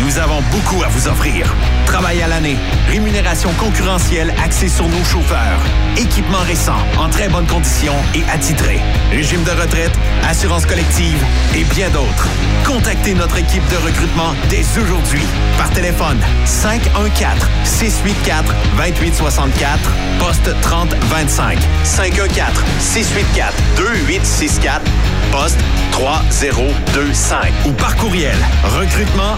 Nous 0.00 0.18
avons 0.18 0.40
beaucoup 0.50 0.82
à 0.82 0.88
vous 0.88 1.06
offrir. 1.08 1.54
Travail 1.86 2.22
à 2.22 2.28
l'année, 2.28 2.56
rémunération 2.88 3.50
concurrentielle 3.58 4.32
axée 4.42 4.68
sur 4.68 4.88
nos 4.88 5.04
chauffeurs, 5.04 5.60
équipement 5.96 6.40
récent, 6.40 6.78
en 6.98 7.08
très 7.08 7.28
bonne 7.28 7.46
condition 7.46 7.92
et 8.14 8.22
attitré, 8.32 8.80
régime 9.10 9.42
de 9.44 9.50
retraite, 9.50 9.92
assurance 10.26 10.66
collective 10.66 11.22
et 11.54 11.64
bien 11.64 11.90
d'autres. 11.90 12.28
Contactez 12.64 13.14
notre 13.14 13.38
équipe 13.38 13.66
de 13.68 13.76
recrutement 13.76 14.34
dès 14.48 14.64
aujourd'hui 14.80 15.24
par 15.58 15.70
téléphone 15.70 16.18
514 16.46 17.48
684 17.64 18.54
2864 18.76 19.78
poste 20.18 20.54
3025 20.62 21.58
514 21.84 22.64
684 22.80 23.54
2864 23.76 24.82
poste 25.32 25.58
3025 25.92 27.52
ou 27.66 27.72
par 27.72 27.96
courriel 27.96 28.36
recrutement 28.78 29.36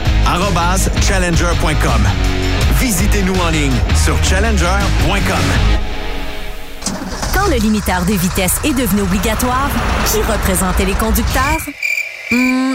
challenger.com. 1.00 2.02
Visitez-nous 2.80 3.34
en 3.34 3.50
ligne 3.50 3.72
sur 4.04 4.22
challenger.com. 4.24 5.46
Quand 7.32 7.48
le 7.48 7.56
limiteur 7.56 8.04
de 8.04 8.12
vitesse 8.12 8.60
est 8.64 8.74
devenu 8.74 9.02
obligatoire, 9.02 9.70
qui 10.10 10.18
représentait 10.18 10.84
les 10.84 10.94
conducteurs? 10.94 11.60
Hmm, 12.30 12.74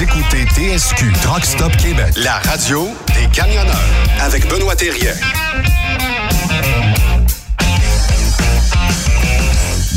Vous 0.00 0.06
écoutez 0.06 0.46
TSQ 0.46 1.12
Truck 1.20 1.44
Stop 1.44 1.76
Québec, 1.76 2.14
la 2.16 2.38
radio 2.38 2.88
des 3.08 3.26
camionneurs 3.34 3.76
avec 4.22 4.48
Benoît 4.48 4.74
Thérien. 4.74 5.12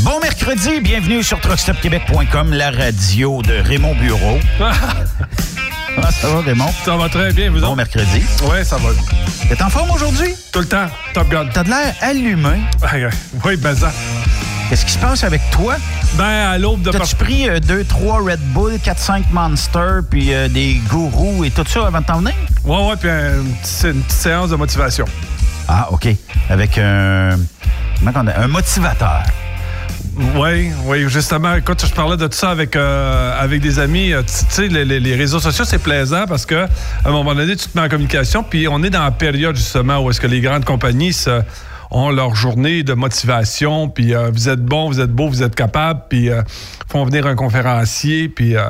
Bon 0.00 0.20
mercredi, 0.20 0.82
bienvenue 0.82 1.22
sur 1.22 1.40
truckstopquebec.com, 1.40 2.52
la 2.52 2.70
radio 2.70 3.40
de 3.40 3.54
Raymond 3.54 3.94
Bureau. 3.94 4.38
Ah, 5.96 6.10
ça 6.10 6.28
va, 6.28 6.40
Raymond? 6.40 6.72
Ça 6.84 6.96
va 6.96 7.08
très 7.08 7.32
bien, 7.32 7.50
vous 7.52 7.60
Bon 7.60 7.76
mercredi. 7.76 8.20
Oui, 8.42 8.64
ça 8.64 8.76
va. 8.78 8.90
T'es 9.48 9.62
en 9.62 9.70
forme 9.70 9.92
aujourd'hui? 9.92 10.34
Tout 10.52 10.58
le 10.58 10.66
temps, 10.66 10.86
Top 11.14 11.28
Gun. 11.28 11.46
T'as 11.54 11.62
de 11.62 11.70
l'air 11.70 11.94
allumé. 12.00 12.60
oui, 13.44 13.56
ben 13.56 13.76
ça. 13.76 13.92
Qu'est-ce 14.68 14.86
qui 14.86 14.92
se 14.92 14.98
passe 14.98 15.22
avec 15.24 15.40
toi? 15.50 15.76
Ben, 16.14 16.24
à 16.24 16.58
l'aube 16.58 16.82
de... 16.82 16.90
T'as-tu 16.90 17.14
pris 17.16 17.48
2, 17.60 17.84
3 17.84 18.22
Red 18.22 18.40
Bull, 18.52 18.78
4, 18.82 18.98
5 18.98 19.24
Monster, 19.30 20.00
puis 20.10 20.32
euh, 20.34 20.48
des 20.48 20.80
gourous 20.88 21.44
et 21.44 21.50
tout 21.50 21.64
ça 21.66 21.86
avant 21.86 22.00
de 22.00 22.06
t'en 22.06 22.18
venir? 22.18 22.32
Ouais, 22.64 22.86
ouais, 22.88 22.96
puis 22.96 23.08
une, 23.10 23.54
petite- 23.62 23.84
une 23.84 24.02
petite 24.02 24.12
séance 24.20 24.50
de 24.50 24.56
motivation. 24.56 25.04
Ah, 25.68 25.88
OK. 25.90 26.08
Avec 26.48 26.78
un... 26.78 27.38
comment 27.98 28.12
on 28.16 28.26
a- 28.26 28.40
Un 28.40 28.48
motivateur. 28.48 29.22
Oui, 30.36 30.70
oui, 30.86 31.04
justement, 31.08 31.54
écoute, 31.56 31.84
je 31.86 31.92
parlais 31.92 32.16
de 32.16 32.26
tout 32.26 32.36
ça 32.36 32.50
avec, 32.50 32.74
euh, 32.76 33.38
avec 33.40 33.60
des 33.60 33.78
amis. 33.78 34.12
Euh, 34.12 34.22
Tu 34.22 34.32
sais, 34.48 34.68
les, 34.68 34.84
les- 34.84 35.00
les 35.00 35.14
réseaux 35.14 35.40
sociaux, 35.40 35.64
c'est 35.66 35.78
plaisant 35.82 36.24
parce 36.26 36.46
que 36.46 36.64
à 36.64 36.68
un 37.08 37.10
moment 37.10 37.34
donné, 37.34 37.54
tu 37.56 37.68
te 37.68 37.76
mets 37.78 37.84
en 37.84 37.88
communication, 37.88 38.42
puis 38.42 38.66
on 38.68 38.82
est 38.82 38.90
dans 38.90 39.02
la 39.04 39.10
période 39.10 39.56
justement 39.56 39.98
où 40.00 40.10
est-ce 40.10 40.20
que 40.20 40.26
les 40.28 40.40
grandes 40.40 40.64
compagnies 40.64 41.12
se- 41.12 41.42
ont 41.94 42.10
leur 42.10 42.34
journée 42.34 42.82
de 42.82 42.92
motivation, 42.92 43.88
puis 43.88 44.14
euh, 44.14 44.30
vous 44.32 44.48
êtes 44.48 44.60
bon, 44.60 44.88
vous 44.88 45.00
êtes 45.00 45.12
beau, 45.12 45.28
vous 45.28 45.42
êtes 45.42 45.54
capable, 45.54 46.02
puis 46.08 46.28
euh, 46.28 46.42
font 46.88 47.04
venir 47.04 47.26
un 47.26 47.36
conférencier, 47.36 48.28
puis 48.28 48.56
euh, 48.56 48.62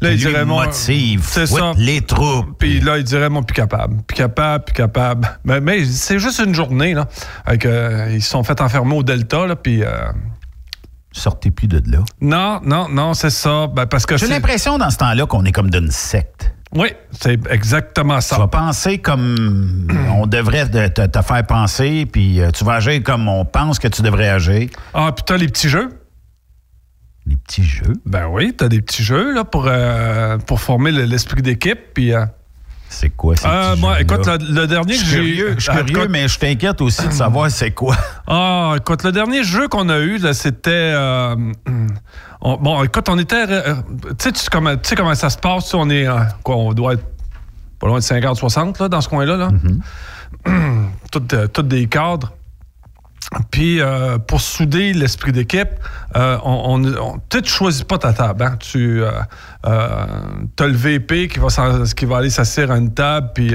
là, 0.00 0.10
Lui, 0.10 0.12
il 0.12 0.18
dirait 0.18 0.44
motive, 0.44 1.24
c'est 1.26 1.46
ça. 1.46 1.72
les 1.76 2.00
troupes. 2.02 2.56
Puis 2.58 2.80
là, 2.80 2.98
il 2.98 3.04
dirait 3.04 3.28
mon 3.28 3.42
plus 3.42 3.54
capable, 3.54 4.00
plus 4.04 4.16
capable, 4.16 4.64
plus 4.64 4.74
capable. 4.74 5.28
Mais, 5.44 5.60
mais 5.60 5.84
c'est 5.84 6.20
juste 6.20 6.40
une 6.44 6.54
journée 6.54 6.94
là. 6.94 7.08
Avec, 7.44 7.66
euh, 7.66 8.10
ils 8.12 8.22
se 8.22 8.30
sont 8.30 8.44
fait 8.44 8.60
enfermer 8.60 8.96
au 8.96 9.02
Delta 9.02 9.46
là, 9.46 9.56
puis. 9.56 9.82
Sortez 11.14 11.50
plus 11.50 11.68
de 11.68 11.82
là. 11.90 11.98
non, 12.22 12.60
non, 12.64 12.88
non, 12.88 13.12
c'est 13.12 13.28
ça. 13.28 13.66
Ben, 13.66 13.84
parce 13.84 14.06
que 14.06 14.16
J'ai 14.16 14.28
l'impression 14.28 14.78
dans 14.78 14.88
ce 14.88 14.96
temps-là 14.96 15.26
qu'on 15.26 15.44
est 15.44 15.52
comme 15.52 15.68
d'une 15.68 15.90
secte. 15.90 16.54
Oui, 16.74 16.88
c'est 17.10 17.38
exactement 17.50 18.20
ça. 18.20 18.36
Tu 18.36 18.40
vas 18.40 18.48
penser 18.48 18.98
comme 18.98 19.88
on 20.16 20.26
devrait 20.26 20.68
te, 20.68 21.22
faire 21.22 21.46
penser, 21.46 22.06
puis 22.06 22.40
euh, 22.40 22.50
tu 22.50 22.64
vas 22.64 22.74
agir 22.74 23.02
comme 23.02 23.28
on 23.28 23.44
pense 23.44 23.78
que 23.78 23.88
tu 23.88 24.02
devrais 24.02 24.28
agir. 24.28 24.68
Ah, 24.94 25.12
puis 25.14 25.22
t'as 25.26 25.36
les 25.36 25.48
petits 25.48 25.68
jeux. 25.68 25.90
Les 27.26 27.36
petits 27.36 27.62
jeux? 27.64 27.92
Ben 28.06 28.26
oui, 28.28 28.52
t'as 28.56 28.68
des 28.68 28.80
petits 28.80 29.04
jeux 29.04 29.32
là, 29.34 29.44
pour, 29.44 29.66
euh, 29.68 30.38
pour 30.38 30.60
former 30.60 30.90
le- 30.92 31.04
l'esprit 31.04 31.42
d'équipe. 31.42 31.78
Puis. 31.94 32.12
euh, 32.14 32.24
C'est 32.92 33.10
quoi 33.10 33.34
euh, 33.44 33.74
moi, 33.76 34.00
écoute, 34.00 34.26
le, 34.26 34.60
le 34.60 34.66
dernier 34.66 34.94
que 34.96 35.04
j'ai 35.04 35.16
curieux, 35.16 35.54
je 35.56 35.60
suis 35.62 35.70
Ah, 35.72 35.76
curieux, 35.78 35.96
écoute- 35.98 36.10
mais 36.10 36.28
je 36.28 36.38
t'inquiète 36.38 36.80
aussi 36.80 37.06
de 37.06 37.12
savoir 37.12 37.50
c'est 37.50 37.70
quoi. 37.72 37.96
Ah, 38.26 38.74
écoute, 38.76 39.02
le 39.04 39.12
dernier 39.12 39.42
jeu 39.42 39.66
qu'on 39.68 39.88
a 39.88 39.98
eu, 39.98 40.18
là, 40.18 40.34
c'était. 40.34 40.70
euh, 40.94 41.34
on- 42.42 42.56
bon, 42.58 42.82
écoute, 42.84 43.08
on 43.08 43.18
était. 43.18 43.44
euh, 43.48 43.74
tu 44.18 44.30
sais, 44.34 44.46
comment- 44.50 44.74
comment 44.96 45.14
ça 45.14 45.30
se 45.30 45.38
passe? 45.38 45.72
On 45.74 45.88
est. 45.90 46.06
euh, 46.06 46.18
quoi, 46.42 46.56
on 46.56 46.72
doit 46.74 46.94
être 46.94 47.04
pas 47.80 47.86
loin 47.88 47.98
de 47.98 48.04
50-60 48.04 48.78
là, 48.80 48.88
dans 48.88 49.00
ce 49.00 49.08
coin-là. 49.08 49.36
Là. 49.36 49.48
Toutes, 51.10 51.34
euh, 51.34 51.46
toutes 51.46 51.68
des 51.68 51.86
cadres. 51.88 52.32
Puis, 53.50 53.80
euh, 53.80 54.18
pour 54.18 54.40
souder 54.40 54.92
l'esprit 54.92 55.32
d'équipe, 55.32 55.68
euh, 56.16 56.38
on, 56.44 57.18
tu 57.28 57.42
tu 57.42 57.50
choisis 57.50 57.84
pas 57.84 57.98
ta 57.98 58.12
table. 58.12 58.42
Hein? 58.42 58.56
Tu 58.58 59.02
as 59.04 60.66
le 60.66 60.72
VP 60.72 61.28
qui 61.28 61.38
va, 61.38 61.48
qui 61.96 62.04
va 62.04 62.16
aller 62.18 62.30
s'asseoir 62.30 62.72
à 62.72 62.76
une 62.78 62.92
table, 62.92 63.30
puis 63.34 63.54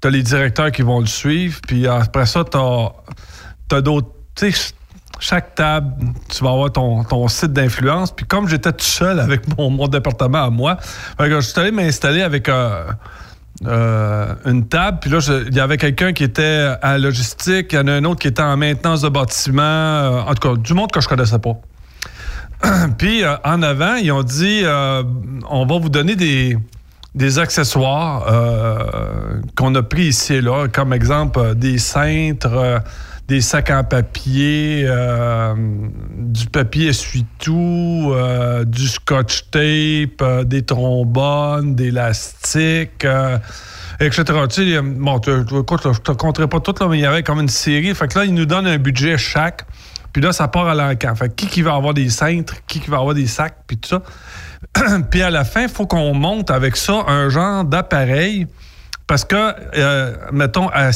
tu 0.00 0.08
as 0.08 0.10
les 0.10 0.22
directeurs 0.22 0.72
qui 0.72 0.82
vont 0.82 1.00
le 1.00 1.06
suivre, 1.06 1.60
puis 1.66 1.86
après 1.86 2.26
ça, 2.26 2.44
tu 2.44 2.58
as, 2.58 3.80
d'autres. 3.80 4.08
Sais, 4.34 4.50
ch- 4.50 4.72
chaque 5.18 5.54
table, 5.54 5.94
tu 6.28 6.44
vas 6.44 6.50
avoir 6.50 6.70
ton, 6.70 7.02
ton 7.04 7.26
site 7.28 7.52
d'influence. 7.52 8.10
Puis 8.14 8.26
comme 8.26 8.48
j'étais 8.48 8.72
tout 8.72 8.84
seul 8.84 9.18
avec 9.18 9.56
mon, 9.56 9.70
mon 9.70 9.88
département 9.88 10.44
à 10.44 10.50
moi, 10.50 10.76
que 11.16 11.30
je 11.30 11.40
suis 11.40 11.58
allé 11.58 11.70
m'installer 11.70 12.20
avec 12.20 12.50
euh, 13.64 14.34
une 14.44 14.68
table. 14.68 14.98
Puis 15.00 15.10
là, 15.10 15.18
il 15.46 15.54
y 15.54 15.60
avait 15.60 15.78
quelqu'un 15.78 16.12
qui 16.12 16.24
était 16.24 16.74
à 16.82 16.98
logistique, 16.98 17.72
il 17.72 17.76
y 17.76 17.78
en 17.78 17.86
a 17.86 17.92
un 17.92 18.04
autre 18.04 18.20
qui 18.20 18.28
était 18.28 18.42
en 18.42 18.56
maintenance 18.56 19.02
de 19.02 19.08
bâtiment. 19.08 19.62
euh, 19.62 20.20
en 20.20 20.34
tout 20.34 20.48
cas, 20.48 20.60
du 20.60 20.74
monde 20.74 20.92
que 20.92 21.00
je 21.00 21.08
connaissais 21.08 21.38
pas. 21.38 21.56
Puis 22.98 23.24
euh, 23.24 23.36
en 23.44 23.62
avant, 23.62 23.94
ils 23.94 24.12
ont 24.12 24.22
dit 24.22 24.64
on 25.48 25.66
va 25.66 25.78
vous 25.78 25.88
donner 25.88 26.16
des, 26.16 26.58
des 27.14 27.38
accessoires 27.38 28.26
qu'on 29.56 29.74
a 29.74 29.82
pris 29.82 30.08
ici 30.08 30.34
et 30.34 30.40
là, 30.40 30.68
comme 30.68 30.92
exemple 30.92 31.54
des 31.54 31.78
cintres, 31.78 32.82
des 33.28 33.40
sacs 33.40 33.70
en 33.70 33.82
papier, 33.82 34.84
euh, 34.86 35.54
du 36.16 36.46
papier 36.46 36.88
essuie-tout, 36.88 38.12
euh, 38.14 38.64
du 38.64 38.86
scotch 38.86 39.50
tape, 39.50 40.22
euh, 40.22 40.44
des 40.44 40.62
trombones, 40.62 41.74
des 41.74 41.86
élastiques. 41.86 43.06
etc. 43.98 44.24
Tu 44.50 44.72
sais, 44.74 44.80
bon, 44.82 45.18
tu- 45.20 45.30
écoute, 45.58 45.84
là, 45.84 45.92
je 45.92 46.00
te 46.00 46.12
compterai 46.12 46.46
pas 46.48 46.60
tout, 46.60 46.74
là, 46.78 46.86
mais 46.88 46.98
il 46.98 47.02
y 47.02 47.06
avait 47.06 47.22
comme 47.22 47.40
une 47.40 47.48
série. 47.48 47.94
Fait 47.94 48.06
que 48.08 48.18
là, 48.18 48.24
ils 48.26 48.34
nous 48.34 48.44
donnent 48.46 48.66
un 48.66 48.78
budget 48.78 49.16
chaque. 49.16 49.64
Puis 50.12 50.22
là, 50.22 50.32
ça 50.32 50.48
part 50.48 50.68
à 50.68 50.74
l'encan. 50.74 51.14
Fait 51.14 51.34
qui 51.34 51.46
qui 51.46 51.62
va 51.62 51.74
avoir 51.74 51.94
des 51.94 52.08
cintres, 52.10 52.54
qui 52.66 52.80
qui 52.80 52.90
va 52.90 52.98
avoir 52.98 53.14
des 53.14 53.26
sacs, 53.26 53.56
puis 53.66 53.76
tout 53.78 53.88
ça. 53.88 54.02
puis 55.10 55.22
à 55.22 55.30
la 55.30 55.44
fin, 55.44 55.62
il 55.62 55.68
faut 55.68 55.86
qu'on 55.86 56.14
monte 56.14 56.50
avec 56.50 56.76
ça 56.76 57.04
un 57.08 57.28
genre 57.28 57.64
d'appareil. 57.64 58.46
Parce 59.06 59.24
que, 59.24 59.54
euh, 59.78 60.16
mettons, 60.32 60.68
à- 60.70 60.90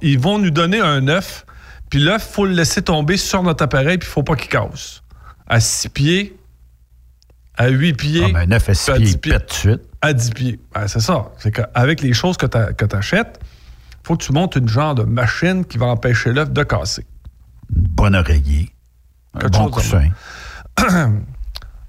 ils 0.00 0.18
vont 0.18 0.38
nous 0.38 0.50
donner 0.50 0.80
un 0.80 1.08
œuf, 1.08 1.44
puis 1.90 1.98
l'œuf, 2.00 2.26
il 2.30 2.32
faut 2.34 2.46
le 2.46 2.52
laisser 2.52 2.82
tomber 2.82 3.16
sur 3.16 3.42
notre 3.42 3.64
appareil, 3.64 3.98
puis 3.98 4.08
il 4.08 4.12
faut 4.12 4.22
pas 4.22 4.36
qu'il 4.36 4.48
casse. 4.48 5.02
À 5.46 5.60
6 5.60 5.88
pieds, 5.88 6.36
à 7.56 7.68
8 7.68 7.94
pieds. 7.94 8.24
Ah, 8.28 8.32
ben, 8.32 8.48
neuf 8.48 8.68
à 8.68 8.74
six 8.74 8.90
puis 8.90 8.94
pieds, 9.00 9.08
il 9.08 9.12
dix 9.12 9.16
pète 9.18 9.46
tout 9.46 9.54
de 9.54 9.58
suite. 9.58 9.82
À 10.00 10.12
10 10.12 10.30
pieds. 10.30 10.60
Ben, 10.74 10.88
c'est 10.88 11.00
ça. 11.00 11.32
C'est 11.38 11.50
qu'avec 11.52 12.00
les 12.02 12.12
choses 12.12 12.36
que 12.36 12.46
tu 12.46 12.96
achètes, 12.96 13.40
il 13.42 14.06
faut 14.06 14.16
que 14.16 14.24
tu 14.24 14.32
montes 14.32 14.56
une 14.56 14.68
genre 14.68 14.94
de 14.94 15.02
machine 15.02 15.64
qui 15.64 15.78
va 15.78 15.86
empêcher 15.86 16.32
l'œuf 16.32 16.50
de 16.50 16.62
casser. 16.62 17.06
Bon 17.70 18.14
oreiller. 18.14 18.70
Un 19.34 19.48
bon 19.48 19.70
coussin. 19.70 20.08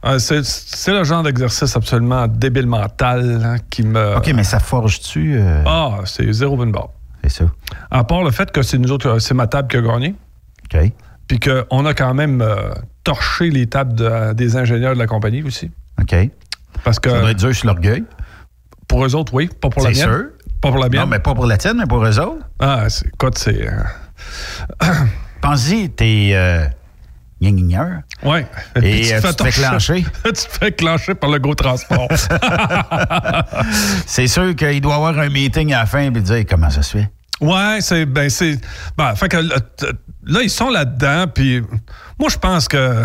Ah, 0.07 0.19
c'est 0.19 0.45
c'est 0.45 0.91
le 0.93 1.03
genre 1.03 1.23
d'exercice 1.23 1.75
absolument 1.75 2.27
débile 2.27 2.67
mental 2.67 3.41
hein, 3.43 3.55
qui 3.71 3.81
me. 3.83 4.17
OK, 4.17 4.31
mais 4.35 4.43
ça 4.43 4.59
forge-tu? 4.59 5.35
euh, 5.39 5.63
Ah, 5.65 5.99
c'est 6.05 6.31
zéro 6.31 6.55
bin 6.57 6.67
bar. 6.67 6.89
C'est 7.23 7.31
ça. 7.31 7.45
À 7.89 8.03
part 8.03 8.23
le 8.23 8.29
fait 8.29 8.51
que 8.51 8.61
c'est 8.61 8.77
nous 8.77 8.91
autres, 8.91 9.07
euh, 9.09 9.19
c'est 9.19 9.33
ma 9.33 9.47
table 9.47 9.67
qui 9.67 9.77
a 9.77 9.81
gagné. 9.81 10.13
OK. 10.71 10.91
Puis 11.27 11.39
qu'on 11.39 11.85
a 11.87 11.93
quand 11.95 12.13
même 12.13 12.41
euh, 12.43 12.71
torché 13.03 13.49
les 13.49 13.65
tables 13.65 13.93
de- 13.95 14.33
des 14.33 14.55
ingénieurs 14.57 14.93
de 14.93 14.99
la 14.99 15.07
compagnie 15.07 15.41
aussi. 15.41 15.71
OK. 15.99 16.15
Parce 16.83 16.99
que 16.99 17.09
Ça 17.09 17.19
doit 17.21 17.31
être 17.31 17.39
dur 17.39 17.55
sur 17.55 17.65
l'orgueil. 17.65 18.03
pour 18.87 19.03
eux 19.03 19.15
autres, 19.15 19.33
oui. 19.33 19.49
Pas 19.59 19.69
pour 19.69 19.81
la 19.83 19.91
C'est 19.91 20.05
mienne. 20.05 20.15
sûr. 20.17 20.25
Pas 20.61 20.69
pour 20.69 20.77
la 20.77 20.87
mienne. 20.89 21.01
Non, 21.01 21.07
mais 21.07 21.17
pas 21.19 21.33
pour 21.33 21.47
la 21.47 21.57
tienne, 21.57 21.77
mais 21.79 21.87
pour 21.87 22.05
eux 22.05 22.19
autres. 22.19 22.45
Ah, 22.59 22.85
c'est, 22.89 23.07
écoute, 23.07 23.39
c'est. 23.39 23.67
euh, 23.67 23.73
Pense-y, 25.41 25.89
t'es 25.89 26.31
euh. 27.47 28.29
Ouais. 28.29 28.47
Et, 28.81 29.13
euh, 29.13 29.21
tu 29.21 29.21
te 29.21 29.27
fais 29.27 29.33
torcher. 29.33 29.61
clencher. 29.61 30.05
tu 30.25 30.31
te 30.33 30.39
fais 30.39 30.71
clencher 30.71 31.15
par 31.15 31.29
le 31.29 31.39
gros 31.39 31.55
transport. 31.55 32.07
C'est 34.05 34.27
sûr 34.27 34.55
qu'il 34.55 34.81
doit 34.81 34.93
y 34.93 34.95
avoir 34.95 35.19
un 35.19 35.29
meeting 35.29 35.73
à 35.73 35.79
la 35.79 35.85
fin 35.85 35.99
et 36.01 36.11
dire 36.11 36.43
comment 36.49 36.69
ça 36.69 36.81
se 36.81 36.97
fait? 36.97 37.09
Ouais, 37.41 37.79
c'est 37.81 38.05
ben 38.05 38.29
c'est 38.29 38.57
ben, 38.97 39.13
fait 39.13 39.27
que 39.27 39.35
là, 39.35 39.59
t- 39.59 39.87
là, 40.25 40.39
ils 40.41 40.49
sont 40.49 40.69
là-dedans 40.69 41.25
puis 41.27 41.61
moi 42.17 42.29
je 42.29 42.37
pense 42.37 42.69
que 42.69 43.03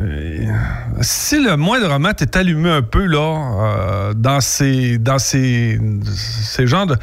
euh, 0.00 0.52
si 1.00 1.42
le 1.42 1.56
moindrement 1.56 2.10
est 2.10 2.36
allumé 2.36 2.70
un 2.70 2.82
peu 2.82 3.06
là 3.06 3.20
euh, 4.08 4.14
dans 4.14 4.40
ces 4.40 4.98
dans 4.98 5.20
ces 5.20 5.80
ces 6.12 6.66
genres 6.66 6.86
de 6.86 6.96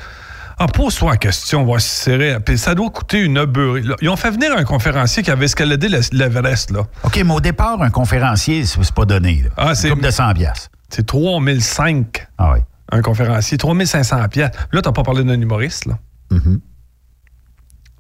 ah, 0.60 0.68
pose-toi 0.68 1.12
la 1.12 1.18
question, 1.18 1.62
on 1.62 1.72
va 1.74 1.80
se 1.80 1.88
serrer. 1.90 2.38
Puis 2.46 2.58
ça 2.58 2.76
doit 2.76 2.90
coûter 2.90 3.20
une 3.22 3.46
beurrée. 3.46 3.82
Ils 4.02 4.10
ont 4.10 4.16
fait 4.18 4.32
venir 4.32 4.52
un 4.56 4.64
conférencier 4.64 5.24
qui 5.24 5.32
avait 5.32 5.46
escaladé 5.46 5.88
le- 5.90 6.00
l'Everest, 6.12 6.72
là. 6.72 6.82
OK, 7.04 7.22
mais 7.26 7.34
au 7.34 7.40
départ, 7.40 7.82
un 7.82 7.90
conférencier, 7.90 8.66
c'est 8.66 8.94
pas 8.94 9.06
donné. 9.06 9.44
là. 9.44 9.50
Ah, 9.58 9.76
c'est- 9.76 9.90
couple 9.90 10.04
de 10.04 10.12
100 10.12 10.34
piastres. 10.34 10.70
C'est 10.90 11.06
3005, 11.06 12.28
Ah 12.38 12.54
oui. 12.54 12.60
un 12.92 13.02
conférencier. 13.02 13.58
3500 13.58 14.28
pièces. 14.28 14.52
Là, 14.72 14.82
t'as 14.82 14.92
pas 14.92 15.04
parlé 15.04 15.24
d'un 15.24 15.40
humoriste, 15.40 15.86
là. 15.86 15.98
Mhm. 16.32 16.60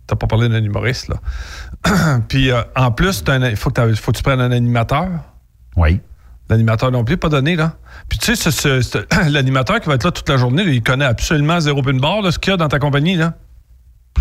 T'as 0.07 0.15
pas 0.15 0.27
parlé 0.27 0.49
d'un 0.49 0.63
humoriste, 0.63 1.07
là. 1.09 2.19
Puis, 2.27 2.51
euh, 2.51 2.61
en 2.75 2.91
plus, 2.91 3.23
il 3.27 3.55
faut 3.55 3.69
que 3.71 4.17
tu 4.17 4.23
prennes 4.23 4.41
un 4.41 4.51
animateur. 4.51 5.07
Oui. 5.75 6.01
L'animateur 6.49 6.91
non 6.91 7.03
plus, 7.03 7.17
pas 7.17 7.29
donné, 7.29 7.55
là. 7.55 7.73
Puis, 8.09 8.17
tu 8.17 8.35
sais, 8.35 8.35
ce- 8.35 8.49
ce- 8.51 8.81
ce- 8.81 9.29
l'animateur 9.29 9.79
qui 9.79 9.87
va 9.87 9.95
être 9.95 10.03
là 10.05 10.11
toute 10.11 10.27
la 10.29 10.37
journée, 10.37 10.63
là, 10.63 10.71
il 10.71 10.81
connaît 10.81 11.05
absolument 11.05 11.59
zéro 11.59 11.81
pin 11.83 11.93
bar, 11.93 12.21
là, 12.21 12.31
ce 12.31 12.39
qu'il 12.39 12.51
y 12.51 12.53
a 12.53 12.57
dans 12.57 12.67
ta 12.67 12.79
compagnie, 12.79 13.15
là. 13.15 13.33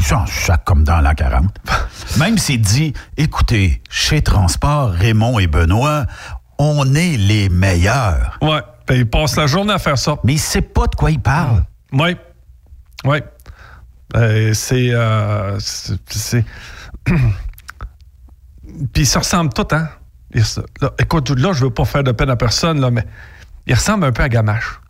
Ça, 0.01 0.25
ça 0.29 0.59
comme 0.59 0.85
dans 0.85 1.01
l'an 1.01 1.15
40. 1.15 1.47
Même 2.19 2.37
s'il 2.39 2.61
dit, 2.61 2.93
écoutez, 3.17 3.83
chez 3.91 4.21
Transport, 4.23 4.91
Raymond 4.91 5.39
et 5.39 5.47
Benoît, 5.47 6.05
on 6.59 6.95
est 6.95 7.17
les 7.17 7.49
meilleurs. 7.49 8.39
Ouais. 8.43 8.61
Puis, 8.87 8.99
il 8.99 9.09
passe 9.09 9.37
la 9.37 9.47
journée 9.47 9.73
à 9.73 9.79
faire 9.79 9.97
ça. 9.99 10.17
Mais 10.25 10.35
il 10.35 10.39
sait 10.39 10.61
pas 10.63 10.87
de 10.87 10.95
quoi 10.95 11.11
il 11.11 11.21
parle. 11.21 11.65
Oui. 11.93 12.17
Oui. 13.05 13.19
Euh, 14.17 14.53
c'est. 14.55 14.91
euh, 14.93 15.59
c'est- 15.61 16.45
Puis 18.93 19.03
ils 19.03 19.07
se 19.07 19.19
ressemblent 19.19 19.53
tous, 19.53 19.75
hein? 19.75 19.89
Se- 20.35 20.61
là, 20.81 20.93
écoute, 20.99 21.31
là, 21.31 21.53
je 21.53 21.65
veux 21.65 21.71
pas 21.71 21.85
faire 21.85 22.05
de 22.05 22.13
peine 22.13 22.31
à 22.31 22.37
personne, 22.37 22.81
là, 22.81 22.91
mais 22.91 23.05
ils 23.67 23.75
ressemblent 23.75 24.05
un 24.05 24.13
peu 24.13 24.23
à 24.23 24.29
Gamache. 24.29 24.81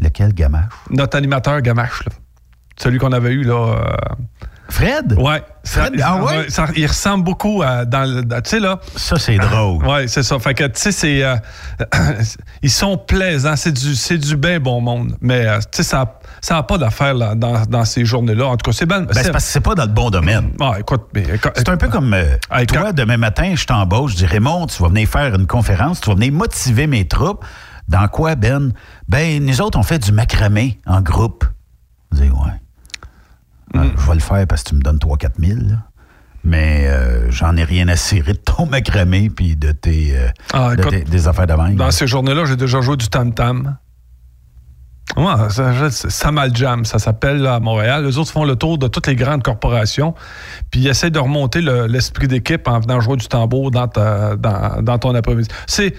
Lequel 0.00 0.32
gamache? 0.32 0.72
Notre 0.90 1.18
animateur 1.18 1.60
Gamache, 1.60 2.04
là. 2.06 2.12
Celui 2.78 2.98
qu'on 2.98 3.12
avait 3.12 3.32
eu, 3.32 3.42
là. 3.42 3.54
euh, 3.76 4.14
Fred? 4.70 5.14
Ouais. 5.18 5.42
Fred, 5.64 5.98
Ça- 5.98 6.06
ah 6.06 6.22
ouais? 6.24 6.48
ça- 6.48 6.66
il 6.76 6.86
ressemble 6.86 7.24
beaucoup 7.24 7.62
à. 7.62 7.84
Dans, 7.84 8.04
le- 8.04 8.22
dans- 8.22 8.40
tu 8.40 8.50
sais, 8.50 8.60
là. 8.60 8.78
Ça, 8.96 9.18
c'est 9.18 9.36
drôle. 9.36 9.84
Oui, 9.86 10.08
c'est 10.08 10.22
ça. 10.22 10.38
Fait 10.38 10.54
que, 10.54 10.64
tu 10.64 10.72
sais, 10.80 10.92
c'est. 10.92 11.22
euh, 11.22 11.36
ils 12.62 12.70
sont 12.70 12.96
plaisants. 12.96 13.56
C'est 13.56 13.72
du, 13.72 13.94
c'est 13.94 14.18
du 14.18 14.36
bien 14.36 14.60
bon 14.60 14.80
monde. 14.80 15.16
Mais, 15.20 15.46
euh, 15.46 15.58
tu 15.58 15.82
sais, 15.82 15.82
ça 15.82 16.06
n'a 16.50 16.62
pas 16.62 16.78
d'affaire 16.78 17.14
là, 17.14 17.34
dans, 17.34 17.62
dans 17.66 17.84
ces 17.84 18.04
journées-là. 18.04 18.46
En 18.46 18.56
tout 18.56 18.70
cas, 18.70 18.76
c'est 18.76 18.86
ben, 18.86 19.02
Ben, 19.02 19.12
c'est 19.14 19.32
parce 19.32 19.44
que 19.44 19.50
c'est 19.50 19.60
pas 19.60 19.74
dans 19.74 19.84
le 19.84 19.92
bon 19.92 20.10
domaine. 20.10 20.52
Ah, 20.60 20.74
écoute, 20.78 21.02
mais. 21.14 21.22
écoute, 21.34 21.52
C'est 21.56 21.68
un 21.68 21.76
peu 21.76 21.88
comme 21.88 22.14
euh, 22.14 22.36
Hey, 22.50 22.66
toi, 22.66 22.84
quand- 22.86 22.92
demain 22.94 23.16
matin, 23.16 23.52
je 23.54 23.64
t'embauche, 23.66 24.12
je 24.12 24.16
dis 24.18 24.26
Raymond, 24.26 24.66
tu 24.66 24.82
vas 24.82 24.88
venir 24.88 25.08
faire 25.08 25.34
une 25.34 25.46
conférence, 25.46 26.00
tu 26.00 26.08
vas 26.10 26.14
venir 26.16 26.32
motiver 26.32 26.86
mes 26.86 27.06
troupes. 27.06 27.44
Dans 27.88 28.06
quoi, 28.06 28.36
Ben? 28.36 28.72
Ben, 29.08 29.44
nous 29.44 29.60
autres, 29.60 29.76
on 29.78 29.82
fait 29.82 29.98
du 29.98 30.12
macramé 30.12 30.78
en 30.86 31.00
groupe. 31.00 31.44
Je 32.12 32.18
dis, 32.22 32.30
ouais. 32.30 32.52
Mm. 33.74 33.78
Euh, 33.78 33.84
je 33.98 34.06
vais 34.08 34.14
le 34.14 34.20
faire 34.20 34.46
parce 34.46 34.62
que 34.64 34.70
tu 34.70 34.74
me 34.76 34.80
donnes 34.80 34.98
3-4 34.98 35.30
000. 35.38 35.58
là. 35.68 35.76
Mais 36.42 36.86
euh, 36.88 37.30
j'en 37.30 37.54
ai 37.56 37.64
rien 37.64 37.86
à 37.88 37.96
cirer 37.96 38.32
de 38.32 38.38
ton 38.38 38.66
macramé 38.70 39.28
puis 39.30 39.56
de 39.56 39.72
tes, 39.72 40.16
euh, 40.16 40.28
Ah, 40.52 40.74
de 40.74 40.80
écoute, 40.80 40.90
tes- 40.92 41.02
des 41.04 41.28
affaires. 41.28 41.46
Dans 41.46 41.90
ces 41.90 42.06
journées-là, 42.06 42.44
j'ai 42.46 42.56
déjà 42.56 42.80
joué 42.80 42.96
du 42.96 43.08
tam-tam. 43.08 43.76
Ouais, 45.16 45.50
ça, 45.50 45.90
c'est 45.90 46.08
Samal 46.10 46.54
Jam, 46.56 46.84
ça 46.84 47.00
s'appelle 47.00 47.44
à 47.44 47.58
Montréal. 47.58 48.04
Les 48.06 48.16
autres 48.16 48.30
font 48.30 48.44
le 48.44 48.54
tour 48.54 48.78
de 48.78 48.86
toutes 48.86 49.08
les 49.08 49.16
grandes 49.16 49.42
corporations, 49.42 50.14
puis 50.70 50.82
ils 50.82 50.86
essaient 50.86 51.10
de 51.10 51.18
remonter 51.18 51.60
le- 51.62 51.86
l'esprit 51.86 52.28
d'équipe 52.28 52.68
en 52.68 52.78
venant 52.78 53.00
jouer 53.00 53.16
du 53.16 53.26
tambour 53.26 53.72
dans, 53.72 53.88
ta- 53.88 54.36
dans, 54.36 54.80
dans 54.82 54.98
ton 54.98 55.12
après-midi. 55.16 55.48
C'est 55.66 55.94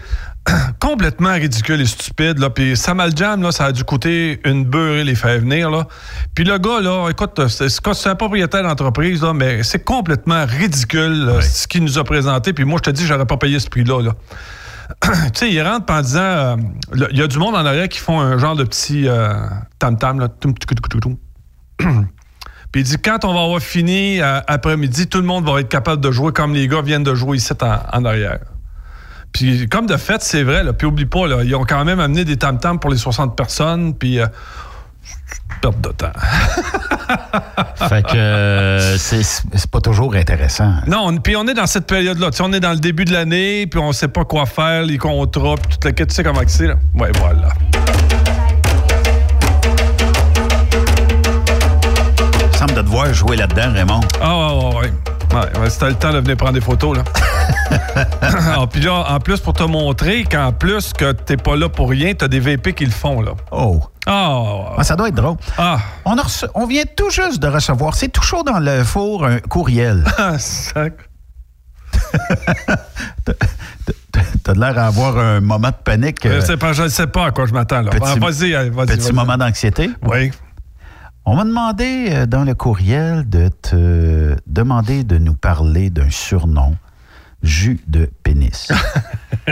complètement 0.80 1.34
ridicule 1.34 1.82
et 1.82 1.86
stupide. 1.86 2.40
Là. 2.40 2.50
Puis 2.50 2.76
Samal 2.76 3.16
Jam, 3.16 3.42
là, 3.42 3.52
ça 3.52 3.66
a 3.66 3.72
dû 3.72 3.84
coûter 3.84 4.40
une 4.44 4.66
beurrée 4.66 5.04
les 5.04 5.16
faire 5.16 5.40
venir. 5.40 5.70
Là. 5.70 5.88
Puis 6.34 6.44
le 6.44 6.58
gars, 6.58 6.82
là, 6.82 7.10
écoute, 7.10 7.48
c'est 7.48 7.70
c'est 7.70 8.10
un 8.10 8.16
propriétaire 8.16 8.64
d'entreprise, 8.64 9.22
là, 9.22 9.34
mais 9.34 9.64
c'est 9.64 9.84
complètement 9.84 10.46
ridicule 10.46 11.26
là, 11.26 11.42
ce 11.42 11.68
qu'il 11.68 11.84
nous 11.84 11.98
a 12.00 12.04
présenté. 12.04 12.54
Puis 12.54 12.66
moi, 12.66 12.80
je 12.84 12.90
te 12.90 12.96
dis, 12.96 13.06
j'aurais 13.06 13.26
pas 13.26 13.38
payé 13.38 13.60
ce 13.60 13.70
prix-là. 13.70 14.02
Là 14.02 14.16
tu 15.02 15.10
sais, 15.34 15.52
il 15.52 15.62
rentre 15.62 15.94
en 15.94 16.02
disant 16.02 16.20
euh, 16.20 16.56
là, 16.94 17.08
il 17.12 17.18
y 17.18 17.22
a 17.22 17.28
du 17.28 17.38
monde 17.38 17.56
en 17.56 17.66
arrière 17.66 17.88
qui 17.88 18.00
font 18.00 18.20
un 18.20 18.38
genre 18.38 18.56
de 18.56 18.64
petit 18.64 19.08
euh, 19.08 19.34
tam-tam, 19.80 20.20
là. 20.20 20.28
Tou, 20.28 20.54
tou. 20.54 21.20
Puis 22.72 22.82
il 22.82 22.84
dit 22.84 22.98
quand 22.98 23.26
on 23.26 23.34
va 23.34 23.42
avoir 23.42 23.60
fini 23.60 24.22
euh, 24.22 24.40
après-midi, 24.48 25.08
tout 25.08 25.20
le 25.20 25.26
monde 25.26 25.46
va 25.46 25.60
être 25.60 25.70
capable 25.70 26.02
de 26.02 26.12
jouer 26.12 26.32
comme 26.32 26.54
les 26.54 26.68
gars 26.68 26.82
viennent 26.82 27.04
de 27.04 27.16
jouer 27.16 27.38
ici 27.38 27.54
en, 27.62 28.00
en 28.00 28.06
arrière. 28.06 28.40
Puis 29.34 29.68
comme 29.70 29.88
de 29.88 29.98
fait, 29.98 30.22
c'est 30.22 30.44
vrai, 30.44 30.64
là. 30.64 30.74
Puis 30.74 30.88
oublie 30.88 31.06
pas, 31.06 31.28
là, 31.28 31.44
ils 31.44 31.56
ont 31.56 31.64
quand 31.64 31.84
même 31.86 32.00
amené 32.00 32.26
des 32.26 32.38
tam-tams 32.38 32.80
pour 32.80 32.90
les 32.90 32.98
60 32.98 33.36
personnes, 33.36 33.94
puis 33.96 34.20
euh, 34.20 34.28
perte 35.62 35.80
de 35.82 35.90
temps. 35.90 36.12
Fait 37.90 38.04
que 38.04 38.16
euh, 38.16 38.98
c'est 38.98 39.70
pas 39.72 39.82
toujours 39.82 40.16
intéressant. 40.16 40.74
Non, 40.88 41.08
on- 41.08 41.18
puis 41.18 41.36
on 41.36 41.48
est 41.48 41.54
dans 41.54 41.66
cette 41.68 41.88
période-là. 41.88 42.32
Tu 42.32 42.38
sais, 42.38 42.44
on 42.44 42.54
est 42.54 42.60
dans 42.60 42.72
le 42.74 42.80
début 42.80 43.06
de 43.06 43.14
l'année, 43.14 43.68
puis 43.68 43.80
on 43.80 43.92
sait 43.92 44.08
pas 44.08 44.26
quoi 44.26 44.46
faire, 44.46 44.84
les 44.84 44.98
contrats, 44.98 45.56
puis 45.56 45.72
toute 45.72 45.86
la 45.86 45.92
quête. 45.94 46.10
Tu 46.10 46.16
sais 46.16 46.24
comment 46.24 46.42
c'est, 46.48 46.68
là? 46.68 46.76
Ouais, 46.96 47.12
voilà. 47.20 47.50
Semble 52.62 52.74
de 52.76 52.82
te 52.82 52.88
voir 52.90 53.12
jouer 53.14 53.38
là-dedans, 53.38 53.72
Raymond. 53.74 54.02
Ah, 54.22 54.38
ouais, 54.38 54.54
ouais, 54.54 54.76
ouais. 54.76 54.92
Ouais, 55.34 55.60
ouais, 55.62 55.70
c'était 55.70 55.88
le 55.90 55.96
temps 55.96 56.12
de 56.14 56.20
venir 56.20 56.38
prendre 56.38 56.54
des 56.54 56.62
photos, 56.62 56.98
là. 56.98 57.04
Ah, 58.22 58.66
puis 58.72 58.82
là, 58.82 59.04
en 59.10 59.20
plus, 59.20 59.40
pour 59.40 59.54
te 59.54 59.64
montrer 59.64 60.24
qu'en 60.26 60.52
plus 60.54 60.94
que 60.94 61.12
t'es 61.14 61.38
pas 61.38 61.56
là 61.56 61.68
pour 61.70 61.90
rien, 61.90 62.14
t'as 62.14 62.28
des 62.28 62.40
VP 62.40 62.74
qui 62.74 62.86
le 62.86 62.92
font, 62.92 63.22
là. 63.22 63.32
Oh. 63.52 63.82
Ah, 64.06 64.74
Ah, 64.78 64.84
ça 64.84 64.96
doit 64.96 65.08
être 65.10 65.16
drôle. 65.16 65.38
Ah. 65.58 65.80
On, 66.06 66.18
a 66.18 66.22
reçu- 66.22 66.46
on 66.56 66.66
vient 66.68 66.84
tout 66.96 67.10
juste 67.10 67.42
de 67.42 67.48
recevoir, 67.48 67.96
c'est 67.96 68.16
chaud 68.22 68.44
dans 68.44 68.60
le 68.60 68.84
four, 68.84 69.26
un 69.26 69.40
courriel. 69.40 70.04
Ah, 70.18 70.38
sac. 70.38 70.94
T'as 74.44 74.54
de 74.54 74.60
l'air 74.60 74.78
à 74.78 74.88
avoir 74.88 75.18
un 75.18 75.40
moment 75.42 75.70
de 75.70 75.76
panique. 75.84 76.26
euh, 76.26 76.58
pas, 76.58 76.74
je 76.74 76.88
sais 76.90 77.08
pas 77.08 77.26
à 77.28 77.32
quoi 77.32 77.46
je 77.48 77.54
m'attends, 77.54 77.82
là. 77.82 77.92
Petit- 77.92 78.20
vas-y, 78.20 78.70
vas-y. 78.70 78.98
petit 78.98 79.14
moment 79.14 79.38
d'anxiété. 79.38 79.90
Oui. 80.04 80.32
On 81.26 81.36
m'a 81.36 81.44
demandé 81.46 82.08
euh, 82.12 82.26
dans 82.26 82.44
le 82.44 82.54
courriel 82.56 83.30
de 83.30 83.50
te 83.50 84.36
demander 84.48 85.04
de 85.04 85.18
nous 85.18 85.36
parler 85.36 85.90
d'un 85.90 86.10
surnom, 86.10 86.76
jus 87.44 87.80
de 87.88 88.10
pénis. 88.24 88.72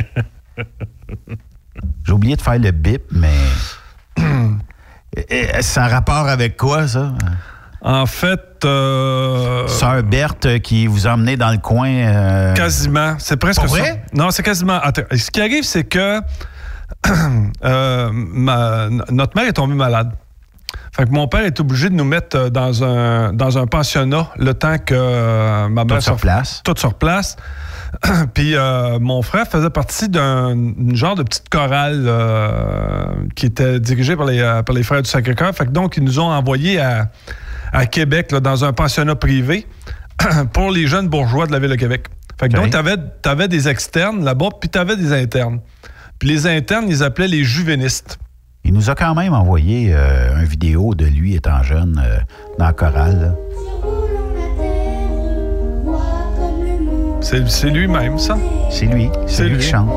J'ai 2.06 2.12
oublié 2.12 2.36
de 2.36 2.42
faire 2.42 2.58
le 2.60 2.72
bip, 2.72 3.04
mais. 3.12 3.34
Et- 5.16 5.50
et 5.58 5.62
Ça 5.62 5.86
a 5.86 5.88
rapport 5.88 6.28
avec 6.28 6.58
quoi, 6.58 6.88
ça? 6.88 7.14
En 7.82 8.06
fait, 8.06 8.66
euh, 8.66 9.66
Sœur 9.68 10.04
Berthe 10.04 10.60
qui 10.60 10.86
vous 10.88 11.08
a 11.08 11.14
emmené 11.14 11.38
dans 11.38 11.52
le 11.52 11.60
coin. 11.60 11.88
euh, 11.90 12.54
Quasiment. 12.56 13.16
C'est 13.20 13.38
presque 13.38 13.62
ça. 13.62 13.68
vrai? 13.68 14.04
Non, 14.14 14.32
c'est 14.32 14.44
quasiment. 14.44 14.80
Attends, 14.82 15.04
ce 15.16 15.32
qui 15.32 15.40
arrive, 15.40 15.64
c'est 15.64 15.86
que 15.86 16.20
euh, 17.64 18.10
ma- 18.12 18.90
notre 19.12 19.38
mère 19.38 19.48
est 19.48 19.54
tombée 19.54 19.76
malade. 19.76 20.12
Fait 20.96 21.06
que 21.06 21.12
mon 21.12 21.28
père 21.28 21.42
est 21.42 21.60
obligé 21.60 21.90
de 21.90 21.94
nous 21.96 22.04
mettre 22.04 22.36
euh, 22.38 22.50
dans 22.50 22.84
un, 22.84 23.32
dans 23.34 23.58
un 23.58 23.68
pensionnat 23.68 24.30
le 24.38 24.54
temps 24.54 24.78
que 24.78 24.94
euh, 24.98 25.68
ma 25.70 25.86
mère 25.86 25.98
Tout 25.98 26.02
sur 26.04 26.14
soit- 26.14 26.22
place. 26.22 26.62
Tout 26.64 26.74
sur 26.78 26.94
place. 26.96 27.36
Puis 28.34 28.56
euh, 28.56 29.00
mon 29.00 29.22
frère 29.22 29.48
faisait 29.48 29.70
partie 29.70 30.10
d'un 30.10 30.56
genre 30.94 31.16
de 31.16 31.24
petite 31.24 31.50
chorale 31.50 32.04
euh, 32.08 33.06
qui 33.36 33.46
était 33.48 33.80
dirigée 33.80 34.16
par 34.16 34.26
les, 34.26 34.40
par 34.66 34.76
les 34.76 34.84
frères 34.84 35.02
du 35.02 35.10
Sacré-Cœur. 35.10 35.54
Fait 35.56 35.66
que 35.66 35.72
donc, 35.72 35.98
ils 35.98 36.04
nous 36.04 36.20
ont 36.20 36.32
envoyés 36.32 36.80
à, 36.80 37.10
à 37.72 37.86
Québec, 37.86 38.32
là, 38.32 38.40
dans 38.40 38.64
un 38.66 38.74
pensionnat 38.74 39.16
privé 39.16 39.66
pour 40.54 40.72
les 40.72 40.88
jeunes 40.88 41.08
bourgeois 41.08 41.48
de 41.48 41.52
la 41.52 41.60
ville 41.60 41.70
de 41.72 41.76
Québec. 41.76 42.08
Fait 42.40 42.48
que 42.50 42.54
donc, 42.56 42.70
t'avais 42.70 42.96
avais 43.26 43.48
des 43.48 43.68
externes 43.68 44.24
là-bas, 44.24 44.50
puis 44.62 44.70
t'avais 44.70 44.96
des 44.96 45.12
internes. 45.14 45.60
Puis 46.20 46.30
les 46.30 46.48
internes, 46.48 46.86
ils 46.88 47.04
appelaient 47.04 47.28
les 47.28 47.44
juvénistes. 47.44 48.18
Il 48.70 48.76
nous 48.76 48.92
a 48.92 48.94
quand 48.94 49.16
même 49.16 49.34
envoyé 49.34 49.90
euh, 49.96 50.38
une 50.40 50.46
vidéo 50.46 50.94
de 50.94 51.06
lui 51.06 51.34
étant 51.34 51.64
jeune 51.64 52.00
euh, 52.06 52.20
dans 52.60 52.66
la 52.68 52.74
chorale. 52.74 53.36
C'est 57.20 57.70
lui-même, 57.72 58.20
ça? 58.20 58.38
C'est 58.70 58.86
lui. 58.86 59.10
C'est 59.26 59.46
lui, 59.46 59.54
lui. 59.56 59.58
qui 59.60 59.66
chante. 59.70 59.90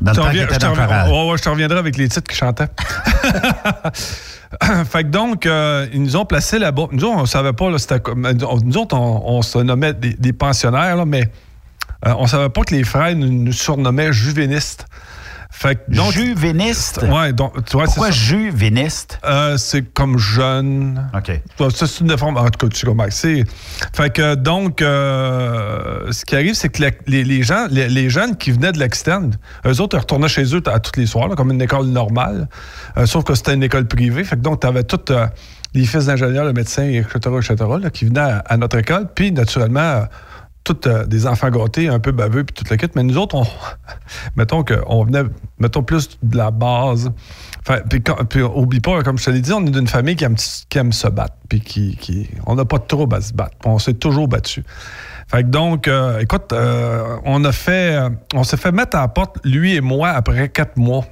Dans 0.00 0.12
le 0.12 0.14
Je 0.14 0.20
temps 0.22 0.30
qu'il 0.30 0.40
reviens- 0.40 0.44
était 0.44 0.54
je 0.54 0.58
te 0.60 0.64
dans 0.64 0.68
la 0.68 0.72
reviens- 0.72 0.86
chorale. 0.86 1.10
ouais, 1.12 1.30
ouais, 1.32 1.36
je 1.36 1.42
te 1.42 1.48
reviendrai 1.50 1.78
avec 1.78 1.96
les 1.98 2.08
titres 2.08 2.26
qu'il 2.26 2.38
chantait. 2.38 2.68
fait 4.86 5.04
que 5.04 5.08
donc, 5.08 5.44
euh, 5.44 5.86
ils 5.92 6.02
nous 6.02 6.16
ont 6.16 6.24
placés 6.24 6.58
là-bas. 6.58 6.86
Nous 6.90 7.04
autres, 7.04 7.16
on 7.18 7.20
ne 7.20 7.26
savait 7.26 7.52
pas, 7.52 7.68
là, 7.68 7.76
comme. 7.98 8.26
Nous 8.64 8.78
autres, 8.78 8.96
on, 8.96 9.22
on 9.26 9.42
se 9.42 9.58
nommait 9.58 9.92
des, 9.92 10.14
des 10.14 10.32
pensionnaires, 10.32 10.96
là, 10.96 11.04
mais 11.04 11.28
euh, 12.06 12.14
on 12.18 12.26
savait 12.26 12.48
pas 12.50 12.62
que 12.62 12.74
les 12.74 12.84
frères 12.84 13.14
nous, 13.16 13.28
nous 13.30 13.52
surnommaient 13.52 14.12
juvénistes. 14.12 14.86
Fait 15.52 15.74
que 15.74 15.94
donc. 15.94 16.12
Juvéniste? 16.12 17.02
Ouais, 17.10 17.32
donc, 17.32 17.64
tu 17.64 17.72
vois, 17.72 17.84
Pourquoi 17.84 18.12
juvéniste? 18.12 19.18
Euh, 19.24 19.56
c'est 19.58 19.82
comme 19.82 20.16
jeune. 20.16 21.10
OK. 21.12 21.32
Ça, 21.74 21.86
c'est 21.88 22.00
une 22.00 22.06
déforme. 22.06 22.36
En 22.36 22.48
tout 22.48 22.66
cas, 22.68 22.72
tu 22.74 22.86
comment 22.86 23.04
c'est. 23.10 23.42
Fait 23.92 24.10
que 24.14 24.36
donc, 24.36 24.80
euh, 24.80 26.10
ce 26.12 26.24
qui 26.24 26.36
arrive, 26.36 26.54
c'est 26.54 26.68
que 26.68 26.82
la- 26.82 26.90
les, 27.08 27.24
les 27.24 27.42
gens, 27.42 27.66
les, 27.68 27.88
les 27.88 28.08
jeunes 28.10 28.36
qui 28.36 28.52
venaient 28.52 28.72
de 28.72 28.78
l'externe, 28.78 29.32
eux 29.66 29.80
autres, 29.80 29.96
ils 29.96 30.00
retournaient 30.00 30.28
chez 30.28 30.44
eux 30.54 30.62
à 30.66 30.78
tous 30.78 30.98
les 30.98 31.06
soirs, 31.06 31.28
là, 31.28 31.34
comme 31.34 31.50
une 31.50 31.60
école 31.62 31.86
normale. 31.86 32.48
Euh, 32.96 33.06
sauf 33.06 33.24
que 33.24 33.34
c'était 33.34 33.54
une 33.54 33.62
école 33.64 33.86
privée. 33.86 34.22
Fait 34.24 34.36
que 34.36 34.42
donc, 34.42 34.60
tu 34.60 34.66
avais 34.68 34.84
tous 34.84 35.12
euh, 35.12 35.26
les 35.74 35.84
fils 35.84 36.06
d'ingénieurs, 36.06 36.44
le 36.44 36.52
médecin, 36.52 36.84
etc., 36.84 37.18
etc., 37.36 37.56
là, 37.82 37.90
qui 37.90 38.04
venaient 38.04 38.20
à, 38.20 38.38
à 38.46 38.56
notre 38.56 38.78
école. 38.78 39.08
Puis, 39.14 39.32
naturellement, 39.32 40.04
tous 40.64 40.76
euh, 40.86 41.06
des 41.06 41.26
enfants 41.26 41.50
gâtés, 41.50 41.88
un 41.88 41.98
peu 41.98 42.12
baveux, 42.12 42.44
puis 42.44 42.54
toute 42.54 42.70
la 42.70 42.76
quête. 42.76 42.94
Mais 42.96 43.02
nous 43.02 43.16
autres, 43.18 43.34
on, 43.34 43.44
mettons 44.36 44.62
qu'on 44.64 45.04
venait, 45.04 45.22
mettons, 45.58 45.82
plus 45.82 46.18
de 46.22 46.36
la 46.36 46.50
base. 46.50 47.10
Fait, 47.66 47.82
puis, 47.88 48.02
quand- 48.02 48.24
puis 48.24 48.42
oublie 48.42 48.80
pas, 48.80 49.02
comme 49.02 49.18
je 49.18 49.24
te 49.24 49.30
l'ai 49.30 49.40
dit, 49.40 49.52
on 49.52 49.64
est 49.66 49.70
d'une 49.70 49.86
famille 49.88 50.16
qui 50.16 50.24
aime, 50.24 50.36
qui 50.68 50.78
aime 50.78 50.92
se 50.92 51.08
battre. 51.08 51.34
Puis 51.48 51.60
qui, 51.60 51.96
qui- 51.96 52.28
on 52.46 52.54
n'a 52.56 52.64
pas 52.64 52.78
de 52.78 52.84
trouble 52.84 53.16
à 53.16 53.20
se 53.20 53.32
battre. 53.32 53.56
On 53.64 53.78
s'est 53.78 53.94
toujours 53.94 54.28
battu. 54.28 54.64
Fait 55.28 55.42
que 55.44 55.48
donc, 55.48 55.86
euh, 55.88 56.18
écoute, 56.20 56.52
euh, 56.52 57.16
on 57.24 57.44
a 57.44 57.52
fait, 57.52 57.98
on 58.34 58.42
s'est 58.44 58.56
fait 58.56 58.72
mettre 58.72 58.96
à 58.96 59.02
la 59.02 59.08
porte, 59.08 59.38
lui 59.44 59.74
et 59.76 59.80
moi, 59.80 60.08
après 60.10 60.48
quatre 60.48 60.76
mois. 60.76 61.04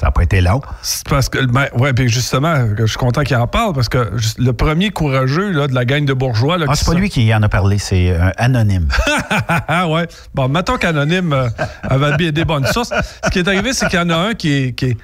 Ça 0.00 0.06
n'a 0.06 0.10
pas 0.12 0.22
été 0.24 0.40
long. 0.40 0.60
C'est 0.82 1.08
parce 1.08 1.28
que, 1.28 1.38
ben, 1.46 1.66
ouais, 1.78 1.92
puis 1.92 2.08
justement, 2.08 2.68
que 2.74 2.80
je 2.84 2.86
suis 2.90 2.98
content 2.98 3.22
qu'il 3.22 3.36
en 3.36 3.46
parle 3.46 3.74
parce 3.74 3.88
que 3.88 4.10
le 4.38 4.52
premier 4.52 4.90
courageux 4.90 5.52
là, 5.52 5.68
de 5.68 5.74
la 5.74 5.84
gang 5.84 6.04
de 6.04 6.12
bourgeois. 6.12 6.58
Là, 6.58 6.66
Ah, 6.68 6.74
c'est 6.74 6.84
pas 6.84 6.94
lui 6.94 7.08
qui 7.08 7.32
en 7.32 7.42
a 7.44 7.48
parlé, 7.48 7.78
c'est 7.78 8.10
un 8.10 8.32
anonyme. 8.36 8.88
ah 9.48 9.88
ouais. 9.88 10.08
Bon, 10.34 10.48
mettons 10.48 10.78
qu'Anonyme 10.78 11.32
euh, 11.32 11.48
avait 11.82 12.16
bien 12.16 12.32
des 12.32 12.44
bonnes 12.44 12.66
sources. 12.66 12.92
Ce 13.24 13.30
qui 13.30 13.38
est 13.38 13.46
arrivé, 13.48 13.72
c'est 13.72 13.86
qu'il 13.88 13.98
y 13.98 14.02
en 14.02 14.10
a 14.10 14.16
un 14.16 14.34
qui 14.34 14.52
est. 14.52 14.72
Qui 14.72 14.86
est- 14.86 14.96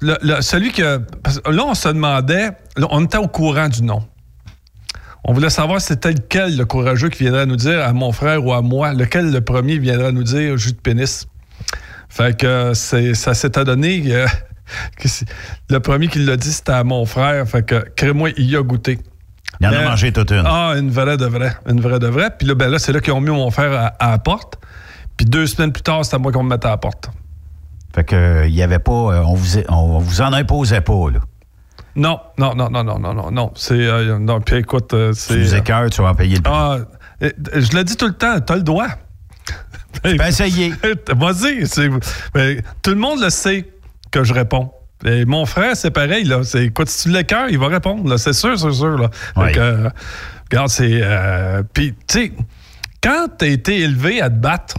le- 0.00 0.16
le- 0.22 0.40
celui 0.40 0.70
que. 0.70 0.82
là, 1.50 1.64
on 1.66 1.74
se 1.74 1.88
demandait. 1.88 2.50
là, 2.76 2.86
on 2.90 3.04
était 3.04 3.18
au 3.18 3.26
courant 3.26 3.68
du 3.68 3.82
nom. 3.82 4.02
On 5.24 5.32
voulait 5.32 5.50
savoir 5.50 5.80
c'était 5.80 6.12
lequel 6.12 6.56
le 6.56 6.64
courageux 6.64 7.08
qui 7.08 7.24
viendrait 7.24 7.44
nous 7.46 7.56
dire 7.56 7.84
à 7.84 7.92
mon 7.92 8.12
frère 8.12 8.44
ou 8.46 8.52
à 8.52 8.62
moi, 8.62 8.92
lequel 8.94 9.32
le 9.32 9.40
premier 9.40 9.78
viendrait 9.78 10.12
nous 10.12 10.22
dire 10.22 10.56
jus 10.56 10.72
de 10.72 10.78
pénis. 10.78 11.26
Fait 12.08 12.36
que 12.36 12.46
euh, 12.46 12.74
c'est, 12.74 13.14
ça 13.14 13.34
s'est 13.34 13.58
adonné. 13.58 14.02
euh, 14.06 14.26
que 14.98 15.08
le 15.70 15.80
premier 15.80 16.08
qui 16.08 16.18
l'a 16.20 16.36
dit, 16.36 16.52
c'était 16.52 16.72
à 16.72 16.84
mon 16.84 17.04
frère. 17.06 17.46
Fait 17.48 17.62
que, 17.64 17.84
crée-moi, 17.96 18.30
il 18.36 18.50
y 18.50 18.56
a 18.56 18.62
goûté. 18.62 18.98
Il 19.60 19.66
en 19.66 19.72
a 19.72 19.82
mangé 19.82 20.12
toute 20.12 20.30
une. 20.30 20.44
Ah, 20.46 20.74
une 20.78 20.90
vraie 20.90 21.16
de 21.16 21.26
vraie. 21.26 21.54
Une 21.68 21.80
vraie 21.80 21.98
de 21.98 22.06
vraie. 22.06 22.30
Puis 22.38 22.46
là, 22.46 22.54
ben 22.54 22.70
là, 22.70 22.78
c'est 22.78 22.92
là 22.92 23.00
qu'ils 23.00 23.12
ont 23.12 23.20
mis 23.20 23.30
mon 23.30 23.50
frère 23.50 23.72
à, 23.72 23.86
à 23.98 24.10
la 24.12 24.18
porte. 24.18 24.54
Puis 25.16 25.26
deux 25.26 25.46
semaines 25.46 25.72
plus 25.72 25.82
tard, 25.82 26.04
c'était 26.04 26.16
à 26.16 26.18
moi 26.18 26.30
qu'on 26.32 26.44
me 26.44 26.50
mettait 26.50 26.66
à 26.66 26.70
la 26.72 26.76
porte. 26.76 27.10
Fait 27.94 28.04
que 28.04 28.46
il 28.46 28.54
y 28.54 28.62
avait 28.62 28.78
pas. 28.78 28.92
euh, 28.92 29.22
on, 29.26 29.34
vous, 29.34 29.58
on 29.68 29.98
vous 29.98 30.20
en 30.20 30.32
imposait 30.32 30.80
pas, 30.82 31.10
là. 31.12 31.18
Non, 31.96 32.20
non, 32.38 32.54
non, 32.54 32.70
non, 32.70 32.84
non, 32.84 32.98
non, 33.00 33.14
non, 33.14 33.30
non. 33.32 33.50
C'est. 33.56 33.74
euh, 33.74 34.18
non, 34.18 34.40
puis 34.40 34.56
écoute, 34.56 34.94
euh, 34.94 35.12
c'est. 35.14 35.34
Tu 35.34 35.40
nous 35.40 35.54
écœures, 35.56 35.90
tu 35.90 36.02
vas 36.02 36.10
en 36.10 36.14
payer 36.14 36.36
le 36.36 36.42
prix. 36.42 36.52
Ah, 36.54 36.76
je 37.20 37.76
le 37.76 37.82
dis 37.82 37.96
tout 37.96 38.06
le 38.06 38.12
temps, 38.12 38.38
t'as 38.38 38.54
le 38.54 38.62
droit. 38.62 38.86
Tu 40.04 40.16
peux 40.16 40.26
essayer. 40.26 40.72
Vas-y. 41.16 41.64
mais 42.34 42.62
tout 42.82 42.90
le 42.90 42.96
monde 42.96 43.20
le 43.20 43.30
sait 43.30 43.66
que 44.10 44.24
je 44.24 44.32
réponds. 44.32 44.70
Et 45.04 45.24
mon 45.24 45.46
frère, 45.46 45.76
c'est 45.76 45.90
pareil. 45.92 46.24
Là. 46.24 46.40
C'est, 46.42 46.64
écoute, 46.66 46.88
si 46.88 47.04
tu 47.04 47.08
l'écœures, 47.10 47.48
il 47.50 47.58
va 47.58 47.68
répondre. 47.68 48.08
là. 48.08 48.18
C'est 48.18 48.32
sûr, 48.32 48.58
c'est 48.58 48.72
sûr. 48.72 48.98
Là. 48.98 49.10
Euh, 49.56 49.90
regarde, 50.50 50.68
c'est. 50.68 51.00
euh, 51.02 51.62
Puis, 51.72 51.94
tu 52.06 52.18
sais, 52.20 52.32
quand 53.02 53.28
t'as 53.38 53.46
été 53.46 53.80
élevé 53.80 54.20
à 54.20 54.28
te 54.28 54.34
battre, 54.36 54.76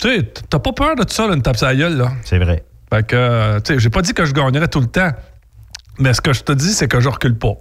tu 0.00 0.08
sais, 0.08 0.32
t'as 0.50 0.58
pas 0.58 0.72
peur 0.72 0.96
de 0.96 1.04
tout 1.04 1.14
ça, 1.14 1.28
là, 1.28 1.34
une 1.34 1.42
tape 1.42 1.56
sur 1.56 1.66
la 1.68 1.76
gueule, 1.76 1.96
là. 1.96 2.12
C'est 2.24 2.38
vrai. 2.38 2.64
Fait 2.92 3.06
que, 3.06 3.14
euh, 3.16 3.60
tu 3.60 3.74
sais, 3.74 3.78
j'ai 3.78 3.90
pas 3.90 4.02
dit 4.02 4.14
que 4.14 4.24
je 4.24 4.32
gagnerais 4.32 4.68
tout 4.68 4.80
le 4.80 4.86
temps. 4.86 5.10
Mais 5.98 6.12
ce 6.12 6.20
que 6.20 6.32
je 6.32 6.42
te 6.42 6.50
dis, 6.52 6.72
c'est 6.72 6.88
que 6.88 6.98
je 7.00 7.08
recule 7.08 7.36
pas. 7.38 7.54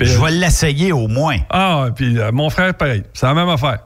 Je 0.00 0.18
vais 0.18 0.30
l'essayer 0.30 0.92
au 0.92 1.08
moins. 1.08 1.36
ah, 1.50 1.88
puis 1.94 2.18
euh, 2.18 2.32
mon 2.32 2.48
frère, 2.48 2.72
pareil. 2.74 3.02
C'est 3.12 3.26
la 3.26 3.34
même 3.34 3.50
affaire. 3.50 3.80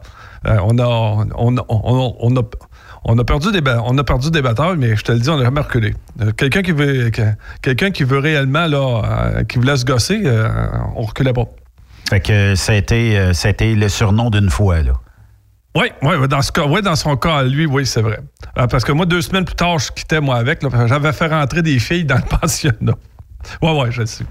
Euh, 0.47 0.59
on, 0.63 0.79
a, 0.79 0.85
on, 0.87 1.57
a, 1.57 1.65
on, 1.69 2.09
a, 2.09 2.13
on, 2.21 2.37
a, 2.37 2.43
on 3.05 3.19
a 3.19 3.25
perdu 3.25 3.53
des, 3.53 3.61
on 3.85 3.97
a 3.99 4.05
perdu 4.05 4.31
des 4.31 4.43
batailles, 4.43 4.77
mais 4.77 4.97
je 4.97 5.03
te 5.03 5.13
le 5.13 5.19
dis, 5.19 5.29
on 5.31 5.37
n'a 5.39 5.45
jamais 5.45 5.61
reculé. 5.61 5.95
Euh, 6.21 6.33
quelqu'un 6.33 6.63
qui 6.63 6.73
veut, 6.73 7.11
que- 7.11 7.23
quelqu'un 7.63 7.91
qui 7.91 8.05
veut 8.05 8.19
réellement, 8.19 8.67
là, 8.67 9.03
euh, 9.37 9.45
qui 9.45 9.59
voulait 9.59 9.77
se 9.77 9.85
gosser, 9.85 10.23
euh, 10.25 10.49
on 10.97 11.03
reculait 11.03 11.33
pas. 11.33 11.47
Fait 12.11 12.21
que 12.21 12.55
ça 12.55 12.73
a 12.73 12.75
été, 12.77 13.33
ça 13.33 13.49
a 13.49 13.51
été 13.51 13.75
le 13.75 13.89
surnom 13.89 14.31
d'une 14.31 14.51
fois, 14.51 14.83
là. 14.83 14.93
Oui, 15.77 15.87
ouais, 16.03 16.29
dans, 16.29 16.41
ce 16.43 16.53
cas, 16.53 16.67
ouais, 16.67 16.83
dans 16.83 16.95
son 16.95 17.17
cas, 17.17 17.43
lui, 17.43 17.67
oui, 17.67 17.85
c'est 17.85 18.03
vrai. 18.03 18.21
Parce 18.55 18.85
que 18.85 18.93
moi, 18.93 19.07
deux 19.07 19.23
semaines 19.23 19.45
plus 19.45 19.57
tard, 19.57 19.79
je 19.81 19.91
quittais, 19.91 20.21
moi, 20.21 20.37
avec. 20.37 20.61
J'avais 20.87 21.13
fait 21.13 21.27
rentrer 21.27 21.63
des 21.63 21.79
filles 21.81 22.05
dans 22.05 22.15
le 22.17 22.23
pensionnat. 22.41 22.93
Oui, 23.61 23.71
oui, 23.75 23.87
je 23.91 24.01
le 24.03 24.07
sais. 24.07 24.25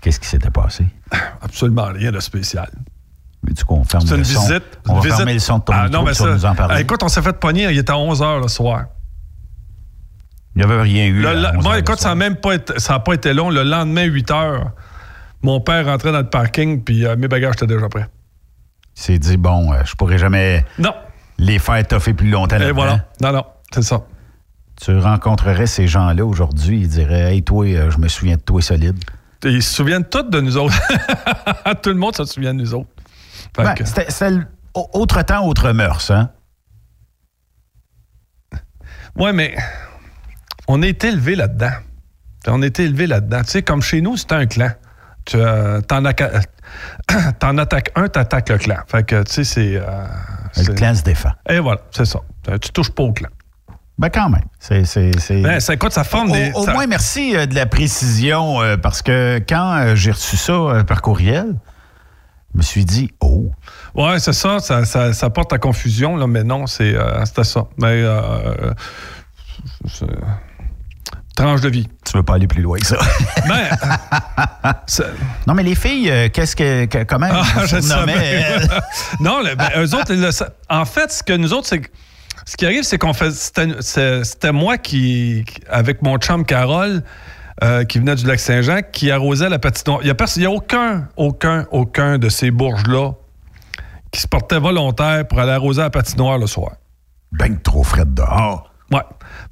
Qu'est-ce 0.00 0.18
qui 0.18 0.26
s'était 0.26 0.50
passé? 0.50 0.84
Absolument 1.42 1.86
rien 1.94 2.10
de 2.10 2.18
spécial. 2.20 2.68
Veux-tu 3.46 3.64
qu'on 3.64 3.84
ferme 3.84 4.04
C'est 4.06 4.14
le 4.14 4.18
une 4.18 4.24
son? 4.24 4.40
visite. 4.40 4.64
On 4.88 4.94
va 4.94 5.00
visite. 5.00 5.16
fermer 5.16 5.32
le 5.34 5.38
son 5.38 5.58
de 5.58 5.64
ton 5.64 5.72
Ah, 5.72 5.84
micro, 5.84 5.98
non, 6.00 6.04
mais 6.06 6.14
ça, 6.14 6.26
nous 6.26 6.44
en 6.44 6.54
parler. 6.54 6.80
Écoute, 6.82 7.02
on 7.02 7.08
s'est 7.08 7.22
fait 7.22 7.38
pogner, 7.38 7.64
il 7.70 7.78
était 7.78 7.92
à 7.92 7.96
11 7.98 8.20
h 8.20 8.40
le 8.42 8.48
soir. 8.48 8.86
Il 10.54 10.58
n'y 10.58 10.64
avait 10.72 10.82
rien 10.82 11.06
eu. 11.06 11.20
Le- 11.20 11.28
à 11.28 11.34
le- 11.52 11.58
11 11.58 11.64
moi, 11.64 11.78
écoute, 11.78 11.98
ça 12.00 12.08
n'a 12.08 12.14
même 12.16 12.36
pas 12.36 12.54
été, 12.54 12.78
ça 12.78 12.94
a 12.94 12.98
pas 13.00 13.14
été 13.14 13.32
long. 13.32 13.50
Le 13.50 13.62
lendemain, 13.62 14.04
8 14.04 14.30
heures, 14.32 14.72
mon 15.42 15.60
père 15.60 15.86
rentrait 15.86 16.10
dans 16.10 16.18
le 16.18 16.28
parking, 16.28 16.82
puis 16.82 17.06
euh, 17.06 17.16
mes 17.16 17.28
bagages 17.28 17.54
étaient 17.54 17.66
déjà 17.68 17.88
prêts. 17.88 18.08
Il 18.96 19.02
s'est 19.02 19.18
dit, 19.18 19.36
bon, 19.36 19.72
euh, 19.72 19.82
je 19.84 19.94
pourrais 19.94 20.18
jamais 20.18 20.64
Non. 20.78 20.92
les 21.38 21.60
faire 21.60 21.86
toffer 21.86 22.14
plus 22.14 22.30
longtemps. 22.30 22.56
Et 22.58 22.72
voilà. 22.72 23.06
Non, 23.22 23.32
non, 23.32 23.44
c'est 23.72 23.82
ça. 23.82 24.00
Tu 24.80 24.96
rencontrerais 24.98 25.66
ces 25.66 25.86
gens-là 25.86 26.24
aujourd'hui, 26.24 26.80
ils 26.80 26.88
diraient, 26.88 27.34
hey, 27.34 27.42
toi, 27.44 27.64
euh, 27.66 27.90
je 27.90 27.98
me 27.98 28.08
souviens 28.08 28.36
de 28.36 28.40
toi 28.42 28.60
solide. 28.60 28.98
Et 29.44 29.50
ils 29.50 29.62
se 29.62 29.74
souviennent 29.74 30.04
tous 30.04 30.24
de 30.24 30.40
nous 30.40 30.56
autres. 30.56 30.74
Tout 31.82 31.90
le 31.90 31.94
monde 31.96 32.16
se 32.16 32.24
souvient 32.24 32.52
de 32.52 32.60
nous 32.60 32.74
autres. 32.74 32.88
Ben, 33.56 33.74
que- 33.74 33.84
c'était- 33.84 34.10
autre 34.74 35.22
temps, 35.22 35.46
autre 35.46 35.72
mœurs, 35.72 36.10
hein? 36.10 36.30
Ouais, 39.16 39.32
mais 39.32 39.56
on 40.68 40.82
été 40.82 41.08
élevé 41.08 41.34
là-dedans. 41.34 41.72
On 42.46 42.62
été 42.62 42.84
élevé 42.84 43.06
là-dedans. 43.06 43.42
Tu 43.42 43.50
sais, 43.50 43.62
comme 43.62 43.82
chez 43.82 44.00
nous, 44.00 44.16
c'était 44.16 44.34
un 44.36 44.46
clan. 44.46 44.70
Tu 45.24 45.36
euh, 45.36 45.80
t'en, 45.88 46.04
attaques 46.04 47.90
un, 47.96 48.08
t'attaques 48.08 48.48
le 48.48 48.58
clan. 48.58 48.76
Fait 48.86 49.02
que, 49.04 49.22
tu 49.24 49.32
sais, 49.32 49.44
c'est. 49.44 49.76
euh, 49.76 50.06
Le 50.56 50.72
clan 50.74 50.94
se 50.94 51.02
défend. 51.02 51.32
Et 51.48 51.58
voilà, 51.58 51.80
c'est 51.90 52.04
ça. 52.04 52.20
Euh, 52.48 52.58
Tu 52.58 52.70
touches 52.70 52.90
pas 52.92 53.02
au 53.02 53.12
clan. 53.12 53.28
Ben, 53.98 54.10
quand 54.10 54.30
même. 54.30 54.44
C'est. 54.60 54.84
c'est- 54.84 55.10
Ben, 55.42 55.58
ça, 55.60 55.74
écoute, 55.74 55.92
ça 55.92 56.04
forme 56.04 56.30
Au, 56.30 56.34
des. 56.34 56.52
au 56.54 56.64
ça- 56.64 56.72
moins, 56.72 56.86
merci 56.86 57.36
euh, 57.36 57.46
de 57.46 57.54
la 57.56 57.66
précision, 57.66 58.62
euh, 58.62 58.76
parce 58.76 59.02
que 59.02 59.40
quand 59.48 59.94
j'ai 59.96 60.12
reçu 60.12 60.36
ça 60.36 60.84
par 60.86 61.02
courriel, 61.02 61.56
je 62.54 62.58
me 62.58 62.62
suis 62.62 62.84
dit, 62.84 63.10
oh, 63.20 63.50
Ouais, 63.94 64.18
c'est 64.18 64.32
ça, 64.32 64.58
ça, 64.60 64.84
ça, 64.84 65.12
ça 65.12 65.30
porte 65.30 65.52
à 65.52 65.58
confusion, 65.58 66.16
là, 66.16 66.26
mais 66.26 66.44
non, 66.44 66.66
c'est, 66.66 66.94
euh, 66.94 67.24
c'était 67.24 67.44
ça. 67.44 67.64
Mais, 67.78 67.86
euh, 68.02 68.72
c'est- 69.86 70.06
tranche 71.36 71.60
de 71.60 71.68
vie. 71.68 71.88
tu 72.04 72.16
veux 72.16 72.22
pas 72.24 72.34
aller 72.34 72.48
plus 72.48 72.62
loin 72.62 72.78
que 72.78 72.86
ça. 72.86 72.98
Ben, 73.48 74.72
non, 75.46 75.54
mais 75.54 75.62
les 75.62 75.74
filles, 75.76 76.10
euh, 76.10 76.28
qu'est-ce 76.32 76.56
que, 76.56 76.86
que- 76.86 77.04
comment 77.04 77.28
Ah, 77.30 77.64
je 77.66 77.76
non, 79.22 79.40
le- 79.42 79.54
ben, 79.54 79.68
eux 79.76 79.94
autres, 79.94 80.12
le 80.14 80.30
en 80.68 80.84
fait, 80.84 81.12
ce 81.12 81.22
que 81.22 81.32
nous 81.34 81.52
autres, 81.52 81.68
c'est 81.68 81.82
ce 82.44 82.56
qui 82.56 82.64
arrive, 82.66 82.82
c'est 82.82 82.98
qu'on 82.98 83.12
fait, 83.12 83.30
c'était, 83.32 84.52
moi 84.52 84.78
qui, 84.78 85.44
qui- 85.46 85.60
avec 85.68 86.02
mon 86.02 86.18
chum 86.18 86.44
Carole, 86.44 87.02
euh, 87.62 87.84
qui 87.84 87.98
venait 87.98 88.14
du 88.14 88.24
lac 88.26 88.38
Saint-Jean, 88.40 88.80
qui 88.92 89.10
arrosait 89.10 89.48
la 89.48 89.58
patinoire. 89.58 89.98
Il 90.02 90.04
n'y 90.04 90.10
a, 90.10 90.14
pers- 90.14 90.28
il 90.36 90.42
y 90.42 90.46
a 90.46 90.50
aucun, 90.50 91.08
aucun, 91.16 91.66
aucun 91.72 92.18
de 92.18 92.28
ces 92.28 92.50
bourges-là 92.50 93.12
qui 94.10 94.20
se 94.20 94.28
portait 94.28 94.58
volontaire 94.58 95.26
pour 95.26 95.38
aller 95.40 95.52
arroser 95.52 95.82
la 95.82 95.90
patinoire 95.90 96.38
le 96.38 96.46
soir. 96.46 96.72
Ben 97.32 97.58
trop 97.60 97.82
frais 97.82 98.04
dehors. 98.06 98.70
Ouais. 98.90 99.02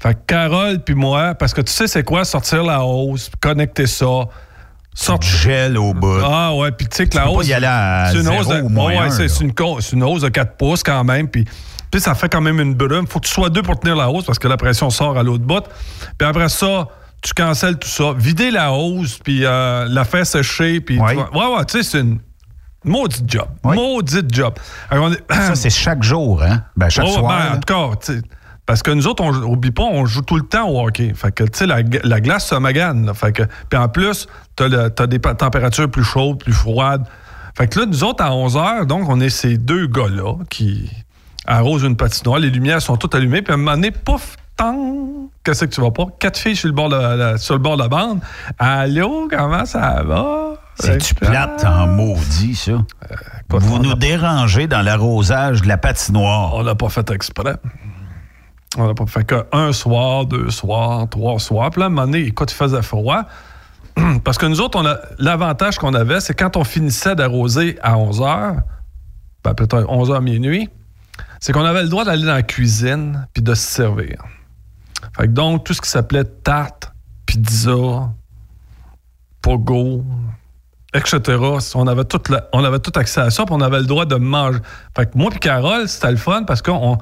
Fait 0.00 0.14
que 0.14 0.20
Carole 0.26 0.78
puis 0.82 0.94
moi, 0.94 1.34
parce 1.34 1.52
que 1.52 1.60
tu 1.60 1.72
sais 1.72 1.86
c'est 1.86 2.04
quoi 2.04 2.24
sortir 2.24 2.62
la 2.62 2.82
hausse, 2.84 3.30
connecter 3.40 3.86
ça. 3.86 4.06
Sort 4.98 5.18
du 5.18 5.26
gel 5.28 5.76
au 5.76 5.92
bout. 5.92 6.20
Ah 6.24 6.54
ouais, 6.54 6.72
puis 6.72 6.86
tu 6.86 6.96
sais 6.96 7.06
que 7.06 7.16
la 7.16 7.28
hausse. 7.30 7.44
c'est 8.12 8.18
une 8.20 8.28
hausse 8.28 8.48
de, 8.48 8.62
ouais, 8.62 8.96
un, 8.96 9.10
c'est 9.10 9.26
une, 9.44 9.52
c'est 9.80 9.92
une 9.92 10.02
hausse 10.02 10.22
de 10.22 10.30
4 10.30 10.56
pouces 10.56 10.82
quand 10.82 11.04
même. 11.04 11.28
Puis, 11.28 11.44
puis 11.90 12.00
ça 12.00 12.14
fait 12.14 12.30
quand 12.30 12.40
même 12.40 12.58
une 12.60 12.72
brume. 12.74 13.06
Faut 13.06 13.20
que 13.20 13.26
tu 13.26 13.34
sois 13.34 13.50
deux 13.50 13.60
pour 13.60 13.78
tenir 13.78 13.94
la 13.94 14.08
hausse 14.10 14.24
parce 14.24 14.38
que 14.38 14.48
la 14.48 14.56
pression 14.56 14.88
sort 14.88 15.18
à 15.18 15.22
l'autre 15.22 15.44
bout. 15.44 15.62
Puis 16.16 16.26
après 16.26 16.48
ça, 16.48 16.88
tu 17.22 17.34
cancelles 17.34 17.78
tout 17.78 17.88
ça. 17.88 18.12
Vider 18.16 18.50
la 18.50 18.72
hausse, 18.72 19.18
puis 19.18 19.44
euh, 19.44 19.86
la 19.88 20.04
faire 20.04 20.26
sécher. 20.26 20.80
Puis 20.80 20.98
Ouais. 21.00 21.10
tu 21.10 21.14
vois- 21.16 21.50
ouais, 21.50 21.56
ouais, 21.58 21.64
tu 21.64 21.78
sais, 21.78 21.82
c'est 21.82 22.00
une 22.00 22.18
maudite 22.84 23.30
job. 23.30 23.48
Maudite 23.64 24.32
job. 24.34 24.54
Alors, 24.90 25.06
on 25.06 25.12
est- 25.12 25.32
Ça, 25.32 25.54
c'est 25.54 25.70
chaque 25.70 26.02
jour, 26.02 26.42
hein? 26.42 26.62
Ben, 26.76 26.88
chaque 26.88 27.06
ouais, 27.06 27.12
soir. 27.12 27.28
ben, 27.50 27.56
en 27.56 27.60
tout 27.60 27.74
cas, 27.90 27.96
tu 27.96 28.14
sais, 28.14 28.22
parce 28.64 28.82
que 28.82 28.90
nous 28.90 29.06
autres, 29.06 29.22
on, 29.22 29.32
oublie 29.44 29.70
pas, 29.70 29.84
on 29.84 30.06
joue 30.06 30.22
tout 30.22 30.36
le 30.36 30.42
temps 30.42 30.68
au 30.68 30.86
hockey. 30.86 31.12
Fait 31.14 31.32
que, 31.32 31.44
tu 31.44 31.58
sais, 31.58 31.66
la, 31.66 31.78
la 32.04 32.20
glace 32.20 32.46
se 32.48 32.54
magane. 32.56 33.06
là. 33.06 33.14
Fait 33.14 33.32
que, 33.32 33.42
puis 33.70 33.78
en 33.78 33.88
plus, 33.88 34.26
t'as 34.56 34.90
t'as 34.90 35.06
des 35.06 35.18
températures 35.20 35.90
plus 35.90 36.04
chaudes, 36.04 36.38
plus 36.38 36.52
froides. 36.52 37.04
Fait 37.56 37.68
que 37.68 37.80
là, 37.80 37.86
nous 37.86 38.04
autres, 38.04 38.22
à 38.24 38.32
11 38.34 38.56
h, 38.56 38.84
donc, 38.86 39.08
on 39.08 39.18
est 39.20 39.30
ces 39.30 39.56
deux 39.56 39.86
gars-là 39.86 40.34
qui 40.50 40.90
arrosent 41.46 41.84
une 41.84 41.96
patinoire. 41.96 42.38
Les 42.40 42.50
lumières 42.50 42.82
sont 42.82 42.96
toutes 42.96 43.14
allumées. 43.14 43.40
Puis 43.40 43.52
à 43.52 43.54
un 43.54 43.58
moment 43.58 43.72
donné, 43.76 43.92
pouf, 43.92 44.36
tang, 44.56 45.28
qu'est-ce 45.44 45.64
que 45.64 45.70
tu 45.70 45.80
vas 45.80 45.90
pas? 45.90 46.06
Quatre 46.18 46.38
filles 46.38 46.56
sur 46.56 46.68
le 46.68 46.74
bord 46.74 46.88
de 46.88 46.96
la, 46.96 47.38
sur 47.38 47.54
le 47.54 47.60
bord 47.60 47.76
de 47.76 47.82
la 47.82 47.88
bande. 47.88 48.20
Allô, 48.58 49.28
comment 49.30 49.64
ça 49.64 50.02
va? 50.02 50.54
C'est-tu 50.78 51.14
plate 51.14 51.64
en 51.64 51.86
maudit, 51.86 52.54
ça? 52.54 52.84
Vous 53.48 53.78
nous 53.78 53.94
dérangez 53.94 54.66
dans 54.66 54.82
l'arrosage 54.82 55.62
de 55.62 55.68
la 55.68 55.78
patinoire. 55.78 56.54
On 56.54 56.62
l'a 56.62 56.74
pas 56.74 56.88
fait 56.88 57.10
exprès. 57.10 57.56
On 58.76 58.86
n'a 58.86 58.94
pas 58.94 59.06
fait 59.06 59.24
que 59.24 59.46
un 59.52 59.72
soir, 59.72 60.26
deux 60.26 60.50
soirs, 60.50 61.08
trois 61.08 61.38
soirs. 61.38 61.70
Puis 61.70 61.80
là, 61.80 61.86
à 61.86 61.88
un 61.88 61.90
moment 61.90 62.06
donné, 62.06 62.20
écoute, 62.20 62.52
il 62.52 62.56
faisait 62.56 62.82
froid. 62.82 63.22
Parce 64.24 64.36
que 64.36 64.46
nous 64.46 64.60
autres, 64.60 64.82
l'avantage 65.18 65.78
qu'on 65.78 65.94
avait, 65.94 66.20
c'est 66.20 66.34
quand 66.34 66.56
on 66.56 66.64
finissait 66.64 67.14
d'arroser 67.14 67.78
à 67.82 67.96
11 67.96 68.20
h, 68.20 68.56
ben 69.42 69.54
peut-être 69.54 69.86
11 69.88 70.10
h 70.10 70.20
minuit, 70.20 70.68
c'est 71.40 71.52
qu'on 71.52 71.64
avait 71.64 71.82
le 71.82 71.88
droit 71.88 72.04
d'aller 72.04 72.26
dans 72.26 72.34
la 72.34 72.42
cuisine 72.42 73.26
puis 73.32 73.42
de 73.42 73.54
se 73.54 73.62
servir. 73.62 74.22
Fait 75.16 75.26
que 75.26 75.32
donc, 75.32 75.64
tout 75.64 75.74
ce 75.74 75.80
qui 75.80 75.88
s'appelait 75.88 76.24
tarte, 76.24 76.92
pizza, 77.26 78.10
pogo, 79.42 80.04
etc. 80.94 81.20
On 81.74 81.86
avait, 81.86 82.04
tout 82.04 82.20
on 82.52 82.64
avait 82.64 82.78
accès 82.96 83.20
à 83.20 83.30
ça, 83.30 83.44
puis 83.44 83.54
on 83.54 83.60
avait 83.60 83.78
le 83.80 83.86
droit 83.86 84.06
de 84.06 84.16
manger. 84.16 84.58
Fait 84.96 85.10
que 85.10 85.16
moi 85.16 85.30
puis 85.30 85.40
Carole, 85.40 85.88
c'était 85.88 86.10
le 86.10 86.16
fun 86.16 86.44
parce 86.44 86.62
qu'on 86.62 86.98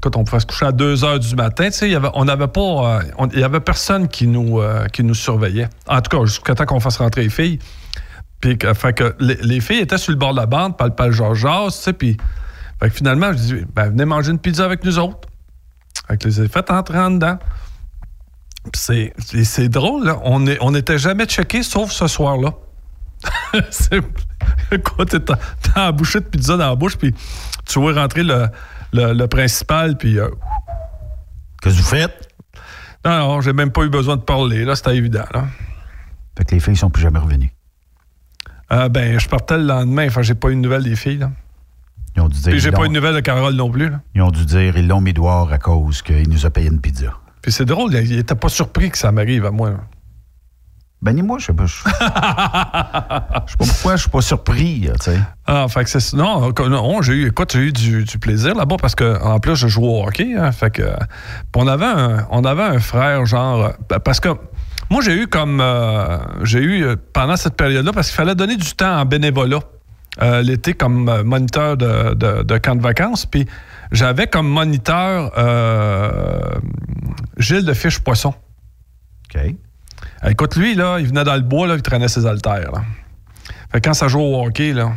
quand 0.00 0.16
on 0.16 0.24
pouvait 0.24 0.40
se 0.40 0.46
coucher 0.46 0.66
à 0.66 0.72
2 0.72 1.04
heures 1.04 1.18
du 1.20 1.34
matin, 1.36 1.68
on 2.14 2.24
n'avait 2.24 2.48
pas. 2.48 2.60
euh, 3.20 3.28
Il 3.32 3.38
y 3.38 3.44
avait 3.44 3.60
personne 3.60 4.08
qui 4.08 4.26
nous, 4.26 4.60
euh, 4.60 4.86
qui 4.86 5.04
nous 5.04 5.14
surveillait. 5.14 5.68
En 5.86 6.00
tout 6.00 6.16
cas, 6.16 6.24
jusqu'à 6.24 6.54
temps 6.54 6.66
qu'on 6.66 6.80
fasse 6.80 6.98
rentrer 6.98 7.22
les 7.22 7.30
filles. 7.30 7.58
Les, 8.44 8.56
les 9.42 9.60
filles 9.60 9.80
étaient 9.80 9.98
sur 9.98 10.12
le 10.12 10.18
bord 10.18 10.32
de 10.32 10.36
la 10.36 10.46
bande, 10.46 10.76
parle 10.76 10.94
pas 10.94 11.06
le 11.06 11.12
Georges, 11.12 11.74
puis. 11.96 12.16
Finalement, 12.90 13.32
je 13.32 13.38
dis, 13.38 13.54
ben, 13.74 13.88
venez 13.88 14.04
manger 14.04 14.30
une 14.30 14.38
pizza 14.38 14.64
avec 14.64 14.84
nous 14.84 15.00
autres. 15.00 15.27
Fait 16.08 16.16
que 16.16 16.24
les 16.26 16.40
ai 16.42 16.48
fait 16.48 16.70
entrer 16.70 16.98
en 16.98 17.10
dedans. 17.10 17.38
Puis 18.72 18.80
c'est, 18.82 19.12
c'est- 19.44 19.68
drôle, 19.68 20.04
là. 20.06 20.18
On 20.24 20.46
est- 20.46 20.58
on 20.60 20.72
n'était 20.72 20.98
jamais 20.98 21.26
checké 21.26 21.62
sauf 21.62 21.90
ce 21.92 22.06
soir-là. 22.06 22.54
c'est 23.70 24.00
quoi, 24.84 25.04
t'es 25.06 25.20
t'as 25.20 25.36
la 25.76 25.92
bouchée 25.92 26.20
de 26.20 26.24
pizza 26.26 26.56
dans 26.56 26.68
la 26.70 26.74
bouche, 26.76 26.96
puis 26.96 27.14
tu 27.66 27.78
vois 27.80 27.92
rentrer 27.94 28.22
le, 28.22 28.46
le- 28.92 29.12
le 29.12 29.26
principal, 29.26 29.96
puis. 29.96 30.18
euh, 30.18 30.28
Qu'est-ce 31.62 31.76
que 31.76 31.80
vous 31.82 31.88
faites? 31.88 32.28
non, 33.04 33.18
non, 33.18 33.40
j'ai 33.40 33.52
même 33.52 33.72
pas 33.72 33.82
eu 33.84 33.88
besoin 33.88 34.16
de 34.16 34.22
parler, 34.22 34.64
là, 34.64 34.76
c'était 34.76 34.96
évident, 34.96 35.24
là. 35.34 35.46
Fait 36.36 36.44
que 36.44 36.54
les 36.54 36.60
filles 36.60 36.76
sont 36.76 36.90
plus 36.90 37.02
jamais 37.02 37.18
revenues. 37.18 37.52
Euh, 38.70 38.88
ben, 38.88 39.18
je 39.18 39.28
partais 39.28 39.56
le 39.56 39.64
lendemain, 39.64 40.06
enfin, 40.06 40.22
j'ai 40.22 40.34
pas 40.34 40.50
eu 40.50 40.54
de 40.54 40.60
nouvelles 40.60 40.84
des 40.84 40.94
filles, 40.96 41.18
là. 41.18 41.30
Ils 42.16 42.22
ont 42.22 42.28
dû 42.28 42.38
dire. 42.40 42.50
Puis 42.50 42.60
j'ai 42.60 42.72
pas 42.72 42.84
eu 42.84 42.88
de 42.88 42.94
nouvelles 42.94 43.14
de 43.14 43.20
Carole 43.20 43.54
non 43.54 43.70
plus, 43.70 43.88
là. 43.90 44.00
Ils 44.14 44.22
ont 44.22 44.30
dû 44.30 44.44
dire, 44.44 44.76
ils 44.76 44.86
l'ont 44.88 45.00
mis 45.00 45.12
dehors 45.12 45.52
à 45.52 45.58
cause 45.58 46.02
qu'il 46.02 46.28
nous 46.28 46.46
a 46.46 46.50
payé 46.50 46.68
une 46.68 46.80
pizza. 46.80 47.12
Puis 47.42 47.52
c'est 47.52 47.64
drôle, 47.64 47.94
il 47.94 48.18
était 48.18 48.34
pas 48.34 48.48
surpris 48.48 48.90
que 48.90 48.98
ça 48.98 49.12
m'arrive 49.12 49.46
à 49.46 49.50
moi. 49.50 49.70
là. 49.70 49.76
Ben, 51.00 51.12
ni 51.12 51.22
moi, 51.22 51.38
je 51.38 51.46
sais 51.46 51.52
pas. 51.52 51.64
Je 51.66 51.74
sais 53.52 53.56
pas 53.56 53.64
pourquoi 53.64 53.94
je 53.96 54.00
suis 54.02 54.10
pas 54.10 54.20
surpris, 54.20 54.90
tu 54.98 55.04
sais. 55.12 55.18
Ah, 55.46 55.66
fait 55.68 55.84
que 55.84 55.90
c'est. 55.90 56.12
Non, 56.16 56.52
non, 56.68 57.02
j'ai 57.02 57.12
eu, 57.12 57.28
écoute, 57.28 57.52
j'ai 57.52 57.60
eu 57.60 57.72
du, 57.72 58.02
du 58.02 58.18
plaisir 58.18 58.56
là-bas 58.56 58.76
parce 58.80 58.96
que, 58.96 59.22
en 59.22 59.38
plus, 59.38 59.54
je 59.54 59.68
joue 59.68 59.84
au 59.84 60.04
hockey. 60.04 60.34
hein, 60.36 60.50
fait 60.50 60.70
que. 60.70 60.82
puis 60.82 61.62
on 61.62 61.68
avait 61.68 61.84
un, 61.86 62.26
on 62.32 62.42
avait 62.44 62.64
un 62.64 62.80
frère, 62.80 63.24
genre. 63.26 63.72
euh, 63.92 63.98
Parce 64.00 64.18
que. 64.18 64.30
Moi, 64.90 65.02
j'ai 65.04 65.14
eu 65.22 65.26
comme. 65.28 65.60
euh, 65.60 66.18
j'ai 66.42 66.60
eu 66.60 66.82
euh, 66.84 66.96
pendant 67.12 67.36
cette 67.36 67.54
période-là, 67.56 67.92
parce 67.92 68.08
qu'il 68.08 68.16
fallait 68.16 68.34
donner 68.34 68.56
du 68.56 68.72
temps 68.72 68.98
en 68.98 69.04
bénévolat 69.04 69.60
euh, 70.22 70.42
l'été 70.42 70.74
comme 70.74 71.08
euh, 71.08 71.22
moniteur 71.22 71.76
de, 71.76 72.14
de- 72.14 72.42
de 72.42 72.58
camp 72.58 72.74
de 72.76 72.82
vacances. 72.82 73.26
Puis 73.26 73.46
j'avais 73.92 74.26
comme 74.26 74.48
moniteur 74.48 75.32
euh, 75.38 76.40
Gilles 77.38 77.64
de 77.64 77.72
Fiche 77.74 78.00
Poisson. 78.00 78.34
OK. 79.34 79.40
Écoute, 80.26 80.56
lui, 80.56 80.74
là, 80.74 80.98
il 80.98 81.06
venait 81.06 81.24
dans 81.24 81.34
le 81.36 81.42
bois, 81.42 81.66
là, 81.66 81.74
il 81.76 81.82
traînait 81.82 82.08
ses 82.08 82.26
haltères. 82.26 82.72
Là. 82.72 82.82
Fait 83.70 83.80
que 83.80 83.88
quand 83.88 83.94
ça 83.94 84.08
joue 84.08 84.20
au 84.20 84.44
hockey, 84.44 84.72
là. 84.72 84.92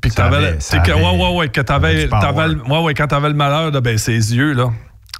Puis 0.00 0.10
que 0.10 0.16
t'avais. 0.16 0.52
que- 0.80 0.92
ouais, 0.92 1.18
ouais, 1.22 1.36
ouais, 1.36 1.48
que 1.48 1.60
t'avais. 1.60 2.08
t'avais 2.20 2.54
ouais, 2.70 2.82
ouais, 2.82 2.94
quand 2.94 3.06
t'avais 3.08 3.28
le 3.28 3.34
malheur 3.34 3.72
de 3.72 3.80
baisser 3.80 4.12
les 4.12 4.34
yeux, 4.36 4.52
là. 4.52 4.70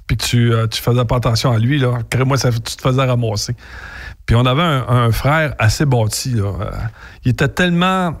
Puis 0.07 0.17
que 0.17 0.23
tu, 0.23 0.53
euh, 0.53 0.67
tu 0.67 0.81
faisais 0.81 1.05
pas 1.05 1.17
attention 1.17 1.51
à 1.51 1.57
lui, 1.59 1.79
là. 1.79 1.99
Crée-moi, 2.09 2.37
ça- 2.37 2.51
tu 2.51 2.59
te 2.61 2.81
faisais 2.81 3.03
ramasser. 3.05 3.55
Puis 4.29 4.35
on 4.35 4.45
avait 4.45 4.61
un, 4.61 4.87
un 4.87 5.11
frère 5.11 5.55
assez 5.57 5.85
bâti, 5.85 6.35
là. 6.35 6.53
Euh, 6.61 6.71
il 7.25 7.31
était 7.31 7.47
tellement 7.47 8.13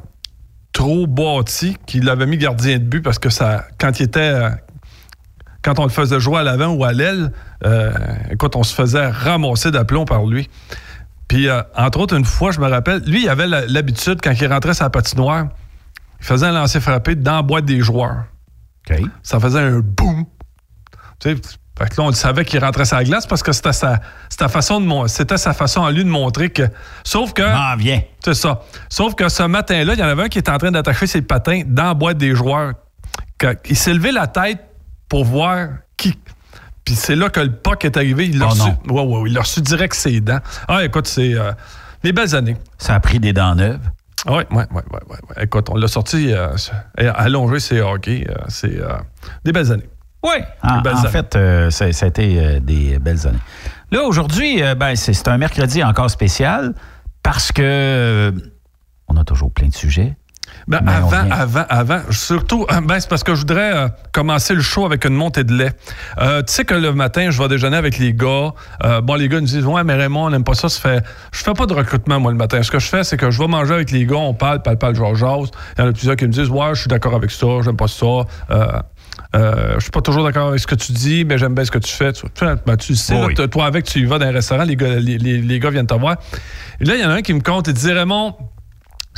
trop 0.73 1.05
bâti 1.05 1.77
qu'il 1.85 2.03
l'avait 2.03 2.25
mis 2.25 2.39
gardien 2.39 2.79
de 2.79 2.83
but 2.83 3.03
parce 3.03 3.19
que 3.19 3.29
ça, 3.29 3.65
quand 3.77 3.99
il 3.99 4.07
était. 4.07 4.19
euh, 4.19 4.49
quand 5.61 5.77
on 5.77 5.83
le 5.83 5.91
faisait 5.91 6.19
jouer 6.19 6.39
à 6.39 6.43
l'avant 6.43 6.69
ou 6.69 6.83
à 6.83 6.93
l'aile, 6.93 7.31
euh, 7.63 7.91
écoute, 8.31 8.55
on 8.55 8.63
se 8.63 8.73
faisait 8.73 9.07
ramasser 9.07 9.69
d'aplomb 9.69 10.05
par 10.05 10.25
lui. 10.25 10.49
Puis, 11.27 11.47
euh, 11.47 11.61
entre 11.75 11.99
autres, 11.99 12.17
une 12.17 12.25
fois, 12.25 12.49
je 12.49 12.59
me 12.59 12.67
rappelle, 12.67 13.03
lui, 13.03 13.25
il 13.25 13.29
avait 13.29 13.45
l'habitude, 13.45 14.19
quand 14.23 14.33
il 14.33 14.47
rentrait 14.51 14.73
sa 14.73 14.89
patinoire, 14.89 15.49
il 16.21 16.25
faisait 16.25 16.47
un 16.47 16.53
lancer 16.53 16.79
frappé 16.79 17.13
dans 17.13 17.35
la 17.35 17.41
boîte 17.43 17.65
des 17.65 17.81
joueurs. 17.81 18.23
Ça 19.21 19.39
faisait 19.39 19.59
un 19.59 19.77
boum. 19.77 20.25
Tu 21.19 21.35
sais, 21.35 21.41
fait 21.79 21.89
que 21.89 21.95
là, 21.97 22.03
on 22.03 22.09
le 22.09 22.13
savait 22.15 22.45
qu'il 22.45 22.63
rentrait 22.63 22.85
sa 22.85 23.03
glace 23.03 23.25
parce 23.25 23.41
que 23.41 23.51
c'était 23.51 23.73
sa, 23.73 23.99
façon 24.49 24.81
de 24.81 25.07
c'était 25.07 25.37
sa 25.37 25.53
façon 25.53 25.83
à 25.83 25.91
lui 25.91 26.03
de 26.03 26.09
montrer 26.09 26.49
que. 26.49 26.63
Sauf 27.03 27.33
que. 27.33 27.41
M'en 27.41 27.75
viens. 27.77 28.01
C'est 28.23 28.33
ça. 28.33 28.61
Sauf 28.89 29.15
que 29.15 29.29
ce 29.29 29.43
matin-là, 29.43 29.93
il 29.93 29.99
y 29.99 30.03
en 30.03 30.07
avait 30.07 30.23
un 30.23 30.29
qui 30.29 30.39
était 30.39 30.51
en 30.51 30.57
train 30.57 30.71
d'attacher 30.71 31.07
ses 31.07 31.21
patins 31.21 31.63
dans 31.65 31.85
la 31.85 31.93
boîte 31.93 32.17
des 32.17 32.35
joueurs. 32.35 32.73
Il 33.69 33.77
s'est 33.77 33.93
levé 33.93 34.11
la 34.11 34.27
tête 34.27 34.59
pour 35.07 35.23
voir 35.23 35.69
qui. 35.97 36.17
Puis 36.83 36.95
c'est 36.95 37.15
là 37.15 37.29
que 37.29 37.39
le 37.39 37.51
puck 37.51 37.85
est 37.85 37.95
arrivé. 37.97 38.27
Il 38.27 38.39
l'a 38.39 38.47
Oh 38.47 38.49
reçu. 38.49 38.61
Ouais, 38.89 39.01
ouais, 39.01 39.17
ouais, 39.19 39.29
il 39.29 39.33
l'a 39.33 39.41
reçu 39.41 39.61
direct 39.61 39.93
ses 39.93 40.19
dents. 40.19 40.39
Ah, 40.67 40.83
écoute, 40.83 41.07
c'est 41.07 41.33
euh, 41.33 41.51
des 42.03 42.11
belles 42.11 42.35
années. 42.35 42.57
Ça 42.77 42.95
a 42.95 42.99
pris 42.99 43.19
des 43.19 43.31
dents 43.33 43.55
neuves. 43.55 43.79
Oui, 44.27 44.43
oui, 44.51 44.63
oui, 44.71 44.81
oui. 44.91 44.97
Ouais, 45.09 45.17
ouais. 45.29 45.43
Écoute, 45.43 45.69
on 45.69 45.75
l'a 45.75 45.87
sorti 45.87 46.33
euh, 46.33 46.49
allongé, 46.97 47.59
c'est 47.59 47.79
hockey. 47.79 48.25
euh, 48.29 48.33
c'est 48.49 48.79
euh, 48.81 48.97
des 49.45 49.51
belles 49.53 49.71
années. 49.71 49.89
Oui, 50.23 50.35
En, 50.63 50.81
belles 50.81 50.95
en 50.95 51.03
fait, 51.03 51.35
euh, 51.35 51.69
ça, 51.69 51.91
ça 51.93 52.05
a 52.05 52.09
été 52.09 52.39
euh, 52.39 52.59
des 52.59 52.99
belles 52.99 53.25
années. 53.27 53.39
Là, 53.91 54.03
aujourd'hui, 54.03 54.61
euh, 54.61 54.75
ben, 54.75 54.95
c'est 54.95 55.27
un 55.27 55.37
mercredi 55.37 55.83
encore 55.83 56.09
spécial 56.09 56.73
parce 57.23 57.51
que 57.51 58.33
on 59.07 59.15
a 59.17 59.23
toujours 59.23 59.51
plein 59.51 59.67
de 59.67 59.73
sujets. 59.73 60.15
Ben, 60.67 60.81
Mais 60.83 60.91
avant, 60.93 61.09
vient- 61.09 61.31
avant, 61.31 61.65
avant, 61.69 61.99
surtout, 62.09 62.65
ben, 62.83 62.99
c'est 62.99 63.07
parce 63.09 63.23
que 63.23 63.33
je 63.33 63.39
voudrais 63.41 63.73
euh, 63.73 63.87
commencer 64.11 64.53
le 64.55 64.61
show 64.61 64.85
avec 64.85 65.05
une 65.05 65.13
montée 65.13 65.43
de 65.43 65.53
lait. 65.53 65.71
Euh, 66.19 66.41
tu 66.43 66.51
sais 66.53 66.65
que 66.65 66.73
le 66.73 66.91
matin, 66.91 67.29
je 67.29 67.41
vais 67.41 67.47
déjeuner 67.47 67.77
avec 67.77 67.97
les 67.97 68.13
gars. 68.13 68.51
Euh, 68.83 68.99
bon, 69.01 69.13
les 69.15 69.29
gars 69.29 69.39
nous 69.39 69.45
disent 69.47 69.65
Ouais, 69.65 69.83
mais 69.83 69.93
Raymond, 69.95 70.25
on 70.25 70.29
n'aime 70.31 70.43
pas 70.43 70.55
ça. 70.55 70.67
ça 70.67 70.79
fait... 70.81 71.03
Je 71.31 71.43
fais 71.43 71.53
pas 71.53 71.65
de 71.65 71.73
recrutement, 71.73 72.19
moi, 72.19 72.31
le 72.31 72.37
matin. 72.37 72.61
Ce 72.63 72.71
que 72.71 72.79
je 72.79 72.87
fais, 72.87 73.03
c'est 73.03 73.15
que 73.17 73.29
je 73.31 73.39
vais 73.39 73.47
manger 73.47 73.73
avec 73.75 73.91
les 73.91 74.05
gars, 74.05 74.15
on 74.17 74.33
parle, 74.33 74.61
parle, 74.61 74.77
parle, 74.77 74.95
genre, 74.95 75.15
jase. 75.15 75.49
Il 75.77 75.81
y 75.81 75.85
en 75.85 75.89
a 75.89 75.93
plusieurs 75.93 76.15
qui 76.15 76.25
me 76.25 76.31
disent 76.31 76.49
Ouais, 76.49 76.69
je 76.73 76.81
suis 76.81 76.87
d'accord 76.89 77.15
avec 77.15 77.31
ça, 77.31 77.47
j'aime 77.63 77.77
pas 77.77 77.87
ça. 77.87 78.05
Euh, 79.35 79.75
je 79.75 79.81
suis 79.81 79.91
pas 79.91 80.01
toujours 80.01 80.23
d'accord 80.23 80.47
avec 80.47 80.59
ce 80.59 80.65
que 80.65 80.73
tu 80.75 80.91
dis, 80.91 81.23
mais 81.23 81.37
j'aime 81.37 81.53
bien 81.53 81.63
ce 81.63 81.69
que 81.71 81.77
tu 81.77 81.93
fais. 81.93 82.11
Tu, 82.13 82.25
ben, 82.65 82.77
tu 82.77 82.95
sais, 82.95 83.13
Oui. 83.23 83.35
toi, 83.49 83.65
avec, 83.65 83.85
tu 83.85 83.99
y 83.99 84.05
vas 84.05 84.17
dans 84.17 84.25
un 84.25 84.31
restaurant, 84.31 84.63
les 84.63 84.75
gars, 84.75 84.95
les, 84.95 85.17
les- 85.19 85.37
les 85.41 85.59
gars 85.59 85.69
viennent 85.69 85.85
te 85.87 85.93
voir. 85.93 86.17
Et 86.79 86.85
là, 86.85 86.95
il 86.95 87.01
y 87.01 87.05
en 87.05 87.11
a 87.11 87.13
un 87.15 87.21
qui 87.21 87.33
me 87.33 87.41
compte, 87.41 87.67
il 87.67 87.73
dit 87.73 87.91
Raymond, 87.91 88.35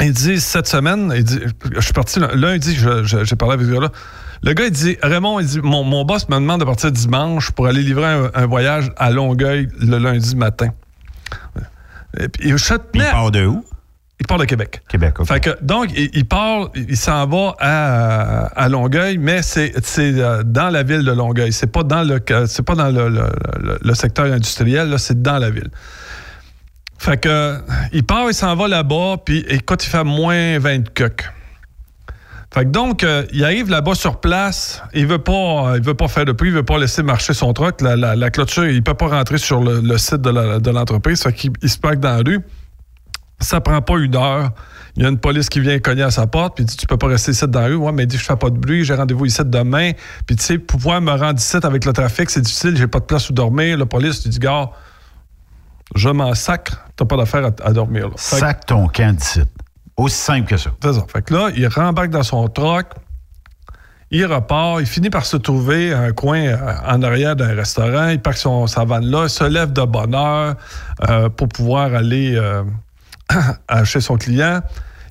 il 0.02 0.12
dit 0.12 0.42
cette 0.42 0.68
semaine, 0.68 1.14
il 1.16 1.24
dit, 1.24 1.40
je 1.74 1.80
suis 1.80 1.94
parti 1.94 2.20
lundi, 2.34 2.76
j'ai 3.04 3.36
parlé 3.38 3.54
avec 3.54 3.68
ce 3.68 3.72
gars-là. 3.72 3.90
Le 4.44 4.54
gars, 4.54 4.66
il 4.66 4.72
dit 4.72 4.98
Raymond, 5.02 5.40
il 5.40 5.46
dit 5.46 5.60
mon, 5.62 5.84
mon 5.86 6.04
boss 6.04 6.28
me 6.28 6.36
demande 6.36 6.60
de 6.60 6.66
partir 6.66 6.92
dimanche 6.92 7.52
pour 7.52 7.68
aller 7.68 7.82
livrer 7.84 8.08
un, 8.08 8.32
un 8.34 8.46
voyage 8.48 8.92
à 8.98 9.12
Longueuil 9.12 9.70
le 9.80 9.98
lundi 9.98 10.36
matin. 10.36 10.70
Et 12.20 12.28
puis, 12.28 12.50
je 12.58 12.74
tenais 12.74 13.06
il 13.06 13.12
part 13.12 13.32
de 13.32 13.46
où? 13.46 13.64
Il 14.22 14.28
part 14.28 14.38
de 14.38 14.46
Québec. 14.46 14.82
Québec, 14.88 15.20
OK. 15.20 15.28
Fait 15.28 15.40
que, 15.40 15.50
donc, 15.64 15.90
il, 15.98 16.12
il 16.14 16.26
part, 16.26 16.70
il 16.76 16.96
s'en 16.96 17.26
va 17.26 17.56
à, 17.60 18.46
à 18.56 18.70
Longueuil, 18.70 19.18
mais 19.18 19.42
c'est 19.42 19.74
euh, 19.98 20.44
dans 20.44 20.70
la 20.70 20.84
ville 20.84 21.04
de 21.04 21.12
Longueuil. 21.12 21.52
C'est 21.52 21.66
pas 21.72 21.82
dans 21.82 22.04
le, 22.04 22.20
c'est 22.46 22.62
pas 22.62 22.76
dans 22.76 22.90
le, 22.90 23.10
le- 23.10 23.32
le- 23.60 23.80
le 23.82 23.94
secteur 23.96 24.26
industriel, 24.26 24.94
c'est 25.00 25.24
dans 25.24 25.40
la 25.40 25.50
ville. 25.50 25.72
Fait 27.00 27.18
que, 27.20 27.58
il 27.94 28.04
part, 28.04 28.28
il 28.30 28.36
s'en 28.36 28.56
va 28.56 28.68
là-bas, 28.68 29.16
puis 29.26 29.44
écoute, 29.50 29.84
il 29.84 29.90
fait 29.90 30.04
moins 30.04 30.60
20 30.60 30.94
cucs. 30.94 31.24
Fait 32.54 32.66
que 32.66 32.70
donc, 32.70 33.04
euh, 33.04 33.26
il 33.34 33.44
arrive 33.44 33.70
là-bas 33.72 33.96
sur 33.96 34.20
place, 34.20 34.84
il 34.94 35.08
veut 35.08 35.18
pas, 35.18 35.32
euh, 35.72 35.78
il 35.78 35.84
veut 35.84 35.96
pas 35.96 36.08
faire 36.10 36.26
de 36.26 36.32
prix, 36.34 36.50
il 36.50 36.54
veut 36.54 36.62
pas 36.64 36.78
laisser 36.78 37.02
marcher 37.02 37.34
son 37.34 37.54
truck. 37.54 37.82
La, 37.82 37.96
la- 37.96 38.16
la 38.16 38.30
clôture, 38.30 38.66
il 38.68 38.84
peut 38.84 38.94
pas 38.94 39.08
rentrer 39.08 39.40
sur 39.40 39.64
le, 39.64 39.80
le 39.82 39.98
site 39.98 40.22
de 40.22 40.70
l'entreprise, 40.70 41.24
fait 41.24 41.34
qu'il 41.34 41.52
il 41.64 41.70
se 41.70 41.80
parque 41.80 42.00
dans 42.00 42.18
la 42.18 42.24
rue. 42.24 42.42
Ça 43.42 43.60
prend 43.60 43.82
pas 43.82 43.98
une 43.98 44.16
heure. 44.16 44.52
Il 44.96 45.04
y 45.04 45.06
a 45.06 45.10
une 45.10 45.18
police 45.18 45.50
qui 45.50 45.60
vient 45.60 45.80
cogner 45.80 46.04
à 46.04 46.12
sa 46.12 46.28
porte, 46.28 46.56
puis 46.56 46.66
dit 46.66 46.76
Tu 46.78 46.86
peux 46.86 46.98
pas 46.98 47.08
rester 47.08 47.32
ici 47.32 47.46
dans 47.48 47.62
la 47.62 47.68
rue. 47.68 47.76
Ouais, 47.76 47.92
mais 47.92 48.04
il 48.04 48.08
dit 48.08 48.18
Je 48.18 48.24
fais 48.24 48.36
pas 48.36 48.50
de 48.50 48.58
bruit, 48.58 48.84
j'ai 48.84 48.94
rendez-vous 48.94 49.26
ici 49.26 49.42
demain. 49.44 49.92
Puis 50.26 50.36
tu 50.36 50.44
sais, 50.44 50.58
pouvoir 50.58 51.02
me 51.02 51.12
rendre 51.12 51.40
ici 51.40 51.58
avec 51.64 51.86
le 51.86 51.94
trafic, 51.94 52.30
c'est 52.30 52.42
difficile, 52.42 52.78
j'ai 52.78 52.88
pas 52.88 53.00
de 53.00 53.06
place 53.06 53.30
où 53.30 53.34
dormir. 53.34 53.78
La 53.78 53.86
police, 53.86 54.22
tu 54.22 54.30
dis 54.30 54.40
Gars, 54.40 54.70
je 55.96 56.10
m'en 56.10 56.34
sacre, 56.36 56.86
t'as 56.96 57.06
pas 57.06 57.18
d'affaire 57.18 57.46
à, 57.46 57.68
à 57.68 57.74
dormir. 57.74 58.10
là. 58.10 58.14
Sac 58.16 58.66
ton 58.66 58.88
camp 58.88 59.16
d'ici. 59.16 59.42
Aussi 59.98 60.18
simple 60.18 60.48
que 60.48 60.58
ça. 60.58 60.72
c'est 60.82 60.94
ça. 60.94 61.06
Fait 61.12 61.22
que 61.22 61.34
là, 61.34 61.50
il 61.56 61.68
rembarque 61.68 62.10
dans 62.10 62.24
son 62.24 62.48
truck, 62.48 62.88
il 64.10 64.26
repart, 64.26 64.80
il 64.82 64.86
finit 64.86 65.10
par 65.10 65.26
se 65.26 65.38
trouver 65.38 65.94
un 65.94 66.12
coin 66.12 66.40
euh, 66.40 66.58
en 66.88 67.02
arrière 67.02 67.36
d'un 67.36 67.54
restaurant, 67.56 68.10
il 68.10 68.20
parque 68.22 68.38
son, 68.38 68.68
sa 68.68 68.84
vanne 68.84 69.06
là, 69.06 69.24
il 69.24 69.30
se 69.30 69.44
lève 69.44 69.72
de 69.72 69.84
bonne 69.84 70.16
heure 70.16 70.56
euh, 71.08 71.30
pour 71.30 71.48
pouvoir 71.50 71.94
aller 71.94 72.36
euh, 72.36 72.64
chez 73.86 74.02
son 74.02 74.18
client. 74.18 74.62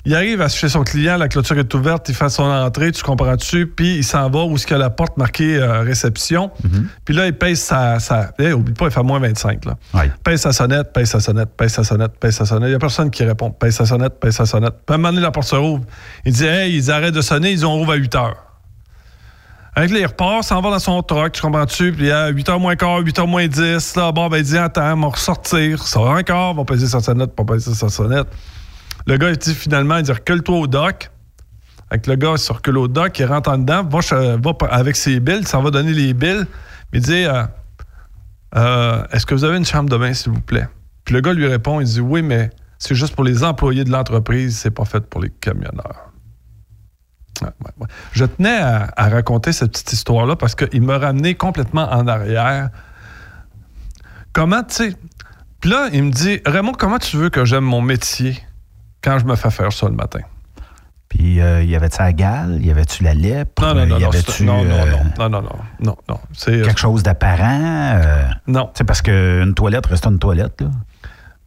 Il 0.03 0.15
arrive 0.15 0.41
à 0.41 0.49
chez 0.49 0.67
son 0.67 0.83
client, 0.83 1.15
la 1.17 1.27
clôture 1.27 1.59
est 1.59 1.73
ouverte, 1.75 2.09
il 2.09 2.15
fait 2.15 2.29
son 2.29 2.43
entrée, 2.43 2.91
tu 2.91 3.03
comprends-tu, 3.03 3.67
puis 3.67 3.97
il 3.97 4.03
s'en 4.03 4.31
va 4.31 4.45
où 4.45 4.55
est-ce 4.55 4.65
qu'il 4.65 4.75
y 4.75 4.79
a 4.79 4.81
la 4.81 4.89
porte 4.89 5.15
marquée 5.17 5.57
euh, 5.57 5.81
réception. 5.81 6.49
Puis 7.05 7.13
là, 7.13 7.27
il 7.27 7.33
pèse 7.33 7.59
sa... 7.59 7.99
sa 7.99 8.31
eh, 8.39 8.51
oublie 8.51 8.73
pas, 8.73 8.85
il 8.85 8.91
fait 8.91 9.03
moins 9.03 9.19
25, 9.19 9.65
là. 9.65 9.77
Ouais. 9.93 10.37
Sa 10.37 10.53
sonnette, 10.53 10.91
pèse 10.91 11.09
sa 11.09 11.19
sonnette, 11.19 11.49
pèse 11.55 11.73
sa 11.73 11.83
sonnette, 11.83 12.13
pèse 12.19 12.35
sa 12.35 12.45
sonnette. 12.45 12.69
Il 12.69 12.71
n'y 12.71 12.75
a 12.75 12.79
personne 12.79 13.11
qui 13.11 13.23
répond. 13.23 13.51
Pèse 13.51 13.75
sa 13.75 13.85
sonnette, 13.85 14.19
pèse 14.19 14.35
sa 14.35 14.47
sonnette. 14.47 14.73
Puis 14.85 14.93
à 14.93 14.95
un 14.95 14.97
moment 14.97 15.09
donné, 15.09 15.21
la 15.21 15.29
porte 15.29 15.47
se 15.47 15.55
rouvre. 15.55 15.83
Il 16.25 16.33
dit 16.33 16.45
Hey, 16.45 16.75
ils 16.75 16.89
arrêtent 16.89 17.13
de 17.13 17.21
sonner, 17.21 17.51
ils 17.51 17.63
ont 17.63 17.73
rouvre 17.73 17.91
à 17.91 17.95
8 17.95 18.15
heures. 18.15 18.50
Avec 19.73 19.91
il 19.91 20.05
repart, 20.05 20.43
s'en 20.43 20.61
va 20.61 20.69
dans 20.69 20.79
son 20.79 21.01
truck, 21.01 21.31
tu 21.31 21.41
comprends-tu? 21.41 21.93
Puis 21.93 22.11
à 22.11 22.29
8h 22.29 22.59
moins 22.59 22.75
quart, 22.75 23.01
8h 23.01 23.25
moins 23.25 23.47
10, 23.47 23.95
là, 23.95 24.11
bon, 24.11 24.27
ben, 24.27 24.37
il 24.37 24.43
dit 24.43 24.57
Attends, 24.57 24.97
on 24.97 25.01
va 25.01 25.07
ressortir. 25.07 25.81
Ça 25.83 26.01
va 26.01 26.09
encore, 26.09 26.53
va 26.55 26.65
peser 26.65 26.87
sa 26.87 26.99
sonnette, 26.99 27.33
pas 27.33 27.45
peser 27.45 27.73
sa 27.73 27.87
sonnette. 27.87 28.27
Le 29.07 29.15
gars, 29.15 29.29
il 29.29 29.37
dit 29.37 29.55
finalement, 29.55 29.97
il 29.97 30.03
dit 30.03 30.11
Recule-toi 30.11 30.57
au 30.57 30.67
dock. 30.67 31.09
Avec 31.89 32.05
le 32.07 32.15
gars, 32.15 32.33
il 32.33 32.37
se 32.37 32.51
recule 32.51 32.77
au 32.77 32.87
dock, 32.89 33.17
il 33.17 33.25
rentre 33.25 33.49
en 33.49 33.57
dedans, 33.57 33.83
va, 33.83 34.67
avec 34.69 34.95
ses 34.97 35.21
billes, 35.21 35.39
il 35.41 35.47
s'en 35.47 35.61
va 35.61 35.71
donner 35.71 35.93
les 35.93 36.13
billes. 36.13 36.43
Il 36.91 37.01
dit 37.01 37.23
euh, 37.25 37.43
euh, 38.55 39.03
Est-ce 39.11 39.25
que 39.25 39.35
vous 39.35 39.45
avez 39.45 39.57
une 39.57 39.65
chambre 39.65 39.89
de 39.89 39.95
bain, 39.95 40.13
s'il 40.13 40.33
vous 40.33 40.41
plaît? 40.41 40.67
Puis 41.05 41.15
le 41.15 41.21
gars 41.21 41.33
lui 41.33 41.47
répond, 41.47 41.79
il 41.79 41.87
dit 41.87 42.01
Oui, 42.01 42.21
mais 42.21 42.49
c'est 42.77 42.95
juste 42.95 43.15
pour 43.15 43.23
les 43.23 43.41
employés 43.41 43.85
de 43.85 43.91
l'entreprise, 43.91 44.57
c'est 44.57 44.71
pas 44.71 44.85
fait 44.85 45.05
pour 45.07 45.21
les 45.21 45.29
camionneurs. 45.29 46.10
Ouais, 47.41 47.47
ouais, 47.65 47.71
ouais. 47.79 47.87
Je 48.11 48.25
tenais 48.25 48.57
à, 48.57 48.89
à 48.95 49.09
raconter 49.09 49.51
cette 49.51 49.71
petite 49.71 49.93
histoire-là 49.93 50.35
parce 50.35 50.55
qu'il 50.55 50.81
m'a 50.81 50.97
ramené 50.97 51.35
complètement 51.35 51.89
en 51.91 52.07
arrière. 52.07 52.69
Comment, 54.33 54.63
tu 54.63 54.75
sais. 54.75 54.95
Puis 55.59 55.69
là, 55.69 55.89
il 55.93 56.03
me 56.03 56.11
dit 56.11 56.41
Raymond, 56.45 56.73
comment 56.73 56.97
tu 56.97 57.17
veux 57.17 57.29
que 57.29 57.45
j'aime 57.45 57.63
mon 57.63 57.81
métier 57.81 58.39
quand 59.03 59.19
je 59.19 59.25
me 59.25 59.35
fais 59.35 59.51
faire 59.51 59.71
ça 59.71 59.87
le 59.87 59.95
matin? 59.95 60.21
Puis, 61.09 61.41
euh, 61.41 61.61
y 61.63 61.75
avait-tu 61.75 61.99
la 61.99 62.13
gale? 62.13 62.63
Y 62.63 62.71
avait-tu 62.71 63.03
la 63.03 63.13
lèpre? 63.13 63.61
Non, 63.61 63.75
non, 63.75 63.85
non, 63.85 63.97
y 63.97 64.01
non, 64.01 64.07
avait-tu 64.07 64.43
non, 64.45 64.63
non, 64.63 64.71
euh, 64.71 64.85
non, 65.19 65.29
non, 65.29 65.41
non, 65.41 65.41
non, 65.41 65.59
non, 65.81 65.97
non. 66.07 66.19
C'est, 66.31 66.61
quelque 66.61 66.79
chose 66.79 67.03
d'apparent? 67.03 67.99
euh, 68.01 68.23
non. 68.47 68.71
C'est 68.75 68.85
parce 68.85 69.01
qu'une 69.01 69.53
toilette 69.53 69.87
reste 69.87 70.05
une 70.05 70.19
toilette, 70.19 70.61
là. 70.61 70.69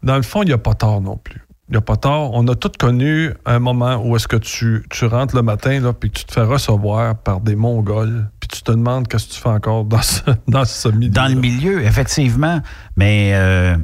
Dans 0.02 0.16
le 0.16 0.22
fond, 0.22 0.42
il 0.42 0.48
n'y 0.48 0.52
a 0.52 0.58
pas 0.58 0.74
tort 0.74 1.00
non 1.00 1.16
plus. 1.16 1.40
Il 1.68 1.72
n'y 1.72 1.78
a 1.78 1.80
pas 1.80 1.96
tort. 1.96 2.32
On 2.34 2.46
a 2.48 2.54
tous 2.54 2.72
connu 2.78 3.30
un 3.46 3.58
moment 3.58 3.96
où 3.96 4.16
est-ce 4.16 4.28
que 4.28 4.36
tu, 4.36 4.84
tu 4.90 5.06
rentres 5.06 5.34
le 5.34 5.42
matin, 5.42 5.80
là, 5.80 5.92
puis 5.94 6.10
tu 6.10 6.24
te 6.24 6.32
fais 6.32 6.42
recevoir 6.42 7.16
par 7.16 7.40
des 7.40 7.56
Mongols, 7.56 8.28
puis 8.38 8.48
tu 8.48 8.62
te 8.62 8.70
demandes 8.70 9.08
qu'est-ce 9.08 9.28
que 9.28 9.32
tu 9.32 9.40
fais 9.40 9.48
encore 9.48 9.84
dans 9.84 10.02
ce, 10.02 10.20
dans 10.48 10.64
ce 10.64 10.88
milieu. 10.88 11.10
Dans 11.10 11.28
le 11.28 11.40
milieu, 11.40 11.82
effectivement. 11.82 12.60
Mais 12.96 13.32
euh, 13.34 13.76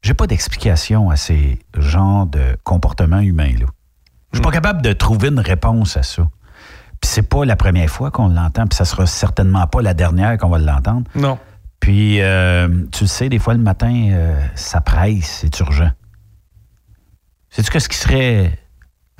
j'ai 0.00 0.14
pas 0.14 0.26
d'explication 0.26 1.10
à 1.10 1.16
ces 1.16 1.58
genres 1.76 2.26
de 2.26 2.56
comportements 2.64 3.20
humains, 3.20 3.54
là. 3.58 3.66
Je 4.32 4.38
suis 4.38 4.42
pas 4.42 4.50
capable 4.50 4.80
de 4.80 4.94
trouver 4.94 5.28
une 5.28 5.40
réponse 5.40 5.98
à 5.98 6.02
ça. 6.02 6.22
Puis 7.02 7.10
c'est 7.10 7.28
pas 7.28 7.44
la 7.44 7.54
première 7.54 7.90
fois 7.90 8.10
qu'on 8.10 8.28
l'entend, 8.28 8.66
puis 8.66 8.76
ça 8.76 8.86
sera 8.86 9.04
certainement 9.06 9.66
pas 9.66 9.82
la 9.82 9.92
dernière 9.92 10.38
qu'on 10.38 10.48
va 10.48 10.58
l'entendre. 10.58 11.04
Non. 11.14 11.38
Puis, 11.80 12.22
euh, 12.22 12.68
tu 12.92 13.04
le 13.04 13.08
sais, 13.08 13.28
des 13.28 13.40
fois, 13.40 13.54
le 13.54 13.60
matin, 13.60 13.92
euh, 14.12 14.40
ça 14.54 14.80
presse, 14.80 15.40
c'est 15.40 15.60
urgent. 15.60 15.90
Sais-tu 17.52 17.70
qu'est-ce 17.70 17.88
qui 17.88 17.98
serait 17.98 18.58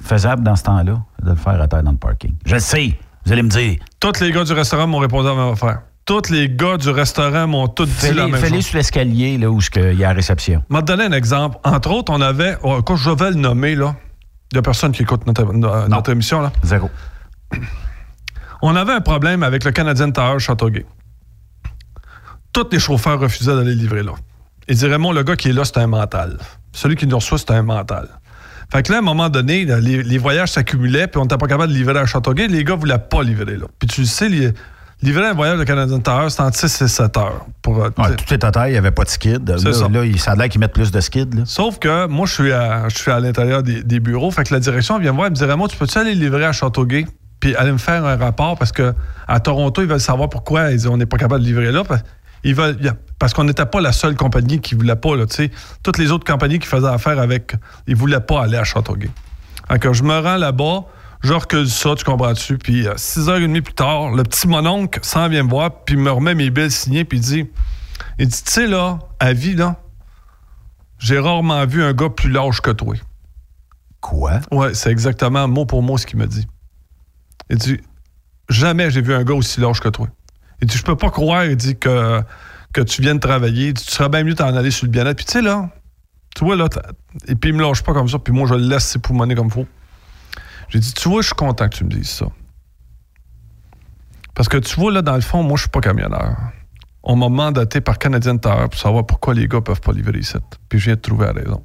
faisable 0.02 0.42
dans 0.42 0.56
ce 0.56 0.62
temps-là? 0.64 1.02
De 1.22 1.30
le 1.30 1.36
faire 1.36 1.60
à 1.60 1.68
terre 1.68 1.82
dans 1.82 1.92
le 1.92 1.98
parking? 1.98 2.34
Je 2.46 2.54
le 2.54 2.60
sais. 2.60 2.98
Vous 3.24 3.32
allez 3.32 3.42
me 3.42 3.48
dire. 3.50 3.76
Tous 4.00 4.18
les 4.20 4.32
gars 4.32 4.42
du 4.42 4.52
restaurant 4.52 4.86
m'ont 4.86 4.98
répondu 4.98 5.28
à 5.28 5.34
même 5.34 5.52
affaire. 5.52 5.82
Tous 6.06 6.30
les 6.30 6.48
gars 6.48 6.78
du 6.78 6.88
restaurant 6.90 7.46
m'ont 7.46 7.68
tous 7.68 7.84
dit 7.86 8.12
la 8.12 8.26
même 8.26 8.40
fais-les 8.40 8.62
sur 8.62 8.76
l'escalier, 8.76 9.38
là, 9.38 9.48
où 9.50 9.60
ce 9.60 9.68
il 9.92 9.98
y 9.98 10.04
a 10.04 10.08
la 10.08 10.14
réception. 10.14 10.64
Je 10.68 10.74
vais 10.74 10.80
te 10.82 10.86
donner 10.86 11.04
un 11.04 11.12
exemple. 11.12 11.58
Entre 11.62 11.90
autres, 11.90 12.10
on 12.12 12.20
avait, 12.20 12.56
oh, 12.62 12.82
quand 12.82 12.96
je 12.96 13.10
vais 13.10 13.30
le 13.30 13.36
nommer, 13.36 13.76
là, 13.76 13.94
il 14.50 14.56
n'y 14.56 14.58
a 14.58 14.62
personne 14.62 14.90
qui 14.92 15.02
écoute 15.02 15.26
notre, 15.26 15.44
no- 15.52 15.86
notre 15.88 16.10
émission, 16.10 16.40
là. 16.40 16.50
Zéro. 16.64 16.90
On 18.64 18.76
avait 18.76 18.92
un 18.92 19.00
problème 19.00 19.42
avec 19.42 19.64
le 19.64 19.72
Canadien 19.72 20.10
Tower 20.12 20.38
Châteauguay. 20.38 20.86
Tous 22.52 22.68
les 22.70 22.78
chauffeurs 22.78 23.18
refusaient 23.18 23.54
d'aller 23.56 23.74
livrer 23.74 24.02
là. 24.04 24.12
Ils 24.68 24.74
disaient, 24.74 24.88
Raymond, 24.88 25.12
le 25.12 25.22
gars 25.22 25.36
qui 25.36 25.48
est 25.48 25.52
là, 25.52 25.64
c'est 25.64 25.78
un 25.78 25.86
mental. 25.86 26.38
Celui 26.72 26.96
qui 26.96 27.06
nous 27.06 27.16
reçoit, 27.16 27.38
c'est 27.38 27.50
un 27.50 27.62
mental. 27.62 28.08
Fait 28.72 28.82
que 28.82 28.90
là, 28.92 28.98
à 28.98 29.00
un 29.00 29.04
moment 29.04 29.28
donné, 29.28 29.64
les, 29.66 30.02
les 30.02 30.18
voyages 30.18 30.50
s'accumulaient, 30.52 31.06
puis 31.06 31.18
on 31.18 31.22
n'était 31.22 31.36
pas 31.36 31.46
capable 31.46 31.72
de 31.72 31.76
livrer 31.78 31.98
à 31.98 32.06
Châteauguay. 32.06 32.48
Les 32.48 32.64
gars 32.64 32.74
ne 32.74 32.80
voulaient 32.80 32.98
pas 32.98 33.22
livrer 33.22 33.56
là. 33.56 33.66
Puis 33.78 33.86
tu 33.88 34.00
le 34.00 34.06
sais, 34.06 34.28
li- 34.30 34.48
livrer 35.02 35.26
un 35.26 35.34
voyage 35.34 35.58
de 35.58 35.64
Canadien 35.64 35.98
Tower, 35.98 36.30
c'est 36.30 36.40
entre 36.40 36.56
6 36.56 36.80
et 36.82 36.88
7 36.88 37.16
heures. 37.18 37.44
Pour, 37.60 37.84
euh, 37.84 37.90
Ouais, 37.98 38.16
tout 38.16 38.32
est 38.32 38.42
à 38.44 38.50
terre, 38.50 38.68
il 38.68 38.72
n'y 38.72 38.78
avait 38.78 38.90
pas 38.92 39.04
de 39.04 39.10
skid. 39.10 39.46
Là, 39.46 39.58
ça. 39.74 39.88
là, 39.88 40.04
il- 40.06 40.18
ça 40.18 40.30
a 40.30 40.36
l'air 40.36 40.48
qu'ils 40.48 40.60
mettent 40.60 40.72
plus 40.72 40.90
de 40.90 41.00
skid. 41.00 41.34
Là. 41.34 41.42
Sauf 41.44 41.78
que 41.80 42.06
moi, 42.06 42.24
je 42.24 42.32
suis 42.32 42.52
à, 42.52 42.88
je 42.88 42.96
suis 42.96 43.10
à 43.10 43.20
l'intérieur 43.20 43.62
des, 43.62 43.82
des 43.82 44.00
bureaux. 44.00 44.30
Fait 44.30 44.44
que 44.44 44.54
la 44.54 44.60
direction 44.60 44.98
vient 44.98 45.10
me 45.12 45.16
voir 45.16 45.26
et 45.26 45.30
me 45.30 45.34
dit 45.34 45.44
Raymond, 45.44 45.68
tu 45.68 45.76
peux-tu 45.76 45.98
aller 45.98 46.14
livrer 46.14 46.46
à 46.46 46.52
Châteauguay 46.52 47.04
puis 47.40 47.54
aller 47.56 47.72
me 47.72 47.78
faire 47.78 48.06
un 48.06 48.16
rapport 48.16 48.56
parce 48.56 48.72
que 48.72 48.94
à 49.28 49.38
Toronto, 49.40 49.82
ils 49.82 49.88
veulent 49.88 50.00
savoir 50.00 50.30
pourquoi 50.30 50.70
ils 50.70 50.76
disent, 50.78 50.86
on 50.86 50.96
n'est 50.96 51.04
pas 51.06 51.18
capable 51.18 51.42
de 51.42 51.46
livrer 51.46 51.72
là. 51.72 51.82
Parce, 51.84 52.00
ils 52.44 52.54
veulent, 52.54 52.78
parce 53.18 53.32
qu'on 53.34 53.44
n'était 53.44 53.66
pas 53.66 53.80
la 53.80 53.92
seule 53.92 54.16
compagnie 54.16 54.60
qui 54.60 54.74
voulait 54.74 54.96
pas. 54.96 55.16
Là, 55.16 55.26
tu 55.26 55.36
sais. 55.36 55.50
Toutes 55.82 55.98
les 55.98 56.10
autres 56.10 56.24
compagnies 56.30 56.58
qui 56.58 56.66
faisaient 56.66 56.88
affaire 56.88 57.18
avec, 57.18 57.54
ils 57.86 57.96
voulaient 57.96 58.20
pas 58.20 58.42
aller 58.42 58.56
à 58.56 58.64
Châteauguay. 58.64 59.10
Que 59.80 59.92
je 59.92 60.02
me 60.02 60.18
rends 60.18 60.36
là-bas, 60.36 60.84
je 61.22 61.32
recule 61.32 61.68
ça, 61.68 61.94
tu 61.94 62.04
comprends-tu? 62.04 62.58
Puis 62.58 62.86
euh, 62.86 62.94
6h30 62.94 63.62
plus 63.62 63.74
tard, 63.74 64.10
le 64.10 64.22
petit 64.22 64.48
mononcle 64.48 64.98
s'en 65.02 65.28
vient 65.28 65.44
me 65.44 65.50
voir, 65.50 65.84
puis 65.84 65.96
me 65.96 66.10
remet 66.10 66.34
mes 66.34 66.50
billes 66.50 66.70
signées, 66.70 67.04
puis 67.04 67.18
il 67.18 67.22
dit, 67.22 67.50
il 68.18 68.26
dit, 68.26 68.42
tu 68.42 68.50
sais, 68.50 68.66
là, 68.66 68.98
à 69.20 69.32
vie, 69.32 69.54
là, 69.54 69.76
j'ai 70.98 71.18
rarement 71.18 71.64
vu 71.66 71.82
un 71.82 71.92
gars 71.92 72.10
plus 72.10 72.30
lâche 72.30 72.60
que 72.60 72.70
toi. 72.70 72.96
Quoi? 74.00 74.40
Ouais, 74.50 74.74
c'est 74.74 74.90
exactement 74.90 75.48
mot 75.48 75.64
pour 75.64 75.82
mot 75.82 75.96
ce 75.96 76.06
qu'il 76.06 76.18
me 76.18 76.26
dit. 76.26 76.46
Il 77.50 77.56
dit 77.56 77.80
Jamais 78.48 78.90
j'ai 78.90 79.00
vu 79.00 79.14
un 79.14 79.24
gars 79.24 79.34
aussi 79.34 79.60
lâche 79.60 79.80
que 79.80 79.88
toi. 79.88 80.08
Il 80.62 80.68
dit 80.68 80.76
Je 80.76 80.84
peux 80.84 80.96
pas 80.96 81.10
croire, 81.10 81.44
il 81.44 81.56
dit 81.56 81.76
que, 81.76 82.22
que 82.72 82.80
tu 82.80 83.02
viens 83.02 83.14
de 83.14 83.20
travailler. 83.20 83.68
Il 83.68 83.74
dit, 83.74 83.84
Tu 83.84 83.90
serais 83.90 84.08
bien 84.08 84.24
mieux 84.24 84.34
t'en 84.34 84.54
aller 84.54 84.70
sur 84.70 84.86
le 84.86 84.92
bien-être. 84.92 85.16
Puis 85.16 85.26
tu 85.26 85.32
sais, 85.32 85.42
là, 85.42 85.68
tu 86.34 86.44
vois, 86.44 86.56
là, 86.56 86.68
et 87.26 87.34
puis 87.34 87.50
il 87.50 87.56
me 87.56 87.62
lâche 87.62 87.82
pas 87.82 87.92
comme 87.92 88.08
ça, 88.08 88.18
puis 88.18 88.32
moi, 88.32 88.46
je 88.48 88.54
le 88.54 88.62
laisse 88.62 88.86
s'époumoner 88.86 89.34
comme 89.34 89.50
faut. 89.50 89.66
J'ai 90.68 90.78
dit 90.78 90.94
Tu 90.94 91.08
vois, 91.08 91.20
je 91.20 91.26
suis 91.26 91.34
content 91.34 91.68
que 91.68 91.76
tu 91.76 91.84
me 91.84 91.90
dises 91.90 92.08
ça. 92.08 92.26
Parce 94.34 94.48
que 94.48 94.56
tu 94.56 94.80
vois, 94.80 94.92
là, 94.92 95.02
dans 95.02 95.14
le 95.14 95.20
fond, 95.20 95.42
moi, 95.42 95.56
je 95.56 95.62
suis 95.62 95.70
pas 95.70 95.80
camionneur. 95.80 96.36
On 97.02 97.16
m'a 97.16 97.28
mandaté 97.28 97.80
par 97.80 97.98
Canadien 97.98 98.36
Tower 98.38 98.68
pour 98.70 98.78
savoir 98.78 99.04
pourquoi 99.04 99.34
les 99.34 99.48
gars 99.48 99.60
peuvent 99.60 99.80
pas 99.80 99.92
livrer 99.92 100.20
ici. 100.20 100.36
Puis 100.68 100.78
je 100.78 100.86
viens 100.86 100.94
de 100.94 101.00
trouver 101.00 101.26
la 101.26 101.32
raison. 101.32 101.64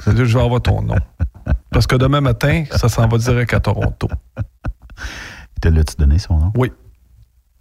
C'est-à-dire 0.00 0.26
je 0.26 0.38
vais 0.38 0.44
avoir 0.44 0.60
ton 0.60 0.82
nom. 0.82 0.96
Parce 1.70 1.86
que 1.86 1.96
demain 1.96 2.20
matin, 2.20 2.64
ça 2.70 2.88
s'en 2.88 3.08
va 3.08 3.18
direct 3.18 3.54
à 3.54 3.60
Toronto. 3.60 4.08
Te 5.60 5.68
l'as-tu 5.68 5.96
donné 5.96 6.18
son 6.18 6.38
nom? 6.38 6.52
Oui. 6.56 6.70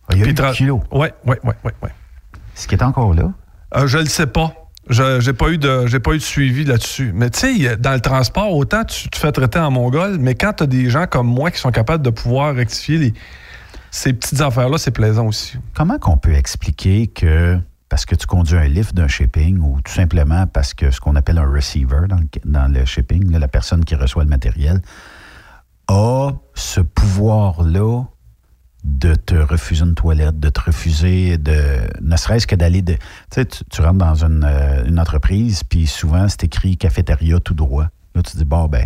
Ah, 0.09 0.13
il 0.15 0.19
y 0.19 0.23
a 0.23 0.27
eu 0.27 0.33
tra- 0.33 0.51
du 0.51 0.57
kilo. 0.57 0.83
Oui, 0.91 1.07
oui, 1.25 1.35
oui, 1.43 1.53
oui. 1.63 1.71
oui. 1.83 1.89
Est-ce 2.55 2.67
qu'il 2.67 2.77
est 2.79 2.83
encore 2.83 3.13
là? 3.13 3.31
Euh, 3.75 3.87
je 3.87 3.97
le 3.97 4.05
sais 4.05 4.27
pas. 4.27 4.53
Je 4.87 5.19
j'ai 5.19 5.33
pas 5.33 5.49
eu 5.49 5.57
de 5.57 5.87
j'ai 5.87 5.99
pas 5.99 6.11
eu 6.13 6.17
de 6.19 6.23
suivi 6.23 6.63
là-dessus. 6.63 7.11
Mais 7.15 7.31
tu 7.31 7.39
sais, 7.39 7.75
dans 7.77 7.93
le 7.93 7.99
transport, 7.99 8.51
autant 8.53 8.83
tu 8.83 9.09
te 9.09 9.17
fais 9.17 9.31
traiter 9.31 9.57
en 9.59 9.71
mongol, 9.71 10.17
mais 10.19 10.35
quand 10.35 10.53
tu 10.53 10.63
as 10.63 10.67
des 10.67 10.89
gens 10.91 11.07
comme 11.07 11.25
moi 11.27 11.49
qui 11.49 11.59
sont 11.59 11.71
capables 11.71 12.03
de 12.03 12.11
pouvoir 12.11 12.53
rectifier 12.53 12.97
les- 12.99 13.13
ces 13.89 14.13
petites 14.13 14.41
affaires-là, 14.41 14.77
c'est 14.77 14.91
plaisant 14.91 15.25
aussi. 15.27 15.57
Comment 15.73 15.97
qu'on 15.97 16.17
peut 16.17 16.33
expliquer 16.35 17.07
que 17.07 17.57
parce 17.89 18.05
que 18.05 18.13
tu 18.13 18.27
conduis 18.27 18.57
un 18.57 18.67
lift 18.67 18.93
d'un 18.93 19.07
shipping 19.07 19.57
ou 19.59 19.79
tout 19.81 19.91
simplement 19.93 20.45
parce 20.47 20.73
que 20.75 20.91
ce 20.91 20.99
qu'on 20.99 21.15
appelle 21.15 21.37
un 21.39 21.49
receiver 21.49 22.01
dans 22.07 22.17
le, 22.17 22.27
dans 22.45 22.71
le 22.71 22.85
shipping, 22.85 23.31
là, 23.31 23.39
la 23.39 23.47
personne 23.47 23.83
qui 23.85 23.95
reçoit 23.95 24.23
le 24.23 24.29
matériel, 24.29 24.81
a 25.87 26.31
ce 26.53 26.81
pouvoir-là 26.81 28.03
de 28.85 29.15
te 29.15 29.35
refuser 29.35 29.83
une 29.83 29.95
toilette, 29.95 30.39
de 30.39 30.49
te 30.49 30.61
refuser 30.61 31.37
de. 31.37 31.79
ne 32.01 32.15
serait-ce 32.15 32.45
que 32.45 32.55
d'aller. 32.55 32.83
De, 32.83 32.93
tu 32.93 32.99
sais, 33.31 33.45
tu, 33.45 33.63
tu 33.65 33.81
rentres 33.81 33.97
dans 33.97 34.23
une, 34.23 34.43
euh, 34.45 34.85
une 34.85 34.99
entreprise, 34.99 35.63
puis 35.63 35.87
souvent, 35.87 36.27
c'est 36.29 36.43
écrit 36.43 36.77
cafétéria 36.77 37.39
tout 37.39 37.55
droit. 37.55 37.87
Là, 38.13 38.21
tu 38.21 38.31
te 38.31 38.37
dis, 38.37 38.45
bon, 38.45 38.67
ben, 38.67 38.85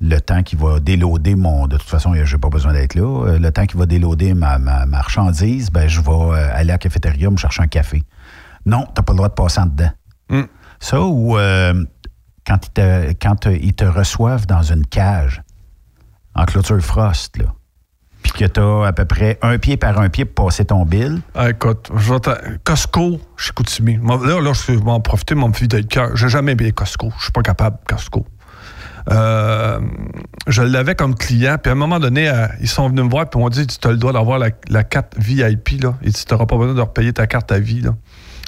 le 0.00 0.18
temps 0.18 0.42
qui 0.42 0.56
va 0.56 0.80
déloader 0.80 1.34
mon. 1.34 1.66
De 1.66 1.76
toute 1.76 1.88
façon, 1.88 2.14
je 2.14 2.34
n'ai 2.34 2.40
pas 2.40 2.48
besoin 2.48 2.72
d'être 2.72 2.94
là. 2.94 3.26
Euh, 3.26 3.38
Le 3.38 3.52
temps 3.52 3.66
qui 3.66 3.76
va 3.76 3.84
déloader 3.84 4.32
ma, 4.32 4.58
ma 4.58 4.86
marchandise, 4.86 5.70
ben, 5.70 5.88
je 5.88 6.00
vais 6.00 6.10
euh, 6.10 6.50
aller 6.52 6.70
à 6.70 6.74
la 6.74 6.78
cafétéria 6.78 7.30
me 7.30 7.36
chercher 7.36 7.62
un 7.62 7.68
café. 7.68 8.02
Non, 8.64 8.84
tu 8.86 8.92
n'as 8.96 9.02
pas 9.02 9.12
le 9.12 9.18
droit 9.18 9.28
de 9.28 9.34
passer 9.34 9.60
en 9.60 9.66
dedans. 9.66 9.90
Ça, 10.80 11.00
ou 11.02 11.38
euh, 11.38 11.84
quand, 12.46 12.66
ils 12.66 12.70
te, 12.70 13.12
quand 13.12 13.46
ils 13.46 13.74
te 13.74 13.84
reçoivent 13.84 14.46
dans 14.46 14.62
une 14.62 14.86
cage, 14.86 15.42
en 16.34 16.44
clôture 16.46 16.80
frost, 16.80 17.36
là, 17.38 17.54
puis 18.24 18.32
que 18.32 18.44
tu 18.46 18.60
à 18.60 18.92
peu 18.92 19.04
près 19.04 19.38
un 19.42 19.58
pied 19.58 19.76
par 19.76 20.00
un 20.00 20.08
pied 20.08 20.24
pour 20.24 20.46
passer 20.46 20.64
ton 20.64 20.84
bill. 20.84 21.20
Ah, 21.36 21.50
écoute, 21.50 21.90
je 21.94 22.14
te- 22.14 22.56
Costco, 22.64 23.20
chez 23.36 23.52
Koutimi. 23.52 23.98
Là, 24.02 24.40
là, 24.40 24.52
je 24.54 24.72
vais 24.72 24.90
en 24.90 24.98
profiter, 25.00 25.34
mon 25.36 25.52
fille 25.52 25.68
d'être 25.68 25.86
cœur. 25.88 26.16
J'ai 26.16 26.28
jamais 26.30 26.52
aimé 26.52 26.72
Costco. 26.72 27.12
Je 27.18 27.24
suis 27.24 27.32
pas 27.32 27.42
capable, 27.42 27.76
Costco. 27.86 28.26
Euh, 29.12 29.78
je 30.46 30.62
l'avais 30.62 30.94
comme 30.94 31.14
client, 31.14 31.56
puis 31.62 31.68
à 31.68 31.72
un 31.72 31.76
moment 31.76 32.00
donné, 32.00 32.26
euh, 32.30 32.46
ils 32.62 32.68
sont 32.68 32.88
venus 32.88 33.04
me 33.04 33.10
voir, 33.10 33.28
puis 33.28 33.38
m'ont 33.38 33.50
dit 33.50 33.66
Tu 33.66 33.86
as 33.86 33.90
le 33.90 33.98
droit 33.98 34.14
d'avoir 34.14 34.38
la, 34.38 34.48
la 34.70 34.82
carte 34.82 35.12
VIP, 35.18 35.82
là. 35.82 35.94
Et 36.02 36.10
tu 36.10 36.22
n'auras 36.30 36.46
pas 36.46 36.56
besoin 36.56 36.72
de 36.74 36.80
repayer 36.80 37.12
ta 37.12 37.26
carte 37.26 37.52
à 37.52 37.58
vie, 37.58 37.82
là. 37.82 37.90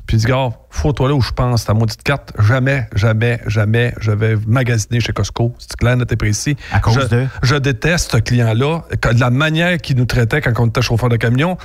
Puis 0.06 0.16
il 0.16 0.20
dit 0.20 0.26
Gars, 0.26 0.50
faut-toi 0.70 1.08
là 1.08 1.14
où 1.14 1.20
je 1.20 1.32
pense, 1.32 1.64
ta 1.64 1.74
maudite 1.74 2.02
carte. 2.02 2.32
Jamais, 2.38 2.88
jamais, 2.94 3.40
jamais, 3.46 3.92
je 3.98 4.12
vais 4.12 4.36
magasiner 4.46 5.00
chez 5.00 5.12
Costco. 5.12 5.54
C'est 5.58 5.76
clair, 5.76 5.96
net 5.96 6.10
et 6.12 6.16
précis. 6.16 6.56
À 6.72 6.78
cause 6.80 6.94
je, 6.94 7.08
de? 7.08 7.26
je 7.42 7.56
déteste 7.56 8.12
ce 8.12 8.16
client-là. 8.18 8.84
De 8.90 9.20
la 9.20 9.30
manière 9.30 9.78
qu'il 9.78 9.96
nous 9.96 10.04
traitait 10.06 10.40
quand 10.40 10.52
on 10.58 10.66
était 10.68 10.82
chauffeur 10.82 11.08
de 11.08 11.16
camion, 11.16 11.56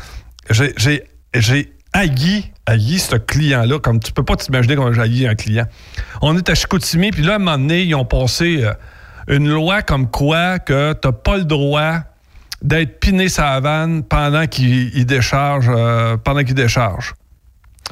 j'ai- 0.50 0.74
haï, 1.94 2.52
haï 2.66 3.00
ce 3.00 3.16
client-là, 3.18 3.80
comme 3.80 4.00
tu 4.00 4.12
peux 4.12 4.24
pas 4.24 4.36
t'imaginer 4.38 4.76
comment 4.76 4.94
j'ai 4.94 5.02
haï 5.02 5.28
un 5.28 5.36
client. 5.36 5.66
On 6.22 6.36
est 6.38 6.50
à 6.50 6.56
Chicoutimi, 6.56 7.12
puis 7.12 7.22
là, 7.22 7.34
à 7.34 7.36
un 7.36 7.40
moment 7.40 7.58
donné, 7.58 7.84
ils 7.84 7.94
ont 7.96 8.06
passé 8.06 8.64
euh, 8.64 8.74
une 9.28 9.50
loi 9.50 9.82
comme 9.82 10.10
quoi 10.10 10.58
que 10.60 10.94
t'as 10.94 11.12
pas 11.12 11.38
le 11.38 11.44
droit 11.44 12.00
d'être 12.62 13.00
piné 13.00 13.28
sa 13.28 13.60
vanne 13.60 14.04
pendant 14.04 14.46
qu'il 14.48 14.96
il 14.96 15.06
décharge, 15.06 15.68
euh, 15.70 16.16
pendant 16.18 16.44
qu'il 16.44 16.56
décharge. 16.56 17.14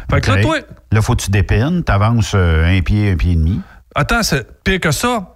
Fait 0.09 0.21
que 0.21 0.31
là, 0.31 0.41
toi, 0.41 0.57
Là, 0.91 1.01
faut 1.01 1.15
que 1.15 1.21
tu 1.21 1.31
dépines, 1.31 1.83
tu 1.85 1.91
avances 1.91 2.33
un 2.33 2.81
pied, 2.81 3.11
un 3.11 3.15
pied 3.15 3.33
et 3.33 3.35
demi. 3.35 3.61
Attends, 3.95 4.23
c'est 4.23 4.63
pire 4.63 4.79
que 4.79 4.91
ça. 4.91 5.35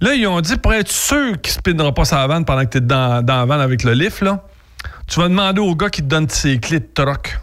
Là, 0.00 0.14
ils 0.14 0.26
ont 0.26 0.40
dit 0.40 0.56
pour 0.56 0.74
être 0.74 0.90
sûr 0.90 1.40
qu'il 1.40 1.52
ne 1.52 1.58
spinnera 1.58 1.94
pas 1.94 2.04
sa 2.04 2.26
vanne 2.26 2.44
pendant 2.44 2.64
que 2.64 2.70
tu 2.70 2.78
es 2.78 2.80
dans, 2.80 3.24
dans 3.24 3.36
la 3.36 3.44
vanne 3.46 3.60
avec 3.60 3.84
le 3.84 3.92
lift, 3.92 4.20
là, 4.20 4.42
tu 5.06 5.20
vas 5.20 5.28
demander 5.28 5.60
au 5.60 5.74
gars 5.76 5.88
qui 5.90 6.02
te 6.02 6.08
donne 6.08 6.28
ses 6.28 6.58
clés 6.58 6.80
de 6.80 6.88
troc. 6.92 7.40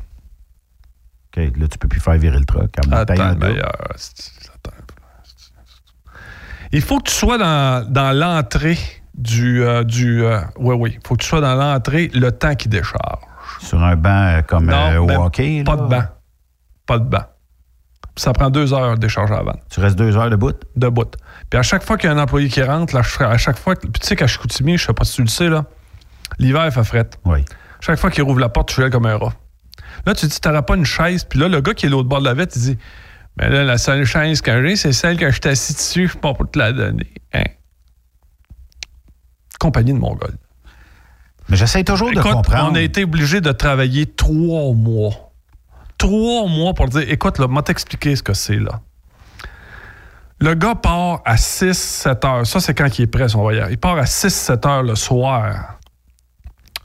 OK, 1.38 1.44
là, 1.58 1.68
tu 1.68 1.78
peux 1.78 1.88
plus 1.88 2.02
faire 2.02 2.18
virer 2.18 2.38
le 2.38 2.46
montagne, 2.90 3.22
Attends, 3.22 3.36
meilleur. 3.36 3.72
Il 6.72 6.82
faut 6.82 7.00
que 7.00 7.10
tu 7.10 7.16
sois 7.16 7.38
dans, 7.38 7.92
dans 7.92 8.12
l'entrée 8.12 8.78
du. 9.16 9.64
euh, 9.64 9.84
du 9.84 10.24
euh, 10.24 10.42
oui, 10.58 10.76
oui. 10.78 10.98
Il 11.02 11.08
faut 11.08 11.16
que 11.16 11.24
tu 11.24 11.28
sois 11.30 11.42
dans 11.42 11.56
l'entrée 11.56 12.12
le 12.14 12.32
temps 12.32 12.56
qu'il 12.56 12.70
décharge. 12.70 13.24
Sur 13.60 13.82
un 13.84 13.96
banc 13.96 14.10
euh, 14.10 14.42
comme 14.42 14.70
euh, 14.70 14.98
au 14.98 15.06
ben, 15.08 15.18
hockey. 15.18 15.64
Pas 15.66 15.76
là? 15.76 15.82
de 15.82 15.88
banc. 15.88 16.04
Pas 16.90 16.98
de 16.98 17.04
banc. 17.08 17.24
Ça 18.16 18.34
prend 18.34 18.50
deux 18.50 18.74
heures 18.74 18.96
de 18.96 19.00
décharger 19.00 19.32
la 19.34 19.44
vanne. 19.44 19.60
Tu 19.70 19.80
restes 19.80 19.96
deux 19.96 20.18
heures 20.18 20.30
debout? 20.32 20.54
Debout. 20.76 21.06
Puis 21.52 21.60
à 21.60 21.62
chaque 21.62 21.84
fois 21.84 21.98
qu'il 22.00 22.10
y 22.10 22.14
a 22.14 22.16
un 22.16 22.20
employé 22.20 22.50
qui 22.50 22.64
rentre, 22.64 22.96
là, 22.96 23.04
je- 23.04 23.24
à 23.24 23.38
chaque 23.38 23.60
fois. 23.60 23.76
Puis 23.76 23.90
tu 23.92 24.08
sais 24.08 24.16
qu'à 24.16 24.26
Chicoutimi, 24.26 24.76
je 24.76 24.88
sais 24.88 24.94
pas 24.94 25.06
si 25.06 25.14
tu 25.18 25.22
le 25.22 25.28
sais, 25.28 25.50
là, 25.50 25.66
l'hiver, 26.40 26.66
il 26.66 26.72
fait 26.72 26.84
fret. 26.84 27.10
Oui. 27.26 27.46
Chaque 27.80 28.00
fois 28.00 28.10
qu'il 28.10 28.24
rouvre 28.24 28.40
la 28.40 28.50
porte, 28.50 28.70
tu 28.70 28.82
gèles 28.82 28.90
comme 28.90 29.06
un 29.06 29.18
rat. 29.18 29.34
Là, 30.08 30.16
tu 30.16 30.26
te 30.28 30.32
dis, 30.32 30.42
t'auras 30.42 30.64
pas 30.64 30.76
une 30.76 30.86
chaise. 30.86 31.24
Puis 31.24 31.38
là, 31.40 31.48
le 31.48 31.62
gars 31.62 31.76
qui 31.76 31.86
est 31.86 31.90
l'autre 31.90 32.10
bord 32.10 32.20
de 32.22 32.26
la 32.26 32.34
vitre, 32.34 32.54
il 32.56 32.62
dit, 32.62 32.78
mais 33.38 33.50
là, 33.50 33.64
la 33.64 33.78
seule 33.78 34.04
chaise 34.06 34.42
que 34.42 34.66
j'ai, 34.68 34.76
c'est 34.76 34.92
celle 34.94 35.18
que 35.18 35.30
je 35.30 35.40
t'ai 35.40 35.50
assis 35.50 35.74
dessus, 35.74 36.06
je 36.08 36.12
suis 36.12 36.20
pas 36.20 36.34
pour 36.34 36.50
te 36.50 36.58
la 36.58 36.74
donner. 36.74 37.14
Hein? 37.34 37.44
Compagnie 39.60 39.94
de 39.94 40.00
Mongol. 40.00 40.34
Mais 41.50 41.58
j'essaie 41.58 41.84
toujours 41.84 42.10
de 42.12 42.22
comprendre. 42.22 42.72
on 42.72 42.76
a 42.76 42.82
été 42.82 43.04
obligé 43.04 43.42
de 43.42 43.52
travailler 43.52 44.08
trois 44.08 44.74
mois. 44.74 45.29
Trois 46.00 46.48
mois 46.48 46.74
pour 46.74 46.88
dire, 46.88 47.04
écoute, 47.08 47.38
là, 47.38 47.48
moi 47.48 47.62
t'expliquer 47.62 48.16
ce 48.16 48.24
que 48.24 48.34
c'est, 48.34 48.58
là. 48.58 48.80
Le 50.40 50.54
gars 50.56 50.76
part 50.76 51.22
à 51.26 51.36
6-7 51.36 52.26
heures. 52.26 52.48
Ça, 52.48 52.62
c'est 52.62 52.74
quand 52.74 52.98
il 52.98 53.04
est 53.04 53.08
prêt, 53.08 53.28
son 53.28 53.42
voyage. 53.42 53.68
Il 53.72 53.78
part 53.78 53.98
à 53.98 54.06
6-7 54.06 54.68
heures 54.68 54.84
le 54.84 54.96
soir 54.96 55.78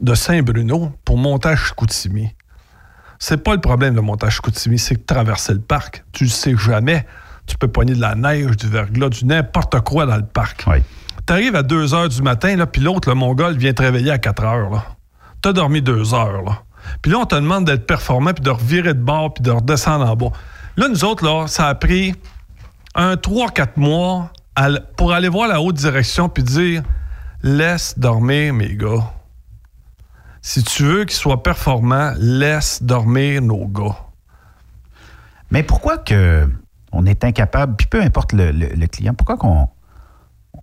de 0.00 0.14
Saint-Bruno 0.14 0.92
pour 1.04 1.16
monter 1.16 1.50
à 1.50 1.56
Chicoutimi. 1.56 2.34
C'est 3.20 3.36
pas 3.36 3.54
le 3.54 3.60
problème 3.60 3.94
de 3.94 4.00
monter 4.00 4.26
à 4.26 4.30
Chicoutimi, 4.30 4.78
c'est 4.78 4.96
de 4.96 5.06
traverser 5.06 5.54
le 5.54 5.60
parc. 5.60 6.04
Tu 6.12 6.24
le 6.24 6.30
sais 6.30 6.56
jamais. 6.56 7.06
Tu 7.46 7.56
peux 7.56 7.68
pogner 7.68 7.94
de 7.94 8.00
la 8.00 8.16
neige, 8.16 8.56
du 8.56 8.68
verglas, 8.68 9.10
du 9.10 9.24
n'importe 9.24 9.80
quoi 9.82 10.04
dans 10.06 10.16
le 10.16 10.26
parc. 10.26 10.64
Oui. 10.66 10.78
T'arrives 11.24 11.54
à 11.54 11.62
2 11.62 11.94
heures 11.94 12.08
du 12.08 12.22
matin, 12.22 12.56
là, 12.56 12.66
puis 12.66 12.82
l'autre, 12.82 13.08
le 13.08 13.14
Mongol, 13.14 13.56
vient 13.56 13.72
te 13.72 13.82
réveiller 13.82 14.10
à 14.10 14.18
4 14.18 14.44
heures. 14.44 14.70
Là. 14.70 14.84
T'as 15.40 15.52
dormi 15.52 15.80
2 15.80 16.12
heures. 16.12 16.42
Là. 16.42 16.62
Puis 17.02 17.12
là, 17.12 17.18
on 17.18 17.26
te 17.26 17.34
demande 17.34 17.64
d'être 17.64 17.86
performant, 17.86 18.32
puis 18.32 18.42
de 18.42 18.50
revirer 18.50 18.94
de 18.94 19.00
bord, 19.00 19.34
puis 19.34 19.42
de 19.42 19.50
redescendre 19.50 20.08
en 20.08 20.16
bas. 20.16 20.32
Là, 20.76 20.88
nous 20.88 21.04
autres, 21.04 21.48
ça 21.48 21.68
a 21.68 21.74
pris 21.74 22.14
un 22.94 23.14
3-4 23.14 23.70
mois 23.76 24.30
pour 24.96 25.12
aller 25.12 25.28
voir 25.28 25.48
la 25.48 25.60
haute 25.60 25.76
direction, 25.76 26.28
puis 26.28 26.42
dire 26.42 26.82
laisse 27.42 27.98
dormir 27.98 28.54
mes 28.54 28.74
gars. 28.74 29.12
Si 30.40 30.62
tu 30.62 30.82
veux 30.82 31.04
qu'ils 31.04 31.16
soient 31.16 31.42
performants, 31.42 32.12
laisse 32.18 32.82
dormir 32.82 33.40
nos 33.42 33.66
gars. 33.66 33.96
Mais 35.50 35.62
pourquoi 35.62 35.98
que 35.98 36.48
on 36.92 37.06
est 37.06 37.24
incapable, 37.24 37.74
puis 37.76 37.86
peu 37.86 38.00
importe 38.00 38.32
le, 38.32 38.86
client, 38.86 39.14
pourquoi 39.14 39.36
qu'on 39.36 39.68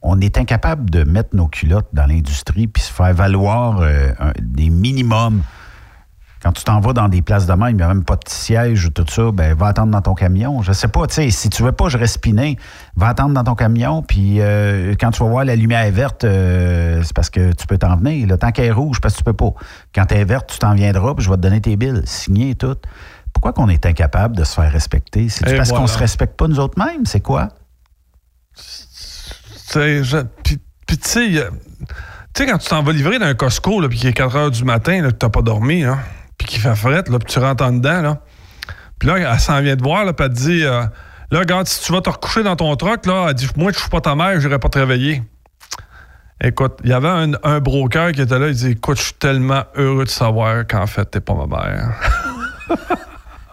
on 0.01 0.19
est 0.21 0.38
incapable 0.38 0.89
de 0.89 1.03
mettre 1.03 1.36
nos 1.36 1.47
culottes 1.47 1.89
dans 1.93 2.05
l'industrie 2.05 2.67
puis 2.67 2.81
se 2.81 2.91
faire 2.91 3.13
valoir 3.13 3.81
euh, 3.81 4.12
des 4.39 4.69
minimums? 4.69 5.43
Quand 6.41 6.51
tu 6.54 6.63
t'en 6.63 6.80
vas 6.80 6.93
dans 6.93 7.08
des 7.08 7.21
places 7.21 7.45
de 7.45 7.54
même, 7.54 7.69
il 7.69 7.75
n'y 7.75 7.84
a 7.84 7.88
même 7.88 8.04
pas 8.04 8.15
de 8.15 8.27
siège 8.27 8.88
ou 8.88 8.89
tout 8.89 9.06
ça, 9.08 9.32
ben 9.32 9.56
va 9.56 9.67
attendre 9.67 9.91
dans 9.91 10.01
ton 10.01 10.15
camion. 10.15 10.63
Je 10.63 10.71
sais 10.73 10.88
pas, 10.88 11.06
tu 11.06 11.13
sais, 11.13 11.30
si 11.30 11.51
tu 11.51 11.62
veux 11.62 11.71
pas 11.71 11.88
je 11.88 11.99
respiner, 11.99 12.58
va 12.95 13.10
attendre 13.10 13.36
dans 13.36 13.43
ton 13.43 13.54
camion, 13.54 14.01
puis 14.01 14.41
euh, 14.41 14.95
quand 14.99 15.12
tu 15.12 15.23
vas 15.23 15.30
voir 15.30 15.45
la 15.45 15.56
lumière 15.56 15.91
verte, 15.91 16.23
euh, 16.23 17.04
c'est 17.04 17.13
parce 17.13 17.30
que 17.30 17.54
tu 17.54 17.67
peux 17.67 17.77
t'en 17.77 17.95
venir. 17.95 18.25
Le 18.27 18.38
temps 18.38 18.51
qu'elle 18.51 18.65
est 18.65 18.71
rouge, 18.71 18.99
parce 18.99 19.13
que 19.13 19.19
tu 19.19 19.23
peux 19.23 19.34
pas. 19.34 19.54
Quand 19.93 20.12
elle 20.12 20.21
est 20.21 20.25
verte, 20.25 20.49
tu 20.51 20.58
t'en 20.58 20.73
viendras, 20.73 21.13
puis 21.13 21.23
je 21.23 21.30
vais 21.30 21.36
te 21.36 21.41
donner 21.41 21.62
tes 21.62 21.75
billes, 21.75 22.01
signer 22.06 22.51
et 22.51 22.56
tout. 22.56 22.75
Pourquoi 23.34 23.54
qu'on 23.54 23.69
est 23.69 23.86
incapable 23.86 24.36
de 24.36 24.43
se 24.43 24.56
faire 24.56 24.71
respecter? 24.71 25.30
C'est 25.30 25.45
parce 25.56 25.69
qu'on 25.69 25.75
voilà. 25.75 25.93
se 25.93 25.99
respecte 25.99 26.36
pas 26.38 26.47
nous 26.47 26.60
autres 26.60 26.84
mêmes? 26.84 27.06
C'est 27.06 27.21
quoi? 27.21 27.49
Tu 29.71 30.01
Puis, 30.43 30.97
tu 30.97 31.08
sais, 31.08 31.47
tu 32.34 32.45
quand 32.45 32.58
tu 32.58 32.67
t'en 32.67 32.84
vas 32.84 32.91
livrer 32.91 33.19
d'un 33.19 33.36
Costco, 33.36 33.80
là, 33.80 33.88
puis 33.88 33.99
qu'il 33.99 34.10
est 34.10 34.13
4 34.13 34.36
heures 34.36 34.51
du 34.51 34.63
matin, 34.63 35.01
que 35.01 35.12
t'as 35.12 35.30
pas 35.30 35.41
dormi, 35.41 35.84
là, 35.84 35.99
puis 36.43 36.54
qu'il 36.54 36.62
fait 36.62 36.75
fret, 36.75 37.04
là, 37.08 37.19
puis 37.19 37.25
tu 37.27 37.39
rentres 37.39 37.63
en 37.63 37.71
dedans, 37.71 38.01
là. 38.01 38.17
Puis 38.99 39.08
là, 39.10 39.17
elle 39.17 39.39
s'en 39.39 39.62
vient 39.62 39.75
te 39.75 39.84
voir, 39.84 40.06
là, 40.06 40.13
puis 40.13 40.25
elle 40.25 40.34
te 40.34 40.39
dit, 40.39 40.63
euh, 40.63 40.84
là, 41.32 41.39
regarde, 41.39 41.67
si 41.67 41.82
tu 41.84 41.91
vas 41.91 42.01
te 42.01 42.10
recoucher 42.10 42.43
dans 42.43 42.56
ton 42.56 42.75
truck, 42.75 43.06
là, 43.06 43.27
elle 43.30 43.34
dit, 43.36 43.47
moi, 43.56 43.71
je 43.73 43.80
suis 43.80 43.89
pas 43.89 44.01
ta 44.01 44.15
mère, 44.15 44.39
j'irai 44.39 44.60
pas 44.60 44.69
te 44.69 44.80
réveiller. 44.80 45.23
Écoute, 46.43 46.80
il 46.84 46.89
y 46.89 46.93
avait 46.93 47.08
un, 47.08 47.32
un 47.43 47.60
broker 47.60 48.12
qui 48.13 48.21
était 48.21 48.39
là, 48.39 48.47
il 48.47 48.56
dit, 48.56 48.69
écoute, 48.71 48.97
je 48.97 49.04
suis 49.04 49.13
tellement 49.13 49.63
heureux 49.75 50.06
de 50.06 50.10
savoir 50.10 50.65
qu'en 50.67 50.88
fait, 50.88 51.06
t'es 51.06 51.19
pas 51.19 51.34
ma 51.36 51.45
mère. 51.45 51.89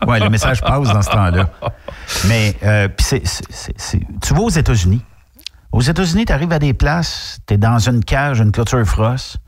Oui, 0.06 0.20
le 0.20 0.30
message 0.30 0.60
passe 0.60 0.92
dans 0.92 1.02
ce 1.02 1.10
temps-là. 1.10 1.50
Mais 2.28 2.54
euh, 2.62 2.86
puis 2.86 3.04
c'est- 3.04 4.00
tu 4.22 4.32
vas 4.32 4.40
aux 4.42 4.48
États-Unis. 4.48 5.02
Aux 5.72 5.80
États-Unis, 5.82 6.24
tu 6.24 6.32
arrives 6.32 6.52
à 6.52 6.60
des 6.60 6.72
places, 6.72 7.40
tu 7.48 7.54
es 7.54 7.56
dans 7.56 7.78
une 7.80 8.04
cage, 8.04 8.38
une 8.38 8.52
clôture 8.52 8.84
frost. 8.86 9.38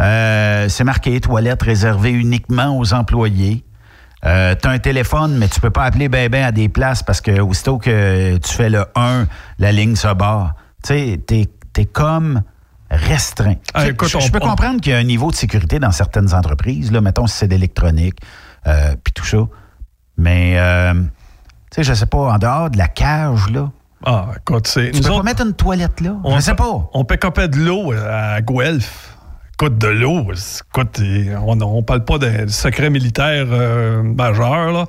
Euh, 0.00 0.68
c'est 0.68 0.84
marqué 0.84 1.20
toilette 1.20 1.62
réservée 1.62 2.10
uniquement 2.10 2.78
aux 2.78 2.94
employés. 2.94 3.64
tu 4.22 4.28
as 4.28 4.58
un 4.64 4.78
téléphone, 4.78 5.36
mais 5.38 5.48
tu 5.48 5.60
peux 5.60 5.70
pas 5.70 5.84
appeler 5.84 6.08
ben 6.08 6.28
ben 6.28 6.44
à 6.44 6.52
des 6.52 6.68
places 6.68 7.02
parce 7.02 7.20
que 7.20 7.40
aussitôt 7.40 7.78
que 7.78 8.36
tu 8.38 8.52
fais 8.54 8.70
le 8.70 8.84
1, 8.94 9.26
la 9.58 9.72
ligne 9.72 9.96
se 9.96 10.12
barre. 10.14 10.54
Tu 10.84 10.88
sais, 10.94 11.20
t'es 11.26 11.48
es 11.76 11.84
comme 11.84 12.42
restreint. 12.90 13.54
Ah, 13.74 13.86
écoute, 13.88 14.08
je, 14.08 14.30
peux 14.32 14.38
on- 14.42 14.48
comprendre 14.48 14.80
qu'il 14.80 14.92
y 14.92 14.94
a 14.94 14.98
un 14.98 15.04
niveau 15.04 15.30
de 15.30 15.36
sécurité 15.36 15.78
dans 15.78 15.92
certaines 15.92 16.34
entreprises. 16.34 16.90
Là, 16.90 17.00
mettons 17.00 17.26
si 17.28 17.36
c'est 17.36 17.46
d'électronique, 17.48 18.18
euh, 18.66 18.96
puis 19.04 19.12
tout 19.12 19.24
ça. 19.24 19.38
Mais, 20.16 20.54
euh, 20.58 20.94
tu 20.94 21.08
sais, 21.76 21.82
je 21.84 21.94
sais 21.94 22.06
pas, 22.06 22.18
en 22.18 22.38
dehors 22.38 22.70
de 22.70 22.78
la 22.78 22.88
cage, 22.88 23.48
là, 23.50 23.70
Ah, 24.04 24.26
écoute, 24.38 24.66
c'est. 24.66 24.90
tu 24.90 25.02
peux 25.02 25.08
pas 25.10 25.22
mettre 25.22 25.44
une 25.46 25.52
toilette 25.54 26.00
là? 26.00 26.16
on 26.24 26.36
je 26.36 26.40
sais 26.40 26.54
pas. 26.54 26.88
On 26.94 27.04
pick-upait 27.04 27.46
de 27.48 27.58
l'eau 27.58 27.92
à 27.92 28.40
Guelph. 28.40 29.16
Écoute, 29.60 29.76
de 29.78 29.88
l'eau. 29.88 30.20
Écoute, 30.22 31.00
on, 31.44 31.60
on 31.60 31.82
parle 31.82 32.04
pas 32.04 32.18
d'un 32.18 32.46
secret 32.46 32.90
militaire 32.90 33.46
euh, 33.50 34.04
majeur, 34.04 34.70
là. 34.70 34.84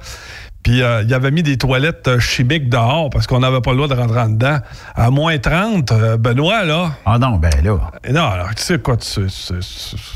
Puis 0.61 0.83
euh, 0.83 1.01
il 1.01 1.11
avait 1.13 1.31
mis 1.31 1.41
des 1.41 1.57
toilettes 1.57 2.07
euh, 2.07 2.19
chimiques 2.19 2.69
dehors 2.69 3.09
parce 3.09 3.25
qu'on 3.25 3.39
n'avait 3.39 3.61
pas 3.61 3.71
le 3.71 3.77
droit 3.77 3.87
de 3.87 3.95
rentrer 3.99 4.19
en 4.19 4.29
dedans. 4.29 4.59
À 4.93 5.09
moins 5.09 5.39
30, 5.39 5.91
euh, 5.91 6.17
Benoît, 6.17 6.65
là. 6.65 6.91
Ah 7.03 7.17
non, 7.17 7.37
ben 7.37 7.49
là. 7.63 7.77
Non, 8.11 8.27
alors, 8.27 8.53
tu 8.55 8.61
sais 8.61 8.77
quoi, 8.77 8.95
tu. 8.97 9.21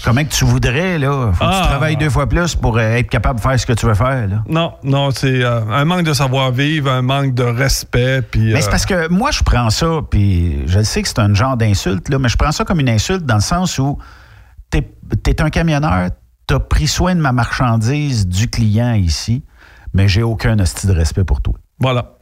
Comment 0.04 0.24
que 0.24 0.30
tu 0.30 0.45
voudrais, 0.45 0.99
là? 0.99 1.32
Faut 1.34 1.43
que 1.45 1.49
Ah. 1.49 1.60
tu 1.64 1.68
travailles 1.70 1.97
deux 1.97 2.12
fois 2.12 2.28
plus 2.30 2.54
pour 2.54 2.78
euh, 2.78 2.82
être 2.97 3.10
capable 3.10 3.39
de 3.39 3.41
faire 3.43 3.60
ce 3.60 3.66
que 3.66 3.74
tu 3.74 3.88
veux 3.88 3.95
faire, 3.95 4.28
là. 4.28 4.43
Non, 4.47 4.74
non, 4.84 5.10
c'est 5.10 5.43
un 5.43 5.86
manque 5.86 6.04
de 6.04 6.14
savoir-vivre, 6.14 6.91
un 6.91 7.01
manque 7.01 7.34
de 7.34 7.43
respect. 7.43 8.22
Puis, 8.22 8.54
Mais 8.54 8.62
c'est 8.62 8.70
parce 8.70 8.86
que 8.86 9.08
moi, 9.10 9.32
je 9.32 9.41
prends 9.43 9.72
ça, 9.72 10.01
puis 10.12 10.62
je 10.68 10.84
sais 10.84 11.01
que 11.01 11.08
c'est 11.08 11.18
un 11.20 11.34
genre 11.34 11.58
d'insulte, 11.58 12.08
là, 12.10 12.20
mais 12.20 12.30
je 12.30 12.38
prends 12.38 12.51
ça 12.51 12.64
comme 12.66 12.82
une 12.82 12.89
insulte 12.89 13.26
dans 13.26 13.36
le 13.36 13.41
sens 13.41 13.80
où 13.80 13.97
t'es 14.82 15.32
es 15.32 15.41
un 15.41 15.49
camionneur, 15.49 16.09
t'as 16.47 16.59
pris 16.59 16.88
soin 16.88 17.15
de 17.15 17.21
ma 17.21 17.32
marchandise 17.32 18.28
du 18.28 18.49
client 18.49 18.93
ici, 18.93 19.43
mais 19.93 20.07
j'ai 20.07 20.24
aucun 20.24 20.57
hostie 20.59 20.88
de 20.88 20.93
respect 20.93 21.24
pour 21.24 21.41
toi. 21.41 21.53
Voilà. 21.80 22.17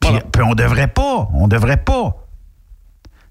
Puis, 0.00 0.10
puis 0.32 0.42
on 0.42 0.54
devrait 0.54 0.88
pas, 0.88 1.28
on 1.32 1.48
devrait 1.48 1.82
pas. 1.82 2.16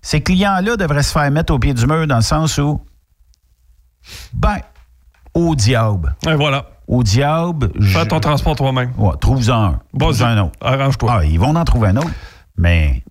Ces 0.01 0.21
clients-là 0.21 0.77
devraient 0.77 1.03
se 1.03 1.11
faire 1.11 1.29
mettre 1.29 1.53
au 1.53 1.59
pied 1.59 1.73
du 1.73 1.85
mur 1.85 2.07
dans 2.07 2.15
le 2.15 2.21
sens 2.21 2.57
où, 2.57 2.81
ben, 4.33 4.57
au 5.33 5.55
diable. 5.55 6.15
Et 6.27 6.33
voilà. 6.33 6.65
Au 6.87 7.03
diable. 7.03 7.71
Fais 7.81 8.05
ton 8.07 8.19
transport 8.19 8.55
toi-même. 8.55 8.91
Ouais, 8.97 9.13
trouve-en 9.21 9.63
un. 9.65 9.79
Trouve-en 9.97 10.25
un 10.25 10.37
autre. 10.45 10.57
Arrange-toi. 10.59 11.13
Ah, 11.13 11.25
ils 11.25 11.39
vont 11.39 11.55
en 11.55 11.63
trouver 11.63 11.89
un 11.89 11.97
autre. 11.97 12.09
Mais 12.57 13.03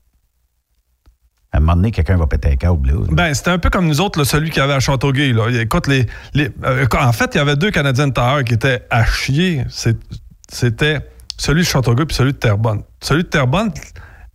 à 1.52 1.56
un 1.56 1.60
moment 1.60 1.74
donné, 1.76 1.90
quelqu'un 1.90 2.16
va 2.16 2.26
péter 2.26 2.52
un 2.52 2.56
câble. 2.56 2.90
Là. 2.90 2.94
Ben, 3.10 3.34
c'était 3.34 3.50
un 3.50 3.58
peu 3.58 3.70
comme 3.70 3.86
nous 3.88 4.00
autres, 4.00 4.18
là, 4.20 4.24
celui 4.24 4.50
qui 4.50 4.60
avait 4.60 4.72
à 4.74 4.80
Châteauguay. 4.80 5.32
Là. 5.32 5.48
Écoute, 5.60 5.88
les, 5.88 6.06
les- 6.34 6.50
euh, 6.64 6.86
en 6.98 7.12
fait, 7.12 7.30
il 7.34 7.38
y 7.38 7.40
avait 7.40 7.56
deux 7.56 7.70
Canadiens 7.72 8.06
de 8.08 8.42
qui 8.42 8.54
étaient 8.54 8.82
à 8.90 9.04
chier. 9.04 9.64
C'était 10.48 10.98
celui 11.36 11.62
de 11.62 11.66
Châteauguay 11.66 12.06
puis 12.06 12.14
celui 12.16 12.32
de 12.32 12.38
Terrebonne. 12.38 12.82
Celui 13.02 13.24
de 13.24 13.28
Terrebonne, 13.28 13.72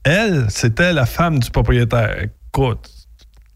elle, 0.04 0.46
c'était 0.50 0.92
la 0.94 1.06
femme 1.06 1.40
du 1.40 1.50
propriétaire. 1.52 2.16
Écoute, 2.50 2.90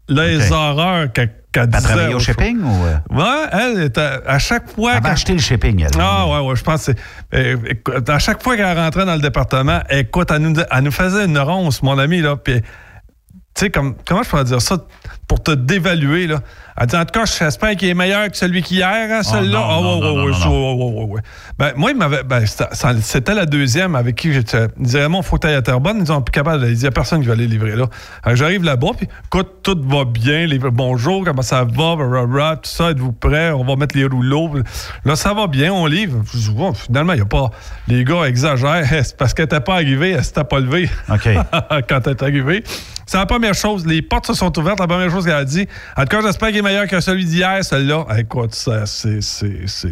les 0.08 0.50
horreurs 0.52 1.12
qu'elle 1.12 1.32
Elle 1.54 1.66
disait. 1.68 1.82
travaillait 1.82 2.14
au 2.14 2.18
shipping 2.18 2.60
ou. 2.62 2.84
euh? 2.84 2.96
Ouais, 3.10 3.48
elle 3.52 3.82
était 3.84 4.00
à 4.26 4.38
chaque 4.38 4.70
fois. 4.70 4.92
Elle 4.92 4.96
avait 4.98 5.10
acheté 5.10 5.32
le 5.32 5.38
shipping, 5.38 5.82
elle. 5.82 6.00
Ah 6.00 6.26
ouais, 6.26 6.46
ouais, 6.48 6.56
je 6.56 6.62
pense 6.62 6.86
que 6.86 6.92
c'est. 6.92 7.36
euh, 7.38 7.56
écoute, 7.68 8.08
à 8.08 8.18
chaque 8.18 8.42
fois 8.42 8.56
qu'elle 8.56 8.76
rentrait 8.78 9.04
dans 9.04 9.14
le 9.14 9.20
département, 9.20 9.80
écoute, 9.90 10.30
elle 10.30 10.42
nous, 10.42 10.54
elle 10.70 10.82
nous 10.84 10.90
faisait 10.90 11.24
une 11.26 11.38
ronce, 11.38 11.82
mon 11.82 11.98
ami, 11.98 12.20
là. 12.20 12.36
Puis, 12.36 12.60
tu 13.54 13.60
sais, 13.66 13.70
comme, 13.70 13.94
comment 14.06 14.22
je 14.22 14.28
pourrais 14.28 14.44
dire 14.44 14.62
ça 14.62 14.86
pour 15.26 15.42
te 15.42 15.50
dévaluer, 15.50 16.26
là? 16.26 16.40
Elle 16.80 16.86
dit, 16.86 16.96
en 16.96 17.04
tout 17.04 17.12
cas, 17.12 17.26
j'espère 17.26 17.76
qu'il 17.76 17.88
est 17.88 17.94
meilleur 17.94 18.30
que 18.30 18.36
celui 18.38 18.62
qu'hier, 18.62 18.88
hein, 19.10 19.22
celui-là. 19.22 19.62
Ah, 19.62 19.80
non. 19.82 20.00
ouais, 20.00 20.30
ouais, 20.30 20.94
ouais, 20.94 21.04
ouais. 21.04 21.20
Ben, 21.58 21.72
moi, 21.76 21.90
il 21.90 21.96
m'avait. 21.98 22.22
Ben, 22.22 22.42
c'était 22.46 23.34
la 23.34 23.44
deuxième 23.44 23.94
avec 23.94 24.16
qui 24.16 24.32
j'étais. 24.32 24.68
Il 24.78 24.84
disait, 24.84 25.02
Raymond, 25.02 25.20
faut 25.20 25.36
que 25.36 25.46
à 25.46 25.60
Terrebonne. 25.60 25.98
Ils 26.00 26.06
sont 26.06 26.22
plus 26.22 26.32
capables. 26.32 26.66
Il 26.66 26.78
n'y 26.78 26.86
a 26.86 26.90
personne 26.90 27.20
qui 27.20 27.26
va 27.26 27.34
aller 27.34 27.46
livrer 27.46 27.76
là. 27.76 27.84
Alors, 28.22 28.36
J'arrive 28.36 28.64
là-bas, 28.64 28.92
puis 28.96 29.06
écoute, 29.26 29.56
tout 29.62 29.78
va 29.84 30.06
bien. 30.06 30.46
Les, 30.46 30.58
bonjour, 30.58 31.22
comment 31.22 31.42
ça 31.42 31.64
va? 31.64 31.96
Rah, 31.98 32.56
tout 32.56 32.70
ça, 32.70 32.92
êtes-vous 32.92 33.12
prêts? 33.12 33.50
On 33.50 33.64
va 33.64 33.76
mettre 33.76 33.94
les 33.94 34.06
rouleaux. 34.06 34.50
Là, 35.04 35.16
ça 35.16 35.34
va 35.34 35.48
bien, 35.48 35.74
on 35.74 35.84
livre. 35.84 36.22
Finalement, 36.74 37.12
il 37.12 37.16
n'y 37.16 37.22
a 37.22 37.26
pas. 37.26 37.50
Les 37.88 38.04
gars 38.04 38.24
exagèrent. 38.24 38.86
C'est 39.04 39.18
parce 39.18 39.34
qu'elle 39.34 39.44
n'était 39.44 39.60
pas 39.60 39.74
arrivée, 39.74 40.12
elle 40.12 40.24
s'était 40.24 40.44
pas 40.44 40.60
levée. 40.60 40.88
OK. 41.10 41.28
Quand 41.88 42.06
elle 42.06 42.12
est 42.12 42.22
arrivée. 42.22 42.64
C'est 43.10 43.18
la 43.18 43.26
première 43.26 43.54
chose. 43.54 43.84
Les 43.86 44.02
portes 44.02 44.28
se 44.28 44.34
sont 44.34 44.56
ouvertes. 44.56 44.78
La 44.78 44.86
première 44.86 45.10
chose 45.10 45.24
qu'elle 45.24 45.34
a 45.34 45.44
dit. 45.44 45.66
En 45.96 46.02
tout 46.02 46.08
cas, 46.16 46.20
j'espère 46.22 46.50
qu'il 46.50 46.58
est 46.58 46.62
meilleur 46.70 46.86
que 46.86 47.00
celui 47.00 47.24
d'hier, 47.24 47.64
celui-là. 47.64 48.06
Écoute, 48.16 48.54
ça, 48.54 48.86
c'est. 48.86 49.20
c'est- 49.20 49.66
c'est- 49.66 49.88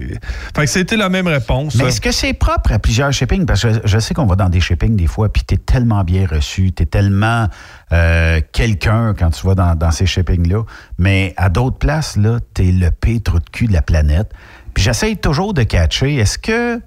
Fait 0.57 0.63
que 0.63 0.67
c'était 0.67 0.97
la 0.97 1.09
même 1.09 1.27
réponse. 1.27 1.75
Mais 1.75 1.85
est-ce 1.89 2.01
que 2.01 2.13
c'est 2.13 2.33
propre 2.35 2.73
à 2.73 2.79
plusieurs 2.79 3.13
shippings? 3.13 3.47
Parce 3.47 3.63
que 3.63 3.69
je, 3.85 3.99
sais 3.99 4.15
qu'on 4.15 4.27
va 4.27 4.37
dans 4.37 4.49
des 4.49 4.61
shippings 4.61 4.97
des 4.97 5.07
fois, 5.07 5.29
puis 5.33 5.43
tu 5.47 5.55
es 5.55 5.59
tellement 5.59 6.05
bien 6.05 6.27
reçu, 6.27 6.73
tu 6.73 6.83
es 6.85 6.87
tellement 6.87 7.49
euh, 7.93 8.41
quelqu'un 8.53 9.15
quand 9.19 9.31
tu 9.31 9.47
vas 9.47 9.55
dans, 9.55 9.75
dans 9.75 9.91
ces 9.91 10.07
shippings-là. 10.07 10.63
Mais 10.99 11.35
à 11.37 11.49
d'autres 11.49 11.79
places, 11.79 12.17
là, 12.17 12.39
tu 12.55 12.69
es 12.69 12.73
le 12.73 12.91
pire 12.91 13.21
trou 13.25 13.39
de 13.39 13.49
cul 13.51 13.67
de 13.67 13.73
la 13.73 13.83
planète. 13.83 14.31
Puis 14.75 14.85
j'essaye 14.85 15.17
toujours 15.17 15.55
de 15.55 15.65
catcher, 15.65 16.17
est-ce 16.17 16.39
que 16.39 16.81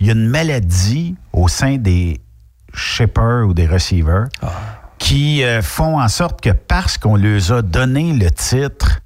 il 0.00 0.06
y 0.06 0.10
a 0.10 0.12
une 0.12 0.28
maladie 0.28 1.16
au 1.32 1.48
sein 1.48 1.76
des 1.76 2.20
shippers 2.72 3.46
ou 3.48 3.54
des 3.54 3.66
receivers 3.66 4.28
qui 4.98 5.42
euh, 5.42 5.60
font 5.62 6.00
en 6.00 6.06
sorte 6.08 6.40
que 6.40 6.50
parce 6.50 6.98
qu'on 6.98 7.16
leur 7.16 7.52
a 7.52 7.62
donné 7.62 8.12
le 8.12 8.30
titre, 8.30 9.00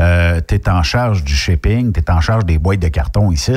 euh, 0.00 0.40
tu 0.46 0.54
es 0.54 0.68
en 0.68 0.82
charge 0.82 1.24
du 1.24 1.34
shipping, 1.34 1.92
tu 1.92 2.00
es 2.00 2.10
en 2.10 2.20
charge 2.20 2.44
des 2.44 2.58
boîtes 2.58 2.80
de 2.80 2.88
carton 2.88 3.30
ici, 3.30 3.52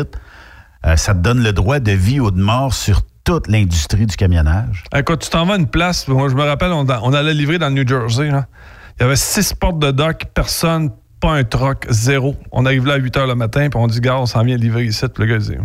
euh, 0.86 0.96
ça 0.96 1.14
te 1.14 1.20
donne 1.20 1.42
le 1.42 1.54
droit 1.54 1.80
de 1.80 1.92
vie 1.92 2.20
ou 2.20 2.32
de 2.32 2.42
mort 2.42 2.74
sur 2.74 3.02
toute 3.24 3.48
l'industrie 3.48 4.06
du 4.06 4.16
camionnage. 4.18 4.84
Écoute, 4.94 5.22
tu 5.22 5.30
t'en 5.30 5.46
vas 5.46 5.54
à 5.54 5.58
une 5.58 5.70
place. 5.70 6.08
Moi, 6.08 6.28
je 6.28 6.36
me 6.36 6.44
rappelle, 6.44 6.74
on, 6.74 7.14
allait 7.14 7.34
livrer 7.34 7.58
dans 7.58 7.70
le 7.70 7.76
New 7.76 7.88
Jersey. 7.88 8.28
Il 8.28 9.02
y 9.02 9.04
avait 9.04 9.16
six 9.16 9.54
portes 9.54 9.80
de 9.80 9.92
dock, 9.92 10.26
personne, 10.34 10.92
pas 11.22 11.32
un 11.32 11.46
truck, 11.46 11.86
zéro. 11.90 12.36
On 12.52 12.66
arrive 12.66 12.86
là 12.86 12.96
à 12.96 12.98
8 12.98 13.16
h 13.16 13.28
le 13.28 13.36
matin, 13.36 13.70
puis 13.70 13.80
on 13.80 13.88
dit, 13.88 14.02
gars, 14.02 14.20
on 14.20 14.26
s'en 14.26 14.44
vient 14.44 14.58
livrer 14.58 14.84
ici. 14.84 15.06
Puis 15.08 15.26
le 15.26 15.34
gars 15.34 15.38
dit, 15.38 15.56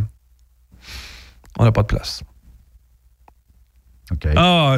on 1.58 1.64
n'a 1.64 1.72
pas 1.72 1.82
de 1.82 1.88
place. 1.88 2.22
Ah, 4.36 4.76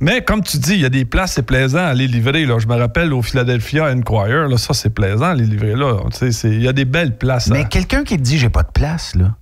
mais 0.00 0.24
comme 0.24 0.42
tu 0.42 0.58
dis, 0.58 0.74
il 0.74 0.80
y 0.80 0.84
a 0.84 0.88
des 0.88 1.04
places, 1.04 1.32
c'est 1.32 1.42
plaisant 1.42 1.78
à 1.78 1.88
aller 1.88 2.06
livrer. 2.06 2.46
Là. 2.46 2.58
Je 2.58 2.66
me 2.66 2.74
rappelle 2.74 3.12
au 3.12 3.22
Philadelphia 3.22 3.92
Enquirer, 3.92 4.48
là, 4.48 4.56
ça, 4.56 4.72
c'est 4.72 4.90
plaisant 4.90 5.26
à 5.26 5.30
aller 5.30 5.44
livrer 5.44 5.74
là. 5.74 5.98
Il 6.44 6.62
y 6.62 6.68
a 6.68 6.72
des 6.72 6.84
belles 6.84 7.18
places. 7.18 7.48
Mais 7.48 7.60
hein. 7.60 7.64
quelqu'un 7.64 8.04
qui 8.04 8.16
te 8.16 8.22
dit 8.22 8.38
j'ai 8.38 8.48
pas 8.48 8.62
de 8.62 8.70
place, 8.70 9.14
là. 9.14 9.36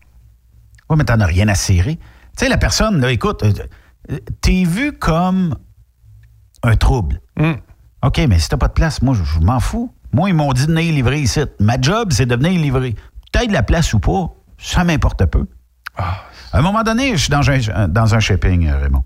Ouais, 0.88 0.96
mais 0.96 1.04
t'en 1.04 1.20
as 1.20 1.26
rien 1.26 1.46
à 1.48 1.54
serrer. 1.54 1.96
Tu 1.96 2.44
sais, 2.44 2.48
la 2.48 2.58
personne, 2.58 3.00
là, 3.00 3.12
écoute, 3.12 3.44
euh, 3.44 3.52
euh, 4.10 4.18
t'es 4.40 4.64
vu 4.64 4.92
comme 4.92 5.56
un 6.64 6.74
trouble. 6.74 7.20
Mm. 7.36 7.52
OK, 8.02 8.20
mais 8.28 8.38
si 8.38 8.48
t'as 8.48 8.56
pas 8.56 8.68
de 8.68 8.72
place, 8.72 9.00
moi, 9.02 9.14
je, 9.14 9.22
je 9.22 9.38
m'en 9.38 9.60
fous. 9.60 9.94
Moi, 10.12 10.30
ils 10.30 10.34
m'ont 10.34 10.52
dit 10.52 10.66
de 10.66 10.72
venir 10.72 10.92
livrer 10.92 11.20
ici. 11.20 11.40
Ma 11.60 11.80
job, 11.80 12.12
c'est 12.12 12.26
de 12.26 12.34
venir 12.34 12.60
livrer. 12.60 12.96
T'as 13.30 13.46
de 13.46 13.52
la 13.52 13.62
place 13.62 13.92
ou 13.94 14.00
pas, 14.00 14.34
ça 14.58 14.82
m'importe 14.82 15.24
peu. 15.26 15.46
Ah. 15.96 16.24
À 16.52 16.58
un 16.58 16.62
moment 16.62 16.82
donné, 16.82 17.12
je 17.12 17.22
suis 17.22 17.30
dans 17.30 17.48
un, 17.48 17.88
dans 17.88 18.14
un 18.14 18.20
shipping, 18.20 18.66
euh, 18.66 18.78
Raymond. 18.78 19.04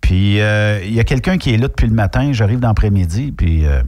Puis, 0.00 0.40
euh, 0.40 0.82
il 0.84 0.92
y 0.92 1.00
a 1.00 1.04
quelqu'un 1.04 1.38
qui 1.38 1.52
est 1.52 1.56
là 1.56 1.68
depuis 1.68 1.86
le 1.86 1.94
matin. 1.94 2.32
J'arrive 2.32 2.60
dans 2.60 2.68
l'après-midi, 2.68 3.32
puis 3.32 3.66
euh, 3.66 3.82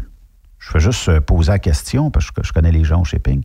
je 0.59 0.71
fais 0.71 0.81
juste 0.81 1.09
euh, 1.09 1.21
poser 1.21 1.53
la 1.53 1.59
question, 1.59 2.11
parce 2.11 2.31
que 2.31 2.43
je 2.45 2.53
connais 2.53 2.73
les 2.73 2.85
gens 2.85 3.01
au 3.01 3.05
shipping. 3.05 3.43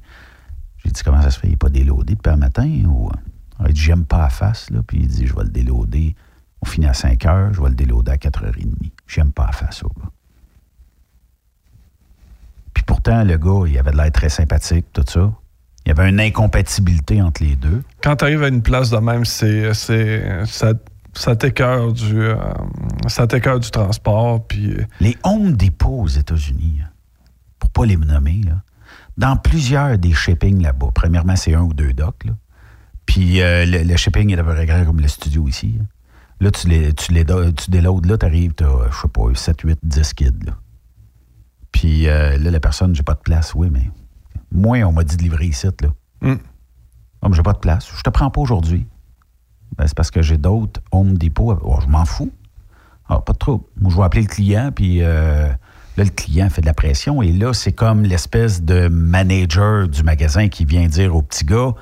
J'ai 0.84 0.92
dit, 0.92 1.02
comment 1.04 1.22
ça 1.22 1.32
se 1.32 1.40
fait? 1.40 1.48
Il 1.48 1.52
n'est 1.52 1.58
pas 1.58 1.70
déloadé 1.70 2.16
depuis 2.16 2.32
le 2.32 2.38
matin? 2.38 2.68
Ou, 2.86 3.10
euh, 3.10 3.66
il 3.68 3.74
dit, 3.74 3.82
j'aime 3.82 4.06
pas 4.06 4.26
à 4.26 4.30
face. 4.30 4.70
Puis 4.88 5.00
il 5.02 5.08
dit, 5.08 5.28
je 5.28 5.36
vais 5.36 5.44
le 5.44 5.50
déloader. 5.50 6.16
On 6.62 6.66
finit 6.66 6.88
à 6.88 6.94
5 6.94 7.26
heures, 7.26 7.54
je 7.54 7.62
vais 7.62 7.70
le 7.70 7.76
déloader 7.76 8.12
à 8.12 8.18
4h30. 8.18 8.92
J'aime 9.08 9.32
pas 9.32 9.46
à 9.46 9.52
face 9.52 9.84
au 9.84 9.90
gars. 9.90 10.10
Puis 12.74 12.84
pourtant, 12.84 13.24
le 13.24 13.38
gars, 13.38 13.68
il 13.68 13.78
avait 13.78 13.92
de 13.92 13.98
l'air 13.98 14.12
très 14.12 14.30
sympathique, 14.30 14.86
tout 14.94 15.04
ça. 15.08 15.32
Il 15.88 15.92
y 15.96 15.98
avait 15.98 16.10
une 16.10 16.20
incompatibilité 16.20 17.22
entre 17.22 17.42
les 17.42 17.56
deux. 17.56 17.82
Quand 18.04 18.18
tu 18.18 18.26
arrives 18.26 18.44
à 18.44 18.50
une 18.50 18.62
place 18.62 18.90
de 18.90 18.98
même, 18.98 19.24
c'est, 19.24 19.74
c'est, 19.74 20.46
ça, 20.46 20.74
ça 21.14 21.34
t'écœure 21.38 21.94
du, 21.94 22.20
euh, 22.20 22.36
ça 23.08 23.26
du 23.26 23.72
transport. 23.72 24.46
Puis, 24.46 24.74
euh, 24.74 24.86
Les 25.00 25.16
Home 25.24 25.54
Depot 25.54 26.02
aux 26.02 26.08
États-Unis, 26.08 26.82
hein, 26.84 26.90
pour 27.58 27.70
pas 27.70 27.86
les 27.86 27.96
nommer, 27.96 28.42
là, 28.46 28.64
dans 29.16 29.38
plusieurs 29.38 29.98
des 29.98 30.12
shippings 30.12 30.62
là-bas, 30.62 30.90
premièrement, 30.94 31.38
c'est 31.38 31.54
un 31.54 31.62
ou 31.62 31.74
deux 31.74 31.94
docks, 31.94 32.26
là. 32.26 32.34
puis 33.06 33.42
euh, 33.42 33.66
le, 33.66 33.84
le 33.84 33.96
shipping 33.96 34.30
est 34.34 34.40
à 34.40 34.44
peu 34.44 34.54
près 34.54 34.66
grand 34.66 34.84
comme 34.84 35.00
le 35.00 35.08
studio 35.08 35.48
ici. 35.48 35.78
hein. 35.82 35.86
Là, 36.42 36.52
tu 36.52 36.68
les, 36.68 36.92
tu 36.92 37.14
les 37.14 37.24
tu 37.24 37.72
déloades, 37.72 38.08
là, 38.08 38.18
tu 38.18 38.26
arrives, 38.26 38.54
tu 38.56 38.66
as, 38.66 38.92
je 38.92 38.98
sais 39.04 39.08
pas, 39.08 39.22
7, 39.34 39.62
8, 39.62 39.80
10 39.84 40.14
kids. 40.16 40.32
Là. 40.46 40.58
Puis 41.72 42.10
euh, 42.10 42.38
là, 42.38 42.52
la 42.52 42.60
personne, 42.60 42.94
j'ai 42.94 43.04
pas 43.04 43.14
de 43.14 43.22
place, 43.22 43.54
oui, 43.56 43.70
mais 43.72 43.90
moi, 44.52 44.78
on 44.84 44.92
m'a 44.92 45.04
dit 45.04 45.18
de 45.18 45.24
livrer 45.24 45.46
ici, 45.48 45.68
là. 45.82 45.90
Mm. 46.22 46.36
Mais 47.24 47.36
j'ai 47.36 47.44
pas 47.44 47.54
de 47.54 47.60
place. 47.60 47.88
Je 47.96 48.02
te 48.02 48.10
prends 48.10 48.30
pas 48.30 48.42
aujourd'hui. 48.42 48.86
Ben, 49.78 49.86
c'est 49.88 49.96
parce 49.96 50.12
que 50.12 50.22
j'ai 50.22 50.38
d'autres 50.38 50.82
Home 50.92 51.18
Depot. 51.18 51.58
Oh, 51.62 51.80
je 51.82 51.88
m'en 51.88 52.06
fous. 52.06 52.32
Ah, 53.10 53.20
pas 53.20 53.34
de 53.34 53.38
trouble. 53.38 53.66
Moi, 53.80 53.92
je 53.92 53.98
vais 53.98 54.04
appeler 54.04 54.22
le 54.24 54.28
client, 54.28 54.72
puis 54.74 55.02
euh, 55.02 55.48
là, 55.98 56.04
le 56.04 56.10
client 56.10 56.50
fait 56.50 56.62
de 56.62 56.66
la 56.66 56.74
pression. 56.74 57.22
Et 57.22 57.32
là, 57.32 57.54
c'est 57.54 57.74
comme 57.74 58.04
l'espèce 58.04 58.62
de 58.62 58.88
manager 58.88 59.88
du 59.88 60.04
magasin 60.04 60.48
qui 60.48 60.66
vient 60.66 60.88
dire 60.88 61.16
au 61.16 61.22
petit 61.22 61.46
gars 61.46 61.74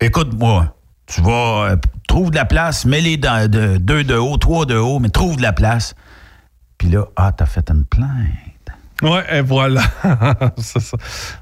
Écoute-moi, 0.00 0.74
tu 1.06 1.20
vas. 1.22 1.70
euh, 1.70 1.76
trouve 2.08 2.30
de 2.30 2.36
la 2.36 2.44
place, 2.44 2.84
mets-les 2.84 3.16
dans 3.16 3.50
de, 3.50 3.76
deux 3.76 4.04
de 4.04 4.14
haut, 4.14 4.36
trois 4.36 4.66
de 4.66 4.76
haut, 4.76 4.98
mais 4.98 5.08
trouve 5.08 5.36
de 5.36 5.42
la 5.42 5.52
place. 5.52 5.94
Puis 6.78 6.88
là, 6.88 7.06
ah, 7.16 7.32
t'as 7.32 7.46
fait 7.46 7.70
une 7.70 7.84
plainte. 7.84 8.53
Ouais, 9.02 9.24
et 9.38 9.40
voilà. 9.42 9.82
ça. 10.58 10.96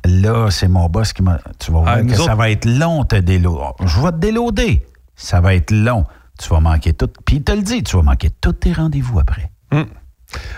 Là, 0.05 0.51
c'est 0.51 0.69
mon 0.69 0.89
boss 0.89 1.13
qui 1.13 1.23
m'a. 1.23 1.39
Tu 1.59 1.71
vas 1.73 1.81
voir 1.81 1.95
Ah, 1.99 2.03
que 2.03 2.15
ça 2.15 2.35
va 2.35 2.51
être 2.51 2.65
long, 2.67 3.05
te 3.05 3.17
déloader. 3.17 3.75
Je 3.85 4.01
vais 4.01 4.13
te 4.13 4.17
déloader. 4.17 4.87
Ça 5.17 5.41
va 5.41 5.55
être 5.55 5.71
long. 5.71 6.05
Tu 6.39 6.49
vas 6.49 6.61
manquer 6.61 6.93
tout. 6.95 7.09
Puis 7.25 7.37
il 7.37 7.45
te 7.45 7.53
le 7.53 7.63
dit, 7.63 7.83
tu 7.83 7.97
vas 7.97 8.03
manquer 8.03 8.31
tous 8.31 8.53
tes 8.55 8.73
rendez-vous 8.73 9.19
après. 9.21 9.51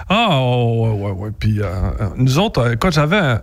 Ah, 0.09 0.29
oh, 0.31 0.93
ouais, 0.95 1.03
ouais, 1.07 1.11
ouais. 1.13 1.31
Puis 1.39 1.61
euh, 1.61 1.65
euh, 2.01 2.09
nous 2.17 2.39
autres, 2.39 2.61
euh, 2.61 2.73
écoute, 2.75 2.93
j'avais. 2.93 3.39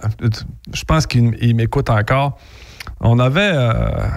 Je 0.74 0.84
pense 0.86 1.06
qu'il 1.06 1.36
il 1.42 1.56
m'écoute 1.56 1.90
encore. 1.90 2.38
on 3.02 3.20
avait, 3.20 3.52
euh, 3.54 4.08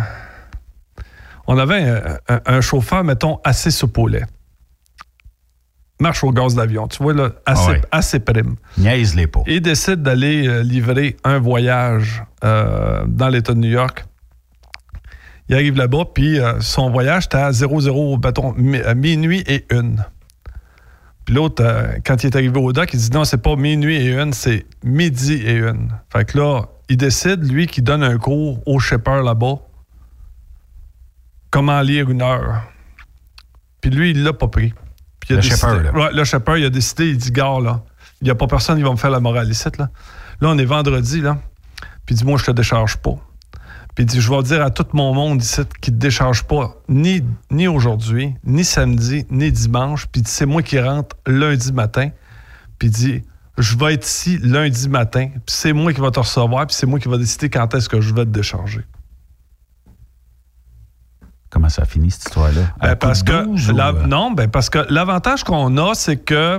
on 1.47 1.59
avait 1.59 1.83
un, 1.83 2.19
un- 2.29 2.41
un 2.47 2.61
chauffeur, 2.61 3.03
mettons, 3.05 3.41
assez 3.45 3.71
soupolé. 3.71 4.23
Marche 6.01 6.25
au 6.25 6.33
gaz 6.33 6.55
d'avion, 6.57 6.89
tu 6.89 7.03
vois, 7.03 7.15
là, 7.15 7.31
assez, 7.47 7.63
Ah 7.67 7.71
ouais. 7.73 7.81
assez 7.93 8.19
prime. 8.21 8.57
Niaise-les 8.79 9.29
pas. 9.29 9.43
Il 9.47 9.61
décide 9.61 10.03
d'aller 10.03 10.49
euh, 10.49 10.63
livrer 10.63 11.17
un 11.23 11.39
voyage 11.39 12.25
euh, 12.43 13.05
dans 13.07 13.29
l'État 13.29 13.55
de 13.55 13.59
New 13.61 13.71
York. 13.71 14.05
Il 15.49 15.55
arrive 15.55 15.77
là-bas, 15.77 16.07
puis 16.13 16.41
euh, 16.41 16.61
son 16.61 16.91
voyage 16.91 17.27
était 17.27 17.37
à 17.37 17.53
00, 17.53 18.19
mettons, 18.23 18.53
mi- 18.55 18.81
à 18.81 18.95
minuit 18.95 19.45
et 19.47 19.67
une. 19.71 20.05
Puis 21.27 21.35
l'autre, 21.35 21.63
euh, 21.65 21.93
quand 22.05 22.23
il 22.25 22.27
est 22.27 22.37
arrivé 22.37 22.59
au 22.59 22.73
dock, 22.73 22.93
il 22.93 22.99
dit 22.99 23.11
non, 23.13 23.25
c'est 23.25 23.39
pas 23.43 23.55
minuit 23.55 23.97
et 23.97 24.13
une, 24.21 24.33
c'est 24.33 24.67
midi 24.83 25.35
et 25.35 25.55
une. 25.59 25.91
Fait 26.13 26.25
que 26.25 26.37
là, 26.39 26.63
il 26.89 26.97
décide, 26.97 27.45
lui, 27.51 27.67
qu'il 27.69 27.85
donne 27.85 28.03
un 28.03 28.19
cours 28.19 28.61
au 28.67 28.79
shipper 28.81 29.23
là-bas, 29.23 29.57
comment 31.51 31.81
lire 31.83 32.11
une 32.11 32.23
heure. 32.23 32.63
Puis 33.81 33.91
lui, 33.91 34.11
il 34.11 34.23
l'a 34.25 34.33
pas 34.33 34.49
pris. 34.49 34.75
Puis 35.27 35.35
il 35.35 35.39
a 35.39 35.75
Le 35.75 35.83
là. 35.83 35.93
Ouais, 35.93 36.13
le 36.13 36.25
shipper, 36.25 36.59
il 36.59 36.67
a 36.67 36.71
décidé, 36.71 37.11
il 37.11 37.17
dit, 37.17 37.31
gars, 37.31 37.59
là, 37.63 37.83
il 38.21 38.25
n'y 38.25 38.31
a 38.31 38.35
pas 38.35 38.47
personne 38.47 38.77
qui 38.77 38.83
va 38.83 38.91
me 38.91 38.97
faire 38.97 39.11
la 39.11 39.21
morale 39.21 39.51
ici, 39.51 39.69
là. 39.79 39.89
Là, 40.41 40.49
on 40.49 40.59
est 40.59 40.65
vendredi, 40.65 41.21
là. 41.21 41.39
Puis 42.05 42.15
il 42.15 42.19
dit, 42.19 42.25
moi, 42.25 42.39
je 42.39 42.45
te 42.45 42.51
décharge 42.51 42.99
pas. 42.99 43.17
Puis 43.95 44.05
il 44.05 44.07
dit, 44.07 44.21
je 44.21 44.31
vais 44.31 44.43
dire 44.43 44.63
à 44.63 44.71
tout 44.71 44.87
mon 44.93 45.15
monde 45.15 45.41
ici 45.41 45.63
qui 45.81 45.91
te 45.93 45.97
décharge 45.97 46.43
pas, 46.45 46.75
ni, 46.89 47.23
ni 47.51 47.69
aujourd'hui, 47.69 48.35
ni 48.45 48.65
samedi, 48.65 49.25
ni 49.31 49.53
dimanche. 49.53 50.07
Puis 50.07 50.23
c'est 50.27 50.47
moi 50.47 50.63
qui 50.63 50.79
rentre 50.81 51.17
lundi 51.27 51.73
matin. 51.73 52.11
Puis 52.79 52.89
il 52.89 52.91
dit, 52.91 53.23
je 53.57 53.79
vais 53.79 53.95
être 53.95 54.07
ici 54.07 54.39
lundi 54.43 54.89
matin. 54.89 55.29
Puis 55.29 55.43
c'est 55.47 55.73
moi 55.73 55.93
qui 55.93 56.01
va 56.01 56.11
te 56.11 56.19
recevoir. 56.19 56.67
Puis 56.67 56.77
c'est 56.77 56.87
moi 56.87 56.99
qui 56.99 57.09
va 57.09 57.17
décider 57.17 57.49
quand 57.49 57.73
est-ce 57.75 57.89
que 57.89 58.01
je 58.01 58.13
vais 58.13 58.25
te 58.25 58.31
décharger. 58.31 58.85
Comment 61.55 61.69
ça 61.71 61.85
finit, 61.85 62.11
cette 62.11 62.25
histoire-là? 62.25 62.61
Ben, 62.83 62.91
coup 62.91 62.97
parce 62.99 63.23
de 63.23 63.31
que 63.31 63.45
12 63.47 63.71
ou, 63.71 63.77
la- 63.77 63.89
euh, 63.91 64.07
non, 64.07 64.33
ben 64.33 64.49
parce 64.51 64.69
que 64.69 64.85
l'avantage 64.91 65.45
qu'on 65.45 65.77
a, 65.79 65.95
c'est 65.95 66.17
que 66.17 66.59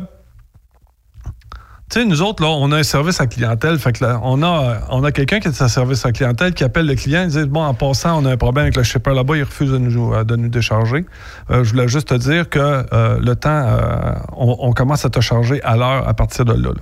tu 1.91 1.99
sais, 1.99 2.05
nous 2.05 2.23
autres, 2.23 2.41
là, 2.41 2.49
on 2.49 2.71
a 2.71 2.77
un 2.77 2.83
service 2.83 3.21
à 3.21 3.27
clientèle. 3.27 3.77
Fait 3.77 3.91
que 3.91 4.03
là, 4.03 4.19
on 4.23 4.41
a, 4.41 4.79
on 4.89 5.03
a 5.03 5.11
quelqu'un 5.11 5.39
qui 5.39 5.49
est 5.49 5.61
à 5.61 5.67
service 5.69 6.03
à 6.05 6.11
clientèle 6.11 6.53
qui 6.55 6.63
appelle 6.63 6.87
le 6.87 6.95
client 6.95 7.23
et 7.23 7.27
dit 7.27 7.45
Bon, 7.45 7.61
en 7.63 7.75
passant, 7.75 8.19
on 8.23 8.25
a 8.25 8.31
un 8.31 8.37
problème 8.37 8.63
avec 8.63 8.75
le 8.75 8.81
shipper 8.83 9.13
là-bas, 9.13 9.37
il 9.37 9.43
refuse 9.43 9.71
de 9.71 9.77
nous, 9.77 10.13
euh, 10.13 10.23
de 10.23 10.35
nous 10.35 10.49
décharger. 10.49 11.05
Euh, 11.51 11.63
je 11.63 11.71
voulais 11.71 11.87
juste 11.87 12.07
te 12.07 12.15
dire 12.15 12.49
que 12.49 12.59
euh, 12.91 13.19
le 13.21 13.35
temps, 13.35 13.49
euh, 13.51 14.13
on, 14.35 14.55
on 14.61 14.71
commence 14.73 15.05
à 15.05 15.09
te 15.11 15.19
charger 15.19 15.61
à 15.61 15.75
l'heure 15.75 16.07
à 16.07 16.13
partir 16.15 16.43
de 16.45 16.53
là. 16.53 16.69
là. 16.69 16.81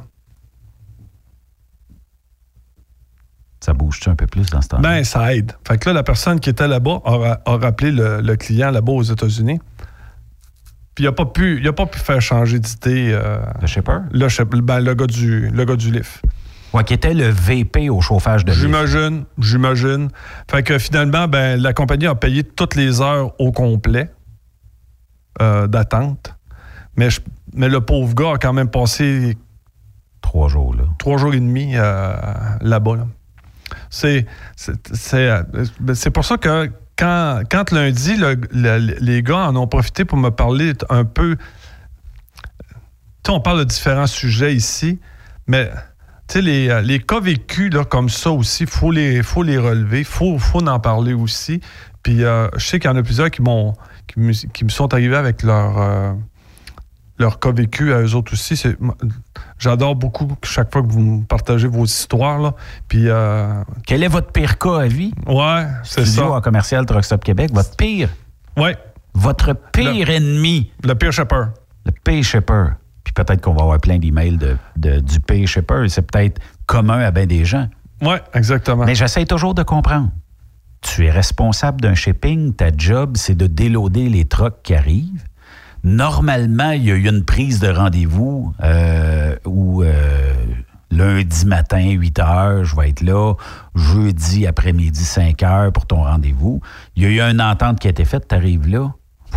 Ça 3.63 3.71
bouge-tu 3.73 4.09
un 4.09 4.15
peu 4.15 4.27
plus 4.27 4.49
dans 4.49 4.61
ce 4.61 4.67
temps 4.67 4.79
Ben, 4.81 5.05
ça 5.05 5.33
aide. 5.33 5.53
Fait 5.65 5.77
que 5.77 5.87
là, 5.87 5.93
la 5.93 6.03
personne 6.03 6.41
qui 6.41 6.49
était 6.49 6.67
là-bas 6.67 6.99
a, 7.05 7.15
ra- 7.15 7.39
a 7.45 7.55
rappelé 7.57 7.91
le, 7.93 8.19
le 8.19 8.35
client 8.35 8.71
là-bas 8.71 8.91
aux 8.91 9.03
États-Unis. 9.03 9.59
Puis 10.95 11.05
il 11.05 11.07
n'a 11.07 11.13
pas, 11.13 11.25
pu- 11.25 11.59
il 11.61 11.67
a 11.69 11.71
pas 11.71 11.85
pu 11.85 11.97
faire 11.97 12.21
changer 12.21 12.59
d'idée. 12.59 13.11
euh, 13.13 13.37
le 13.61 13.67
shipper? 13.67 13.99
Le, 14.11 14.61
ben, 14.61 14.81
le, 14.81 14.93
gars 14.95 15.07
du, 15.07 15.49
le 15.49 15.63
gars 15.63 15.77
du 15.77 15.91
lift. 15.91 16.21
Ouais, 16.73 16.83
qui 16.83 16.93
était 16.93 17.13
le 17.13 17.29
VP 17.29 17.89
au 17.89 18.01
chauffage 18.01 18.43
de. 18.43 18.51
J'imagine, 18.51 19.23
j'imagine. 19.39 20.09
Fait 20.51 20.61
que 20.63 20.77
finalement, 20.77 21.29
ben, 21.29 21.57
la 21.61 21.71
compagnie 21.71 22.07
a 22.07 22.15
payé 22.15 22.43
toutes 22.43 22.75
les 22.75 22.99
heures 22.99 23.31
au 23.39 23.53
complet 23.53 24.11
euh, 25.41 25.67
d'attente. 25.67 26.35
Mais, 26.97 27.09
je- 27.09 27.21
mais 27.53 27.69
le 27.69 27.79
pauvre 27.79 28.13
gars 28.13 28.33
a 28.33 28.37
quand 28.37 28.51
même 28.53 28.69
passé 28.69 29.37
Trois 30.21 30.47
jours, 30.49 30.73
là. 30.75 30.83
trois 30.99 31.17
jours 31.17 31.33
et 31.33 31.39
demi 31.39 31.73
euh, 31.75 32.13
là-bas. 32.61 32.95
là. 32.97 33.07
Euh, 34.03 34.23
c'est 35.93 36.11
pour 36.11 36.25
ça 36.25 36.37
que 36.37 36.71
quand, 36.97 37.41
quand 37.49 37.71
lundi, 37.71 38.15
le- 38.17 38.39
le- 38.51 38.95
les 38.99 39.23
gars 39.23 39.47
en 39.47 39.55
ont 39.55 39.67
profité 39.67 40.05
pour 40.05 40.17
me 40.17 40.29
parler 40.29 40.73
un 40.89 41.05
peu. 41.05 41.37
Tu 43.23 43.31
on 43.31 43.39
parle 43.39 43.59
de 43.59 43.63
différents 43.63 44.07
sujets 44.07 44.53
ici, 44.53 44.99
mais 45.47 45.71
tu 46.27 46.41
les, 46.41 46.69
euh, 46.69 46.81
les 46.81 46.99
cas 46.99 47.19
vécus 47.19 47.69
comme 47.89 48.09
ça 48.09 48.31
aussi, 48.31 48.63
il 48.63 48.69
faut 48.69 48.91
les, 48.91 49.23
faut 49.23 49.43
les 49.43 49.57
relever, 49.57 49.99
il 49.99 50.05
faut, 50.05 50.37
faut 50.37 50.65
en 50.65 50.79
parler 50.79 51.13
aussi. 51.13 51.61
Puis 52.03 52.23
euh, 52.23 52.47
je 52.57 52.65
sais 52.65 52.79
qu'il 52.79 52.89
y 52.89 52.93
en 52.93 52.97
a 52.97 53.03
plusieurs 53.03 53.31
qui, 53.31 53.41
qui, 54.07 54.19
me, 54.19 54.33
qui 54.33 54.65
me 54.65 54.69
sont 54.69 54.93
arrivés 54.93 55.15
avec 55.15 55.41
leur, 55.43 55.81
euh, 55.81 56.13
cas 57.39 57.51
vécu 57.51 57.93
à 57.93 58.01
eux 58.01 58.13
autres 58.15 58.33
aussi. 58.33 58.61
J'adore 59.63 59.95
beaucoup 59.95 60.27
chaque 60.43 60.73
fois 60.73 60.81
que 60.81 60.87
vous 60.91 60.99
me 60.99 61.23
partagez 61.23 61.67
vos 61.69 61.85
histoires. 61.85 62.37
Là. 62.39 62.53
Puis, 62.89 63.05
euh, 63.07 63.63
Quel 63.87 64.03
est 64.03 64.09
votre 64.09 64.31
pire 64.33 64.57
cas 64.57 64.81
à 64.81 64.87
vie? 64.87 65.13
ouais, 65.25 65.65
c'est 65.83 66.05
ça. 66.05 66.29
en 66.29 66.41
commercial 66.41 66.85
Truck 66.85 67.05
Stop 67.05 67.23
Québec. 67.23 67.49
Votre 67.53 67.73
pire, 67.77 68.09
Ouais, 68.57 68.75
votre 69.13 69.53
pire 69.71 70.09
ennemi, 70.09 70.69
le 70.83 70.95
pire 70.95 71.13
shipper. 71.13 71.45
le 71.85 71.91
pay 72.03 72.21
shipper. 72.23 72.65
Puis 73.05 73.13
peut-être 73.13 73.39
qu'on 73.41 73.53
va 73.53 73.61
avoir 73.61 73.79
plein 73.79 73.99
d'emails 73.99 74.37
de, 74.37 74.57
de- 74.75 74.99
du 74.99 75.19
pay 75.21 75.47
shipper. 75.47 75.85
C'est 75.87 76.01
peut-être 76.09 76.41
commun 76.65 76.99
à 76.99 77.11
bien 77.11 77.25
des 77.25 77.45
gens. 77.45 77.67
Ouais, 78.01 78.21
exactement. 78.33 78.83
Mais 78.85 78.95
j'essaie 78.95 79.25
toujours 79.25 79.53
de 79.53 79.63
comprendre. 79.63 80.09
Tu 80.81 81.05
es 81.05 81.09
responsable 81.11 81.79
d'un 81.79 81.95
shipping, 81.95 82.53
ta 82.53 82.67
job, 82.75 83.15
c'est 83.15 83.35
de 83.35 83.47
déloader 83.47 84.09
les 84.09 84.25
trucks 84.25 84.61
qui 84.63 84.75
arrivent. 84.75 85.23
Normalement, 85.83 86.71
il 86.71 86.85
y 86.85 86.91
a 86.91 86.95
eu 86.95 87.09
une 87.09 87.25
prise 87.25 87.59
de 87.59 87.67
rendez-vous 87.67 88.53
euh, 88.63 89.35
où 89.45 89.83
euh, 89.83 90.33
lundi 90.91 91.45
matin, 91.45 91.89
8 91.89 92.19
heures, 92.19 92.63
je 92.63 92.75
vais 92.75 92.89
être 92.89 93.01
là. 93.01 93.33
Jeudi 93.75 94.47
après-midi, 94.47 95.03
5 95.03 95.43
heures 95.43 95.73
pour 95.73 95.85
ton 95.85 96.03
rendez-vous. 96.03 96.61
Il 96.95 97.03
y 97.03 97.05
a 97.05 97.09
eu 97.09 97.31
une 97.31 97.41
entente 97.41 97.79
qui 97.79 97.87
a 97.87 97.89
été 97.89 98.05
faite, 98.05 98.27
tu 98.29 98.35
arrives 98.35 98.67
là. 98.67 98.93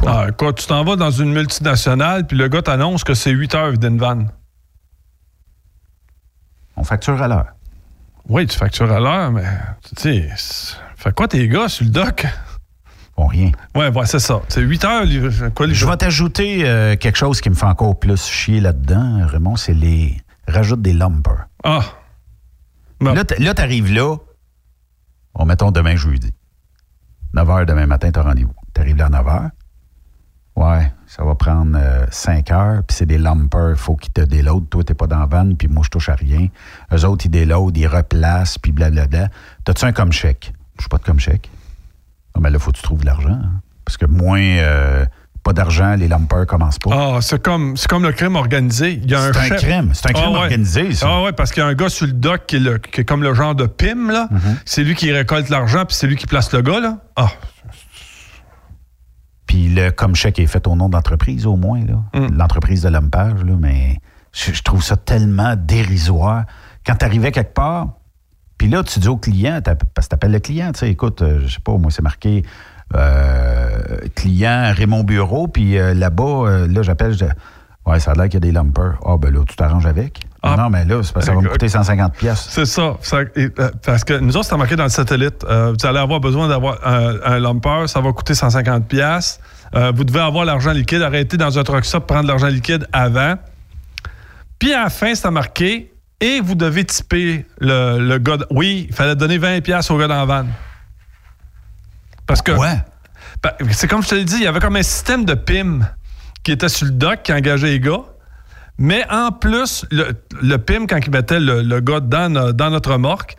Ah, 0.07 0.27
quoi, 0.37 0.53
tu 0.53 0.67
t'en 0.67 0.85
vas 0.85 0.97
dans 0.97 1.11
une 1.11 1.33
multinationale, 1.33 2.27
puis 2.27 2.37
le 2.37 2.49
gars 2.49 2.63
t'annonce 2.63 3.03
que 3.03 3.15
c'est 3.15 3.31
8 3.31 3.55
heures 3.55 3.79
d'une 3.79 3.99
vanne. 3.99 4.31
On 6.77 6.85
facture 6.85 7.21
à 7.21 7.29
l'heure. 7.29 7.47
Oui, 8.29 8.47
tu 8.47 8.57
factures 8.57 8.93
à 8.93 9.01
l'heure, 9.01 9.33
mais 9.33 9.45
tu 9.97 10.03
sais, 10.03 10.29
fait 10.97 11.15
quoi 11.15 11.27
tes 11.29 11.49
gars 11.49 11.69
sur 11.69 11.85
le 11.85 11.91
dock? 11.91 12.27
Bon, 13.17 13.27
rien. 13.27 13.51
Ouais, 13.75 13.89
ouais, 13.89 14.07
c'est 14.07 14.19
ça. 14.19 14.43
C'est 14.49 14.61
8 14.61 14.85
heures, 14.85 15.05
livré- 15.05 15.51
quoi, 15.55 15.67
les 15.67 15.75
Je 15.75 15.87
vais 15.87 15.97
t'ajouter 15.97 16.69
euh, 16.69 16.97
quelque 16.97 17.17
chose 17.17 17.41
qui 17.41 17.49
me 17.49 17.55
fait 17.55 17.65
encore 17.67 17.99
plus 17.99 18.27
chier 18.27 18.61
là-dedans, 18.61 19.27
Raymond, 19.27 19.57
c'est 19.57 19.73
les. 19.75 20.17
Rajoute 20.49 20.83
des 20.83 20.93
lumpers. 20.93 21.47
Ah, 21.65 21.81
Bon. 23.01 23.13
Là, 23.15 23.25
t'arrives 23.55 23.93
là, 23.93 24.17
on 25.35 25.45
mettons 25.45 25.71
demain 25.71 25.97
jeudi. 25.97 26.33
9 27.35 27.47
h 27.49 27.65
demain 27.67 27.87
matin, 27.87 28.11
t'as 28.11 28.23
rendez-vous. 28.23 28.55
T'arrives 28.73 28.97
là 28.97 29.07
à 29.07 29.09
9 29.11 29.27
h. 29.27 29.51
Ouais, 30.57 30.91
ça 31.07 31.23
va 31.25 31.35
prendre 31.35 31.79
5 32.11 32.51
heures, 32.51 32.83
puis 32.85 32.97
c'est 32.97 33.05
des 33.07 33.19
lumpers, 33.19 33.71
il 33.73 33.77
faut 33.77 33.97
qu'ils 33.97 34.13
te 34.13 34.23
déloadent. 34.23 34.71
Toi, 34.71 34.85
t'es 34.85 34.95
pas 34.95 35.07
dans 35.07 35.19
la 35.19 35.27
vanne, 35.27 35.55
puis 35.57 35.69
moi, 35.69 35.83
je 35.85 35.91
touche 35.91 36.09
à 36.09 36.15
rien. 36.15 36.49
Eux 36.95 37.05
autres, 37.05 37.27
ils 37.27 37.31
déloadent, 37.31 37.77
ils 37.77 37.87
replacent, 37.87 38.57
puis 38.57 38.73
blablabla. 38.73 39.29
T'as-tu 39.65 39.85
un 39.85 39.93
comme 39.93 40.13
chèque? 40.13 40.55
Je 40.79 40.83
suis 40.85 40.89
pas 40.89 40.97
de 40.99 41.03
comme 41.05 41.21
chèque. 41.21 41.51
Ah, 42.37 42.41
mais 42.41 42.51
là, 42.51 42.59
faut 42.59 42.71
que 42.71 42.77
tu 42.77 42.83
trouves 42.83 43.01
de 43.01 43.07
l'argent. 43.07 43.31
hein. 43.31 43.61
Parce 43.85 43.97
que 43.97 44.07
moins, 44.07 44.41
euh, 44.41 45.05
pas 45.43 45.53
d'argent, 45.53 45.95
les 45.95 46.09
lumpers 46.09 46.45
commencent 46.47 46.79
pas. 46.81 46.91
ah 46.93 47.19
c'est 47.21 47.41
comme, 47.41 47.77
c'est 47.77 47.89
comme 47.89 48.03
le 48.03 48.13
crime 48.13 48.35
organisé. 48.37 48.95
Il 49.03 49.09
y 49.11 49.15
a 49.15 49.33
C'est 49.33 49.39
un 49.39 49.43
chef- 49.45 49.63
crime. 49.63 49.91
C'est 49.95 50.11
un 50.11 50.13
crime 50.13 50.25
Ah 50.29 50.33
ouais. 50.33 50.39
organisé, 50.39 50.93
ça. 50.93 51.07
Ah 51.09 51.23
ouais, 51.23 51.33
parce 51.33 51.53
qu'il 51.53 51.63
y 51.63 51.67
a 51.67 51.69
un 51.69 51.75
gars 51.75 51.89
sur 51.89 52.07
le 52.07 52.13
dock 52.13 52.47
qui 52.47 52.57
est, 52.57 52.61
le- 52.61 52.79
qui 52.79 53.01
est 53.01 53.05
comme 53.05 53.23
le 53.23 53.33
genre 53.33 53.55
de 53.55 53.67
PIM, 53.67 54.11
là. 54.11 54.29
Mm-hmm. 54.33 54.57
C'est 54.65 54.83
lui 54.83 54.95
qui 54.97 55.13
récolte 55.13 55.49
l'argent, 55.49 55.85
puis 55.87 55.95
c'est 55.97 56.07
lui 56.09 56.17
qui 56.17 56.27
place 56.27 56.53
le 56.53 56.63
gars, 56.63 56.81
là. 56.81 56.99
Ah, 57.15 57.29
Puis 59.47 59.69
le 59.69 59.91
comme 59.91 60.17
chèque 60.17 60.39
est 60.41 60.47
fait 60.47 60.67
au 60.67 60.75
nom 60.75 60.89
d'entreprise, 60.89 61.47
au 61.47 61.57
moins, 61.57 61.81
là. 61.85 62.03
Mm. 62.19 62.37
L'entreprise 62.37 62.83
de 62.83 62.89
l'Hompage, 62.89 63.45
là, 63.45 63.55
mais 63.59 63.99
je, 64.33 64.53
je 64.53 64.63
trouve 64.63 64.83
ça 64.83 64.97
tellement 64.97 65.55
dérisoire. 65.57 66.45
Quand 66.85 66.97
tu 66.97 67.05
arrivais 67.05 67.31
quelque 67.31 67.55
part, 67.55 67.91
puis 68.59 68.69
là, 68.69 68.83
tu 68.83 68.99
dis 69.01 69.09
au 69.09 69.17
client, 69.17 69.61
parce 69.95 70.07
que 70.07 70.11
tu 70.11 70.15
appelles 70.15 70.33
le 70.33 70.39
client, 70.41 70.73
tu 70.73 70.81
sais, 70.81 70.91
écoute, 70.91 71.23
euh, 71.23 71.41
je 71.47 71.55
sais 71.55 71.61
pas, 71.63 71.73
moi, 71.77 71.91
c'est 71.91 72.03
marqué 72.03 72.43
euh, 72.95 73.99
client 74.15 74.73
Raymond 74.75 75.05
Bureau, 75.05 75.49
puis 75.49 75.79
euh, 75.79 75.95
là-bas, 75.95 76.23
euh, 76.47 76.69
là, 76.69 76.83
j'appelle, 76.83 77.13
je 77.13 77.25
dis, 77.25 77.31
ouais, 77.87 78.01
ça 78.01 78.13
a 78.13 78.15
l'air 78.15 78.25
qu'il 78.25 78.35
y 78.35 78.37
a 78.37 78.41
des 78.41 78.53
lumpers. 78.53 78.95
Ah, 79.05 79.17
ben 79.19 79.33
là, 79.33 79.41
tu 79.47 79.57
t'arranges 79.57 79.87
avec. 79.87 80.21
Ah. 80.43 80.55
Non, 80.57 80.71
mais 80.71 80.85
là, 80.85 81.03
c'est 81.03 81.13
parce 81.13 81.27
que 81.27 81.33
ça 81.33 81.37
va 81.37 81.43
me 81.43 81.49
coûter 81.49 81.69
150 81.69 82.15
pièces. 82.15 82.47
c'est 82.51 82.65
ça. 82.67 82.97
Ça- 83.03 83.23
et, 83.35 83.49
parce 83.85 84.05
que 84.05 84.15
nous 84.19 84.37
autres, 84.37 84.47
c'est 84.49 84.57
marqué 84.57 84.77
dans 84.77 84.85
le 84.85 84.89
satellite. 84.91 85.45
Vous 85.45 85.87
allez 85.87 85.99
avoir 85.99 86.21
besoin 86.21 86.47
d'avoir 86.49 86.79
un, 86.87 87.17
un 87.25 87.39
lumper, 87.41 87.89
ça 87.89 88.01
va 88.01 88.13
coûter 88.13 88.35
150 88.35 88.87
pièces. 88.87 89.41
Vous 89.75 90.05
devez 90.05 90.21
avoir 90.21 90.45
l'argent 90.45 90.71
liquide. 90.71 91.03
Arrêtez 91.03 91.37
dans 91.37 91.59
un 91.59 91.65
truck 91.65 91.85
stop, 91.85 92.07
prendre 92.07 92.29
l'argent 92.29 92.47
liquide 92.47 92.87
avant. 92.93 93.35
Puis 94.61 94.73
à 94.73 94.85
la 94.85 94.91
fin, 94.91 95.15
c'est 95.15 95.31
marqué 95.31 95.93
et 96.21 96.41
vous 96.41 96.55
devez 96.55 96.85
tiper 96.85 97.47
le, 97.61 97.99
le 97.99 98.19
gars. 98.19 98.37
de- 98.39 98.47
oui, 98.51 98.87
il 98.89 98.95
fallait 98.95 99.17
donner 99.17 99.39
20 99.39 99.61
pièces 99.61 99.91
au 99.91 99.99
gars 99.99 100.09
dans 100.09 100.17
la 100.17 100.25
vanne. 100.25 100.53
Parce 102.27 102.43
que. 102.43 102.53
Ouais. 102.53 102.77
Ben, 103.43 103.53
c'est 103.71 103.87
comme 103.89 104.03
je 104.03 104.09
te 104.09 104.15
l'ai 104.15 104.25
dit, 104.25 104.37
il 104.37 104.43
y 104.43 104.47
avait 104.47 104.61
comme 104.61 104.77
un 104.77 104.83
système 104.83 105.25
de 105.25 105.35
PIM 105.35 105.81
qui 106.43 106.53
était 106.53 106.69
sur 106.69 106.87
le 106.87 106.93
dock, 106.93 107.23
qui 107.23 107.33
engageait 107.33 107.69
les 107.69 107.81
gars. 107.81 108.01
Mais 108.79 109.05
en 109.11 109.31
plus, 109.33 109.85
le, 109.91 110.09
le 110.43 110.59
PIM, 110.59 110.87
quand 110.87 110.99
il 111.05 111.11
mettait 111.11 111.41
le, 111.41 111.63
le 111.63 111.81
gars 111.81 112.01
dans, 112.01 112.31
no- 112.33 112.53
dans 112.53 112.71
notre 112.71 112.93
remorque, 112.93 113.37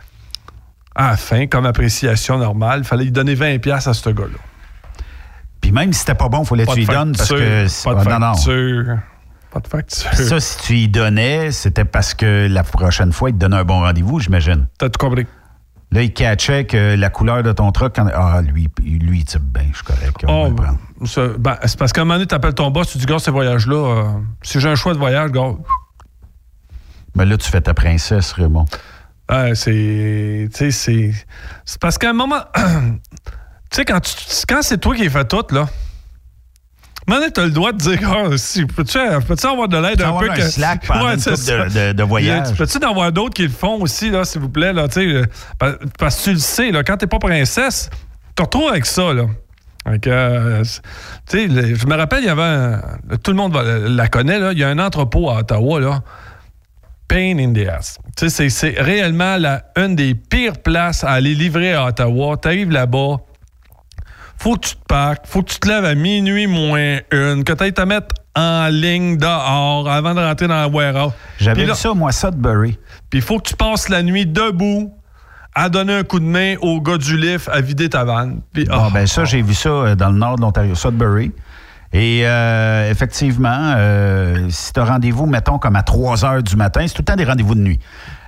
à 0.95 1.11
la 1.11 1.17
fin, 1.17 1.45
comme 1.47 1.65
appréciation 1.65 2.37
normale. 2.39 2.79
Il 2.79 2.85
fallait 2.85 3.03
lui 3.05 3.11
donner 3.11 3.35
20$ 3.35 3.59
piastres 3.59 3.89
à 3.89 3.93
ce 3.93 4.09
gars-là. 4.09 4.37
Puis 5.61 5.71
même 5.71 5.93
si 5.93 5.99
c'était 5.99 6.15
pas 6.15 6.27
bon, 6.29 6.41
il 6.43 6.45
fallait 6.47 6.65
que 6.65 6.71
tu 6.71 6.77
lui 6.79 6.85
donnes 6.87 7.11
parce 7.15 7.29
facture, 7.29 7.37
que. 7.45 7.83
Pas 7.83 8.03
de 8.03 8.09
Ah, 8.09 8.19
non, 8.19 8.27
non. 8.27 8.33
Pas 9.51 9.59
de 9.61 9.67
facture. 9.67 10.13
Ça, 10.13 10.39
si 10.39 10.57
tu 10.59 10.75
y 10.77 10.87
donnais, 10.89 11.51
c'était 11.51 11.85
parce 11.85 12.13
que 12.13 12.47
la 12.49 12.63
prochaine 12.63 13.11
fois, 13.13 13.29
il 13.29 13.33
te 13.33 13.39
donnait 13.39 13.55
un 13.57 13.63
bon 13.63 13.79
rendez-vous, 13.81 14.19
j'imagine. 14.19 14.67
T'as 14.77 14.89
tout 14.89 14.99
compris. 14.99 15.25
Là, 15.91 16.01
il 16.01 16.13
catchait 16.13 16.65
que 16.65 16.95
la 16.95 17.09
couleur 17.09 17.43
de 17.43 17.51
ton 17.53 17.71
truck. 17.71 17.95
quand- 17.95 18.07
Ah, 18.13 18.41
lui, 18.41 18.67
lui 18.83 19.19
il 19.19 19.23
dit 19.23 19.35
ben, 19.41 19.67
je 19.71 19.75
suis 19.77 19.85
correct. 19.85 20.17
on 20.27 20.51
va 20.51 20.73
Oh, 20.99 21.05
le 21.05 21.37
ben, 21.37 21.57
c'est 21.65 21.79
parce 21.79 21.93
qu'à 21.93 22.01
un 22.01 22.03
moment 22.03 22.15
donné, 22.15 22.27
tu 22.27 22.35
appelles 22.35 22.53
ton 22.55 22.69
boss, 22.71 22.91
tu 22.91 22.97
dis, 22.97 23.05
gars, 23.05 23.19
ces 23.19 23.31
voyages-là, 23.31 23.75
euh, 23.75 24.03
si 24.43 24.59
j'ai 24.59 24.67
un 24.67 24.75
choix 24.75 24.93
de 24.93 24.99
voyage, 24.99 25.31
gars, 25.31 25.53
Mais 27.15 27.25
là, 27.25 27.37
tu 27.37 27.49
fais 27.49 27.61
ta 27.61 27.73
princesse, 27.73 28.33
Raymond. 28.33 28.65
euh, 29.31 29.55
c'est. 29.55 30.49
Tu 30.51 30.57
sais, 30.57 30.71
c'est. 30.71 31.13
C'est 31.65 31.79
parce 31.79 31.97
qu'à 31.97 32.09
un 32.09 32.13
moment. 32.13 32.41
tu 32.55 32.61
sais, 33.71 33.85
quand, 33.85 33.99
tu- 34.01 34.13
quand 34.47 34.61
c'est 34.61 34.77
toi 34.79 34.93
qui 34.95 35.05
as 35.05 35.09
fait 35.09 35.25
tout, 35.27 35.45
là. 35.51 35.67
Moment 37.07 37.21
donné, 37.21 37.31
t'as 37.31 37.45
le 37.45 37.51
droit 37.51 37.71
de 37.71 37.77
dire, 37.77 37.99
ah, 38.05 38.37
si, 38.37 38.65
peux-tu 38.65 38.97
peux 39.27 39.47
avoir 39.47 39.67
de 39.69 39.77
l'aide 39.77 40.01
un 40.01 40.17
peu? 40.19 40.29
un 40.29 40.33
que- 40.35 40.41
slack 40.41 40.85
pendant 40.87 41.09
une 41.11 41.19
c'est 41.19 41.31
couple 41.31 41.69
de- 41.73 41.87
de- 41.87 41.93
de 41.93 42.03
voyage? 42.03 42.49
Tu 42.49 42.55
Peux-tu 42.55 42.83
en 42.85 42.89
avoir 42.89 43.11
d'autres 43.13 43.33
qui 43.33 43.43
le 43.43 43.49
font 43.49 43.79
aussi, 43.81 44.09
là, 44.09 44.25
s'il 44.25 44.41
vous 44.41 44.49
plaît, 44.49 44.73
là, 44.73 44.87
tu 44.89 44.99
euh, 44.99 45.23
pa- 45.57 45.75
Parce 45.97 46.17
que 46.17 46.23
tu 46.25 46.33
le 46.33 46.39
sais, 46.39 46.71
là, 46.71 46.83
quand 46.83 46.97
t'es 46.97 47.07
pas 47.07 47.19
princesse, 47.19 47.89
tu 47.91 48.33
te 48.35 48.41
retrouves 48.41 48.69
avec 48.69 48.85
ça, 48.85 49.13
là. 49.13 49.23
Que, 50.01 50.09
euh, 50.09 50.63
tu 51.29 51.47
je 51.49 51.87
me 51.87 51.95
rappelle, 51.95 52.19
il 52.23 52.25
y 52.25 52.29
avait 52.29 52.41
un- 52.41 52.81
Tout 53.23 53.31
le 53.31 53.37
monde 53.37 53.53
va- 53.53 53.63
la 53.63 54.07
connaît, 54.09 54.37
là. 54.37 54.51
Il 54.51 54.57
y 54.59 54.63
a 54.65 54.67
un 54.67 54.79
entrepôt 54.79 55.29
à 55.29 55.37
Ottawa, 55.39 55.79
là. 55.79 56.01
Pain 57.07 57.37
in 57.39 57.53
the 57.53 57.69
ass. 57.69 57.99
Tu 58.17 58.29
sais, 58.29 58.49
c'est- 58.49 58.49
c'est 58.49 58.81
réellement 58.81 59.37
la, 59.37 59.63
une 59.77 59.95
des 59.95 60.13
pires 60.13 60.57
places 60.61 61.05
à 61.05 61.11
aller 61.11 61.33
livrer 61.35 61.73
à 61.73 61.85
Ottawa. 61.85 62.35
T'arrives 62.35 62.69
là-bas, 62.71 63.15
faut 64.37 64.55
que 64.55 64.67
tu 64.67 64.75
te 64.75 64.85
parques, 64.87 65.25
faut 65.25 65.41
que 65.41 65.51
tu 65.51 65.59
te 65.59 65.67
lèves 65.67 65.85
à 65.85 65.95
minuit 65.95 66.47
moins 66.47 66.99
une, 67.11 67.43
que 67.43 67.53
tu 67.53 67.63
ailles 67.63 67.73
te 67.73 67.81
mettre 67.81 68.15
en 68.35 68.67
ligne 68.67 69.17
dehors 69.17 69.89
avant 69.89 70.13
de 70.13 70.21
rentrer 70.21 70.47
dans 70.47 70.55
la 70.55 70.67
warehouse. 70.67 71.13
J'avais 71.39 71.65
vu 71.65 71.73
ça, 71.73 71.93
moi, 71.93 72.11
Sudbury. 72.11 72.77
Puis 73.09 73.19
il 73.19 73.21
faut 73.21 73.39
que 73.39 73.49
tu 73.49 73.55
passes 73.55 73.89
la 73.89 74.03
nuit 74.03 74.25
debout 74.25 74.93
à 75.55 75.69
donner 75.69 75.95
un 75.95 76.03
coup 76.03 76.19
de 76.19 76.25
main 76.25 76.55
au 76.61 76.79
gars 76.81 76.99
du 76.99 77.17
lift 77.17 77.49
à 77.51 77.61
vider 77.61 77.89
ta 77.89 78.03
vanne. 78.03 78.41
Puis, 78.53 78.65
Bon, 78.65 78.75
ah, 78.75 78.89
ben 78.93 79.07
ça, 79.07 79.25
j'ai 79.25 79.41
vu 79.41 79.55
ça 79.55 79.69
euh, 79.69 79.95
dans 79.95 80.09
le 80.11 80.17
nord 80.17 80.35
de 80.35 80.41
l'Ontario, 80.41 80.75
Sudbury. 80.75 81.31
Et 81.93 82.27
euh, 82.27 82.91
effectivement, 82.91 83.73
euh, 83.77 84.47
si 84.49 84.73
tu 84.73 84.79
as 84.79 84.85
rendez-vous, 84.85 85.25
mettons, 85.25 85.57
comme 85.57 85.75
à 85.75 85.81
3 85.81 86.25
heures 86.25 86.43
du 86.43 86.55
matin, 86.55 86.81
c'est 86.85 86.93
tout 86.93 87.01
le 87.01 87.05
temps 87.05 87.15
des 87.15 87.23
rendez-vous 87.23 87.55
de 87.55 87.61
nuit. 87.61 87.79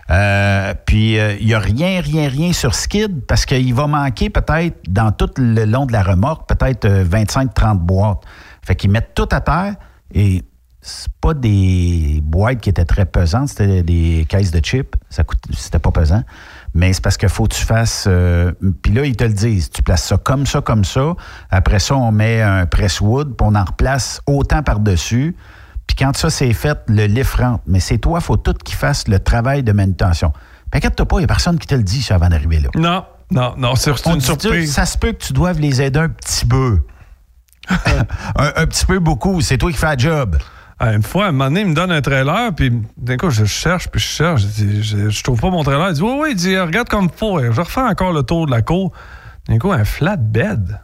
Euh, 0.09 0.73
puis, 0.85 1.15
il 1.15 1.45
n'y 1.45 1.53
a 1.53 1.59
rien, 1.59 2.01
rien, 2.01 2.27
rien 2.27 2.53
sur 2.53 2.73
Skid 2.73 3.25
parce 3.25 3.45
qu'il 3.45 3.73
va 3.73 3.87
manquer 3.87 4.29
peut-être, 4.29 4.77
dans 4.87 5.11
tout 5.11 5.29
le 5.37 5.65
long 5.65 5.85
de 5.85 5.93
la 5.93 6.03
remorque, 6.03 6.47
peut-être 6.49 6.85
euh, 6.85 7.05
25-30 7.05 7.77
boîtes. 7.77 8.23
Fait 8.63 8.75
qu'ils 8.75 8.91
mettent 8.91 9.13
tout 9.13 9.29
à 9.31 9.41
terre 9.41 9.75
et 10.13 10.43
c'est 10.81 11.11
pas 11.21 11.33
des 11.33 12.21
boîtes 12.23 12.61
qui 12.61 12.69
étaient 12.69 12.85
très 12.85 13.05
pesantes, 13.05 13.49
c'était 13.49 13.83
des 13.83 14.25
caisses 14.27 14.51
de 14.51 14.59
chips. 14.59 14.95
Ça 15.09 15.23
coûte, 15.23 15.39
c'était 15.55 15.79
pas 15.79 15.91
pesant. 15.91 16.23
Mais 16.73 16.93
c'est 16.93 17.03
parce 17.03 17.17
qu'il 17.17 17.29
faut 17.29 17.45
que 17.45 17.55
tu 17.55 17.65
fasses. 17.65 18.05
euh, 18.07 18.51
puis 18.81 18.93
là, 18.93 19.05
ils 19.05 19.15
te 19.15 19.23
le 19.23 19.33
disent. 19.33 19.69
Tu 19.69 19.83
places 19.83 20.05
ça 20.05 20.17
comme 20.17 20.45
ça, 20.45 20.61
comme 20.61 20.85
ça. 20.85 21.15
Après 21.49 21.79
ça, 21.79 21.95
on 21.95 22.11
met 22.11 22.41
un 22.41 22.65
presswood, 22.65 23.35
puis 23.35 23.47
on 23.47 23.55
en 23.55 23.63
replace 23.65 24.21
autant 24.25 24.63
par-dessus. 24.63 25.35
Puis 25.89 25.95
quand 25.95 26.15
ça 26.15 26.29
c'est 26.29 26.53
fait, 26.53 26.77
le 26.85 27.07
lift 27.07 27.33
rentre. 27.33 27.63
Mais 27.65 27.79
c'est 27.79 27.97
toi, 27.97 28.19
il 28.21 28.23
faut 28.23 28.37
tout 28.37 28.53
qui 28.53 28.75
fasse 28.75 29.07
le 29.07 29.17
travail 29.17 29.63
de 29.63 29.71
manutention. 29.71 30.31
Puis 30.69 30.77
inquiète-toi 30.77 31.07
pas, 31.07 31.15
il 31.15 31.21
n'y 31.21 31.23
a 31.23 31.27
personne 31.27 31.57
qui 31.57 31.65
te 31.65 31.73
le 31.73 31.81
dit 31.81 32.03
ça 32.03 32.13
avant 32.13 32.29
d'arriver 32.29 32.59
là. 32.59 32.69
Non, 32.75 33.05
non, 33.31 33.55
non, 33.57 33.73
c'est 33.73 33.89
une 34.05 34.21
surprise. 34.21 34.71
Ça 34.71 34.85
se 34.85 34.99
peut 34.99 35.13
que 35.13 35.25
tu 35.25 35.33
doives 35.33 35.59
les 35.59 35.81
aider 35.81 35.97
un 35.97 36.09
petit 36.09 36.45
peu. 36.45 36.81
un, 37.71 38.51
un 38.55 38.67
petit 38.67 38.85
peu 38.85 38.99
beaucoup. 38.99 39.41
C'est 39.41 39.57
toi 39.57 39.71
qui 39.71 39.77
fais 39.79 39.87
la 39.87 39.97
job. 39.97 40.37
Ah, 40.77 40.93
une 40.93 41.01
fois, 41.01 41.25
un 41.25 41.31
moment 41.31 41.45
donné, 41.45 41.61
il 41.61 41.67
me 41.69 41.73
donne 41.73 41.91
un 41.91 42.01
trailer, 42.01 42.53
puis 42.55 42.71
d'un 42.95 43.17
coup, 43.17 43.31
je 43.31 43.45
cherche, 43.45 43.87
puis 43.87 43.99
je 43.99 44.05
cherche. 44.05 44.43
Je, 44.43 45.09
je 45.09 45.23
trouve 45.23 45.41
pas 45.41 45.49
mon 45.49 45.63
trailer. 45.63 45.89
Il 45.89 45.95
dit, 45.95 46.01
oui, 46.03 46.17
oui, 46.21 46.27
il 46.33 46.35
dit, 46.35 46.55
regarde 46.55 46.87
comme 46.87 47.09
faut. 47.09 47.41
Je 47.41 47.59
refais 47.59 47.81
encore 47.81 48.13
le 48.13 48.21
tour 48.21 48.45
de 48.45 48.51
la 48.51 48.61
cour. 48.61 48.91
D'un 49.47 49.57
coup, 49.57 49.71
un 49.71 49.85
flatbed. 49.85 50.79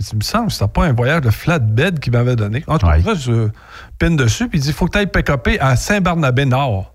Il 0.00 0.16
me 0.16 0.22
semble 0.22 0.46
que 0.46 0.54
c'était 0.54 0.68
pas 0.68 0.86
un 0.86 0.92
voyage 0.92 1.20
de 1.20 1.30
flatbed 1.30 2.00
qu'il 2.00 2.12
m'avait 2.12 2.36
donné. 2.36 2.64
En 2.66 2.78
tout 2.78 2.86
cas, 2.86 3.14
je 3.14 3.48
pine 3.98 4.16
dessus, 4.16 4.48
puis 4.48 4.58
il 4.58 4.62
dit, 4.62 4.68
il 4.68 4.74
faut 4.74 4.86
que 4.86 4.92
tu 4.92 4.98
ailles 4.98 5.06
pick-upper 5.06 5.60
à 5.60 5.76
Saint-Barnabé-Nord. 5.76 6.94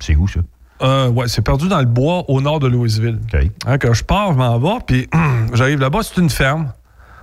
C'est 0.00 0.16
où, 0.16 0.26
ça? 0.26 0.40
Euh, 0.82 1.08
ouais, 1.10 1.28
c'est 1.28 1.42
perdu 1.42 1.68
dans 1.68 1.78
le 1.78 1.86
bois 1.86 2.24
au 2.28 2.40
nord 2.40 2.58
de 2.58 2.66
Louisville. 2.66 3.20
Hein, 3.66 3.78
quand 3.78 3.92
je 3.92 4.02
pars, 4.02 4.32
je 4.32 4.38
m'en 4.38 4.58
vais, 4.58 4.82
puis 4.84 5.08
j'arrive 5.52 5.78
là-bas, 5.78 6.00
c'est 6.02 6.20
une 6.20 6.30
ferme. 6.30 6.72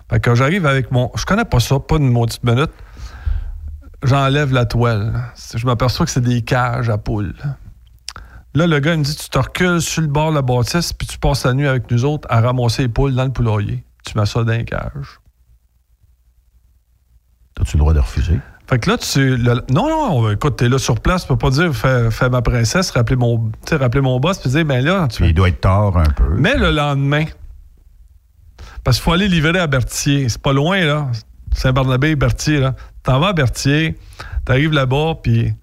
Fait 0.09 0.19
que 0.19 0.33
j'arrive 0.33 0.65
avec 0.65 0.91
mon. 0.91 1.11
Je 1.15 1.25
connais 1.25 1.45
pas 1.45 1.59
ça, 1.59 1.79
pas 1.79 1.97
une 1.97 2.09
maudite 2.09 2.43
minute. 2.43 2.71
J'enlève 4.03 4.53
la 4.53 4.65
toile. 4.65 5.25
Je 5.53 5.65
m'aperçois 5.65 6.05
que 6.05 6.11
c'est 6.11 6.21
des 6.21 6.41
cages 6.41 6.89
à 6.89 6.97
poules. 6.97 7.35
Là, 8.55 8.65
le 8.65 8.79
gars 8.79 8.93
il 8.93 8.99
me 8.99 9.03
dit 9.03 9.15
Tu 9.15 9.29
te 9.29 9.37
recules 9.37 9.81
sur 9.81 10.01
le 10.01 10.07
bord 10.07 10.29
de 10.31 10.35
la 10.35 10.41
bâtisse, 10.41 10.93
puis 10.93 11.05
tu 11.05 11.19
passes 11.19 11.45
la 11.45 11.53
nuit 11.53 11.67
avec 11.67 11.91
nous 11.91 12.05
autres 12.05 12.27
à 12.31 12.39
ramasser 12.39 12.83
les 12.83 12.87
poules 12.87 13.13
dans 13.13 13.25
le 13.25 13.31
poulailler. 13.31 13.83
Tu 14.05 14.17
mets 14.17 14.25
ça 14.25 14.43
dans 14.43 14.51
les 14.51 14.65
cages. 14.65 15.19
As-tu 17.59 17.77
le 17.77 17.79
droit 17.79 17.93
de 17.93 17.99
refuser? 17.99 18.39
Fait 18.67 18.79
que 18.79 18.89
là, 18.89 18.97
tu. 18.97 19.35
le- 19.35 19.63
non, 19.71 19.89
non, 19.89 20.31
écoute, 20.31 20.57
t'es 20.57 20.69
là 20.69 20.77
sur 20.77 20.99
place, 20.99 21.23
tu 21.23 21.27
peux 21.27 21.37
pas 21.37 21.49
dire 21.49 21.73
fais, 21.75 22.11
fais 22.11 22.29
ma 22.29 22.41
princesse, 22.41 22.91
rappeler 22.91 23.15
mon, 23.15 23.51
rappeler 23.71 24.01
mon 24.01 24.19
boss, 24.19 24.37
puis 24.39 24.49
dire 24.49 24.63
ben 24.65 24.83
là, 24.85 25.07
tu 25.07 25.25
Il 25.25 25.33
doit 25.33 25.49
être 25.49 25.61
tard 25.61 25.97
un 25.97 26.03
peu. 26.05 26.35
Mais 26.37 26.55
le 26.55 26.71
lendemain, 26.71 27.25
parce 28.83 28.97
qu'il 28.97 29.03
faut 29.03 29.11
aller 29.13 29.27
livrer 29.27 29.59
à 29.59 29.67
Berthier. 29.67 30.29
C'est 30.29 30.41
pas 30.41 30.53
loin, 30.53 30.79
là. 30.85 31.07
Saint-Barnabé, 31.53 32.15
Berthier, 32.15 32.59
là. 32.59 32.75
T'en 33.03 33.19
vas 33.19 33.29
à 33.29 33.33
Berthier, 33.33 33.97
t'arrives 34.45 34.71
là-bas, 34.71 35.15
puis 35.23 35.53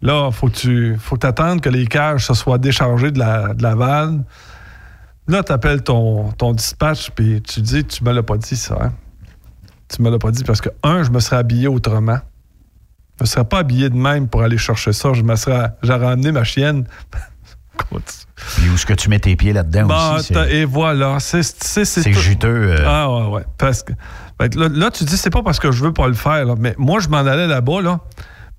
là, 0.00 0.30
faut 0.30 0.46
que 0.48 0.54
tu 0.54 0.96
faut 0.98 1.16
que 1.16 1.26
attendes 1.26 1.60
que 1.60 1.68
les 1.68 1.86
cages 1.86 2.26
se 2.26 2.34
soient 2.34 2.58
déchargées 2.58 3.10
de 3.10 3.18
la, 3.18 3.54
de 3.54 3.62
la 3.62 3.74
vanne. 3.74 4.24
Là, 5.28 5.42
t'appelles 5.42 5.82
ton, 5.82 6.32
ton 6.32 6.52
dispatch, 6.52 7.10
puis 7.10 7.40
tu 7.42 7.60
dis, 7.60 7.84
tu 7.84 8.02
me 8.04 8.12
l'as 8.12 8.22
pas 8.24 8.36
dit, 8.36 8.56
ça, 8.56 8.76
hein? 8.82 8.92
Tu 9.88 10.02
me 10.02 10.10
l'as 10.10 10.18
pas 10.18 10.30
dit 10.30 10.42
parce 10.44 10.60
que, 10.60 10.70
un, 10.82 11.02
je 11.02 11.10
me 11.10 11.20
serais 11.20 11.36
habillé 11.36 11.68
autrement. 11.68 12.18
Je 13.18 13.24
me 13.24 13.26
serais 13.26 13.44
pas 13.44 13.58
habillé 13.58 13.88
de 13.90 13.94
même 13.96 14.26
pour 14.26 14.42
aller 14.42 14.58
chercher 14.58 14.92
ça. 14.92 15.12
Je 15.12 15.22
me 15.22 15.36
serais, 15.36 15.70
j'aurais 15.82 16.06
amené 16.08 16.32
ma 16.32 16.44
chienne. 16.44 16.86
Puis 17.88 18.68
où 18.70 18.74
est-ce 18.74 18.86
que 18.86 18.94
tu 18.94 19.08
mets 19.08 19.18
tes 19.18 19.36
pieds 19.36 19.52
là-dedans 19.52 19.86
Bon, 19.86 20.14
aussi? 20.16 20.32
et 20.50 20.64
voilà. 20.64 21.18
C'est 21.20 21.42
c'est- 21.42 21.84
c'est 21.84 22.02
c'est 22.02 22.10
tout- 22.10 22.18
juteux. 22.20 22.72
euh. 22.72 22.84
Ah 22.86 23.10
ouais, 23.10 23.26
ouais. 23.36 23.44
Parce 23.58 23.82
que, 23.82 23.92
là, 24.40 24.68
là, 24.68 24.90
tu 24.90 25.04
dis, 25.04 25.16
c'est 25.16 25.30
pas 25.30 25.42
parce 25.42 25.58
que 25.60 25.70
je 25.72 25.82
veux 25.84 25.92
pas 25.92 26.08
le 26.08 26.14
faire, 26.14 26.44
là, 26.44 26.54
mais 26.58 26.74
moi, 26.78 27.00
je 27.00 27.08
m'en 27.08 27.18
allais 27.18 27.46
là-bas, 27.46 27.80
là. 27.82 28.00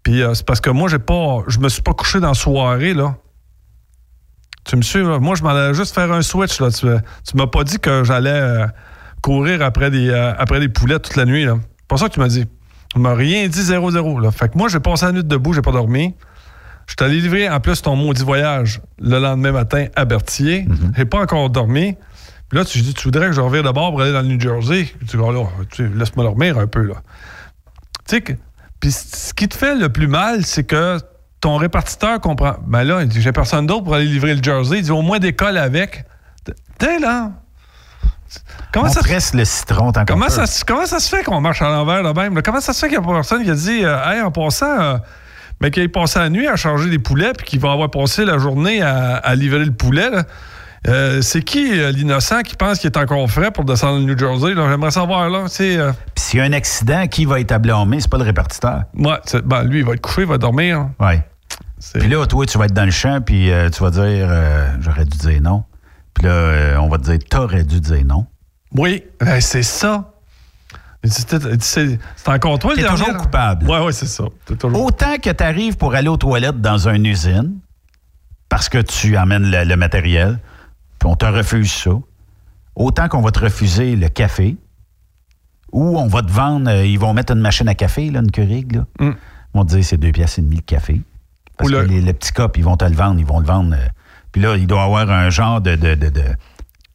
Puis 0.03 0.21
euh, 0.21 0.33
c'est 0.33 0.45
parce 0.45 0.61
que 0.61 0.69
moi, 0.69 0.87
j'ai 0.89 0.99
pas. 0.99 1.39
Je 1.47 1.59
me 1.59 1.69
suis 1.69 1.81
pas 1.81 1.93
couché 1.93 2.19
dans 2.19 2.29
la 2.29 2.33
soirée, 2.33 2.93
là. 2.93 3.15
Tu 4.65 4.75
me 4.77 4.81
suis, 4.81 5.03
là? 5.03 5.19
Moi, 5.19 5.35
je 5.35 5.43
m'en 5.43 5.49
allais 5.49 5.73
juste 5.73 5.93
faire 5.93 6.11
un 6.11 6.21
switch, 6.21 6.59
là. 6.61 6.71
Tu, 6.71 6.87
tu 7.29 7.37
m'as 7.37 7.47
pas 7.47 7.63
dit 7.63 7.79
que 7.79 8.03
j'allais 8.03 8.29
euh, 8.31 8.65
courir 9.21 9.61
après 9.61 9.91
des, 9.91 10.09
euh, 10.09 10.33
après 10.37 10.59
des 10.59 10.69
poulets 10.69 10.99
toute 10.99 11.15
la 11.15 11.25
nuit. 11.25 11.45
C'est 11.45 11.87
pas 11.87 11.97
ça 11.97 12.07
que 12.07 12.13
tu 12.13 12.19
m'as 12.19 12.29
dit. 12.29 12.45
Tu 12.93 12.99
m'as 12.99 13.13
rien 13.13 13.47
dit 13.47 13.59
0-0, 13.61 14.21
là. 14.21 14.31
Fait 14.31 14.49
que 14.49 14.57
moi, 14.57 14.69
j'ai 14.69 14.79
passé 14.79 15.05
la 15.05 15.11
nuit 15.11 15.23
debout, 15.23 15.53
j'ai 15.53 15.61
pas 15.61 15.71
dormi. 15.71 16.15
Je 16.87 16.93
suis 16.97 17.05
allé 17.09 17.21
livrer 17.21 17.49
en 17.49 17.59
plus 17.59 17.81
ton 17.81 17.95
maudit 17.95 18.23
voyage 18.23 18.81
le 18.99 19.17
lendemain 19.19 19.51
matin 19.53 19.87
à 19.95 20.05
Berthier. 20.05 20.65
J'ai 20.97 21.05
pas 21.05 21.19
encore 21.19 21.49
dormi. 21.49 21.95
Puis 22.49 22.57
là, 22.59 22.65
tu 22.65 22.79
dis, 22.81 22.93
tu 22.93 23.05
voudrais 23.05 23.27
que 23.27 23.31
je 23.33 23.41
revienne 23.41 23.63
de 23.65 23.71
bord 23.71 23.91
pour 23.91 24.01
aller 24.01 24.11
dans 24.13 24.21
le 24.21 24.27
New 24.27 24.39
Jersey? 24.39 24.93
Tu 24.99 25.05
dis, 25.05 25.17
oh 25.17 25.31
là, 25.31 25.43
tu 25.71 25.87
sais, 25.87 25.91
laisse-moi 25.95 26.23
dormir 26.25 26.57
un 26.57 26.67
peu, 26.67 26.81
là. 26.83 26.95
Tu 28.07 28.15
sais, 28.17 28.21
que- 28.21 28.33
puis 28.79 28.91
ce 28.91 29.33
qui 29.33 29.47
te 29.47 29.55
fait 29.55 29.75
le 29.75 29.89
plus 29.89 30.07
mal, 30.07 30.45
c'est 30.45 30.65
que 30.65 30.99
ton 31.43 31.57
répartiteur 31.57 32.19
comprend. 32.21 32.55
Ben 32.65 32.83
là, 32.83 33.01
il 33.01 33.07
dit, 33.09 33.21
j'ai 33.21 33.31
personne 33.33 33.67
d'autre 33.67 33.83
pour 33.83 33.95
aller 33.95 34.05
livrer 34.05 34.33
le 34.33 34.41
Jersey. 34.41 34.77
Il 34.77 34.83
dit, 34.83 34.91
au 34.91 35.01
moins 35.01 35.19
décolle 35.19 35.57
avec. 35.57 36.05
T'es 36.79 36.99
là. 36.99 37.31
Comment 38.71 38.87
on 38.87 38.89
ça, 38.89 39.01
presse 39.01 39.33
le 39.33 39.45
citron 39.45 39.91
tant 39.91 40.05
comment, 40.05 40.29
ça, 40.29 40.47
se- 40.47 40.65
comment 40.65 40.85
ça 40.87 40.99
se 40.99 41.07
fait 41.15 41.23
qu'on 41.23 41.39
marche 41.41 41.61
à 41.61 41.69
l'envers 41.69 42.01
de 42.01 42.19
même? 42.19 42.33
là? 42.35 42.41
Comment 42.41 42.61
ça 42.61 42.73
se 42.73 42.79
fait 42.79 42.87
qu'il 42.87 42.97
n'y 42.97 43.03
a 43.03 43.07
pas 43.07 43.13
personne 43.13 43.43
qui 43.43 43.51
a 43.51 43.55
dit, 43.55 43.83
euh, 43.83 43.97
hey, 44.11 44.21
en 44.21 44.31
passant, 44.31 44.79
euh, 44.81 44.97
mais 45.61 45.69
qu'il 45.69 45.83
ait 45.83 45.87
passé 45.87 46.17
la 46.19 46.29
nuit 46.29 46.47
à 46.47 46.55
charger 46.55 46.89
des 46.89 46.97
poulets 46.97 47.33
puis 47.37 47.45
qu'il 47.45 47.59
va 47.59 47.71
avoir 47.73 47.91
passé 47.91 48.25
la 48.25 48.37
journée 48.39 48.81
à, 48.81 49.17
à 49.17 49.35
livrer 49.35 49.65
le 49.65 49.71
poulet? 49.73 50.09
là? 50.09 50.23
Euh, 50.87 51.21
c'est 51.21 51.41
qui 51.43 51.79
euh, 51.79 51.91
l'innocent 51.91 52.41
qui 52.41 52.55
pense 52.55 52.79
qu'il 52.79 52.87
est 52.89 52.97
encore 52.97 53.29
frais 53.29 53.51
pour 53.51 53.63
descendre 53.65 53.99
le 53.99 54.05
New 54.13 54.17
Jersey? 54.17 54.53
là? 54.55 54.67
J'aimerais 54.69 54.91
savoir, 54.91 55.29
là. 55.29 55.45
euh, 55.61 55.91
Puis 56.15 56.23
s'il 56.23 56.39
y 56.39 56.41
a 56.41 56.45
un 56.45 56.53
accident, 56.53 57.05
qui 57.07 57.25
va 57.25 57.39
être 57.39 57.57
blâmé? 57.59 57.99
C'est 58.01 58.09
pas 58.09 58.17
le 58.17 58.23
répartiteur. 58.23 58.83
ouais, 58.95 59.17
ben, 59.45 59.63
lui, 59.63 59.79
il 59.79 59.85
va 59.85 59.93
être 59.93 60.01
couché, 60.01 60.21
il 60.23 60.27
va 60.27 60.37
dormir. 60.39 60.87
Oui. 60.99 61.13
Puis 61.93 62.07
là, 62.07 62.25
toi, 62.25 62.45
tu 62.45 62.57
vas 62.57 62.65
être 62.65 62.73
dans 62.73 62.85
le 62.85 62.91
champ, 62.91 63.21
puis 63.21 63.51
euh, 63.51 63.69
tu 63.69 63.81
vas 63.83 63.91
dire 63.91 64.01
euh, 64.29 64.67
j'aurais 64.79 65.05
dû 65.05 65.17
dire 65.17 65.41
non. 65.41 65.63
Puis 66.13 66.25
là, 66.25 66.31
euh, 66.31 66.77
on 66.77 66.87
va 66.89 66.97
te 66.97 67.03
dire 67.03 67.19
t'aurais 67.29 67.63
dû 67.63 67.79
dire 67.79 68.05
non. 68.05 68.25
Oui, 68.75 69.03
ben, 69.19 69.39
c'est 69.41 69.63
ça. 69.63 70.09
C'est 72.15 72.29
encore 72.29 72.57
toi 72.59 72.73
le 72.75 72.83
toujours 72.87 73.17
coupable. 73.17 73.65
Oui, 73.69 73.77
oui, 73.85 73.93
c'est 73.93 74.07
ça. 74.07 74.23
Toujours- 74.57 74.85
Autant 74.85 75.17
que 75.17 75.29
tu 75.29 75.43
arrives 75.43 75.75
pour 75.75 75.93
aller 75.95 76.07
aux 76.07 76.17
toilettes 76.17 76.61
dans 76.61 76.87
une 76.87 77.05
usine, 77.05 77.59
parce 78.47 78.69
que 78.69 78.77
tu 78.77 79.17
amènes 79.17 79.51
le, 79.51 79.65
le 79.65 79.75
matériel, 79.75 80.39
puis 80.99 81.09
on 81.09 81.15
te 81.17 81.25
refuse 81.25 81.71
ça, 81.73 81.91
autant 82.75 83.09
qu'on 83.09 83.21
va 83.21 83.31
te 83.31 83.39
refuser 83.39 83.95
le 83.97 84.07
café, 84.07 84.55
ou 85.73 85.97
on 85.99 86.07
va 86.07 86.21
te 86.21 86.31
vendre, 86.31 86.71
ils 86.71 86.97
vont 86.97 87.13
mettre 87.13 87.33
une 87.33 87.41
machine 87.41 87.67
à 87.67 87.75
café, 87.75 88.09
là, 88.09 88.19
une 88.21 88.31
Keurig, 88.31 88.73
là. 88.73 88.85
Mm. 88.99 89.09
Ils 89.55 89.57
vont 89.57 89.65
te 89.65 89.75
dire 89.75 89.83
c'est 89.83 89.97
deux 89.97 90.11
pièces 90.11 90.37
et 90.37 90.41
demie 90.41 90.55
le 90.57 90.61
café. 90.61 91.01
Parce 91.57 91.69
que 91.69 91.75
le- 91.75 91.85
les, 91.87 92.01
le 92.01 92.13
petit 92.13 92.31
cop, 92.31 92.57
ils 92.57 92.63
vont 92.63 92.77
te 92.77 92.85
le 92.85 92.95
vendre, 92.95 93.19
ils 93.19 93.25
vont 93.25 93.39
le 93.39 93.45
vendre. 93.45 93.73
euh, 93.75 93.87
puis 94.31 94.41
là, 94.41 94.55
il 94.55 94.65
doit 94.67 94.81
y 94.81 94.83
avoir 94.85 95.09
un 95.09 95.29
genre 95.29 95.61
de, 95.61 95.75
de, 95.75 95.95
de- 95.95 96.09
de 96.09 96.23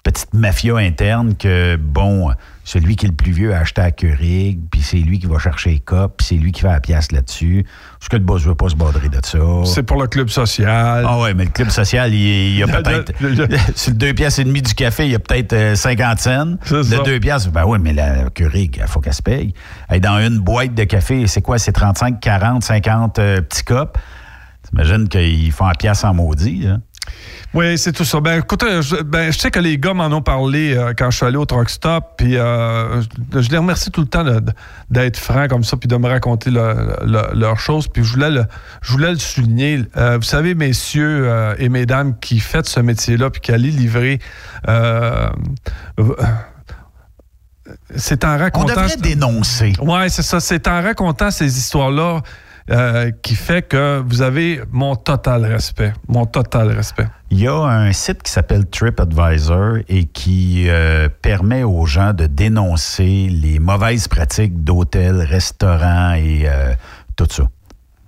petite 0.03 0.33
mafia 0.33 0.77
interne 0.79 1.35
que, 1.37 1.77
bon, 1.77 2.31
celui 2.65 2.97
qui 2.97 3.05
est 3.05 3.11
le 3.11 3.15
plus 3.15 3.33
vieux 3.33 3.55
a 3.55 3.59
acheté 3.59 3.83
à 3.83 3.91
Keurig, 3.91 4.59
puis 4.71 4.81
c'est 4.81 4.97
lui 4.99 5.19
qui 5.19 5.27
va 5.27 5.39
chercher 5.39 5.71
les 5.71 5.81
copes, 5.81 6.17
puis 6.19 6.27
c'est 6.27 6.35
lui 6.37 6.51
qui 6.51 6.63
fait 6.63 6.69
la 6.69 6.81
pièce 6.81 7.13
là-dessus. 7.13 7.67
Parce 7.99 8.09
que 8.09 8.17
le 8.17 8.23
boss 8.23 8.43
ne 8.43 8.49
veut 8.49 8.55
pas 8.55 8.69
se 8.71 8.75
border 8.75 9.07
de 9.09 9.19
ça. 9.25 9.39
C'est 9.67 9.83
pour 9.83 10.01
le 10.01 10.07
club 10.09 10.29
social. 10.29 11.05
Ah 11.07 11.19
ouais, 11.19 11.35
mais 11.35 11.45
le 11.45 11.51
club 11.51 11.69
social, 11.69 12.13
il, 12.15 12.19
il 12.21 12.57
y 12.57 12.63
a 12.63 12.67
peut-être. 12.83 13.13
Sur 13.77 13.91
le 13.93 13.99
2 13.99 14.15
pièces 14.15 14.39
et 14.39 14.45
demi 14.45 14.63
du 14.63 14.73
café, 14.75 15.05
il 15.05 15.13
y 15.13 15.15
a 15.15 15.19
peut-être 15.19 15.53
euh, 15.53 15.75
50 15.75 16.19
cents. 16.21 16.57
C'est 16.65 16.83
ça. 16.85 16.97
Le 16.97 17.03
2 17.05 17.21
pièces, 17.21 17.47
ben 17.49 17.65
oui, 17.67 17.79
mais 17.81 17.93
la 17.93 18.31
Keurig, 18.31 18.79
il 18.81 18.87
faut 18.89 19.01
qu'elle 19.01 19.13
se 19.15 19.23
paye. 19.23 19.53
Hey, 19.91 20.01
dans 20.01 20.19
une 20.19 20.39
boîte 20.39 20.75
de 20.75 20.85
café, 20.85 21.27
c'est 21.27 21.43
quoi? 21.43 21.59
C'est 21.59 21.73
35, 21.73 22.19
40, 22.21 22.65
50 22.65 23.19
euh, 23.19 23.41
petits 23.43 23.63
copes. 23.65 23.99
T'imagines 24.71 25.09
qu'ils 25.09 25.53
font 25.53 25.67
la 25.67 25.75
pièce 25.75 26.05
en 26.05 26.15
maudit, 26.15 26.61
là. 26.65 26.79
Oui, 27.55 27.79
c'est 27.79 27.93
tout 27.93 28.05
ça. 28.05 28.21
Ben, 28.21 28.41
écoute, 28.41 28.63
euh, 28.63 28.83
je, 28.83 28.97
ben, 28.97 29.33
je 29.33 29.39
sais 29.39 29.51
que 29.51 29.59
les 29.59 29.79
gars 29.79 29.95
m'en 29.95 30.09
ont 30.15 30.21
parlé 30.21 30.77
euh, 30.77 30.93
quand 30.97 31.11
je 31.11 31.17
suis 31.17 31.25
allé 31.25 31.39
au 31.39 31.47
Truck 31.47 31.71
Stop, 31.71 32.05
puis 32.19 32.37
euh, 32.37 33.01
je, 33.33 33.41
je 33.41 33.49
les 33.51 33.57
remercie 33.57 33.91
tout 33.91 34.03
le 34.03 34.07
temps 34.07 34.23
d'être 34.91 35.17
francs 35.17 35.49
comme 35.49 35.65
ça, 35.65 35.79
puis 35.79 35.89
de 35.89 35.97
me 35.97 36.07
raconter 36.07 36.51
le- 36.51 36.97
le- 37.07 37.35
leurs 37.35 37.59
choses. 37.59 37.89
Puis 37.89 38.05
je 38.05 38.13
voulais 38.13 38.29
le, 38.31 38.45
je 38.83 38.93
voulais 38.93 39.11
le 39.13 39.19
souligner. 39.19 39.83
Euh, 39.97 40.19
vous 40.19 40.23
savez, 40.25 40.55
messieurs 40.55 41.55
et 41.59 41.71
mesdames 41.71 42.19
qui 42.21 42.39
faites 42.41 42.67
ce 42.67 42.81
métier-là, 42.81 43.31
puis 43.31 43.41
qui 43.41 43.53
allez 43.53 43.71
livrer. 43.71 44.19
c'est 47.97 48.25
en 48.25 48.35
On 48.35 48.39
racontant. 48.39 48.69
devrait 48.69 48.97
dénoncer. 48.99 49.73
Oui, 49.81 50.11
c'est 50.11 50.23
ça. 50.23 50.41
C'est 50.41 50.69
en 50.69 50.83
racontant 50.83 51.31
ces 51.31 51.59
histoires-là 51.59 52.21
euh, 52.71 53.11
qui 53.23 53.35
fait 53.35 53.63
que 53.63 54.03
vous 54.07 54.21
avez 54.21 54.61
mon 54.73 54.95
total 54.95 55.47
respect. 55.47 55.95
Mon 56.07 56.27
total 56.27 56.69
respect. 56.69 57.07
Il 57.31 57.41
y 57.41 57.49
a 57.49 57.55
un 57.55 57.93
site 57.93 58.23
qui 58.23 58.31
s'appelle 58.31 58.67
TripAdvisor 58.67 59.79
et 59.89 60.05
qui 60.05 60.67
euh, 60.69 61.09
permet 61.23 61.63
aux 61.63 61.87
gens 61.87 62.13
de 62.13 62.27
dénoncer 62.27 63.29
les 63.31 63.59
mauvaises 63.59 64.07
pratiques 64.07 64.65
d'hôtels, 64.65 65.23
restaurants 65.23 66.13
et 66.13 66.43
euh, 66.45 66.75
tout 67.17 67.27
ça. 67.31 67.45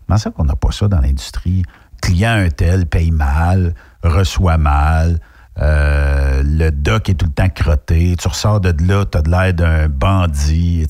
Comment 0.06 0.18
ça 0.18 0.30
qu'on 0.30 0.44
n'a 0.44 0.56
pas 0.56 0.72
ça 0.72 0.88
dans 0.88 1.00
l'industrie? 1.00 1.62
Client 2.02 2.44
un 2.44 2.50
tel 2.50 2.84
paye 2.84 3.12
mal, 3.12 3.74
reçoit 4.02 4.58
mal, 4.58 5.20
le 5.56 6.70
doc 6.70 7.08
est 7.08 7.14
tout 7.14 7.26
le 7.26 7.32
temps 7.32 7.48
crotté, 7.48 8.14
tu 8.18 8.28
ressors 8.28 8.60
de 8.60 8.74
là, 8.86 9.04
tu 9.04 9.16
as 9.16 9.22
de 9.22 9.30
l'air 9.30 9.54
d'un 9.54 9.88
bandit. 9.88 10.86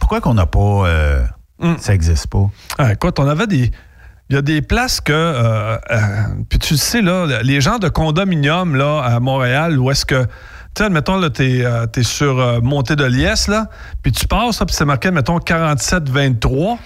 Pourquoi 0.00 0.20
qu'on 0.20 0.34
n'a 0.34 0.46
pas... 0.46 0.86
euh, 1.62 1.74
Ça 1.78 1.92
n'existe 1.92 2.26
pas. 2.28 2.50
Ah, 2.78 2.92
écoute, 2.92 3.18
on 3.18 3.28
avait 3.28 3.46
des. 3.46 3.70
Il 4.28 4.34
y 4.34 4.38
a 4.38 4.42
des 4.42 4.60
places 4.62 5.00
que. 5.00 5.12
euh, 5.12 5.76
euh, 5.90 5.98
puis 6.48 6.58
tu 6.58 6.74
le 6.74 6.78
sais, 6.78 7.00
là, 7.02 7.26
les 7.42 7.60
gens 7.60 7.78
de 7.78 7.88
condominium 7.88 8.74
là, 8.74 9.00
à 9.02 9.20
Montréal, 9.20 9.78
où 9.78 9.90
est-ce 9.90 10.04
que. 10.04 10.24
Tu 10.24 10.28
sais, 10.82 10.84
admettons, 10.84 11.16
là, 11.18 11.30
t'es 11.30 11.64
euh, 11.64 11.86
t'es 11.86 12.02
sur 12.02 12.60
Montée 12.62 12.96
de 12.96 13.04
Liesse, 13.04 13.48
là, 13.48 13.68
puis 14.02 14.12
tu 14.12 14.26
passes, 14.26 14.60
là, 14.60 14.66
puis 14.66 14.74
c'est 14.74 14.84
marqué, 14.84 15.10
mettons, 15.10 15.38
47-23, 15.38 16.76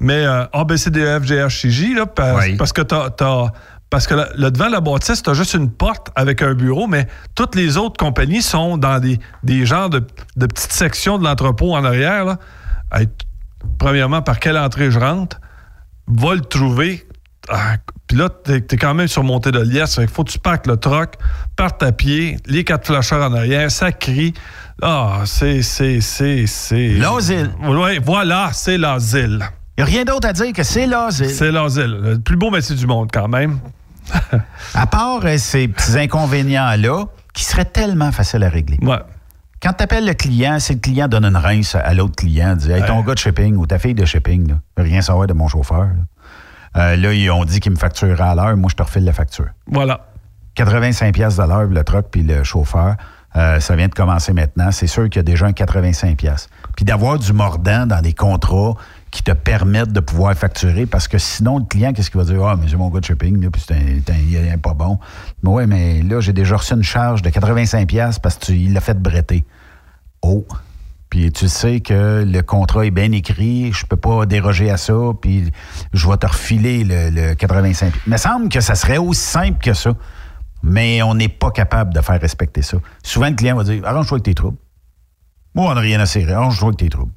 mais 0.00 0.24
euh, 0.24 0.44
A, 0.52 0.64
B, 0.64 0.76
C, 0.76 0.90
D, 0.90 1.00
E, 1.00 1.94
là, 1.96 2.06
parce, 2.06 2.44
Oui. 2.46 2.56
parce 2.56 2.72
que 2.72 2.82
t'as. 2.82 3.10
t'as- 3.10 3.52
parce 3.88 4.06
que 4.06 4.14
le, 4.14 4.52
devant 4.52 4.68
de 4.68 4.72
la 4.72 4.80
bâtisse, 4.80 5.20
tu 5.20 5.30
as 5.30 5.34
juste 5.34 5.54
une 5.54 5.68
porte 5.68 6.10
avec 6.14 6.42
un 6.42 6.54
bureau, 6.54 6.86
mais 6.86 7.08
toutes 7.34 7.56
les 7.56 7.76
autres 7.76 7.96
compagnies 7.96 8.40
sont 8.40 8.78
dans 8.78 9.00
des, 9.00 9.18
des 9.42 9.66
genres 9.66 9.90
de, 9.90 10.06
de 10.36 10.46
petites 10.46 10.70
sections 10.70 11.18
de 11.18 11.24
l'entrepôt 11.24 11.74
en 11.74 11.84
arrière. 11.84 12.24
Là. 12.24 12.36
Hey, 12.92 13.08
premièrement, 13.78 14.22
par 14.22 14.38
quelle 14.40 14.58
entrée 14.58 14.90
je 14.90 14.98
rentre? 14.98 15.40
Va 16.06 16.34
le 16.34 16.40
trouver. 16.40 17.06
Ah, 17.48 17.76
Puis 18.06 18.16
là, 18.16 18.28
t'es 18.28 18.56
es 18.58 18.76
quand 18.76 18.94
même 18.94 19.08
sur 19.08 19.22
montée 19.24 19.50
de 19.52 19.60
liesse. 19.60 19.98
Il 20.00 20.08
faut 20.08 20.24
que 20.24 20.30
tu 20.30 20.38
parques 20.38 20.66
le 20.66 20.76
troc, 20.76 21.14
partes 21.56 21.82
à 21.82 21.92
pied, 21.92 22.36
les 22.46 22.64
quatre 22.64 22.86
flasheurs 22.86 23.24
en 23.28 23.34
arrière, 23.34 23.70
ça 23.70 23.92
crie. 23.92 24.34
Ah, 24.82 25.22
c'est, 25.24 25.62
c'est, 25.62 26.00
c'est, 26.00 26.46
c'est. 26.46 26.94
L'asile. 26.94 27.50
Oui, 27.62 27.98
voilà, 28.04 28.50
c'est 28.52 28.78
l'asile. 28.78 29.40
Il 29.78 29.84
n'y 29.84 29.90
a 29.90 29.92
rien 29.94 30.04
d'autre 30.04 30.28
à 30.28 30.32
dire 30.32 30.52
que 30.52 30.62
c'est 30.62 30.86
l'asile. 30.86 31.30
C'est 31.30 31.50
l'asile. 31.50 31.98
Le 32.02 32.18
plus 32.18 32.36
beau 32.36 32.50
métier 32.50 32.76
du 32.76 32.86
monde, 32.86 33.10
quand 33.12 33.28
même. 33.28 33.58
À 34.74 34.86
part 34.86 35.20
euh, 35.24 35.36
ces 35.38 35.68
petits 35.68 35.98
inconvénients-là, 35.98 37.04
qui 37.32 37.44
seraient 37.44 37.64
tellement 37.64 38.10
faciles 38.12 38.42
à 38.42 38.48
régler. 38.48 38.78
Ouais. 38.82 38.98
Quand 39.62 39.74
tu 39.74 39.84
appelles 39.84 40.06
le 40.06 40.14
client, 40.14 40.58
si 40.58 40.72
le 40.74 40.78
client 40.80 41.06
donne 41.08 41.24
une 41.26 41.36
rince 41.36 41.74
à 41.74 41.92
l'autre 41.92 42.16
client, 42.16 42.56
dit 42.56 42.70
Hey, 42.70 42.84
ton 42.86 43.02
gars 43.02 43.14
de 43.14 43.18
shipping 43.18 43.56
ou 43.56 43.66
ta 43.66 43.78
fille 43.78 43.94
de 43.94 44.04
shipping, 44.06 44.48
là, 44.48 44.54
rien 44.78 45.02
savoir 45.02 45.26
de 45.26 45.34
mon 45.34 45.48
chauffeur. 45.48 45.80
Là, 45.82 45.94
Euh, 46.76 46.96
là, 46.96 47.12
ils 47.12 47.30
ont 47.30 47.44
dit 47.44 47.58
qu'ils 47.60 47.72
me 47.72 47.76
factureraient 47.76 48.30
à 48.30 48.34
l'heure, 48.34 48.56
moi 48.56 48.68
je 48.70 48.76
te 48.76 48.82
refile 48.82 49.04
la 49.04 49.12
facture. 49.12 49.48
Voilà. 49.66 50.06
85 50.54 51.12
pièces 51.14 51.36
de 51.36 51.42
l'heure, 51.42 51.64
le 51.66 51.82
truck 51.84 52.06
puis 52.10 52.22
le 52.22 52.44
chauffeur. 52.44 52.96
Euh, 53.36 53.60
ça 53.60 53.76
vient 53.76 53.88
de 53.88 53.94
commencer 53.94 54.32
maintenant. 54.32 54.70
C'est 54.72 54.86
sûr 54.86 55.04
qu'il 55.04 55.16
y 55.16 55.20
a 55.20 55.22
déjà 55.22 55.46
un 55.46 55.52
85 55.52 56.16
pièces. 56.16 56.48
Puis 56.76 56.84
d'avoir 56.84 57.18
du 57.18 57.32
mordant 57.32 57.86
dans 57.86 58.00
des 58.00 58.12
contrats 58.12 58.74
qui 59.10 59.22
te 59.22 59.32
permettent 59.32 59.92
de 59.92 60.00
pouvoir 60.00 60.34
facturer 60.34 60.86
parce 60.86 61.08
que 61.08 61.18
sinon, 61.18 61.58
le 61.58 61.64
client, 61.64 61.92
qu'est-ce 61.92 62.10
qu'il 62.10 62.20
va 62.20 62.24
dire? 62.26 62.44
Ah, 62.44 62.56
mais 62.56 62.68
c'est 62.68 62.76
mon 62.76 62.90
gars 62.90 63.00
de 63.00 63.04
shipping, 63.04 63.42
là, 63.42 63.50
puis 63.50 63.62
c'est 63.66 63.74
un, 63.74 63.76
un- 63.78 64.52
est 64.52 64.56
pas 64.56 64.74
bon. 64.74 64.98
Mais 65.42 65.50
ouais, 65.50 65.66
mais 65.66 66.02
là, 66.02 66.20
j'ai 66.20 66.32
déjà 66.32 66.56
reçu 66.56 66.74
une 66.74 66.82
charge 66.82 67.22
de 67.22 67.30
85 67.30 67.88
pièces 67.88 68.18
parce 68.18 68.36
qu'il 68.36 68.72
l'a 68.72 68.80
fait 68.80 68.98
bretter. 69.00 69.44
Oh! 70.22 70.46
Puis 71.08 71.32
tu 71.32 71.48
sais 71.48 71.80
que 71.80 72.24
le 72.24 72.40
contrat 72.42 72.86
est 72.86 72.92
bien 72.92 73.10
écrit, 73.10 73.72
je 73.72 73.84
peux 73.84 73.96
pas 73.96 74.26
déroger 74.26 74.70
à 74.70 74.76
ça, 74.76 74.94
puis 75.20 75.50
je 75.92 76.08
vais 76.08 76.16
te 76.16 76.26
refiler 76.28 76.84
le, 76.84 77.10
le 77.10 77.34
85. 77.34 77.92
Il 78.06 78.12
me 78.12 78.16
semble 78.16 78.48
que 78.48 78.60
ça 78.60 78.76
serait 78.76 78.98
aussi 78.98 79.20
simple 79.20 79.58
que 79.60 79.74
ça, 79.74 79.94
mais 80.62 81.02
on 81.02 81.16
n'est 81.16 81.28
pas 81.28 81.50
capable 81.50 81.92
de 81.92 82.00
faire 82.00 82.20
respecter 82.20 82.62
ça. 82.62 82.76
Souvent, 83.02 83.28
le 83.28 83.34
client 83.34 83.56
va 83.56 83.64
dire 83.64 83.84
Arrange-toi 83.84 84.18
avec 84.18 84.24
tes 84.24 84.34
troubles. 84.34 84.58
Moi, 85.56 85.72
on 85.72 85.74
n'a 85.74 85.80
rien 85.80 85.98
à 85.98 86.06
serrer, 86.06 86.32
arrange-toi 86.32 86.68
avec 86.68 86.78
tes 86.78 86.88
troubles. 86.90 87.10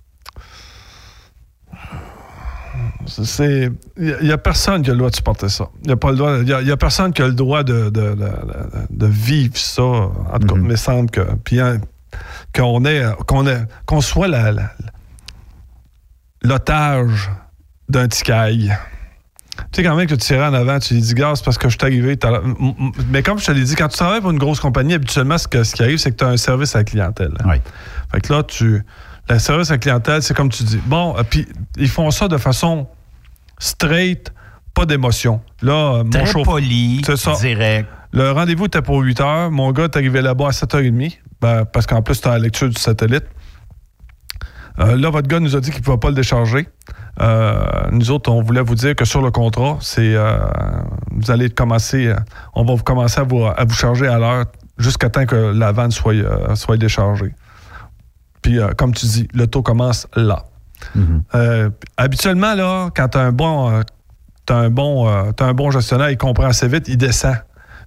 C'est. 3.08 3.72
Il 3.97 4.18
n'y 4.22 4.32
a, 4.32 4.38
personne 4.38 4.82
qui 4.82 4.89
a 4.89 4.93
le 4.93 4.97
droit 4.99 5.10
de 5.10 5.16
supporter 5.16 5.49
ça. 5.49 5.70
Il 5.84 5.88
n'y 5.88 5.93
a, 5.93 5.97
pas 5.97 6.12
le 6.12 6.18
droit- 6.18 6.38
y 6.43 6.54
a, 6.54 6.62
y 6.62 6.72
a 6.72 6.78
personne 6.78 7.12
qui 7.14 7.22
a 7.22 7.28
le 7.28 7.34
droit 7.34 7.64
de, 7.64 7.89
de, 7.89 8.16
de- 8.16 8.32
de 8.89 9.06
vivre 9.08 9.58
ça. 9.58 9.82
En 9.84 10.10
tout 10.39 10.47
cas, 10.47 10.56
il 10.56 10.62
me 10.62 10.76
semble 10.76 11.10
que. 11.10 11.22
Puis 11.43 11.60
hein, 11.60 11.80
qu'on 12.56 12.86
est. 12.86 13.04
Qu'on 13.28 13.45
est- 13.47 13.66
qu'on 13.86 14.01
soit 14.01 14.28
l'otage 16.43 17.32
d'un 17.89 18.08
ticaille. 18.08 18.76
Tu 19.56 19.64
sais, 19.76 19.84
quand 19.84 19.95
même 19.95 20.08
que 20.08 20.16
tu 20.16 20.22
tirais 20.22 20.47
en 20.47 20.54
avant, 20.54 20.80
tu 20.80 20.95
lui 20.95 21.01
dis, 21.01 21.14
gars, 21.14 21.34
c'est 21.36 21.45
parce 21.45 21.58
que 21.60 21.70
je 21.70 21.78
suis 21.78 21.86
arrivé. 21.86 22.18
Mais 23.10 23.22
comme 23.22 23.38
je 23.38 23.45
te 23.45 23.51
l'ai 23.51 23.64
dit, 23.64 23.76
quand 23.76 23.88
tu 23.88 23.97
travailles 23.97 24.22
pour 24.22 24.32
une 24.32 24.39
grosse 24.39 24.60
compagnie, 24.60 24.95
habituellement, 24.95 25.38
ce, 25.38 25.47
que- 25.47 25.64
ce 25.64 25.76
qui 25.76 25.84
arrive, 25.84 25.97
c'est 25.97 26.12
que 26.12 26.18
tu 26.18 26.24
as 26.26 26.30
un 26.30 26.38
service 26.38 26.76
à 26.76 26.80
la 26.80 26.84
clientèle. 26.86 27.34
Oui. 27.45 27.58
Fait 28.12 28.22
que 28.22 28.34
là, 28.34 28.43
tu. 28.43 28.84
Le 29.30 29.40
service 29.40 29.70
à 29.72 29.76
la 29.76 29.78
clientèle, 29.80 30.22
c'est 30.22 30.34
comme 30.36 30.50
tu 30.50 30.64
dis. 30.64 30.82
Bon, 30.86 31.16
euh, 31.18 31.24
puis 31.28 31.48
ils 31.78 31.90
font 31.90 32.12
ça 32.12 32.28
de 32.28 32.38
façon 32.38 32.88
straight, 33.58 34.34
pas 34.74 34.86
d'émotion. 34.86 35.42
Là, 35.62 35.72
euh, 36.00 36.04
mon 36.04 36.10
Très 36.10 36.26
chauffeur. 36.26 36.54
poli, 36.56 37.02
C'est 37.06 37.16
ça. 37.18 37.34
direct. 37.40 37.88
Le 38.12 38.32
rendez-vous 38.32 38.66
était 38.66 38.82
pour 38.82 39.00
8 39.00 39.22
heures. 39.22 39.52
Mon 39.52 39.72
gars 39.72 39.86
est 39.86 39.96
arrivé 39.96 40.22
là-bas 40.22 40.48
à 40.48 40.52
7h30, 40.52 41.18
ben, 41.42 41.66
parce 41.66 41.88
qu'en 41.88 42.02
plus, 42.02 42.20
tu 42.22 42.28
as 42.28 42.32
la 42.32 42.40
lecture 42.40 42.70
du 42.70 42.80
satellite. 42.80 43.26
Euh, 44.80 44.98
là, 44.98 45.10
votre 45.10 45.28
gars 45.28 45.40
nous 45.40 45.56
a 45.56 45.60
dit 45.62 45.70
qu'il 45.72 45.80
ne 45.82 45.86
pouvait 45.86 45.98
pas 45.98 46.10
le 46.10 46.16
décharger. 46.16 46.68
Euh, 47.22 47.64
nous 47.92 48.10
autres, 48.12 48.32
on 48.32 48.42
voulait 48.42 48.62
vous 48.62 48.76
dire 48.76 48.96
que 48.96 49.06
sur 49.06 49.22
le 49.22 49.30
contrat, 49.32 49.78
c'est 49.82 50.16
euh, 50.16 50.38
vous 51.12 51.30
allez 51.32 51.50
commencer, 51.50 52.12
on 52.56 52.66
va 52.66 52.74
vous 52.74 52.84
commencer 52.84 53.20
à 53.20 53.24
vous, 53.24 53.46
à 53.46 53.64
vous 53.66 53.74
charger 53.76 54.08
à 54.08 54.18
l'heure 54.18 54.46
jusqu'à 54.80 55.10
temps 55.10 55.26
que 55.28 55.36
la 55.36 55.72
vanne 55.72 55.92
soit, 55.92 56.56
soit 56.56 56.78
déchargée. 56.78 57.34
Puis, 58.44 58.60
euh, 58.60 58.70
comme 58.78 58.94
tu 58.94 59.08
dis, 59.08 59.28
le 59.34 59.48
taux 59.48 59.64
commence 59.64 60.08
là. 60.16 60.46
Euh, 61.34 61.72
habituellement, 61.98 62.54
là, 62.54 62.89
quand 62.96 63.08
tu 63.08 63.18
as 63.18 63.22
un 63.22 63.32
bon, 63.32 63.72
euh, 63.72 63.82
t'as 64.46 64.58
un, 64.58 64.70
bon, 64.70 65.32
t'as 65.32 65.46
un 65.46 65.54
bon 65.54 65.72
gestionnaire, 65.72 66.12
il 66.12 66.18
comprend 66.18 66.46
assez 66.46 66.68
vite, 66.68 66.88
il 66.88 66.98
descend. 66.98 67.38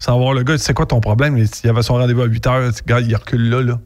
Sans 0.01 0.19
voir 0.19 0.35
le 0.35 0.43
gars, 0.43 0.59
c'est 0.59 0.75
quoi 0.75 0.87
ton 0.87 1.01
problème? 1.01 1.39
Il 1.39 1.71
avait 1.71 1.83
son 1.83 1.95
rendez-vous 1.95 2.23
à 2.23 2.27
8 2.27 2.47
heures, 2.49 2.71
gars, 2.87 3.01
il 3.01 3.15
recule 3.15 3.49
là, 3.49 3.63
là. 3.63 3.79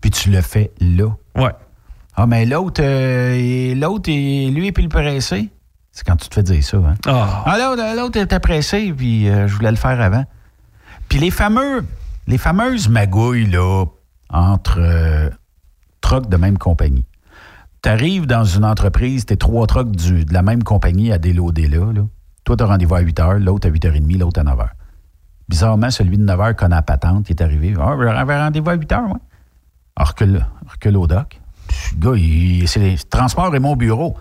Puis 0.00 0.10
tu 0.10 0.30
le 0.30 0.40
fais 0.40 0.70
là. 0.80 1.08
Ouais. 1.34 1.52
Ah, 2.14 2.26
mais 2.26 2.44
l'autre, 2.44 2.82
l'autre, 2.82 4.10
lui, 4.10 4.66
et 4.66 4.72
puis 4.72 4.82
le 4.82 4.88
pressé. 4.88 5.50
C'est 5.92 6.06
quand 6.06 6.16
tu 6.16 6.28
te 6.28 6.34
fais 6.34 6.42
dire 6.42 6.64
ça, 6.64 6.78
hein? 6.78 6.94
Ah. 7.06 7.42
Ah, 7.46 7.58
l'autre, 7.58 7.82
l'autre 7.96 8.18
était 8.18 8.40
pressé, 8.40 8.92
puis 8.96 9.28
euh, 9.28 9.46
je 9.46 9.54
voulais 9.54 9.70
le 9.70 9.76
faire 9.76 10.00
avant. 10.00 10.24
Puis 11.08 11.18
les 11.18 11.30
fameux, 11.30 11.84
les 12.26 12.38
fameuses 12.38 12.88
magouilles, 12.88 13.46
là, 13.46 13.84
entre 14.32 14.78
euh, 14.78 15.30
de 16.20 16.36
même 16.36 16.58
compagnie. 16.58 17.04
Tu 17.82 17.88
arrives 17.88 18.26
dans 18.26 18.44
une 18.44 18.64
entreprise, 18.64 19.24
t'es 19.24 19.36
trois 19.36 19.66
trucks 19.66 19.90
de 19.90 20.32
la 20.32 20.42
même 20.42 20.62
compagnie 20.62 21.10
à 21.10 21.18
déloader 21.18 21.68
là. 21.68 21.92
là. 21.92 22.02
Toi, 22.44 22.56
tu 22.56 22.62
as 22.62 22.66
rendez-vous 22.66 22.94
à 22.94 23.00
8 23.00 23.18
h, 23.18 23.38
l'autre 23.38 23.68
à 23.68 23.70
8h30, 23.70 24.18
l'autre 24.18 24.40
à 24.40 24.44
9 24.44 24.58
h. 24.58 24.68
Bizarrement, 25.48 25.90
celui 25.90 26.18
de 26.18 26.24
9 26.24 26.38
h 26.38 26.54
connaît 26.54 26.76
la 26.76 26.82
patente, 26.82 27.28
il 27.28 27.32
est 27.32 27.42
arrivé. 27.42 27.74
Ah, 27.80 27.96
j'avais 27.98 28.38
rendez-vous 28.38 28.70
à 28.70 28.74
8 28.74 28.92
h, 28.92 29.08
moi? 29.08 29.18
Ah, 29.96 30.04
recule, 30.04 30.96
au 30.96 31.06
doc. 31.06 31.40
Le 31.94 32.00
gars, 32.00 32.16
il, 32.16 32.68
c'est 32.68 32.92
le 32.92 33.08
transport 33.08 33.54
est 33.54 33.60
mon 33.60 33.76
bureau. 33.76 34.16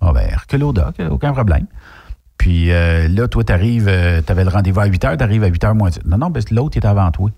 Ah, 0.00 0.12
ben, 0.12 0.34
recule 0.36 0.64
au 0.64 0.72
doc, 0.72 0.94
aucun 1.10 1.32
problème. 1.32 1.66
Puis 2.38 2.70
euh, 2.72 3.08
là, 3.08 3.28
toi, 3.28 3.44
t'arrives, 3.44 3.88
euh, 3.88 4.20
t'avais 4.20 4.44
le 4.44 4.50
rendez-vous 4.50 4.80
à 4.80 4.86
8 4.86 5.04
h, 5.04 5.16
t'arrives 5.16 5.44
à 5.44 5.48
8 5.48 5.64
h 5.64 5.74
moins 5.74 5.90
10. 5.90 6.00
Non, 6.04 6.18
non, 6.18 6.30
ben, 6.30 6.42
l'autre, 6.50 6.76
est 6.76 6.84
avant 6.84 7.10
toi. 7.10 7.30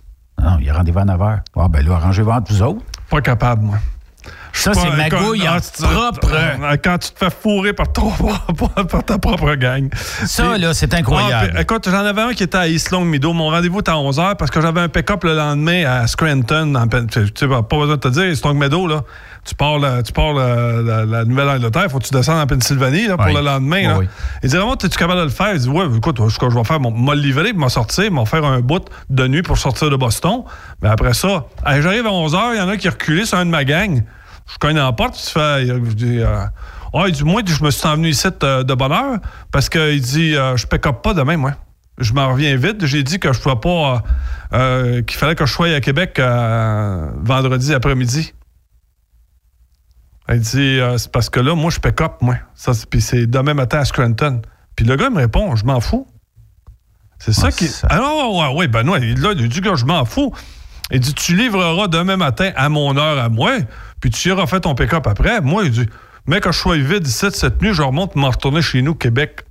Non, 0.42 0.50
non, 0.52 0.58
il 0.60 0.68
a 0.70 0.74
rendez-vous 0.74 0.98
à 0.98 1.04
9 1.04 1.18
h. 1.20 1.38
Ah, 1.56 1.68
ben 1.68 1.86
là, 1.86 1.94
arrangez-vous 1.96 2.30
entre 2.30 2.52
vous 2.52 2.62
autres. 2.62 2.80
Pas 3.10 3.20
capable, 3.20 3.62
moi. 3.64 3.76
Ça, 4.52 4.72
c'est 4.74 4.90
magouille 4.90 5.40
quand- 5.40 5.52
en 5.52 5.56
ah, 5.56 5.60
tu- 5.60 5.82
propre. 5.82 6.32
euh, 6.34 6.76
Quand 6.82 6.98
tu 6.98 7.10
te 7.12 7.18
fais 7.18 7.30
fourrer 7.30 7.72
par, 7.74 7.92
ton- 7.92 8.10
par 8.88 9.04
ta 9.04 9.18
propre 9.18 9.54
gang. 9.54 9.88
Ça, 10.24 10.56
là, 10.58 10.72
c'est 10.74 10.92
incroyable. 10.94 11.48
Ah, 11.50 11.52
puis, 11.52 11.62
écoute, 11.62 11.88
j'en 11.88 12.04
avais 12.04 12.22
un 12.22 12.32
qui 12.32 12.42
était 12.42 12.56
à 12.56 12.66
East 12.66 12.90
Long 12.90 13.04
Meadow. 13.04 13.32
Mon 13.34 13.50
rendez-vous 13.50 13.80
était 13.80 13.90
à 13.90 13.96
11h 13.96 14.36
parce 14.36 14.50
que 14.50 14.60
j'avais 14.60 14.80
un 14.80 14.88
pick-up 14.88 15.22
le 15.24 15.36
lendemain 15.36 15.84
à 15.84 16.06
Scranton. 16.06 16.74
En, 16.74 16.88
tu 16.88 17.26
sais, 17.34 17.46
pas 17.46 17.60
besoin 17.62 17.96
de 17.96 18.00
te 18.00 18.08
dire, 18.08 18.24
East 18.24 18.44
Long 18.44 18.54
Meadow, 18.54 18.86
là. 18.88 19.02
Tu 19.46 19.54
pars, 19.54 19.78
la, 19.78 20.02
tu 20.02 20.12
pars 20.12 20.32
la, 20.32 20.82
la- 20.82 21.04
la 21.04 21.24
Nouvelle-Angleterre, 21.24 21.88
faut 21.90 21.98
que 22.00 22.04
tu 22.04 22.12
descendes 22.12 22.40
en 22.40 22.46
Pennsylvanie 22.46 23.06
là, 23.06 23.16
pour 23.16 23.26
Oui. 23.26 23.34
le 23.34 23.40
lendemain. 23.42 23.82
là. 23.82 23.98
Oui, 23.98 24.06
oui. 24.06 24.38
Il 24.42 24.50
dit 24.50 24.56
vraiment, 24.56 24.74
es-tu 24.74 24.88
capable 24.98 25.20
de 25.20 25.24
le 25.24 25.30
faire? 25.30 25.54
Il 25.54 25.60
dit, 25.60 25.68
ouais, 25.68 25.84
écoute, 25.96 26.18
ce 26.28 26.38
que 26.38 26.50
je 26.50 26.54
vais 26.56 26.64
faire, 26.64 26.80
m'a 26.80 27.14
le 27.14 27.20
livrer, 27.20 27.52
m'a 27.52 27.68
sortir, 27.68 28.10
m'a 28.10 28.24
faire 28.26 28.44
un 28.44 28.60
bout 28.60 28.84
de 29.08 29.26
nuit 29.28 29.42
pour 29.42 29.56
sortir 29.56 29.88
de 29.88 29.94
Boston. 29.96 30.42
Mais 30.82 30.88
après 30.88 31.14
ça, 31.14 31.46
j'arrive 31.64 32.06
à 32.06 32.10
11h, 32.10 32.40
il 32.54 32.58
y 32.58 32.60
en 32.60 32.68
a 32.68 32.76
qui 32.76 32.88
reculé 32.88 33.24
sur 33.24 33.38
un 33.38 33.46
de 33.46 33.50
ma 33.50 33.64
gang. 33.64 34.02
Je 34.52 34.58
cogne 34.58 34.76
la 34.76 34.92
porte, 34.92 35.14
tu 35.14 35.30
fais. 35.30 35.66
Je 35.66 35.74
dis, 35.94 36.18
euh, 36.20 36.38
ah, 36.94 37.04
il 37.06 37.12
dit, 37.12 37.22
moi, 37.24 37.42
je 37.46 37.62
me 37.62 37.70
suis 37.70 37.86
envenu 37.86 38.08
ici 38.08 38.26
de, 38.40 38.62
de 38.64 38.74
bonne 38.74 38.92
heure 38.92 39.18
parce 39.52 39.68
qu'il 39.68 40.00
dit, 40.00 40.34
euh, 40.36 40.56
je 40.56 40.66
pick 40.66 40.84
up 40.86 41.02
pas 41.02 41.14
demain, 41.14 41.36
moi. 41.36 41.52
Je 41.98 42.12
m'en 42.12 42.30
reviens 42.32 42.56
vite. 42.56 42.84
J'ai 42.84 43.02
dit 43.02 43.18
que 43.20 43.32
je 43.32 43.40
pouvais 43.40 43.56
pas. 43.56 43.68
euh, 43.68 43.98
euh, 44.52 45.02
qu'il 45.02 45.18
fallait 45.18 45.34
que 45.34 45.46
je 45.46 45.52
sois 45.52 45.68
à 45.68 45.80
Québec 45.80 46.18
euh, 46.18 47.06
vendredi 47.22 47.72
après-midi. 47.74 48.32
Il 50.28 50.40
dit, 50.40 50.80
euh, 50.80 50.98
c'est 50.98 51.10
parce 51.12 51.30
que 51.30 51.38
là, 51.40 51.54
moi, 51.54 51.70
je 51.70 51.78
pick 51.78 52.00
up, 52.00 52.14
moi. 52.20 52.36
Ça, 52.54 52.74
c'est- 52.74 52.86
Puis 52.88 53.00
c'est 53.00 53.26
demain 53.26 53.54
matin 53.54 53.78
à 53.78 53.84
Scranton. 53.84 54.42
Puis 54.74 54.84
le 54.84 54.96
gars 54.96 55.08
me 55.10 55.18
répond, 55.18 55.54
je 55.56 55.64
m'en 55.64 55.80
fous. 55.80 56.06
C'est 57.18 57.32
ça 57.32 57.46
Ouais, 57.46 57.52
qui. 57.52 57.68
Ah 57.88 57.96
non, 57.98 58.38
ouais, 58.40 58.54
ouais, 58.58 58.68
ben 58.68 58.82
non, 58.82 58.96
il, 58.96 59.18
là, 59.20 59.32
il 59.36 59.48
dit 59.48 59.60
que 59.60 59.74
je 59.76 59.84
m'en 59.84 60.04
fous. 60.04 60.34
Il 60.90 61.00
dit, 61.00 61.14
tu 61.14 61.34
livreras 61.36 61.88
demain 61.88 62.16
matin 62.16 62.50
à 62.56 62.68
mon 62.68 62.96
heure 62.96 63.18
à 63.18 63.28
moi, 63.28 63.52
puis 64.00 64.10
tu 64.10 64.28
iras 64.28 64.46
faire 64.46 64.60
ton 64.60 64.74
pick-up 64.74 65.06
après. 65.06 65.40
Moi, 65.40 65.64
il 65.64 65.70
dit, 65.70 65.86
mais 66.26 66.40
que 66.40 66.52
je 66.52 66.58
sois 66.58 66.76
vide 66.76 67.06
ici 67.06 67.26
cette 67.32 67.62
nuit, 67.62 67.72
je 67.72 67.82
remonte 67.82 68.14
m'en 68.16 68.30
retourner 68.30 68.62
chez 68.62 68.82
nous, 68.82 68.94
Québec. 68.94 69.42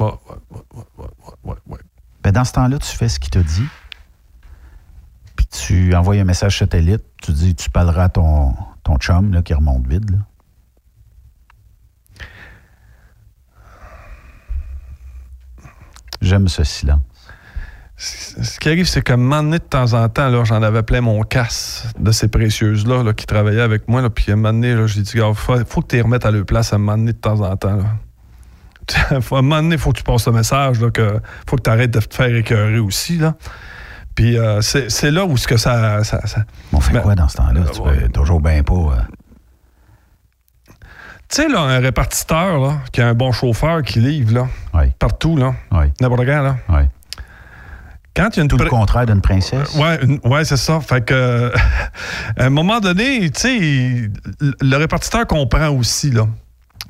Ouais, 0.00 0.06
ouais, 0.06 0.36
ouais, 0.50 0.60
ouais, 0.74 0.84
ouais, 0.98 1.34
ouais, 1.44 1.56
ouais. 1.66 1.78
Ben, 2.22 2.32
dans 2.32 2.44
ce 2.44 2.52
temps-là, 2.52 2.78
tu 2.78 2.96
fais 2.96 3.08
ce 3.08 3.18
qu'il 3.18 3.30
te 3.30 3.38
dit. 3.38 3.66
Puis 5.36 5.46
tu 5.46 5.94
envoies 5.94 6.16
un 6.16 6.24
message 6.24 6.58
satellite. 6.58 7.02
Tu 7.22 7.32
dis, 7.32 7.54
tu 7.54 7.68
parleras 7.70 8.04
à 8.04 8.08
ton, 8.08 8.54
ton 8.84 8.96
chum 8.98 9.32
là, 9.32 9.42
qui 9.42 9.54
remonte 9.54 9.86
vide. 9.86 10.10
là. 10.10 10.18
J'aime 16.20 16.48
ce 16.48 16.64
silence. 16.64 17.00
Ce 17.96 18.58
qui 18.58 18.68
arrive, 18.68 18.86
c'est 18.86 19.08
moment 19.10 19.42
donné, 19.42 19.58
de 19.58 19.64
temps 19.64 19.92
en 19.92 20.08
temps, 20.08 20.44
j'en 20.44 20.62
avais 20.62 20.82
plein 20.82 21.00
mon 21.00 21.22
casse 21.22 21.86
de 21.98 22.10
ces 22.10 22.28
précieuses-là 22.28 23.02
là, 23.02 23.12
qui 23.12 23.24
travaillaient 23.24 23.60
avec 23.60 23.88
moi. 23.88 24.08
Puis 24.10 24.30
à 24.30 24.32
un 24.32 24.36
moment 24.36 24.52
donné, 24.52 24.76
j'ai 24.88 25.02
dit, 25.02 25.12
il 25.14 25.34
faut, 25.34 25.54
que 25.54 25.86
tu 25.86 25.96
les 25.96 26.02
remettes 26.02 26.26
à 26.26 26.30
leur 26.30 26.44
place 26.44 26.72
à 26.72 26.76
un 26.76 26.78
moment 26.78 26.98
donné, 26.98 27.12
de 27.12 27.18
temps 27.18 27.40
en 27.40 27.56
temps. 27.56 27.78
À 29.10 29.14
un 29.14 29.20
moment 29.40 29.62
donné, 29.62 29.76
il 29.76 29.80
faut 29.80 29.92
que 29.92 29.98
tu 29.98 30.04
passes 30.04 30.26
le 30.26 30.34
message 30.34 30.78
là, 30.78 30.90
que 30.90 31.18
faut 31.48 31.56
que 31.56 31.62
tu 31.62 31.70
arrêtes 31.70 31.90
de 31.92 32.00
te 32.00 32.14
faire 32.14 32.34
écœurer 32.34 32.78
aussi. 32.78 33.16
Là. 33.16 33.34
Puis 34.14 34.38
euh, 34.38 34.60
c'est 34.60 34.90
c'est 34.90 35.10
là 35.10 35.24
où 35.24 35.36
ce 35.36 35.46
que 35.48 35.56
ça... 35.56 36.04
ça, 36.04 36.24
ça- 36.26 36.44
On 36.72 36.80
fait 36.80 36.92
Ben, 36.92 37.00
quoi 37.00 37.14
dans 37.14 37.28
ce 37.28 37.36
temps-là? 37.36 37.60
euh, 37.62 37.70
tu 37.72 37.80
ouais. 37.80 38.00
peux 38.02 38.08
toujours 38.10 38.40
bien 38.40 38.62
pas. 38.62 38.74
euh, 38.74 39.00
Tu 41.28 41.42
sais, 41.42 41.48
là, 41.48 41.60
un 41.62 41.80
répartiteur 41.80 42.58
là, 42.60 42.78
qui 42.92 43.00
a 43.00 43.08
un 43.08 43.14
bon 43.14 43.32
chauffeur 43.32 43.82
qui 43.82 43.98
livre 44.00 44.32
là, 44.34 44.46
Oui, 44.74 44.90
partout, 44.98 45.36
là, 45.36 45.54
oui, 45.72 45.86
n'importe 46.00 46.26
quand, 46.26 46.42
là. 46.42 46.56
oui. 46.68 46.82
Quand 48.14 48.28
il 48.32 48.36
y 48.36 48.40
a 48.40 48.42
une 48.44 48.48
Tout 48.48 48.58
le 48.58 48.66
contraire 48.70 49.06
d'une 49.06 49.20
princesse? 49.20 49.74
Ouais, 49.74 49.98
une- 50.04 50.20
ouais, 50.22 50.44
c'est 50.44 50.56
ça. 50.56 50.78
Fait 50.80 51.04
que, 51.04 51.52
à 52.38 52.44
un 52.44 52.50
moment 52.50 52.78
donné, 52.78 53.28
tu 53.30 53.40
sais, 53.40 53.56
il- 53.56 54.12
le 54.60 54.76
répartiteur 54.76 55.26
comprend 55.26 55.70
aussi, 55.70 56.12
là. 56.12 56.28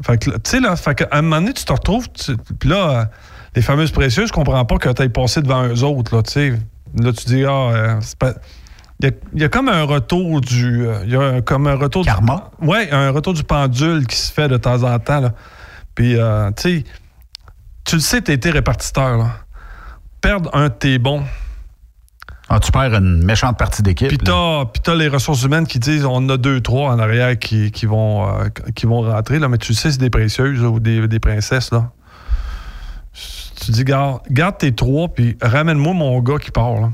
Fait 0.05 0.19
que, 0.19 0.31
tu 0.33 0.37
sais, 0.45 0.61
là, 0.61 0.77
fait 0.77 0.95
qu'à 0.97 1.09
un 1.13 1.23
moment 1.23 1.41
donné, 1.41 1.55
tu 1.55 1.65
te 1.65 1.73
retrouves, 1.73 2.11
tu- 2.13 2.37
puis 2.37 2.69
là, 2.69 3.09
les 3.57 3.63
fameuses 3.63 3.93
précieuses, 3.93 4.29
ne 4.31 4.35
comprends 4.35 4.63
pas 4.67 4.77
que 4.77 4.91
tu 4.91 5.01
ailles 5.01 5.09
passé 5.09 5.41
devant 5.41 5.65
eux 5.67 5.83
autres, 5.85 6.15
là, 6.15 6.23
tu 6.23 6.33
sais. 6.33 6.59
Là, 6.99 7.13
tu 7.13 7.25
dis, 7.27 7.45
ah, 7.45 7.51
euh, 7.51 7.97
c'est 8.01 8.19
pas. 8.19 8.35
Il 9.01 9.07
y, 9.07 9.09
a, 9.09 9.13
il 9.35 9.41
y 9.41 9.45
a 9.45 9.49
comme 9.49 9.69
un 9.69 9.83
retour 9.83 10.41
du. 10.41 10.87
euh, 10.87 11.01
Il 11.05 11.11
y 11.13 11.17
a 11.17 11.21
un- 11.21 11.41
comme 11.43 11.67
un 11.67 11.75
retour 11.75 12.05
Karma? 12.05 12.51
du. 12.61 12.69
Ouais, 12.69 12.91
un 12.93 13.11
retour 13.11 13.35
du 13.35 13.43
pendule 13.43 14.07
qui 14.07 14.17
se 14.17 14.33
fait 14.33 14.49
de 14.49 14.57
temps 14.57 14.83
en 14.85 14.99
temps, 15.01 15.21
là. 15.21 15.33
Puis, 15.95 16.17
euh, 16.17 16.51
tu 16.57 16.63
sais, 16.79 16.85
tu 17.85 17.97
le 17.97 18.01
sais, 18.01 18.23
tu 18.23 18.33
été 18.33 18.51
répartiteur, 18.51 19.19
là. 19.19 19.31
Perdre 20.21 20.49
un 20.55 20.69
de 20.69 20.75
tes 20.75 20.99
bons, 20.99 21.23
Ah, 22.49 22.61
tu 22.61 22.71
perds 22.71 22.95
une 22.95 23.25
méchante 23.25 23.59
partie 23.59 23.83
d'équipe. 23.83 24.09
puis 24.09 24.19
t'as, 24.19 24.65
puis 24.67 24.81
t'as 24.83 24.95
les 24.95 25.09
ressources 25.09 25.43
humaines 25.43 25.67
qui 25.67 25.79
disent 25.79 26.05
on 26.05 26.29
a 26.29 26.37
deux, 26.37 26.61
trois 26.61 26.91
en 26.93 26.99
arrière 26.99 27.39
qui, 27.39 27.73
qui 27.73 27.87
vont, 27.87 28.29
euh, 28.29 28.49
qui 28.75 28.87
vont 28.87 29.01
rentrer, 29.03 29.39
là, 29.39 29.49
mais 29.49 29.59
tu 29.59 29.75
sais, 29.75 29.91
c'est 29.91 29.99
des 29.99 30.11
précieuses 30.11 30.63
là, 30.63 30.69
ou 30.71 30.79
des, 30.79 31.09
des 31.09 31.19
princesses. 31.21 31.73
Là. 31.73 31.91
Tu 33.61 33.71
dis, 33.71 33.85
garde, 33.85 34.21
garde 34.31 34.59
tes 34.59 34.73
trois, 34.75 35.09
puis 35.09 35.37
ramène-moi 35.43 35.93
mon 35.95 36.21
gars 36.21 36.39
qui 36.39 36.51
part. 36.51 36.75
Là. 36.81 36.91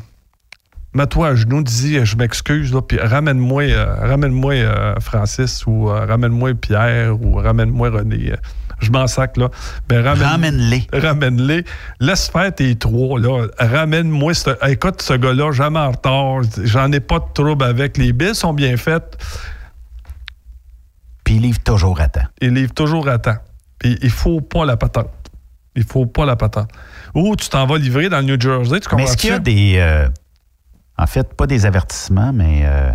Mets-toi 0.93 1.29
à 1.29 1.35
genoux, 1.37 1.63
dis 1.63 2.05
je 2.05 2.17
m'excuse, 2.17 2.73
là, 2.75 2.83
puis 2.83 2.99
ramène-moi, 2.99 3.63
euh, 3.63 3.95
ramène-moi 4.09 4.55
euh, 4.55 4.95
Francis, 5.01 5.65
ou 5.67 5.89
euh, 5.89 6.05
ramène-moi 6.07 6.55
Pierre, 6.55 7.15
ou 7.23 7.35
ramène-moi 7.37 7.91
René. 7.91 8.33
Je 8.81 8.91
m'en 8.91 9.07
sac, 9.07 9.37
là. 9.37 9.51
Ben, 9.89 10.03
ramène- 10.03 10.25
Ramène-les. 10.27 10.87
ramène-les. 10.93 11.65
Laisse 12.01 12.29
faire 12.29 12.53
tes 12.55 12.75
trois, 12.77 13.21
là. 13.21 13.47
Ramène-moi. 13.59 14.33
ce- 14.35 14.69
Écoute, 14.71 15.03
ce 15.03 15.13
gars-là, 15.15 15.53
jamais 15.53 15.79
en 15.79 15.91
retard. 15.93 16.41
J'en 16.65 16.91
ai 16.91 17.01
pas 17.01 17.19
de 17.19 17.25
trouble 17.35 17.63
avec. 17.65 17.99
Les 17.99 18.13
billes 18.15 18.35
sont 18.35 18.55
bien 18.55 18.77
faites. 18.79 19.19
Puis 21.25 21.35
il 21.37 21.43
livre 21.43 21.61
toujours 21.61 22.01
à 22.01 22.09
temps. 22.09 22.27
Il 22.41 22.55
livre 22.55 22.73
toujours 22.73 23.07
à 23.09 23.19
temps. 23.19 23.37
Puis 23.79 23.99
il 24.03 24.11
faut 24.11 24.41
pas 24.41 24.65
la 24.65 24.77
patente. 24.79 25.11
Il 25.77 25.85
faut 25.85 26.07
pas 26.07 26.25
la 26.27 26.37
patente. 26.37 26.69
Ou 27.15 27.37
tu 27.37 27.49
t'en 27.49 27.67
vas 27.67 27.79
livrer 27.79 28.09
dans 28.09 28.19
le 28.19 28.25
New 28.25 28.41
Jersey, 28.41 28.81
tu 28.81 28.89
Mais 28.97 29.05
est-ce 29.05 29.17
qu'il 29.17 29.31
y 29.31 29.33
a 29.33 29.39
des. 29.39 29.75
euh, 29.79 30.09
en 30.99 31.07
fait, 31.07 31.33
pas 31.35 31.47
des 31.47 31.65
avertissements, 31.65 32.33
mais 32.33 32.63
euh, 32.65 32.93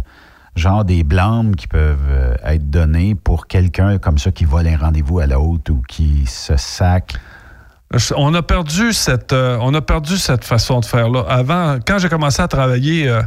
genre 0.55 0.85
des 0.85 1.03
blâmes 1.03 1.55
qui 1.55 1.67
peuvent 1.67 1.97
euh, 2.09 2.35
être 2.43 2.69
donnés 2.69 3.15
pour 3.15 3.47
quelqu'un 3.47 3.97
comme 3.97 4.17
ça 4.17 4.31
qui 4.31 4.45
vole 4.45 4.67
un 4.67 4.77
rendez-vous 4.77 5.19
à 5.19 5.25
l'autre 5.27 5.71
ou 5.71 5.81
qui 5.87 6.25
se 6.25 6.55
sac? 6.57 7.15
On 8.15 8.33
a 8.33 8.41
perdu 8.41 8.93
cette, 8.93 9.31
euh, 9.31 9.57
on 9.61 9.73
a 9.73 9.81
perdu 9.81 10.17
cette 10.17 10.43
façon 10.43 10.79
de 10.81 10.85
faire 10.85 11.09
là. 11.09 11.23
Avant, 11.29 11.77
quand 11.85 11.97
j'ai 11.99 12.09
commencé 12.09 12.41
à 12.41 12.47
travailler, 12.47 13.07
euh, 13.07 13.21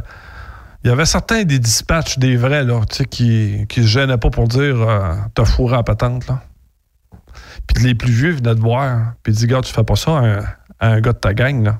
il 0.83 0.89
y 0.89 0.93
avait 0.93 1.05
certains 1.05 1.43
des 1.43 1.59
dispatchs, 1.59 2.19
des 2.19 2.37
vrais 2.37 2.63
là, 2.63 2.81
qui, 3.09 3.65
qui 3.67 3.81
se 3.81 3.87
gênaient 3.87 4.17
pas 4.17 4.29
pour 4.29 4.47
dire, 4.47 4.75
euh, 4.81 5.15
t'as 5.33 5.45
fourré 5.45 5.73
à 5.73 5.77
la 5.77 5.83
patente 5.83 6.27
là. 6.27 6.41
Puis 7.73 7.83
les 7.83 7.95
plus 7.95 8.11
vieux 8.11 8.31
venaient 8.31 8.55
te 8.55 8.61
voir, 8.61 9.13
puis 9.23 9.33
ils 9.33 9.35
disent, 9.35 9.47
gars, 9.47 9.61
tu 9.61 9.73
fais 9.73 9.83
pas 9.83 9.95
ça 9.95 10.11
à 10.11 10.21
un, 10.21 10.39
à 10.79 10.87
un 10.87 11.01
gars 11.01 11.13
de 11.13 11.17
ta 11.17 11.33
gang 11.33 11.63
là. 11.63 11.79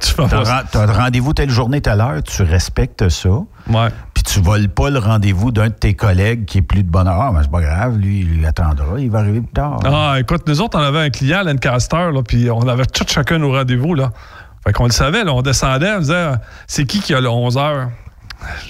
Tu 0.00 0.12
fais 0.12 0.28
pas 0.28 0.44
ça. 0.44 0.64
t'as 0.70 0.86
rendez-vous 0.86 1.32
telle 1.32 1.50
journée, 1.50 1.80
telle 1.80 2.00
heure, 2.00 2.22
tu 2.22 2.42
respectes 2.42 3.08
ça. 3.08 3.28
Ouais. 3.28 3.88
Puis 4.14 4.24
tu 4.24 4.40
voles 4.40 4.68
pas 4.68 4.90
le 4.90 4.98
rendez-vous 4.98 5.52
d'un 5.52 5.68
de 5.68 5.74
tes 5.74 5.94
collègues 5.94 6.44
qui 6.44 6.58
est 6.58 6.62
plus 6.62 6.82
de 6.82 6.90
bonne 6.90 7.06
heure. 7.06 7.20
Ah, 7.20 7.32
mais 7.32 7.42
c'est 7.42 7.50
pas 7.50 7.60
grave, 7.60 7.96
lui, 7.96 8.20
il 8.20 8.44
attendra, 8.44 8.98
il 8.98 9.10
va 9.10 9.20
arriver 9.20 9.40
plus 9.40 9.52
tard. 9.52 9.78
Ah, 9.84 10.16
écoute, 10.18 10.42
nous 10.48 10.60
autres, 10.60 10.78
on 10.78 10.82
avait 10.82 11.00
un 11.00 11.10
client 11.10 11.38
à 11.38 11.42
Lancaster, 11.44 12.10
là, 12.12 12.22
puis 12.26 12.50
on 12.50 12.66
avait 12.66 12.86
tout 12.86 13.04
chacun 13.06 13.38
nos 13.38 13.52
rendez-vous, 13.52 13.94
là. 13.94 14.10
Fait 14.66 14.72
qu'on 14.72 14.86
le 14.86 14.92
savait, 14.92 15.22
là, 15.22 15.32
on 15.32 15.42
descendait, 15.42 15.92
on 15.92 16.00
disait, 16.00 16.32
c'est 16.66 16.84
qui 16.84 17.00
qui 17.00 17.14
a 17.14 17.20
le 17.20 17.28
11 17.28 17.56
h 17.56 17.86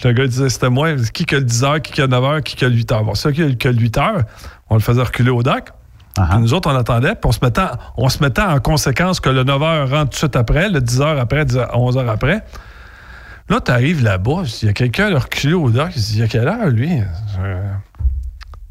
Le 0.05 0.13
gars 0.13 0.27
disait, 0.27 0.51
c'était 0.51 0.69
moi. 0.69 0.95
Qui 1.13 1.25
qui 1.25 1.35
a 1.35 1.39
le 1.39 1.45
10 1.45 1.63
h 1.63 1.81
qui 1.81 1.93
qui 1.93 2.03
a 2.03 2.05
le 2.05 2.11
9 2.11 2.23
h 2.23 2.43
qui 2.43 2.57
qui 2.57 2.65
a 2.67 2.69
le 2.69 2.75
8 2.75 2.93
h 2.93 3.05
Bon, 3.05 3.15
ceux 3.15 3.33
qui 3.33 3.43
a 3.43 3.47
le 3.47 3.79
8 3.79 3.97
h 3.97 4.25
on 4.71 4.75
le 4.75 4.81
faisait 4.81 5.03
reculer 5.03 5.31
au 5.31 5.43
doc. 5.43 5.69
Ah, 6.19 6.29
Puis 6.31 6.39
nous 6.41 6.55
autres, 6.55 6.71
on 6.73 6.77
attendait, 6.77 7.11
puis 7.15 7.21
on 7.27 7.33
se, 7.33 7.41
mettait, 7.43 7.61
on 7.99 8.09
se 8.09 8.23
mettait 8.23 8.41
en 8.43 8.59
conséquence 8.59 9.21
que 9.21 9.29
le 9.29 9.45
9 9.45 9.61
h 9.61 9.91
rentre 9.91 10.05
tout 10.05 10.09
de 10.11 10.15
suite 10.15 10.37
après, 10.37 10.69
le 10.71 10.81
10 10.81 11.01
h 11.01 11.19
après, 11.21 11.45
10 11.45 11.57
heures- 11.59 11.79
11 11.79 11.97
h 11.99 12.09
après. 12.09 12.43
Là, 13.49 13.61
tu 13.61 13.71
arrives 13.71 14.03
là-bas, 14.03 14.43
il 14.63 14.67
y 14.67 14.69
a 14.71 14.73
quelqu'un 14.73 15.09
qui 15.09 15.15
a 15.15 15.19
reculé 15.19 15.53
au 15.55 15.71
doc, 15.71 15.91
il 15.95 16.03
se 16.03 16.09
dit, 16.13 16.15
il 16.17 16.21
y 16.21 16.23
a 16.25 16.29
quelle 16.29 16.49
heure, 16.49 16.67
lui? 16.69 17.01
Je- 17.37 17.41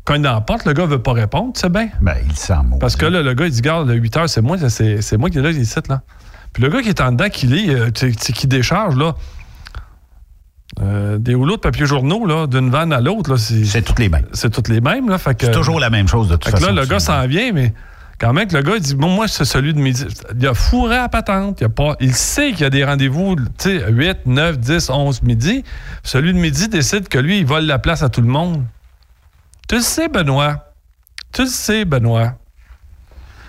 Quand 0.04 0.16
il 0.16 0.22
la 0.22 0.40
porte, 0.42 0.66
le 0.66 0.74
gars 0.74 0.86
veut 0.86 1.02
pas 1.02 1.14
répondre, 1.14 1.54
tu 1.54 1.62
sais 1.62 1.70
bien. 1.70 1.90
Ben, 2.02 2.16
il 2.28 2.36
s'en. 2.36 2.64
Parce 2.80 2.96
que 2.96 3.06
là, 3.06 3.22
le 3.24 3.34
gars, 3.34 3.46
il 3.46 3.52
dit, 3.52 3.62
garde, 3.62 3.88
le 3.88 3.96
8 3.96 4.18
heures, 4.18 4.30
c'est 4.30 4.42
moi, 4.42 4.58
c'est, 4.70 5.18
moi 5.18 5.30
qui 5.30 5.38
est 5.38 5.42
là, 5.42 5.50
ici, 5.52 5.80
là. 5.90 6.02
Puis 6.54 6.62
le 6.64 6.70
gars 6.70 6.82
qui 6.82 6.90
est 6.90 7.02
en 7.02 7.12
dedans, 7.12 7.30
qui 7.30 7.48
lit, 7.48 7.70
euh, 7.74 7.90
qui 7.92 8.48
décharge, 8.48 8.96
là, 8.98 9.14
euh, 10.82 11.18
des 11.18 11.36
rouleaux 11.36 11.56
de 11.56 11.62
papier 11.62 11.86
journaux, 11.86 12.26
là, 12.26 12.48
d'une 12.48 12.70
vanne 12.70 12.92
à 12.92 13.00
l'autre, 13.00 13.38
c'est, 13.38 13.82
toutes 13.82 14.00
les 14.00 14.10
mêmes. 14.10 14.26
c'est 14.34 14.50
toutes 14.50 14.68
les 14.68 14.82
mêmes, 14.82 15.10
là. 15.10 15.18
C'est 15.20 15.52
toujours 15.52 15.80
la 15.80 15.90
même 15.90 16.08
chose 16.08 16.28
de 16.28 16.34
toute 16.34 16.46
fait 16.46 16.52
que 16.52 16.58
façon. 16.58 16.74
là, 16.74 16.82
le 16.82 16.88
gars 16.88 17.00
s'en 17.00 17.26
vient, 17.28 17.52
mais 17.54 17.74
Quand 18.20 18.34
même, 18.34 18.48
que 18.48 18.56
le 18.56 18.62
gars, 18.62 18.74
il 18.76 18.82
dit, 18.82 18.96
bon, 18.96 19.10
moi, 19.10 19.28
c'est 19.28 19.46
celui 19.46 19.74
de 19.74 19.80
midi. 19.80 20.06
Il 20.38 20.48
a 20.48 20.54
fourré 20.54 20.98
à 20.98 21.10
patente. 21.10 21.62
Il, 21.62 21.66
a 21.66 21.70
pas, 21.70 21.96
il 22.00 22.14
sait 22.14 22.52
qu'il 22.52 22.62
y 22.62 22.66
a 22.66 22.70
des 22.70 22.84
rendez-vous, 22.84 23.36
tu 23.36 23.80
sais, 23.80 23.86
8, 23.90 24.26
9, 24.26 24.60
10, 24.60 24.90
11 24.90 25.22
midi. 25.24 25.64
Celui 26.04 26.34
de 26.34 26.40
midi 26.40 26.68
décide 26.68 27.08
que 27.08 27.20
lui, 27.20 27.40
il 27.40 27.46
vole 27.46 27.66
la 27.66 27.80
place 27.80 28.04
à 28.04 28.10
tout 28.10 28.22
le 28.22 28.28
monde. 28.28 28.64
Tu 29.68 29.76
le 29.76 29.82
sais, 29.82 30.08
Benoît. 30.08 30.72
Tu 31.34 31.42
le 31.42 31.48
sais, 31.48 31.86
Benoît. 31.86 32.34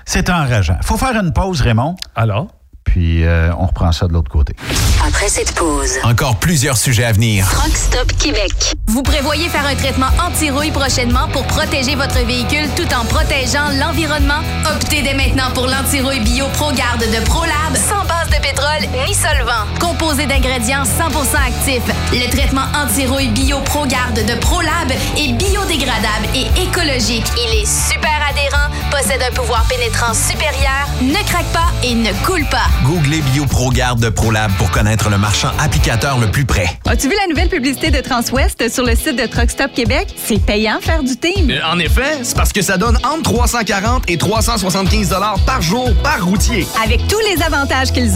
C'est 0.04 0.30
enrageant. 0.30 0.78
faut 0.82 0.96
faire 0.96 1.20
une 1.20 1.32
pause, 1.32 1.60
Raymond. 1.60 1.96
Alors? 2.14 2.48
Puis 2.86 3.24
euh, 3.24 3.50
on 3.58 3.66
reprend 3.66 3.92
ça 3.92 4.06
de 4.06 4.12
l'autre 4.14 4.30
côté. 4.30 4.54
Après 5.06 5.28
cette 5.28 5.52
pause, 5.52 5.90
encore 6.02 6.36
plusieurs 6.36 6.76
sujets 6.78 7.04
à 7.04 7.12
venir. 7.12 7.46
Stop 7.74 8.10
Québec. 8.18 8.52
Vous 8.86 9.02
prévoyez 9.02 9.48
faire 9.48 9.66
un 9.66 9.74
traitement 9.74 10.06
anti-rouille 10.26 10.70
prochainement 10.70 11.28
pour 11.32 11.44
protéger 11.44 11.94
votre 11.94 12.24
véhicule 12.24 12.68
tout 12.74 12.88
en 12.94 13.04
protégeant 13.04 13.68
l'environnement? 13.78 14.40
Optez 14.74 15.02
dès 15.02 15.14
maintenant 15.14 15.50
pour 15.52 15.66
l'anti-rouille 15.66 16.20
bio 16.20 16.46
ProGarde 16.54 17.02
de 17.02 17.24
ProLab 17.26 17.76
sans 17.76 18.04
base 18.06 18.25
de 18.26 18.40
pétrole 18.40 19.06
ni 19.06 19.14
solvant. 19.14 19.64
Composé 19.80 20.26
d'ingrédients 20.26 20.84
100% 20.84 21.36
actifs, 21.36 21.82
le 22.12 22.30
traitement 22.30 22.66
anti-rouille 22.74 23.28
bio 23.28 23.60
ProGarde 23.60 24.24
de 24.26 24.34
ProLab 24.40 24.90
est 25.16 25.32
biodégradable 25.32 26.26
et 26.34 26.46
écologique. 26.62 27.26
Il 27.36 27.60
est 27.60 27.66
super 27.66 28.10
adhérent, 28.28 28.70
possède 28.90 29.22
un 29.22 29.34
pouvoir 29.34 29.64
pénétrant 29.68 30.14
supérieur, 30.14 30.86
ne 31.02 31.28
craque 31.28 31.46
pas 31.52 31.70
et 31.82 31.94
ne 31.94 32.12
coule 32.24 32.44
pas. 32.50 32.66
Googlez 32.84 33.22
BioProGarde 33.32 34.00
de 34.00 34.08
ProLab 34.08 34.52
pour 34.52 34.70
connaître 34.70 35.08
le 35.10 35.18
marchand 35.18 35.50
applicateur 35.58 36.18
le 36.18 36.30
plus 36.30 36.44
près. 36.44 36.66
As-tu 36.86 37.08
vu 37.08 37.14
la 37.20 37.28
nouvelle 37.28 37.48
publicité 37.48 37.90
de 37.90 38.00
Transwest 38.00 38.72
sur 38.72 38.84
le 38.84 38.94
site 38.96 39.16
de 39.16 39.26
Truck 39.26 39.50
Stop 39.50 39.72
Québec? 39.74 40.08
C'est 40.24 40.40
payant 40.44 40.78
faire 40.80 41.02
du 41.02 41.16
team. 41.16 41.50
Euh, 41.50 41.60
en 41.70 41.78
effet, 41.78 42.20
c'est 42.22 42.36
parce 42.36 42.52
que 42.52 42.62
ça 42.62 42.76
donne 42.76 42.96
entre 43.04 43.22
340 43.22 44.04
et 44.08 44.16
375 44.16 45.08
dollars 45.10 45.38
par 45.46 45.62
jour 45.62 45.90
par 46.02 46.24
routier. 46.24 46.66
Avec 46.82 47.06
tous 47.08 47.20
les 47.20 47.42
avantages 47.42 47.92
qu'ils 47.92 48.15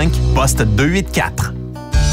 1-800-361-4965, 0.00 0.34
poste 0.34 0.64
284. 0.64 1.52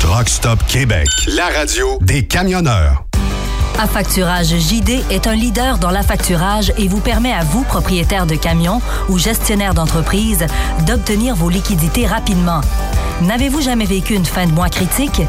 Truck 0.00 0.28
Stop 0.28 0.64
Québec, 0.66 1.08
la 1.26 1.48
radio 1.48 1.98
des 2.00 2.24
camionneurs. 2.24 3.04
Affacturage 3.78 4.56
JD 4.56 5.04
est 5.10 5.26
un 5.26 5.34
leader 5.34 5.78
dans 5.78 5.90
l'affacturage 5.90 6.72
et 6.78 6.86
vous 6.86 7.00
permet 7.00 7.32
à 7.32 7.42
vous, 7.42 7.64
propriétaire 7.64 8.24
de 8.26 8.36
camions 8.36 8.80
ou 9.08 9.18
gestionnaire 9.18 9.74
d'entreprise, 9.74 10.46
d'obtenir 10.86 11.34
vos 11.34 11.50
liquidités 11.50 12.06
rapidement. 12.06 12.60
N'avez-vous 13.22 13.60
jamais 13.60 13.86
vécu 13.86 14.14
une 14.14 14.24
fin 14.24 14.46
de 14.46 14.52
mois 14.52 14.68
critique? 14.68 15.22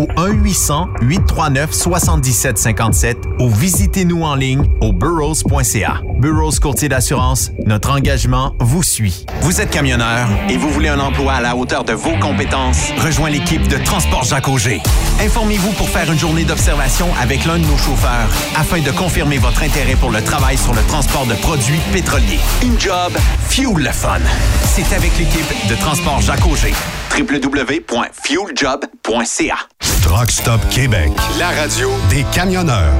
au 0.00 0.06
1-800-839-7757 0.16 3.16
ou 3.38 3.48
visitez-nous 3.50 4.22
en 4.22 4.34
ligne 4.34 4.64
au 4.80 4.92
burrows.ca. 4.92 6.00
Burroughs 6.18 6.58
Courtier 6.60 6.88
d'assurance, 6.88 7.52
notre 7.66 7.90
engagement 7.90 8.56
vous 8.60 8.82
suit. 8.82 9.26
Vous 9.42 9.60
êtes 9.60 9.68
camionneur 9.70 10.26
et 10.48 10.56
vous 10.56 10.70
voulez 10.70 10.88
un 10.88 10.98
emploi 10.98 11.34
à 11.34 11.42
la 11.42 11.54
hauteur 11.54 11.84
de 11.84 11.92
vos 11.92 12.16
compétences? 12.18 12.90
Rejoins 12.98 13.30
l'équipe 13.30 13.68
de 13.68 13.76
Transport 13.76 14.24
Jacques 14.24 14.48
Auger. 14.48 14.80
Informez-vous 15.20 15.70
pour 15.72 15.88
faire 15.88 16.10
une 16.10 16.18
journée 16.18 16.44
d'observation 16.44 17.06
avec 17.20 17.44
l'un 17.44 17.58
de 17.58 17.66
nos 17.66 17.76
chauffeurs 17.76 18.30
afin 18.56 18.80
de 18.80 18.90
confirmer 18.90 19.36
votre 19.38 19.62
intérêt 19.62 19.96
pour 19.96 20.10
le 20.10 20.22
travail 20.22 20.56
sur 20.56 20.72
le 20.74 20.80
transport 20.82 21.26
de 21.26 21.34
produits 21.34 21.80
pétroliers. 21.92 22.40
Une 22.62 22.80
job, 22.80 23.12
fuel 23.48 23.76
le 23.76 23.90
fun. 23.90 24.20
C'est 24.64 24.94
avec 24.94 25.18
l'équipe 25.18 25.68
de 25.68 25.74
Transport 25.74 26.22
Jacques 26.22 26.46
Auger 26.46 26.72
www.fueljob.ca. 27.18 29.89
Truck 29.98 30.30
Stop 30.30 30.60
Québec, 30.70 31.10
la 31.38 31.50
radio 31.50 31.90
des 32.08 32.24
camionneurs. 32.32 32.94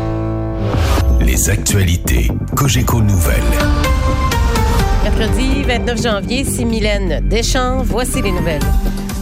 Les 1.20 1.48
actualités 1.48 2.28
Cogeco 2.54 3.00
Nouvelles. 3.00 3.42
Mercredi 5.02 5.62
29 5.62 6.02
janvier, 6.02 6.44
6 6.44 6.64
Mylène 6.66 7.20
Deschamps, 7.28 7.82
voici 7.84 8.20
les 8.20 8.32
nouvelles. 8.32 8.60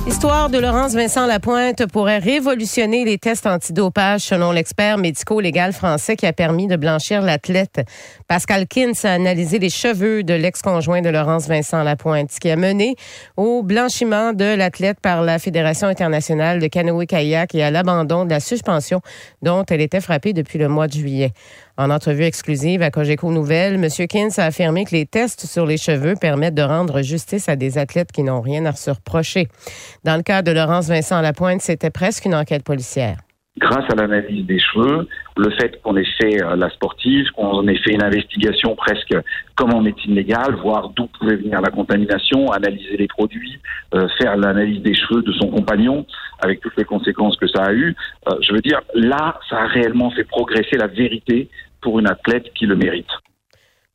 L'histoire 0.09 0.49
de 0.49 0.57
Laurence 0.57 0.95
Vincent 0.95 1.27
Lapointe 1.27 1.85
pourrait 1.85 2.17
révolutionner 2.17 3.05
les 3.05 3.19
tests 3.19 3.47
antidopage 3.47 4.23
selon 4.23 4.53
l'expert 4.53 4.97
médico-légal 4.97 5.75
français 5.75 6.17
qui 6.17 6.25
a 6.25 6.33
permis 6.33 6.67
de 6.67 6.77
blanchir 6.77 7.21
l'athlète. 7.21 7.87
Pascal 8.27 8.67
Kins 8.67 9.05
a 9.05 9.13
analysé 9.13 9.59
les 9.59 9.69
cheveux 9.69 10.23
de 10.23 10.33
l'ex-conjoint 10.33 11.03
de 11.03 11.11
Laurence 11.11 11.47
Vincent 11.47 11.83
Lapointe, 11.83 12.33
ce 12.33 12.41
qui 12.41 12.51
a 12.51 12.57
mené 12.57 12.97
au 13.37 13.63
blanchiment 13.63 14.33
de 14.33 14.57
l'athlète 14.57 14.99
par 14.99 15.21
la 15.21 15.39
Fédération 15.39 15.89
internationale 15.89 16.59
de 16.59 16.69
canoë-kayak 16.69 17.55
et 17.55 17.63
à 17.63 17.71
l'abandon 17.71 18.25
de 18.25 18.31
la 18.31 18.41
suspension 18.41 19.03
dont 19.43 19.63
elle 19.69 19.83
était 19.83 20.01
frappée 20.01 20.33
depuis 20.33 20.59
le 20.59 20.69
mois 20.69 20.87
de 20.87 20.95
juillet. 20.95 21.33
En 21.81 21.91
entrevue 21.91 22.25
exclusive 22.25 22.83
à 22.83 22.91
Cogeco 22.91 23.31
Nouvelles, 23.31 23.75
M. 23.75 23.87
Kins 24.09 24.37
a 24.39 24.47
affirmé 24.47 24.85
que 24.85 24.97
les 24.97 25.07
tests 25.07 25.47
sur 25.47 25.65
les 25.65 25.77
cheveux 25.77 26.15
permettent 26.21 26.57
de 26.57 26.63
rendre 26.63 27.03
justice 27.03 27.49
à 27.49 27.55
des 27.55 27.79
athlètes 27.79 28.11
qui 28.11 28.25
n'ont 28.25 28.41
rien 28.41 28.67
à 28.67 28.73
se 28.73 28.91
reprocher. 28.91 29.47
Dans 30.03 30.17
le 30.17 30.25
cas 30.25 30.43
de 30.43 30.51
Laurence 30.51 30.89
Vincent 30.89 31.21
Lapointe, 31.21 31.61
c'était 31.61 31.91
presque 31.91 32.25
une 32.25 32.35
enquête 32.35 32.65
policière 32.65 33.19
grâce 33.59 33.85
à 33.91 33.95
l'analyse 33.97 34.47
des 34.47 34.59
cheveux, 34.59 35.09
le 35.37 35.51
fait 35.51 35.81
qu'on 35.83 35.97
ait 35.97 36.07
fait 36.21 36.43
euh, 36.43 36.57
la 36.57 36.71
sportive, 36.71 37.27
qu'on 37.35 37.67
ait 37.67 37.79
fait 37.79 37.93
une 37.93 38.03
investigation 38.03 38.75
presque 38.77 39.15
comme 39.57 39.75
en 39.75 39.83
médecine 39.83 40.15
légale, 40.15 40.55
voir 40.63 40.91
d'où 40.91 41.07
pouvait 41.07 41.37
venir 41.37 41.61
la 41.61 41.71
contamination, 41.71 42.51
analyser 42.53 42.97
les 42.97 43.09
produits, 43.09 43.59
euh, 43.95 44.09
faire 44.19 44.37
l'analyse 44.37 44.83
des 44.83 44.95
cheveux 44.95 45.23
de 45.23 45.33
son 45.33 45.49
compagnon, 45.49 46.07
avec 46.41 46.61
toutes 46.61 46.77
les 46.77 46.85
conséquences 46.85 47.37
que 47.37 47.49
ça 47.49 47.65
a 47.65 47.73
eu. 47.73 47.95
Euh, 48.29 48.37
je 48.41 48.53
veux 48.53 48.61
dire, 48.61 48.81
là, 48.95 49.39
ça 49.51 49.63
a 49.63 49.67
réellement 49.67 50.11
fait 50.11 50.25
progresser 50.25 50.77
la 50.77 50.87
vérité 50.87 51.49
pour 51.81 51.99
une 51.99 52.09
athlète 52.09 52.53
qui 52.55 52.67
le 52.67 52.77
mérite. 52.77 53.11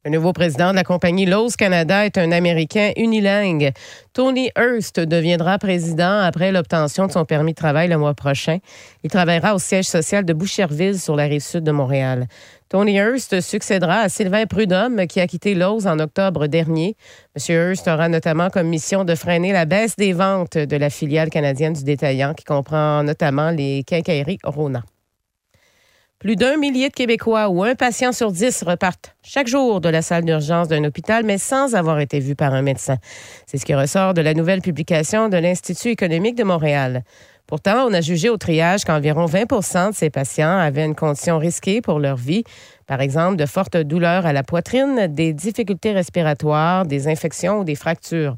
Le 0.06 0.12
nouveau 0.12 0.34
président 0.34 0.72
de 0.72 0.76
la 0.76 0.84
compagnie 0.84 1.26
Lowe's 1.26 1.56
Canada 1.56 2.06
est 2.06 2.18
un 2.18 2.34
Américain 2.34 2.92
unilingue. 2.98 3.72
Tony 4.12 4.50
Hurst 4.58 5.00
deviendra 5.00 5.58
président 5.58 6.20
après 6.20 6.52
l'obtention 6.52 7.08
de 7.08 7.12
son 7.14 7.24
permis 7.24 7.54
de 7.54 7.56
travail 7.56 7.88
le 7.88 7.98
mois 7.98 8.14
prochain. 8.14 8.58
Il 9.06 9.10
travaillera 9.10 9.56
au 9.56 9.60
siège 9.60 9.86
social 9.86 10.26
de 10.26 10.34
Boucherville 10.34 11.00
sur 11.00 11.16
la 11.16 11.24
rive 11.24 11.40
sud 11.40 11.64
de 11.64 11.72
Montréal. 11.72 12.28
Tony 12.68 12.98
Hurst 12.98 13.40
succédera 13.40 14.00
à 14.00 14.10
Sylvain 14.10 14.46
Prudhomme 14.46 15.08
qui 15.08 15.22
a 15.22 15.28
quitté 15.28 15.56
Lowe's 15.56 15.86
en 15.86 15.98
octobre 16.00 16.48
dernier. 16.48 16.98
M. 17.38 17.56
Hurst 17.56 17.88
aura 17.88 18.10
notamment 18.10 18.50
comme 18.50 18.68
mission 18.68 19.06
de 19.06 19.16
freiner 19.16 19.54
la 19.54 19.64
baisse 19.64 19.96
des 19.96 20.12
ventes 20.12 20.58
de 20.58 20.76
la 20.76 20.90
filiale 20.90 21.30
canadienne 21.30 21.72
du 21.74 21.86
détaillant 21.86 22.34
qui 22.34 22.44
comprend 22.44 23.04
notamment 23.04 23.52
les 23.52 23.86
quincailleries 23.88 24.40
Rona. 24.44 24.84
Plus 26.24 26.38
d'un 26.38 26.56
millier 26.56 26.88
de 26.88 26.94
Québécois 26.94 27.50
ou 27.50 27.66
un 27.66 27.76
patient 27.76 28.14
sur 28.14 28.32
dix 28.32 28.64
repartent 28.64 29.14
chaque 29.24 29.48
jour 29.48 29.82
de 29.82 29.90
la 29.90 30.02
salle 30.02 30.24
d'urgence 30.24 30.70
d'un 30.70 30.86
hôpital, 30.86 31.26
mais 31.26 31.38
sans 31.38 31.76
avoir 31.76 32.00
été 32.00 32.22
vus 32.22 32.34
par 32.34 32.54
un 32.54 32.62
médecin. 32.62 32.96
C'est 33.46 33.58
ce 33.58 33.66
qui 33.66 33.76
ressort 33.76 34.14
de 34.14 34.22
la 34.22 34.34
nouvelle 34.34 34.62
publication 34.62 35.28
de 35.28 35.36
l'Institut 35.36 35.90
économique 35.90 36.36
de 36.36 36.46
Montréal. 36.46 37.04
Pourtant, 37.46 37.86
on 37.90 37.94
a 37.94 38.00
jugé 38.00 38.30
au 38.30 38.38
triage 38.38 38.86
qu'environ 38.86 39.26
20 39.26 39.90
de 39.90 39.94
ces 39.94 40.10
patients 40.10 40.58
avaient 40.58 40.86
une 40.86 40.96
condition 40.96 41.38
risquée 41.40 41.82
pour 41.82 42.00
leur 42.00 42.16
vie, 42.16 42.46
par 42.88 43.02
exemple 43.02 43.36
de 43.36 43.46
fortes 43.46 43.76
douleurs 43.76 44.26
à 44.26 44.32
la 44.32 44.44
poitrine, 44.44 45.08
des 45.10 45.34
difficultés 45.34 45.92
respiratoires, 45.92 46.86
des 46.86 47.10
infections 47.10 47.60
ou 47.60 47.64
des 47.66 47.76
fractures. 47.76 48.38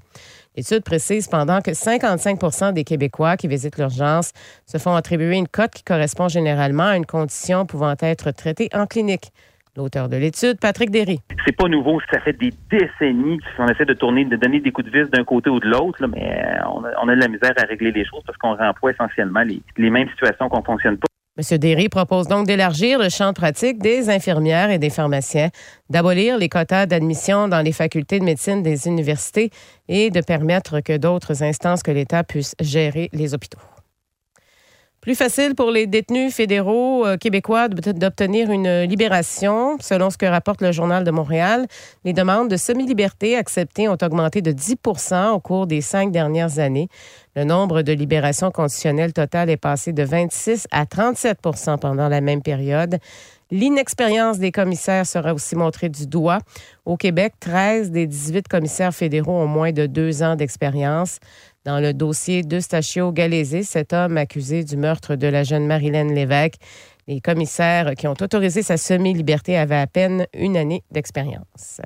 L'étude 0.57 0.83
précise 0.83 1.27
pendant 1.27 1.59
que 1.59 1.71
55% 1.71 2.71
des 2.71 2.85
Québécois 2.85 3.35
qui 3.35 3.47
visitent 3.47 3.77
l'urgence 3.77 4.31
se 4.65 4.77
font 4.77 4.95
attribuer 4.95 5.35
une 5.35 5.47
cote 5.47 5.71
qui 5.71 5.83
correspond 5.83 6.29
généralement 6.29 6.87
à 6.87 6.95
une 6.95 7.05
condition 7.05 7.65
pouvant 7.65 7.95
être 8.01 8.31
traitée 8.31 8.69
en 8.73 8.85
clinique. 8.85 9.31
L'auteur 9.75 10.07
de 10.07 10.15
l'étude, 10.15 10.57
Patrick 10.61 10.89
Derry. 10.89 11.19
C'est 11.45 11.57
pas 11.57 11.67
nouveau, 11.67 11.99
ça 12.09 12.21
fait 12.21 12.31
des 12.31 12.53
décennies 12.71 13.39
qu'on 13.57 13.67
essaie 13.67 13.83
de 13.83 13.93
tourner, 13.93 14.23
de 14.23 14.37
donner 14.37 14.61
des 14.61 14.71
coups 14.71 14.89
de 14.89 14.97
vis 14.97 15.09
d'un 15.09 15.25
côté 15.25 15.49
ou 15.49 15.59
de 15.59 15.67
l'autre, 15.67 16.07
mais 16.07 16.45
euh, 16.45 16.93
on 17.01 17.09
a, 17.09 17.15
de 17.15 17.19
la 17.19 17.27
misère 17.27 17.51
à 17.57 17.63
régler 17.63 17.91
les 17.91 18.05
choses 18.05 18.23
parce 18.25 18.37
qu'on 18.37 18.55
remplit 18.55 18.91
essentiellement 18.93 19.41
les, 19.41 19.61
les 19.75 19.89
mêmes 19.89 20.07
situations 20.11 20.47
qu'on 20.47 20.63
fonctionne 20.63 20.97
pas. 20.97 21.07
M. 21.37 21.57
Derry 21.57 21.89
propose 21.89 22.29
donc 22.29 22.47
d'élargir 22.47 22.97
le 22.97 23.09
champ 23.09 23.29
de 23.29 23.33
pratique 23.33 23.79
des 23.79 24.09
infirmières 24.09 24.69
et 24.69 24.79
des 24.79 24.89
pharmaciens, 24.89 25.49
d'abolir 25.89 26.37
les 26.37 26.47
quotas 26.47 26.85
d'admission 26.85 27.49
dans 27.49 27.61
les 27.61 27.73
facultés 27.73 28.19
de 28.19 28.23
médecine 28.23 28.63
des 28.63 28.87
universités 28.87 29.49
et 29.89 30.11
de 30.11 30.21
permettre 30.21 30.79
que 30.79 30.95
d'autres 30.95 31.43
instances 31.43 31.83
que 31.83 31.91
l'État 31.91 32.23
puissent 32.23 32.55
gérer 32.61 33.09
les 33.11 33.33
hôpitaux. 33.33 33.59
Plus 35.05 35.13
facile 35.13 35.53
pour 35.53 35.69
les 35.69 35.85
détenus 35.85 36.33
fédéraux 36.33 37.05
euh, 37.05 37.15
québécois 37.15 37.67
d'obtenir 37.67 38.49
une 38.49 38.81
libération. 38.85 39.77
Selon 39.79 40.09
ce 40.09 40.17
que 40.17 40.25
rapporte 40.25 40.63
le 40.63 40.71
Journal 40.71 41.03
de 41.03 41.11
Montréal, 41.11 41.67
les 42.05 42.13
demandes 42.13 42.49
de 42.49 42.57
semi-liberté 42.57 43.37
acceptées 43.37 43.87
ont 43.87 43.99
augmenté 44.01 44.41
de 44.41 44.51
10 44.51 44.77
au 45.31 45.39
cours 45.39 45.67
des 45.67 45.81
cinq 45.81 46.11
dernières 46.11 46.57
années. 46.57 46.89
Le 47.35 47.43
nombre 47.43 47.83
de 47.83 47.93
libérations 47.93 48.49
conditionnelles 48.49 49.13
totales 49.13 49.51
est 49.51 49.57
passé 49.57 49.93
de 49.93 50.01
26 50.01 50.67
à 50.71 50.85
37% 50.85 51.77
pendant 51.77 52.09
la 52.09 52.19
même 52.19 52.41
période. 52.41 52.97
L'inexpérience 53.51 54.39
des 54.39 54.51
commissaires 54.51 55.05
sera 55.05 55.35
aussi 55.35 55.55
montrée 55.55 55.89
du 55.89 56.07
doigt. 56.07 56.39
Au 56.83 56.97
Québec, 56.97 57.33
13 57.41 57.91
des 57.91 58.07
18 58.07 58.47
commissaires 58.47 58.93
fédéraux 58.93 59.33
ont 59.33 59.45
moins 59.45 59.71
de 59.71 59.85
deux 59.85 60.23
ans 60.23 60.35
d'expérience. 60.35 61.19
Dans 61.65 61.79
le 61.79 61.95
dossier 61.95 62.43
d'Eustachio 62.43 63.11
Galézé, 63.11 63.63
cet 63.63 63.91
homme 63.91 64.17
accusé 64.17 64.63
du 64.63 64.77
meurtre 64.77 65.15
de 65.15 65.25
la 65.25 65.43
jeune 65.43 65.65
Marilène 65.65 66.13
Lévesque, 66.13 66.59
les 67.07 67.21
commissaires 67.21 67.95
qui 67.97 68.07
ont 68.07 68.13
autorisé 68.21 68.61
sa 68.61 68.77
semi-liberté 68.77 69.57
avaient 69.57 69.79
à 69.79 69.87
peine 69.87 70.27
une 70.35 70.57
année 70.57 70.83
d'expérience. 70.91 71.81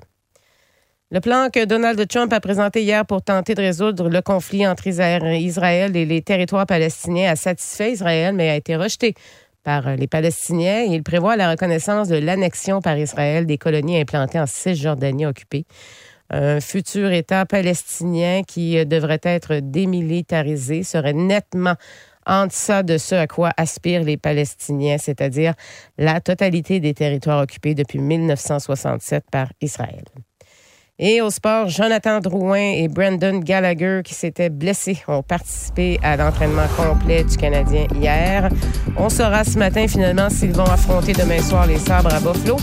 Le 1.12 1.22
plan 1.22 1.48
que 1.50 1.64
Donald 1.64 2.06
Trump 2.10 2.34
a 2.34 2.42
présenté 2.42 2.84
hier 2.84 3.06
pour 3.06 3.22
tenter 3.22 3.56
de 3.56 3.62
résoudre 3.62 4.10
le 4.10 4.22
conflit 4.22 4.68
entre 4.68 4.86
Israël 4.88 5.96
et 5.96 6.06
les 6.06 6.22
territoires 6.22 6.66
palestiniens 6.66 7.32
a 7.32 7.36
satisfait 7.38 7.94
Israël, 7.94 8.36
mais 8.36 8.50
a 8.50 8.58
été 8.58 8.76
rejeté 8.76 9.14
par 9.64 9.96
les 9.96 10.08
Palestiniens. 10.08 10.82
Il 10.82 11.04
prévoit 11.04 11.38
la 11.38 11.52
reconnaissance 11.52 12.10
de 12.10 12.18
l'annexion 12.18 12.82
par 12.82 12.98
Israël 12.98 13.46
des 13.46 13.58
colonies 13.58 14.02
implantées 14.02 14.42
en 14.42 14.46
Cisjordanie 14.46 15.26
occupée 15.26 15.66
un 16.30 16.62
futur 16.62 17.12
État 17.12 17.46
palestinien 17.46 18.44
qui 18.44 18.78
euh, 18.78 18.86
devrait 18.86 19.22
être 19.24 19.60
démilitarisé 19.62 20.84
serait 20.84 21.14
nettement 21.14 21.76
en 22.26 22.46
deçà 22.46 22.84
de 22.84 22.98
ce 22.98 23.16
à 23.16 23.28
quoi 23.28 23.52
aspirent 23.58 24.04
les 24.04 24.18
Palestiniens, 24.18 24.98
c'est-à-dire 24.98 25.56
la 25.98 26.22
totalité 26.22 26.80
des 26.80 26.94
territoires 26.94 27.42
occupés 27.42 27.74
depuis 27.74 28.00
1967 28.00 29.26
par 29.32 29.52
Israël. 29.62 30.04
Et 31.02 31.22
au 31.22 31.30
sport, 31.30 31.70
Jonathan 31.70 32.20
Drouin 32.20 32.74
et 32.76 32.90
Brandon 32.90 33.40
Gallagher, 33.40 34.02
qui 34.04 34.14
s'étaient 34.14 34.50
blessés, 34.50 35.02
ont 35.08 35.24
participé 35.24 35.98
à 36.04 36.18
l'entraînement 36.18 36.68
complet 36.76 37.24
du 37.24 37.38
Canadien 37.38 37.86
hier. 37.96 38.50
On 38.98 39.08
saura 39.08 39.46
ce 39.46 39.58
matin 39.58 39.88
finalement 39.88 40.30
s'ils 40.30 40.52
vont 40.52 40.66
affronter 40.66 41.14
demain 41.14 41.42
soir 41.42 41.68
les 41.68 41.78
Sabres 41.78 42.14
à 42.14 42.20
Buffalo. 42.20 42.58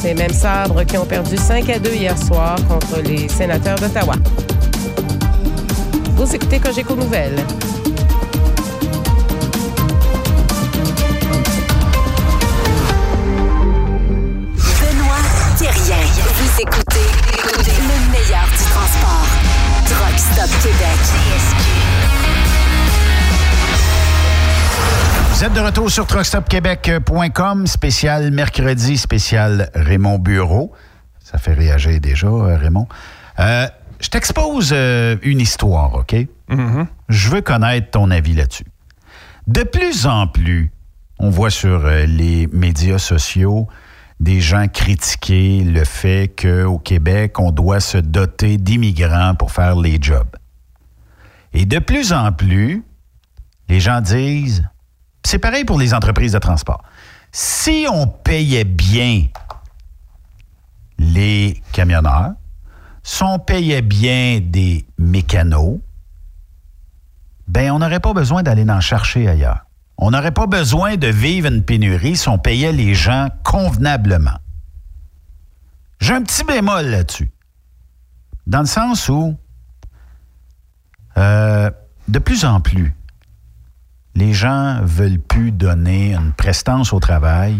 Ces 0.00 0.14
mêmes 0.14 0.32
Sabres 0.32 0.82
qui 0.82 0.98
ont 0.98 1.06
perdu 1.06 1.36
5 1.36 1.70
à 1.70 1.78
2 1.78 1.90
hier 1.94 2.18
soir 2.18 2.56
contre 2.68 3.00
les 3.02 3.28
sénateurs 3.28 3.78
d'Ottawa. 3.78 4.14
Vous 6.16 6.34
écoutez 6.34 6.58
Cogeco 6.58 6.96
Nouvelles. 6.96 7.38
Transport. 18.86 19.26
Truck 19.86 20.18
Stop 20.18 20.50
Québec. 20.62 20.98
Vous 25.30 25.44
êtes 25.44 25.52
de 25.52 25.60
retour 25.60 25.90
sur 25.90 26.06
truckstopquebec.com, 26.06 27.66
spécial 27.66 28.30
mercredi, 28.30 28.96
spécial 28.96 29.70
Raymond 29.74 30.18
Bureau. 30.18 30.72
Ça 31.22 31.38
fait 31.38 31.52
réagir 31.52 32.00
déjà, 32.00 32.28
euh, 32.28 32.56
Raymond. 32.56 32.86
Euh, 33.40 33.66
je 34.00 34.08
t'expose 34.08 34.70
euh, 34.72 35.16
une 35.22 35.40
histoire, 35.40 35.94
OK? 35.94 36.14
Je 37.08 37.28
veux 37.28 37.40
connaître 37.40 37.90
ton 37.90 38.10
avis 38.10 38.34
là-dessus. 38.34 38.66
De 39.46 39.62
plus 39.62 40.06
en 40.06 40.26
plus, 40.26 40.70
on 41.18 41.30
voit 41.30 41.50
sur 41.50 41.84
euh, 41.86 42.04
les 42.06 42.46
médias 42.52 42.98
sociaux 42.98 43.68
des 44.20 44.40
gens 44.40 44.66
critiquer 44.68 45.62
le 45.62 45.84
fait 45.84 46.34
qu'au 46.40 46.78
Québec, 46.78 47.38
on 47.38 47.50
doit 47.50 47.80
se 47.80 47.98
doter 47.98 48.56
d'immigrants 48.56 49.34
pour 49.34 49.52
faire 49.52 49.76
les 49.76 49.98
jobs. 50.00 50.34
Et 51.52 51.66
de 51.66 51.78
plus 51.78 52.12
en 52.12 52.32
plus, 52.32 52.82
les 53.68 53.80
gens 53.80 54.00
disent, 54.00 54.66
c'est 55.24 55.38
pareil 55.38 55.64
pour 55.64 55.78
les 55.78 55.92
entreprises 55.92 56.32
de 56.32 56.38
transport, 56.38 56.82
si 57.32 57.86
on 57.90 58.06
payait 58.06 58.64
bien 58.64 59.26
les 60.98 61.60
camionneurs, 61.72 62.32
si 63.02 63.22
on 63.22 63.38
payait 63.38 63.82
bien 63.82 64.40
des 64.42 64.86
mécanos, 64.98 65.80
ben 67.46 67.70
on 67.70 67.78
n'aurait 67.78 68.00
pas 68.00 68.12
besoin 68.14 68.42
d'aller 68.42 68.68
en 68.68 68.80
chercher 68.80 69.28
ailleurs. 69.28 69.65
On 69.98 70.10
n'aurait 70.10 70.32
pas 70.32 70.46
besoin 70.46 70.96
de 70.96 71.06
vivre 71.06 71.48
une 71.48 71.62
pénurie 71.62 72.16
si 72.16 72.28
on 72.28 72.38
payait 72.38 72.72
les 72.72 72.94
gens 72.94 73.28
convenablement. 73.44 74.38
J'ai 76.00 76.14
un 76.14 76.22
petit 76.22 76.44
bémol 76.44 76.86
là-dessus. 76.86 77.30
Dans 78.46 78.60
le 78.60 78.66
sens 78.66 79.08
où, 79.08 79.36
euh, 81.16 81.70
de 82.08 82.18
plus 82.18 82.44
en 82.44 82.60
plus, 82.60 82.94
les 84.14 84.32
gens 84.32 84.80
veulent 84.82 85.18
plus 85.18 85.52
donner 85.52 86.14
une 86.14 86.32
prestance 86.32 86.92
au 86.92 87.00
travail 87.00 87.56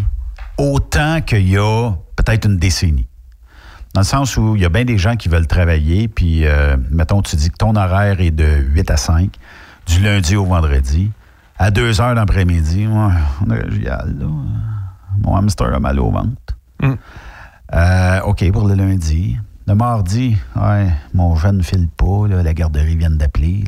autant 0.58 1.20
qu'il 1.20 1.48
y 1.48 1.58
a 1.58 1.92
peut-être 2.16 2.46
une 2.46 2.58
décennie. 2.58 3.08
Dans 3.94 4.02
le 4.02 4.06
sens 4.06 4.36
où 4.36 4.56
il 4.56 4.62
y 4.62 4.64
a 4.64 4.68
bien 4.68 4.84
des 4.84 4.98
gens 4.98 5.16
qui 5.16 5.28
veulent 5.28 5.46
travailler, 5.46 6.08
puis, 6.08 6.44
euh, 6.44 6.76
mettons, 6.90 7.22
tu 7.22 7.36
dis 7.36 7.50
que 7.50 7.56
ton 7.56 7.76
horaire 7.76 8.20
est 8.20 8.30
de 8.30 8.44
8 8.44 8.90
à 8.90 8.96
5, 8.96 9.30
du 9.86 10.00
lundi 10.00 10.36
au 10.36 10.44
vendredi, 10.44 11.10
à 11.58 11.70
2 11.70 12.00
heures 12.00 12.14
d'après-midi, 12.14 12.86
ouais, 12.86 13.12
on 13.46 13.50
est 13.50 13.80
là. 13.84 14.04
Mon 15.22 15.36
hamster 15.36 15.74
a 15.74 15.80
mal 15.80 15.98
au 15.98 16.10
ventre. 16.10 16.56
Euh, 17.74 18.20
OK, 18.22 18.50
pour 18.52 18.68
le 18.68 18.74
lundi. 18.74 19.38
Le 19.66 19.74
mardi, 19.74 20.36
ouais, 20.54 20.88
mon 21.12 21.34
jeune 21.34 21.58
ne 21.58 21.62
file 21.62 21.88
pas, 21.88 22.28
là, 22.28 22.42
la 22.42 22.54
garderie 22.54 22.96
vient 22.96 23.10
d'appeler, 23.10 23.64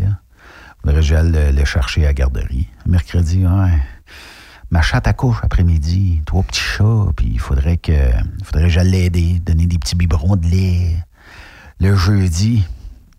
que 0.84 1.00
j'aille 1.00 1.32
le, 1.32 1.50
le 1.50 1.64
chercher 1.64 2.04
à 2.04 2.08
la 2.08 2.14
garderie. 2.14 2.68
Mercredi, 2.86 3.44
ouais. 3.44 3.78
Ma 4.70 4.82
chatte 4.82 5.08
accouche 5.08 5.38
après-midi, 5.42 6.22
trois 6.26 6.42
petits 6.42 6.60
chats, 6.60 7.06
puis 7.16 7.30
il 7.32 7.40
faudrait 7.40 7.78
que, 7.78 8.10
faudrait 8.44 8.64
que 8.64 8.68
j'aille 8.68 8.90
l'aider, 8.90 9.40
donner 9.40 9.66
des 9.66 9.78
petits 9.78 9.96
biberons 9.96 10.36
de 10.36 10.46
lait. 10.46 10.96
Le 11.80 11.96
jeudi, 11.96 12.64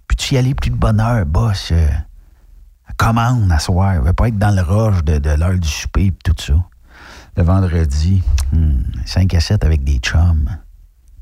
peux-tu 0.08 0.36
y 0.36 0.38
aller 0.38 0.54
plus 0.54 0.70
de 0.70 0.76
bonne 0.76 1.00
heure, 1.00 1.26
boss? 1.26 1.74
Commande 3.00 3.52
à 3.52 3.58
soir. 3.60 3.96
Je 3.96 4.02
vais 4.02 4.14
pas 4.14 4.28
être 4.28 4.38
dans 4.38 4.52
le 4.54 4.62
rush 4.62 5.04
de, 5.04 5.18
de 5.18 5.30
l'heure 5.32 5.58
du 5.58 5.68
souper 5.68 6.06
et 6.08 6.12
tout 6.24 6.36
ça. 6.38 6.54
Le 7.38 7.44
vendredi, 7.44 8.22
5 9.06 9.34
à 9.34 9.40
7 9.40 9.64
avec 9.64 9.84
des 9.86 9.98
chums. 10.00 10.50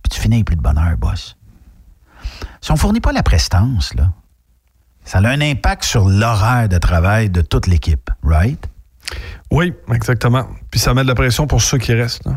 Puis 0.01 0.09
tu 0.09 0.19
finis 0.19 0.35
avec 0.37 0.47
plus 0.47 0.55
de 0.55 0.61
bonne 0.61 0.77
heure, 0.77 0.97
boss. 0.97 1.37
Si 2.61 2.71
on 2.71 2.75
fournit 2.77 2.99
pas 2.99 3.11
la 3.11 3.21
prestance, 3.23 3.93
là, 3.93 4.11
ça 5.05 5.19
a 5.19 5.27
un 5.29 5.39
impact 5.39 5.83
sur 5.83 6.09
l'horaire 6.09 6.67
de 6.67 6.77
travail 6.79 7.29
de 7.29 7.41
toute 7.41 7.67
l'équipe, 7.67 8.09
right? 8.23 8.67
Oui, 9.51 9.73
exactement. 9.93 10.47
Puis 10.71 10.79
ça 10.79 10.93
met 10.95 11.03
de 11.03 11.07
la 11.07 11.15
pression 11.15 11.45
pour 11.47 11.61
ceux 11.61 11.77
qui 11.77 11.93
restent. 11.93 12.27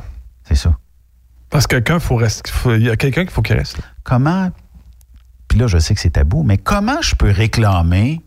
C'est 0.45 0.55
ça. 0.55 0.77
Parce 1.49 1.67
que 1.67 1.77
quelqu'un 1.77 1.99
faut 1.99 2.17
rester. 2.17 2.51
faut- 2.51 2.75
Il 2.75 2.83
y 2.83 2.91
a 2.91 2.97
quelqu'un 2.97 3.23
qu'il 3.23 3.31
faut 3.33 3.43
qu'il 3.43 3.57
reste. 3.57 3.79
là. 3.79 3.85
Comment, 4.05 4.51
puis 5.49 5.59
là, 5.59 5.67
je 5.67 5.79
sais 5.79 5.95
que 5.95 6.01
c'est 6.01 6.11
tabou, 6.11 6.43
mais 6.45 6.59
comment 6.59 7.01
je 7.03 7.17
peux 7.17 7.31
réclamer, 7.31 8.21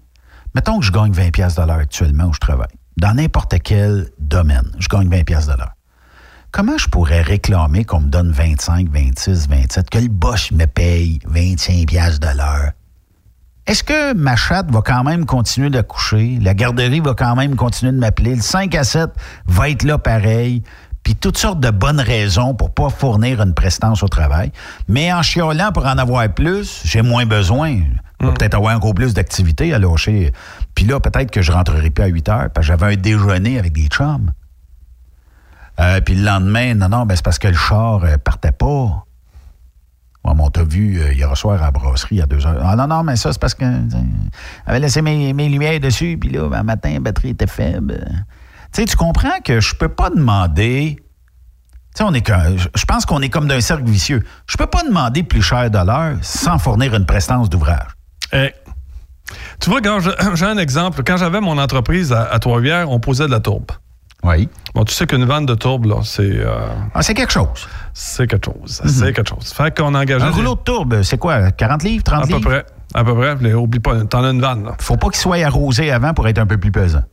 mettons 0.55 0.79
que 0.79 0.85
je 0.85 0.91
gagne 0.91 1.11
20 1.11 1.31
pièces 1.31 1.55
de 1.55 1.61
actuellement 1.61 2.25
où 2.25 2.33
je 2.33 2.39
travaille, 2.39 2.67
dans 2.97 3.13
n'importe 3.13 3.55
quel 3.63 4.09
domaine, 4.19 4.71
je 4.79 4.87
gagne 4.87 5.09
20 5.09 5.23
pièces 5.23 5.47
de. 5.47 5.53
Comment 6.51 6.77
je 6.77 6.87
pourrais 6.87 7.21
réclamer 7.21 7.83
qu'on 7.83 8.01
me 8.01 8.09
donne 8.09 8.31
25, 8.31 8.87
26, 8.89 9.49
27, 9.49 9.89
que 9.89 9.97
le 9.97 10.07
boss 10.07 10.51
me 10.51 10.65
paye 10.65 11.19
25 11.25 11.87
pièces 11.87 12.19
de 12.19 12.27
l'heure? 12.27 12.71
Est-ce 13.65 13.83
que 13.83 14.13
ma 14.13 14.35
chatte 14.35 14.69
va 14.69 14.81
quand 14.81 15.03
même 15.03 15.25
continuer 15.25 15.69
de 15.69 15.81
coucher? 15.81 16.37
La 16.41 16.53
garderie 16.53 16.99
va 16.99 17.13
quand 17.15 17.35
même 17.35 17.55
continuer 17.55 17.93
de 17.93 17.97
m'appeler? 17.97 18.35
Le 18.35 18.41
5 18.41 18.75
à 18.75 18.83
7 18.83 19.09
va 19.47 19.69
être 19.69 19.83
là 19.83 19.97
pareil? 19.97 20.63
Puis 21.03 21.15
toutes 21.15 21.37
sortes 21.37 21.59
de 21.59 21.69
bonnes 21.69 21.99
raisons 21.99 22.53
pour 22.53 22.73
pas 22.73 22.89
fournir 22.89 23.41
une 23.41 23.53
prestance 23.53 24.03
au 24.03 24.07
travail. 24.07 24.51
Mais 24.87 25.11
en 25.11 25.21
chiolant 25.21 25.71
pour 25.71 25.85
en 25.85 25.97
avoir 25.97 26.27
plus, 26.33 26.81
j'ai 26.85 27.01
moins 27.01 27.25
besoin. 27.25 27.81
Je 28.21 28.27
vais 28.27 28.33
peut-être 28.33 28.55
avoir 28.55 28.75
encore 28.75 28.93
plus 28.93 29.13
d'activités 29.13 29.73
à 29.73 29.79
lâcher. 29.79 30.31
Puis 30.75 30.85
là, 30.85 31.01
peut-être 31.01 31.29
que 31.29 31.41
je 31.41 31.51
rentrerai 31.51 31.89
plus 31.89 32.03
à 32.03 32.07
8 32.07 32.29
heures 32.29 32.49
parce 32.53 32.67
que 32.67 32.73
j'avais 32.73 32.93
un 32.93 32.95
déjeuner 32.95 33.59
avec 33.59 33.73
des 33.73 33.87
chums. 33.87 34.31
Euh, 35.79 35.99
puis 35.99 36.15
le 36.15 36.23
lendemain, 36.23 36.75
non, 36.75 36.87
non, 36.87 37.05
ben 37.05 37.15
c'est 37.15 37.25
parce 37.25 37.39
que 37.39 37.47
le 37.47 37.55
char 37.55 38.03
euh, 38.03 38.17
partait 38.17 38.51
pas. 38.51 39.05
On 40.25 40.49
t'a 40.49 40.63
vu 40.63 41.01
euh, 41.01 41.11
hier 41.11 41.35
soir 41.35 41.61
à 41.61 41.65
la 41.65 41.71
brasserie 41.71 42.21
à 42.21 42.25
2 42.25 42.45
heures. 42.45 42.61
Ah 42.63 42.75
non, 42.75 42.87
non, 42.87 43.03
mais 43.03 43.17
ça, 43.17 43.33
c'est 43.33 43.41
parce 43.41 43.55
que 43.55 43.65
j'avais 44.65 44.79
laissé 44.79 45.01
mes, 45.01 45.33
mes 45.33 45.49
lumières 45.49 45.79
dessus, 45.79 46.17
puis 46.19 46.29
là, 46.29 46.47
ben, 46.47 46.63
matin, 46.63 46.93
la 46.93 46.99
batterie 46.99 47.29
était 47.29 47.47
faible. 47.47 48.05
Tu 48.73 48.81
sais, 48.81 48.85
tu 48.85 48.95
comprends 48.95 49.39
que 49.43 49.59
je 49.59 49.75
peux 49.75 49.89
pas 49.89 50.09
demander. 50.09 50.97
Tu 51.95 51.99
sais, 51.99 52.03
on 52.03 52.13
est 52.13 52.27
je 52.75 52.85
pense 52.85 53.05
qu'on 53.05 53.21
est 53.21 53.29
comme 53.29 53.47
d'un 53.47 53.61
cercle 53.61 53.83
vicieux. 53.85 54.23
Je 54.47 54.57
peux 54.57 54.65
pas 54.65 54.81
demander 54.83 55.21
plus 55.23 55.41
cher 55.43 55.69
de 55.69 55.77
l'heure 55.77 56.15
sans 56.21 56.57
fournir 56.57 56.95
une 56.95 57.05
prestance 57.05 57.49
d'ouvrage. 57.49 57.87
Eh, 58.33 58.51
Tu 59.59 59.69
vois, 59.69 59.79
quand 59.81 59.99
j'ai 60.35 60.45
un 60.45 60.57
exemple. 60.57 61.03
Quand 61.05 61.17
j'avais 61.17 61.39
mon 61.39 61.57
entreprise 61.59 62.11
à, 62.11 62.23
à 62.23 62.39
Trois-Rivières, 62.39 62.89
on 62.89 62.99
posait 62.99 63.27
de 63.27 63.31
la 63.31 63.39
tourbe. 63.39 63.71
Oui. 64.23 64.47
Bon, 64.73 64.85
tu 64.85 64.93
sais 64.93 65.05
qu'une 65.05 65.25
vanne 65.25 65.45
de 65.45 65.53
tourbe, 65.53 65.85
là, 65.85 65.97
c'est. 66.03 66.23
euh, 66.23 66.65
Ah, 66.95 67.03
c'est 67.03 67.13
quelque 67.13 67.31
chose. 67.33 67.67
c'est 67.93 68.25
quelque 68.25 68.45
chose. 68.45 68.81
C'est 68.87 69.13
quelque 69.13 69.29
chose. 69.29 69.51
Fait 69.53 69.75
qu'on 69.77 69.93
engageait. 69.93 70.23
Un 70.25 70.31
rouleau 70.31 70.55
de 70.55 70.61
tourbe, 70.61 71.01
c'est 71.03 71.17
quoi? 71.17 71.51
40 71.51 71.83
livres, 71.83 72.03
30 72.03 72.23
À 72.23 72.27
peu 72.27 72.27
livres? 72.37 72.49
près. 72.49 72.65
À 72.95 73.03
peu 73.03 73.13
près. 73.15 73.35
Mais 73.41 73.53
Oublie 73.53 73.79
pas, 73.81 74.03
t'en 74.05 74.23
as 74.23 74.29
une 74.29 74.41
vanne, 74.41 74.63
là. 74.63 74.75
Faut 74.79 74.97
pas 74.97 75.09
qu'il 75.09 75.17
soit 75.19 75.43
arrosé 75.45 75.91
avant 75.91 76.13
pour 76.13 76.27
être 76.27 76.39
un 76.39 76.45
peu 76.47 76.57
plus 76.57 76.71
pesant. 76.71 77.03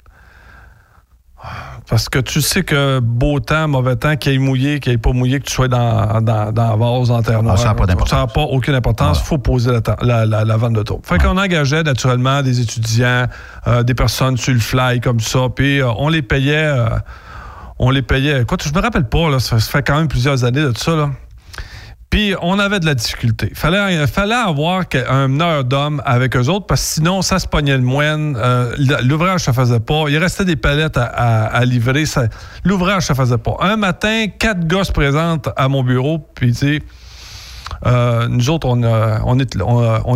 Parce 1.91 2.09
que 2.09 2.21
tu 2.21 2.41
sais 2.41 2.63
que 2.63 3.01
beau 3.01 3.41
temps, 3.41 3.67
mauvais 3.67 3.97
temps, 3.97 4.17
qu'il 4.17 4.33
ait 4.33 4.39
mouillé, 4.39 4.79
qu'il 4.79 4.93
ait 4.93 4.99
pas 4.99 5.11
mouillé, 5.13 5.41
que 5.41 5.47
tu 5.47 5.53
sois 5.53 5.67
dans, 5.67 6.21
dans, 6.21 6.53
dans 6.53 6.71
la 6.71 6.77
vase, 6.77 7.09
dans 7.09 7.21
terre 7.21 7.43
noire. 7.43 7.57
Ah, 7.59 7.61
ça 7.61 7.69
n'a 7.71 7.75
pas 7.75 7.85
d'importance. 7.87 8.11
Ça 8.11 8.17
n'a 8.25 8.27
pas 8.29 8.43
aucune 8.43 8.75
importance. 8.77 9.19
Il 9.21 9.27
faut 9.27 9.39
poser 9.39 9.73
la, 9.73 9.81
la, 10.01 10.25
la, 10.25 10.45
la 10.45 10.57
vanne 10.57 10.73
de 10.75 10.83
tourbe. 10.85 11.05
Fait 11.05 11.19
qu'on 11.19 11.37
engageait 11.37 11.83
naturellement 11.83 12.43
des 12.43 12.61
étudiants, 12.61 13.27
euh, 13.67 13.83
des 13.83 13.95
personnes 13.95 14.37
sur 14.37 14.55
le 14.55 14.61
fly 14.61 15.01
comme 15.01 15.19
ça, 15.21 15.49
puis 15.55 15.81
euh, 15.83 15.91
on 15.99 16.09
les 16.09 16.23
payait. 16.23 16.65
euh, 16.65 16.89
on 17.81 17.91
les 17.91 18.03
payait. 18.03 18.45
Quoi, 18.45 18.59
je 18.63 18.73
me 18.73 18.81
rappelle 18.81 19.09
pas, 19.09 19.29
là, 19.31 19.41
ça, 19.41 19.59
ça 19.59 19.71
fait 19.71 19.83
quand 19.83 19.97
même 19.97 20.07
plusieurs 20.09 20.45
années 20.45 20.63
de 20.63 20.71
tout 20.71 20.81
ça. 20.83 20.95
Là. 20.95 21.11
Puis 22.11 22.35
on 22.43 22.59
avait 22.59 22.81
de 22.81 22.87
la 22.87 22.97
difficulté. 22.97 23.53
Fallait, 23.55 24.05
fallait 24.09 24.35
avoir 24.35 24.83
un 25.09 25.29
meneur 25.29 25.63
d'hommes 25.63 26.03
avec 26.05 26.37
eux 26.37 26.49
autres 26.49 26.67
parce 26.67 26.81
que 26.81 26.95
sinon, 26.95 27.23
ça 27.23 27.39
se 27.39 27.47
pognait 27.47 27.77
le 27.77 27.85
moine. 27.85 28.37
euh, 28.37 28.75
L'ouvrage 29.05 29.43
se 29.45 29.53
faisait 29.53 29.79
pas. 29.79 30.07
Il 30.09 30.19
restait 30.19 30.45
des 30.45 30.57
palettes 30.57 30.97
à, 30.99 31.65
livrer. 31.65 32.07
ça- 32.07 32.27
L'ouvrage 32.65 33.07
se 33.07 33.13
faisait 33.15 33.39
pas. 33.39 33.57
Un 33.61 33.77
matin, 33.77 34.27
quatre 34.37 34.67
gars 34.67 34.83
se 34.83 34.91
présentent 34.91 35.51
à 35.57 35.69
mon 35.69 35.85
bureau. 35.85 36.19
Puis, 36.35 36.53
tu 36.53 36.83
euh, 37.87 38.27
nous 38.29 38.51
autres, 38.51 38.67
on, 38.67 39.39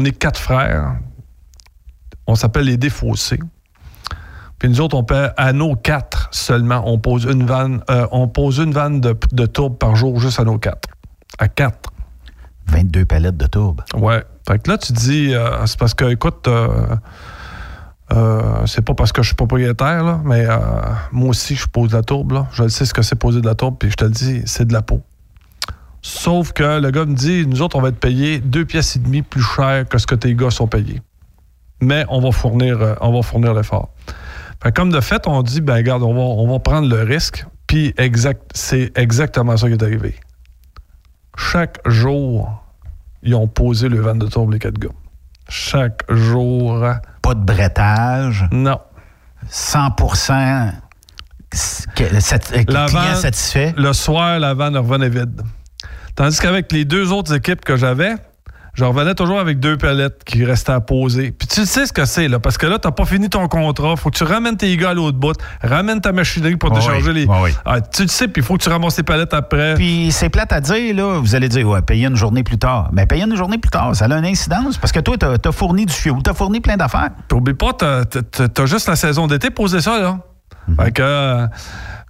est, 0.05 0.11
quatre 0.19 0.41
frères. 0.41 0.97
On 2.27 2.35
s'appelle 2.35 2.65
les 2.65 2.77
défaussés. 2.77 3.39
Puis 4.59 4.69
nous 4.69 4.81
autres, 4.81 4.97
on 4.97 5.05
paie 5.05 5.29
à 5.37 5.53
nos 5.53 5.77
quatre 5.77 6.29
seulement. 6.33 6.83
On 6.87 6.99
pose 6.99 7.25
une 7.25 7.47
vanne, 7.47 7.83
euh, 7.89 8.07
on 8.11 8.27
pose 8.27 8.59
une 8.59 8.73
vanne 8.73 9.01
de 9.01 9.47
tourbe 9.47 9.79
par 9.79 9.95
jour 9.95 10.19
juste 10.19 10.41
à 10.41 10.45
nos 10.45 10.59
quatre. 10.59 10.89
À 11.39 11.49
quatre. 11.49 11.91
22 12.69 13.05
palettes 13.05 13.37
de 13.37 13.47
tourbe. 13.47 13.83
Ouais. 13.95 14.25
Fait 14.47 14.59
que 14.59 14.71
là, 14.71 14.79
tu 14.79 14.93
dis, 14.93 15.35
euh, 15.35 15.67
c'est 15.67 15.79
parce 15.79 15.95
que, 15.95 16.11
écoute, 16.11 16.49
euh, 16.49 16.97
euh, 18.13 18.67
c'est 18.67 18.83
pas 18.83 18.95
parce 18.95 19.13
que 19.13 19.23
je 19.23 19.29
suis 19.29 19.37
propriétaire, 19.37 20.05
là, 20.05 20.21
mais 20.25 20.47
moi 21.13 21.31
aussi, 21.31 21.57
je 21.57 21.67
pose 21.67 21.91
de 21.91 21.97
la 21.97 22.03
tourbe. 22.03 22.33
Là. 22.33 22.47
Je 22.53 22.69
sais 22.69 22.85
ce 22.85 22.95
que 22.95 23.03
c'est 23.03 23.17
poser 23.17 23.41
de 23.41 23.47
la 23.47 23.55
tourbe, 23.55 23.77
puis 23.79 23.91
je 23.91 23.97
te 23.97 24.05
le 24.05 24.11
dis, 24.11 24.43
c'est 24.47 24.67
de 24.67 24.73
la 24.73 24.83
peau. 24.83 25.03
Sauf 26.03 26.53
que 26.53 26.81
le 26.81 26.91
gars 26.91 27.07
me 27.07 27.15
dit, 27.15 27.47
nous 27.47 27.63
autres, 27.63 27.77
on 27.77 27.81
va 27.81 27.89
être 27.89 27.99
payés 27.99 28.39
deux 28.39 28.67
pièces 28.67 28.97
et 28.97 28.99
demie 28.99 29.23
plus 29.23 29.43
cher 29.43 29.89
que 29.89 29.97
ce 29.97 30.07
que 30.07 30.15
tes 30.15 30.35
gars 30.35 30.51
sont 30.51 30.67
payés. 30.67 31.01
Mais 31.81 32.05
on 32.11 32.21
va 32.21 32.31
fournir, 32.31 32.97
on 33.01 33.13
va 33.13 33.23
fournir 33.23 33.55
l'effort. 33.55 33.91
Fait 34.63 34.71
que 34.71 34.75
comme 34.75 34.91
de 34.91 35.01
fait, 35.01 35.27
on 35.27 35.43
dit, 35.43 35.63
ben 35.63 35.75
regarde, 35.75 36.03
on 36.03 36.15
va, 36.15 36.21
on 36.21 36.51
va 36.51 36.59
prendre 36.59 36.89
le 36.89 37.03
risque. 37.03 37.47
Puis 37.67 37.95
exact, 37.97 38.43
c'est 38.55 38.93
exactement 38.99 39.57
ça 39.57 39.67
qui 39.67 39.73
est 39.73 39.83
arrivé. 39.83 40.15
Chaque 41.37 41.79
jour, 41.89 42.63
ils 43.23 43.35
ont 43.35 43.49
posé 43.49 43.89
le 43.89 44.01
van 44.01 44.15
de 44.15 44.27
tourbe, 44.27 44.53
les 44.53 44.59
quatre 44.59 44.79
gars. 44.79 44.89
Chaque 45.49 46.03
jour. 46.11 46.85
Pas 47.23 47.35
de 47.35 47.41
brettage? 47.45 48.47
Non. 48.53 48.81
100 49.49 49.91
que- 51.95 52.21
sat- 52.21 52.53
euh, 52.53 52.65
La 52.69 52.87
client 52.87 52.87
vanne- 52.87 53.17
satisfait? 53.17 53.75
Le 53.77 53.93
soir, 53.93 54.39
la 54.39 54.55
vanne 54.55 54.77
revenait 54.77 55.09
vide. 55.09 55.43
Tandis 56.17 56.39
qu'avec 56.39 56.73
les 56.73 56.85
deux 56.85 57.13
autres 57.13 57.35
équipes 57.35 57.65
que 57.65 57.77
j'avais, 57.77 58.15
je 58.75 58.85
revenais 58.85 59.15
toujours 59.15 59.39
avec 59.41 59.61
deux 59.61 59.77
palettes 59.77 60.23
qui 60.25 60.45
restaient 60.45 60.73
à 60.73 60.81
poser. 60.81 61.31
Puis 61.33 61.47
tu 61.49 61.65
sais 61.67 61.87
ce 61.87 61.93
que 61.93 62.05
c'est, 62.05 62.29
là, 62.29 62.39
parce 62.41 62.59
que 62.59 62.67
là, 62.67 62.79
t'as 62.79 62.91
pas 62.91 63.05
fini 63.05 63.29
ton 63.31 63.47
contrat. 63.49 63.97
Faut 63.97 64.11
que 64.11 64.17
tu 64.19 64.25
ramènes 64.25 64.57
tes 64.57 64.77
gars 64.77 64.91
à 64.91 64.95
l'autre 64.95 65.17
bout, 65.19 65.37
ramènes 65.63 66.01
ta 66.01 66.13
machinerie 66.13 66.57
pour 66.57 66.71
décharger 66.81 67.13
les. 67.13 67.27
Ah, 67.65 67.81
tu 67.81 68.03
le 68.03 68.09
sais, 68.09 68.29
puis 68.29 68.43
il 68.43 68.45
faut 68.45 68.57
que 68.57 68.63
tu 68.63 68.69
ramasses 68.69 68.97
tes 68.97 69.03
palettes 69.03 69.35
après. 69.35 69.75
Puis 69.75 70.11
c'est 70.13 70.29
plate 70.29 70.53
à 70.53 70.61
dire, 70.61 70.95
là. 70.95 71.19
Vous 71.21 71.35
allez 71.35 71.49
dire, 71.49 71.69
ouais, 71.69 71.83
payer 71.83 72.07
une 72.07 72.17
journée 72.17 72.43
plus 72.43 72.59
tard. 72.59 72.91
Mais 72.93 73.07
payer 73.07 73.25
une 73.25 73.37
journée 73.37 73.59
plus 73.59 73.71
tard, 73.71 73.95
ça 73.97 74.07
a 74.07 74.19
une 74.19 74.25
incidence 74.27 74.77
parce 74.79 74.93
que 74.93 75.01
toi, 75.01 75.17
t'as 75.19 75.35
as 75.45 75.53
fourni 75.53 75.87
du 75.87 75.93
fuel, 75.95 76.15
t'as 76.23 76.35
fourni 76.35 76.61
plein 76.61 76.77
d'affaires. 76.77 77.11
Puis 77.29 77.39
oublie 77.39 77.55
pas, 77.55 77.73
t'as- 77.73 78.05
t'as 78.05 78.67
juste 78.67 78.89
la 78.89 78.97
saison 78.97 79.27
d'été 79.27 79.51
poser 79.51 79.81
ça, 79.81 79.99
là. 80.01 80.19
Fait 80.81 80.91
que. 80.93 81.47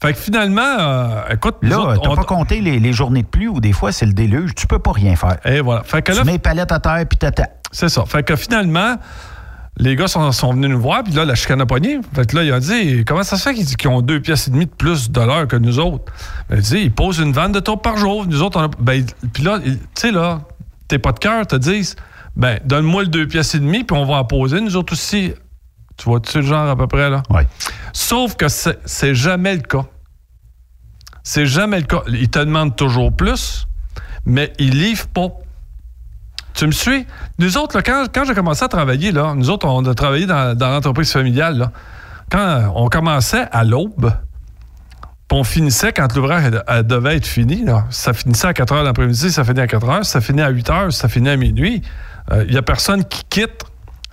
Fait 0.06 0.12
que 0.14 0.18
finalement, 0.18 0.62
euh, 0.62 1.22
écoute, 1.30 1.56
Là, 1.62 1.96
t'as 2.02 2.08
on- 2.10 2.14
pas 2.16 2.24
compté 2.24 2.60
les, 2.60 2.78
les 2.78 2.92
journées 2.92 3.22
de 3.22 3.26
pluie 3.28 3.48
où 3.48 3.60
des 3.60 3.72
fois 3.72 3.92
c'est 3.92 4.06
le 4.06 4.12
déluge, 4.12 4.54
tu 4.54 4.66
peux 4.66 4.78
pas 4.78 4.92
rien 4.92 5.16
faire. 5.16 5.36
Et 5.44 5.60
voilà. 5.60 5.82
Fait 5.84 6.02
que 6.02 6.12
tu 6.12 6.18
là- 6.18 6.24
mets 6.24 6.32
les 6.32 6.38
palettes 6.38 6.72
à 6.72 6.80
terre 6.80 7.04
puis 7.08 7.18
t'attends. 7.18 7.48
C'est 7.72 7.88
ça. 7.88 8.04
Fait 8.06 8.22
que 8.22 8.36
finalement, 8.36 8.96
les 9.76 9.96
gars 9.96 10.06
sont, 10.06 10.30
sont 10.30 10.52
venus 10.52 10.70
nous 10.70 10.80
voir, 10.80 11.02
puis 11.02 11.12
là, 11.14 11.24
la 11.24 11.34
chicane 11.34 11.60
a 11.60 11.66
pogné. 11.66 11.98
Fait 12.14 12.24
que 12.26 12.36
là, 12.36 12.44
il 12.44 12.52
a 12.52 12.60
dit 12.60 13.04
Comment 13.04 13.24
ça 13.24 13.36
se 13.36 13.42
fait 13.42 13.54
qu'ils 13.54 13.66
qu'ils 13.76 13.90
ont 13.90 14.02
deux 14.02 14.20
pièces 14.20 14.46
et 14.46 14.50
demie 14.52 14.66
de 14.66 14.70
plus 14.70 15.10
de 15.10 15.20
l'heure 15.20 15.48
que 15.48 15.56
nous 15.56 15.80
autres? 15.80 16.12
Il 16.50 16.60
dit 16.60 16.78
Ils 16.78 16.92
posent 16.92 17.18
une 17.18 17.32
vanne 17.32 17.50
de 17.52 17.60
tour 17.60 17.82
par 17.82 17.96
jour. 17.96 18.24
Nous 18.26 18.42
autres, 18.42 18.60
on 18.60 18.64
a. 18.64 18.68
Ben, 18.78 19.04
puis 19.32 19.42
là, 19.42 19.58
tu 19.64 19.76
sais, 19.94 20.12
là, 20.12 20.42
t'es 20.86 20.98
pas 21.00 21.10
de 21.12 21.18
cœur, 21.18 21.44
te 21.46 21.56
disent 21.56 21.96
Ben, 22.36 22.60
donne-moi 22.64 23.02
le 23.02 23.08
deux 23.08 23.26
pièces 23.26 23.54
et 23.56 23.58
demie, 23.58 23.82
puis 23.82 23.96
on 23.96 24.04
va 24.04 24.14
en 24.14 24.24
poser. 24.24 24.60
Nous 24.60 24.76
autres 24.76 24.92
aussi. 24.92 25.32
Tu 25.96 26.04
vois-tu 26.06 26.38
le 26.38 26.44
genre 26.46 26.68
à 26.68 26.76
peu 26.76 26.86
près, 26.88 27.08
là? 27.10 27.22
Oui. 27.30 27.42
Sauf 27.92 28.34
que 28.36 28.46
c'est 28.48 29.14
jamais 29.14 29.54
le 29.54 29.60
cas. 29.62 29.84
C'est 31.24 31.46
jamais 31.46 31.80
le 31.80 31.86
cas. 31.86 32.02
Ils 32.08 32.28
te 32.30 32.38
demandent 32.38 32.76
toujours 32.76 33.10
plus, 33.12 33.66
mais 34.26 34.52
ils 34.58 34.78
livrent 34.78 35.08
pas. 35.08 35.28
Tu 36.52 36.66
me 36.66 36.72
suis? 36.72 37.04
Nous 37.38 37.56
autres, 37.58 37.76
là, 37.76 37.82
quand, 37.82 38.04
quand 38.14 38.24
j'ai 38.24 38.34
commencé 38.34 38.62
à 38.62 38.68
travailler, 38.68 39.10
là, 39.10 39.34
nous 39.34 39.50
autres, 39.50 39.66
on 39.66 39.84
a 39.86 39.94
travaillé 39.94 40.26
dans, 40.26 40.56
dans 40.56 40.68
l'entreprise 40.70 41.10
familiale. 41.10 41.58
là. 41.58 41.72
Quand 42.30 42.72
on 42.76 42.88
commençait 42.88 43.46
à 43.50 43.64
l'aube, 43.64 44.12
puis 45.26 45.38
on 45.38 45.42
finissait 45.44 45.92
quand 45.92 46.14
l'ouvrage 46.14 46.52
devait 46.84 47.16
être 47.16 47.26
fini. 47.26 47.64
là. 47.64 47.86
Ça 47.90 48.12
finissait 48.12 48.46
à 48.46 48.54
4 48.54 48.72
heures 48.72 48.82
l'après-midi, 48.84 49.32
ça 49.32 49.42
finit 49.44 49.60
à 49.60 49.66
4 49.66 49.88
heures. 49.88 50.04
Ça 50.04 50.20
finit 50.20 50.42
à 50.42 50.48
8 50.50 50.70
heures, 50.70 50.92
ça 50.92 51.08
finit 51.08 51.30
à 51.30 51.36
minuit. 51.36 51.82
Il 52.46 52.50
n'y 52.50 52.56
a 52.56 52.62
personne 52.62 53.04
qui 53.04 53.24
quitte 53.28 53.64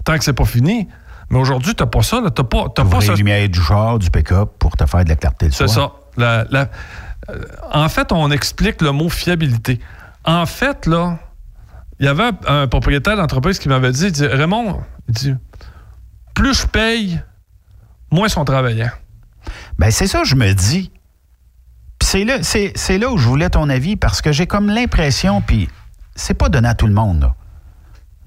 tant 0.04 0.18
que 0.18 0.24
c'est 0.24 0.34
pas 0.34 0.46
fini. 0.46 0.88
Mais 1.30 1.38
aujourd'hui, 1.40 1.76
tu 1.76 1.84
n'as 1.84 1.88
pas 1.88 2.02
ça. 2.02 2.18
Tu 2.18 2.24
n'as 2.24 2.48
pas, 2.48 2.66
t'as 2.76 2.84
pas 2.86 3.02
ce- 3.02 3.12
les 3.12 3.18
lumières 3.18 3.48
du 3.50 3.62
char, 3.62 4.00
du 4.00 4.10
pick-up 4.10 4.50
pour 4.60 4.76
te 4.76 4.86
faire 4.86 5.04
de 5.04 5.10
la 5.10 5.16
clarté 5.16 5.46
le 5.46 5.52
c'est 5.52 5.68
ça. 5.68 5.92
La- 6.18 6.46
la- 6.50 6.70
euh, 7.30 7.44
en 7.72 7.88
fait, 7.90 8.12
on 8.12 8.32
explique 8.32 8.82
le 8.82 8.92
mot 8.92 9.10
fiabilité. 9.10 9.80
En 10.26 10.46
fait, 10.46 10.86
là, 10.86 11.20
il 12.00 12.06
y 12.06 12.10
avait 12.10 12.24
un, 12.48 12.62
un 12.64 12.68
propriétaire 12.68 13.16
d'entreprise 13.16 13.60
qui 13.60 13.70
m'avait 13.70 13.92
dit, 13.92 14.06
il 14.08 14.12
dit, 14.12 14.26
Raymond, 14.26 14.82
il 15.08 15.14
dit, 15.14 15.36
plus 16.34 16.62
je 16.62 16.68
paye, 16.68 17.22
moins 18.12 18.28
ils 18.28 18.32
sont 18.32 18.46
travaillants. 18.46 18.92
Ben, 19.78 19.92
c'est 19.92 20.08
ça, 20.08 20.24
je 20.24 20.36
me 20.36 20.54
dis. 20.54 20.92
Puis 22.00 22.08
c'est 22.10 22.24
là, 22.24 22.42
c'est, 22.42 22.74
c'est 22.76 22.98
là 22.98 23.10
où 23.12 23.18
je 23.18 23.28
voulais 23.28 23.50
ton 23.50 23.70
avis 23.70 23.96
parce 23.96 24.22
que 24.22 24.32
j'ai 24.32 24.48
comme 24.48 24.68
l'impression, 24.68 25.42
puis 25.42 25.70
c'est 26.16 26.34
pas 26.34 26.50
donné 26.50 26.68
à 26.68 26.74
tout 26.76 26.88
le 26.88 26.94
monde, 26.94 27.22
là. 27.22 27.36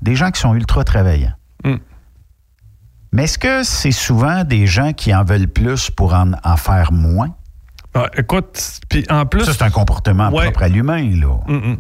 Des 0.03 0.15
gens 0.17 0.31
qui 0.31 0.41
sont 0.41 0.55
ultra 0.55 0.85
travaillants. 0.85 1.33
Mm. 1.65 1.77
Mais 3.13 3.25
est-ce 3.25 3.39
que 3.39 3.63
c'est 3.63 3.93
souvent 3.93 4.45
des 4.45 4.67
gens 4.67 4.93
qui 4.93 5.15
en 5.15 5.25
veulent 5.25 5.49
plus 5.49 5.91
pour 5.91 6.15
en, 6.15 6.33
en 6.45 6.57
faire 6.57 6.93
moins? 6.93 7.35
Ah, 7.95 8.09
écoute, 8.17 8.81
puis 8.89 9.05
en 9.09 9.25
plus. 9.27 9.45
Ça, 9.45 9.53
c'est 9.53 9.63
un 9.63 9.71
comportement 9.71 10.31
Ouais. 10.31 10.45
propre 10.45 10.63
à 10.65 10.69
l'humain, 10.69 11.11
là. 11.21 11.39
Mm, 11.47 11.55
mm. 11.73 11.77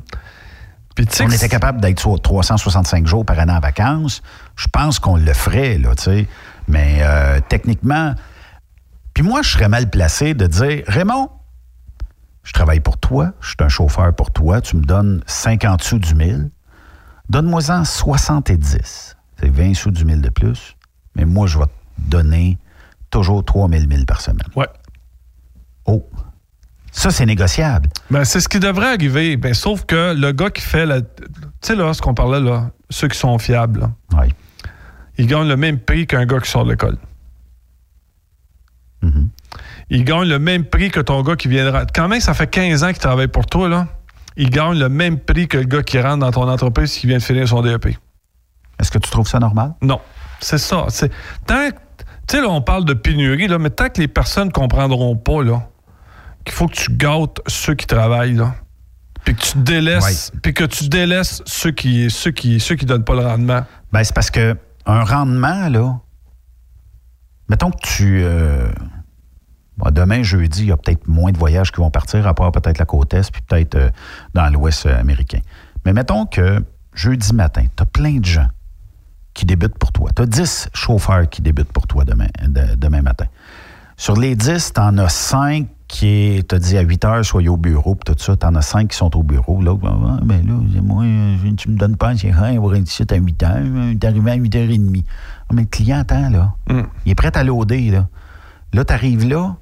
Puis 0.94 1.06
Si 1.10 1.22
on 1.22 1.28
était 1.30 1.48
capable 1.48 1.80
d'être 1.80 1.98
sur 1.98 2.20
365 2.20 3.04
jours 3.06 3.26
par 3.26 3.36
année 3.40 3.52
en 3.52 3.58
vacances, 3.58 4.22
je 4.54 4.68
pense 4.68 5.00
qu'on 5.00 5.16
le 5.16 5.32
ferait, 5.32 5.76
là, 5.78 5.94
tu 5.96 6.04
sais. 6.04 6.28
Mais 6.68 6.98
euh, 7.00 7.40
techniquement, 7.48 8.14
puis 9.12 9.24
moi, 9.24 9.42
je 9.42 9.50
serais 9.50 9.68
mal 9.68 9.90
placé 9.90 10.34
de 10.34 10.46
dire, 10.46 10.84
Raymond, 10.86 11.30
je 12.44 12.52
travaille 12.52 12.78
pour 12.80 12.98
toi, 12.98 13.32
je 13.40 13.48
suis 13.48 13.56
un 13.60 13.68
chauffeur 13.68 14.14
pour 14.14 14.30
toi, 14.30 14.60
tu 14.60 14.76
me 14.76 14.82
donnes 14.84 15.22
50 15.26 15.82
sous 15.82 15.98
du 15.98 16.14
1000, 16.14 16.50
donne-moi-en 17.28 17.84
70. 17.84 19.16
C'est 19.40 19.48
20 19.48 19.74
sous 19.74 19.90
du 19.90 20.04
1000 20.04 20.20
de 20.20 20.28
plus, 20.30 20.76
mais 21.16 21.24
moi, 21.24 21.48
je 21.48 21.58
vais 21.58 21.64
te 21.66 21.70
donner 21.98 22.58
toujours 23.10 23.44
3000 23.44 23.88
000 23.90 24.04
par 24.04 24.20
semaine. 24.20 24.46
Ouais. 24.54 24.68
Oh, 25.86 26.08
ça, 26.92 27.10
c'est 27.10 27.26
négociable. 27.26 27.88
Ben, 28.10 28.24
c'est 28.24 28.40
ce 28.40 28.48
qui 28.48 28.60
devrait 28.60 28.94
arriver. 28.94 29.36
Ben, 29.36 29.52
sauf 29.54 29.84
que 29.84 30.14
le 30.14 30.32
gars 30.32 30.50
qui 30.50 30.62
fait 30.62 30.86
la. 30.86 31.00
Tu 31.02 31.08
sais, 31.60 31.74
là, 31.74 31.92
ce 31.92 32.00
qu'on 32.00 32.14
parlait, 32.14 32.40
là, 32.40 32.70
ceux 32.90 33.08
qui 33.08 33.18
sont 33.18 33.36
fiables, 33.38 33.80
là, 33.80 33.90
Oui. 34.20 34.28
ils 35.18 35.26
gagnent 35.26 35.48
le 35.48 35.56
même 35.56 35.78
prix 35.80 36.06
qu'un 36.06 36.24
gars 36.26 36.38
qui 36.40 36.48
sort 36.50 36.64
de 36.64 36.70
l'école. 36.70 36.96
Mm-hmm. 39.02 39.26
Ils 39.90 40.04
gagnent 40.04 40.28
le 40.28 40.38
même 40.38 40.64
prix 40.64 40.90
que 40.90 41.00
ton 41.00 41.22
gars 41.22 41.36
qui 41.36 41.48
viendra. 41.48 41.84
Quand 41.86 42.08
même, 42.08 42.20
ça 42.20 42.32
fait 42.34 42.46
15 42.46 42.84
ans 42.84 42.88
qu'il 42.88 42.98
travaille 42.98 43.28
pour 43.28 43.46
toi, 43.46 43.68
là. 43.68 43.86
Il 44.36 44.50
gagne 44.50 44.78
le 44.78 44.88
même 44.88 45.18
prix 45.18 45.46
que 45.46 45.58
le 45.58 45.64
gars 45.64 45.82
qui 45.82 46.00
rentre 46.00 46.18
dans 46.18 46.30
ton 46.32 46.48
entreprise 46.48 46.92
qui 46.96 47.06
vient 47.06 47.18
de 47.18 47.22
finir 47.22 47.46
son 47.46 47.62
DEP. 47.62 47.96
Est-ce 48.80 48.90
que 48.90 48.98
tu 48.98 49.10
trouves 49.10 49.28
ça 49.28 49.38
normal? 49.38 49.74
Non. 49.82 50.00
C'est 50.40 50.58
ça. 50.58 50.86
C'est 50.88 51.10
tant 51.46 51.70
que- 51.70 51.76
tu 52.26 52.36
sais 52.36 52.40
là 52.40 52.48
on 52.48 52.60
parle 52.62 52.84
de 52.84 52.94
pénurie 52.94 53.46
là, 53.46 53.58
mais 53.58 53.70
tant 53.70 53.88
que 53.88 54.00
les 54.00 54.08
personnes 54.08 54.50
comprendront 54.50 55.14
pas 55.16 55.42
là 55.42 55.68
qu'il 56.44 56.54
faut 56.54 56.66
que 56.68 56.74
tu 56.74 56.92
gâtes 56.92 57.40
ceux 57.46 57.74
qui 57.74 57.86
travaillent 57.86 58.34
là, 58.34 58.54
puis 59.24 59.34
que 59.34 59.40
tu 59.42 59.58
délaisses, 59.58 60.30
puis 60.42 60.52
que 60.54 60.64
tu 60.64 60.88
délaisses 60.88 61.42
ceux 61.46 61.70
qui 61.70 62.10
ceux 62.10 62.30
qui 62.30 62.60
ceux 62.60 62.74
qui 62.76 62.84
donnent 62.86 63.04
pas 63.04 63.14
le 63.14 63.26
rendement. 63.26 63.64
Ben, 63.92 64.04
c'est 64.04 64.14
parce 64.14 64.30
que 64.30 64.56
un 64.86 65.02
rendement, 65.04 65.68
là, 65.68 65.98
mettons 67.48 67.70
que 67.70 67.78
tu. 67.82 68.20
euh, 68.22 68.68
bon, 69.76 69.90
demain, 69.90 70.22
jeudi, 70.22 70.62
il 70.62 70.68
y 70.68 70.72
a 70.72 70.76
peut-être 70.76 71.06
moins 71.08 71.32
de 71.32 71.38
voyages 71.38 71.72
qui 71.72 71.80
vont 71.80 71.90
partir, 71.90 72.26
à 72.26 72.34
part 72.34 72.52
peut-être 72.52 72.78
la 72.78 72.84
côte 72.84 73.14
Est, 73.14 73.30
puis 73.30 73.42
peut-être 73.42 73.74
euh, 73.76 73.90
dans 74.34 74.48
l'Ouest 74.50 74.86
euh, 74.86 74.98
américain. 74.98 75.40
Mais 75.84 75.92
mettons 75.92 76.26
que 76.26 76.62
jeudi 76.94 77.32
matin, 77.34 77.66
tu 77.76 77.82
as 77.82 77.86
plein 77.86 78.18
de 78.18 78.24
gens 78.24 78.48
qui 79.34 79.46
débutent 79.46 79.78
pour 79.78 79.90
toi. 79.92 80.10
Tu 80.14 80.22
as 80.22 80.26
10 80.26 80.68
chauffeurs 80.74 81.28
qui 81.28 81.42
débutent 81.42 81.72
pour 81.72 81.86
toi 81.86 82.04
demain, 82.04 82.28
de- 82.46 82.74
demain 82.76 83.02
matin. 83.02 83.26
Sur 83.96 84.16
les 84.16 84.36
10, 84.36 84.72
tu 84.74 84.80
en 84.80 84.96
as 84.98 85.08
5 85.08 85.66
qui 85.88 86.42
te 86.48 86.56
dit 86.56 86.76
à 86.76 86.82
8 86.82 87.04
heures, 87.04 87.24
soyez 87.24 87.48
au 87.48 87.56
bureau, 87.56 87.94
puis 87.94 88.12
tout 88.12 88.20
ça. 88.20 88.36
Tu 88.36 88.46
en 88.46 88.54
as 88.54 88.62
5 88.62 88.88
qui 88.88 88.96
sont 88.96 89.14
au 89.16 89.22
bureau. 89.22 89.60
L'autre, 89.60 89.82
ah, 89.84 90.18
ben 90.22 90.46
là, 90.46 90.54
moi, 90.82 91.04
euh, 91.04 91.36
tu 91.56 91.70
me 91.70 91.76
donnes 91.76 91.96
pas 91.96 92.08
un 92.08 92.14
rien, 92.14 92.58
on 92.60 92.68
va 92.68 92.78
ici 92.78 93.04
à 93.08 93.14
8 93.14 93.42
heures, 93.42 93.56
euh, 93.58 93.94
t'es 93.94 94.06
arrivé 94.06 94.30
à 94.30 94.36
8h30. 94.36 95.04
Ah, 95.48 95.52
mais 95.54 95.62
le 95.62 95.68
client 95.68 95.98
attend, 95.98 96.30
là. 96.30 96.54
Il 97.04 97.12
est 97.12 97.14
prêt 97.14 97.36
à 97.36 97.44
loader, 97.44 97.90
là. 97.90 98.08
Là, 98.72 98.84
tu 98.84 98.92
arrives 98.92 99.28
là, 99.28 99.56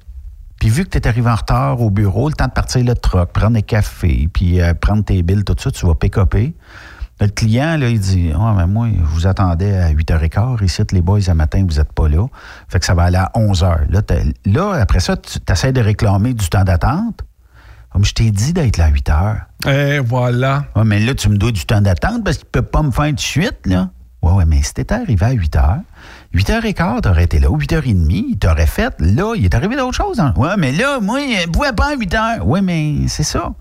puis 0.59 0.69
vu 0.69 0.85
que 0.85 0.89
tu 0.89 0.97
es 0.97 1.07
arrivé 1.07 1.29
en 1.29 1.35
retard 1.35 1.81
au 1.81 1.89
bureau, 1.89 2.29
le 2.29 2.33
temps 2.33 2.47
de 2.47 2.51
partir 2.51 2.83
le 2.83 2.95
truck, 2.95 3.31
prendre 3.33 3.55
des 3.55 3.61
cafés, 3.61 4.29
puis 4.33 4.61
euh, 4.61 4.73
prendre 4.73 5.03
tes 5.03 5.21
billes, 5.21 5.43
tout 5.43 5.55
ça, 5.59 5.69
tu 5.71 5.85
vas 5.85 5.93
pick-upper. 5.93 6.55
Le 7.21 7.27
client, 7.27 7.77
là, 7.77 7.89
il 7.89 7.99
dit 7.99 8.31
Ah, 8.35 8.53
mais 8.57 8.65
moi, 8.67 8.87
je 8.97 9.03
vous 9.03 9.27
attendais 9.27 9.77
à 9.77 9.91
8h15. 9.93 10.63
Ici, 10.63 10.81
les 10.91 11.01
boys, 11.01 11.19
à 11.27 11.33
matin, 11.33 11.63
vous 11.67 11.77
n'êtes 11.77 11.93
pas 11.93 12.09
là. 12.09 12.25
Fait 12.67 12.79
que 12.79 12.85
ça 12.85 12.93
va 12.95 13.03
aller 13.03 13.17
à 13.17 13.31
11h. 13.35 13.87
Là, 14.45 14.73
après 14.81 14.99
ça, 14.99 15.15
tu 15.17 15.39
essaies 15.49 15.71
de 15.71 15.81
réclamer 15.81 16.33
du 16.33 16.49
temps 16.49 16.63
d'attente. 16.63 17.21
Comme 17.91 18.03
je 18.03 18.13
t'ai 18.13 18.31
dit 18.31 18.53
d'être 18.53 18.77
là 18.77 18.85
à 18.85 18.89
8 18.89 19.09
h. 19.09 19.69
Et 19.69 19.99
voilà. 19.99 20.65
Ouais, 20.75 20.83
mais 20.83 20.99
là, 20.99 21.13
tu 21.13 21.29
me 21.29 21.37
dois 21.37 21.51
du 21.51 21.63
temps 21.65 21.79
d'attente 21.81 22.23
parce 22.23 22.37
qu'il 22.37 22.47
ne 22.47 22.51
peut 22.51 22.63
pas 22.63 22.81
me 22.81 22.89
faire 22.89 23.13
de 23.13 23.19
suite, 23.19 23.59
là. 23.65 23.89
Ouais, 24.23 24.31
ouais, 24.31 24.45
mais 24.45 24.63
si 24.63 24.73
t'étais 24.73 24.95
arrivé 24.95 25.23
à 25.25 25.31
8 25.31 25.55
h, 25.55 25.79
8 26.33 26.49
h 26.49 26.73
15, 26.73 27.01
t'aurais 27.01 27.25
été 27.25 27.39
là, 27.39 27.51
ou 27.51 27.57
8 27.59 27.73
h 27.73 27.81
30, 27.81 27.93
il 28.09 28.37
t'aurait 28.39 28.65
fait, 28.65 28.95
là, 28.99 29.33
il 29.35 29.45
est 29.45 29.53
arrivé 29.53 29.75
d'autres 29.75 29.93
choses. 29.95 30.19
hein. 30.19 30.33
Ouais, 30.37 30.55
mais 30.57 30.71
là, 30.71 30.99
moi, 31.01 31.19
il 31.21 31.37
ne 31.45 31.51
pouvait 31.51 31.73
pas 31.73 31.91
à 31.91 31.95
8 31.95 32.13
h. 32.15 32.41
Ouais, 32.41 32.61
mais 32.61 33.07
c'est 33.07 33.23
ça. 33.23 33.51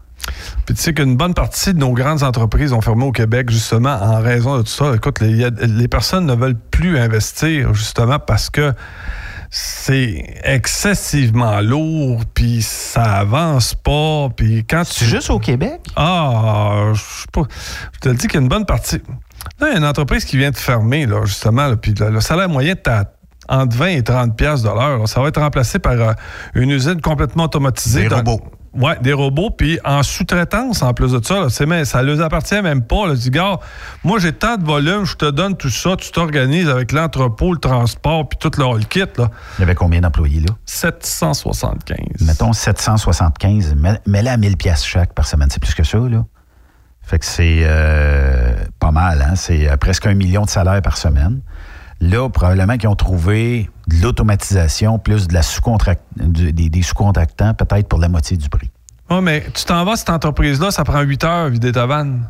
Puis 0.66 0.74
tu 0.74 0.82
sais 0.82 0.94
qu'une 0.94 1.16
bonne 1.16 1.34
partie 1.34 1.74
de 1.74 1.78
nos 1.78 1.92
grandes 1.92 2.22
entreprises 2.22 2.72
ont 2.72 2.80
fermé 2.80 3.04
au 3.04 3.12
Québec 3.12 3.50
justement 3.50 3.90
en 3.90 4.20
raison 4.20 4.56
de 4.56 4.62
tout 4.62 4.68
ça. 4.68 4.94
Écoute, 4.94 5.20
les, 5.20 5.88
personnes 5.88 6.26
ne 6.26 6.34
veulent 6.34 6.58
plus 6.70 6.98
investir 6.98 7.74
justement 7.74 8.18
parce 8.18 8.50
que 8.50 8.72
c'est 9.50 10.40
excessivement 10.44 11.60
lourd, 11.60 12.22
puis 12.32 12.62
ça 12.62 13.02
avance 13.02 13.74
pas, 13.74 14.30
puis 14.34 14.64
quand 14.64 14.82
tu... 14.84 14.94
C'est 14.94 15.06
juste 15.06 15.28
au 15.28 15.38
Québec? 15.38 15.80
Ah, 15.94 16.92
je 16.94 17.00
sais 17.00 17.26
pas. 17.30 17.42
Je 17.92 17.98
te 17.98 18.08
le 18.08 18.14
dis 18.14 18.28
qu'il 18.28 18.34
y 18.34 18.38
a 18.38 18.40
une 18.40 18.48
bonne 18.48 18.64
partie. 18.64 19.02
Là, 19.60 19.68
il 19.68 19.72
y 19.72 19.74
a 19.74 19.78
une 19.78 19.84
entreprise 19.84 20.24
qui 20.24 20.38
vient 20.38 20.50
de 20.50 20.56
fermer, 20.56 21.04
là, 21.04 21.26
justement, 21.26 21.68
là, 21.68 21.76
puis 21.76 21.92
le, 21.92 22.08
le 22.08 22.20
salaire 22.22 22.48
moyen 22.48 22.72
est 22.72 22.88
à 22.88 23.12
entre 23.48 23.76
20 23.76 23.86
et 23.88 24.02
30 24.02 24.36
pièces 24.36 24.62
de 24.62 24.68
l'heure. 24.68 25.06
Ça 25.08 25.20
va 25.20 25.28
être 25.28 25.40
remplacé 25.40 25.78
par 25.78 25.92
euh, 25.92 26.12
une 26.54 26.70
usine 26.70 27.00
complètement 27.00 27.44
automatisée. 27.44 28.08
Des 28.08 28.14
robots. 28.14 28.40
Ouais, 28.74 28.96
des 29.02 29.12
robots, 29.12 29.50
puis 29.50 29.78
en 29.84 30.02
sous-traitance 30.02 30.82
en 30.82 30.94
plus 30.94 31.12
de 31.12 31.22
ça. 31.22 31.48
C'est 31.50 31.66
même- 31.66 31.84
ça 31.84 32.02
ne 32.02 32.14
leur 32.14 32.24
appartient 32.24 32.60
même 32.62 32.82
pas. 32.82 33.06
Là. 33.06 33.14
Je 33.14 33.20
dis, 33.20 33.30
gars, 33.30 33.58
moi 34.02 34.18
j'ai 34.18 34.32
tant 34.32 34.56
de 34.56 34.64
volume, 34.64 35.04
je 35.04 35.14
te 35.16 35.30
donne 35.30 35.56
tout 35.58 35.68
ça, 35.68 35.94
tu 35.96 36.10
t'organises 36.10 36.68
avec 36.70 36.92
l'entrepôt, 36.92 37.52
le 37.52 37.58
transport, 37.58 38.28
puis 38.30 38.38
tout 38.38 38.50
le 38.56 38.64
whole 38.64 38.86
kit. 38.86 39.00
Là. 39.18 39.30
Il 39.58 39.60
y 39.60 39.64
avait 39.64 39.74
combien 39.74 40.00
d'employés 40.00 40.40
là? 40.40 40.54
775. 40.64 41.98
Mettons 42.26 42.52
775. 42.52 43.74
mets- 43.74 44.00
Mets-le 44.06 44.28
à 44.30 44.36
1000 44.36 44.56
pièces 44.56 44.84
chaque 44.84 45.12
par 45.12 45.26
semaine. 45.26 45.48
C'est 45.50 45.60
plus 45.62 45.74
que 45.74 45.84
ça, 45.84 45.98
là. 45.98 46.24
Fait 47.04 47.18
que 47.18 47.24
c'est 47.26 47.62
euh, 47.64 48.54
pas 48.78 48.92
mal, 48.92 49.20
hein? 49.22 49.34
C'est 49.34 49.68
euh, 49.68 49.76
presque 49.76 50.06
un 50.06 50.14
million 50.14 50.42
de 50.44 50.48
salaires 50.50 50.80
par 50.82 50.96
semaine. 50.96 51.40
Là, 52.02 52.28
probablement 52.28 52.76
qu'ils 52.76 52.88
ont 52.88 52.96
trouvé 52.96 53.70
de 53.86 54.02
l'automatisation 54.02 54.98
plus 54.98 55.28
de 55.28 55.34
la 55.34 55.42
du- 56.16 56.52
des, 56.52 56.68
des 56.68 56.82
sous-contractants, 56.82 57.54
peut-être 57.54 57.86
pour 57.88 58.00
la 58.00 58.08
moitié 58.08 58.36
du 58.36 58.48
prix. 58.48 58.70
Ouais, 59.08 59.20
mais 59.20 59.44
tu 59.54 59.64
t'en 59.64 59.84
vas, 59.84 59.94
cette 59.94 60.10
entreprise-là, 60.10 60.72
ça 60.72 60.82
prend 60.84 61.00
8 61.00 61.22
heures 61.24 61.48
vider 61.48 61.70
ta 61.70 61.86
vanne. 61.86 62.28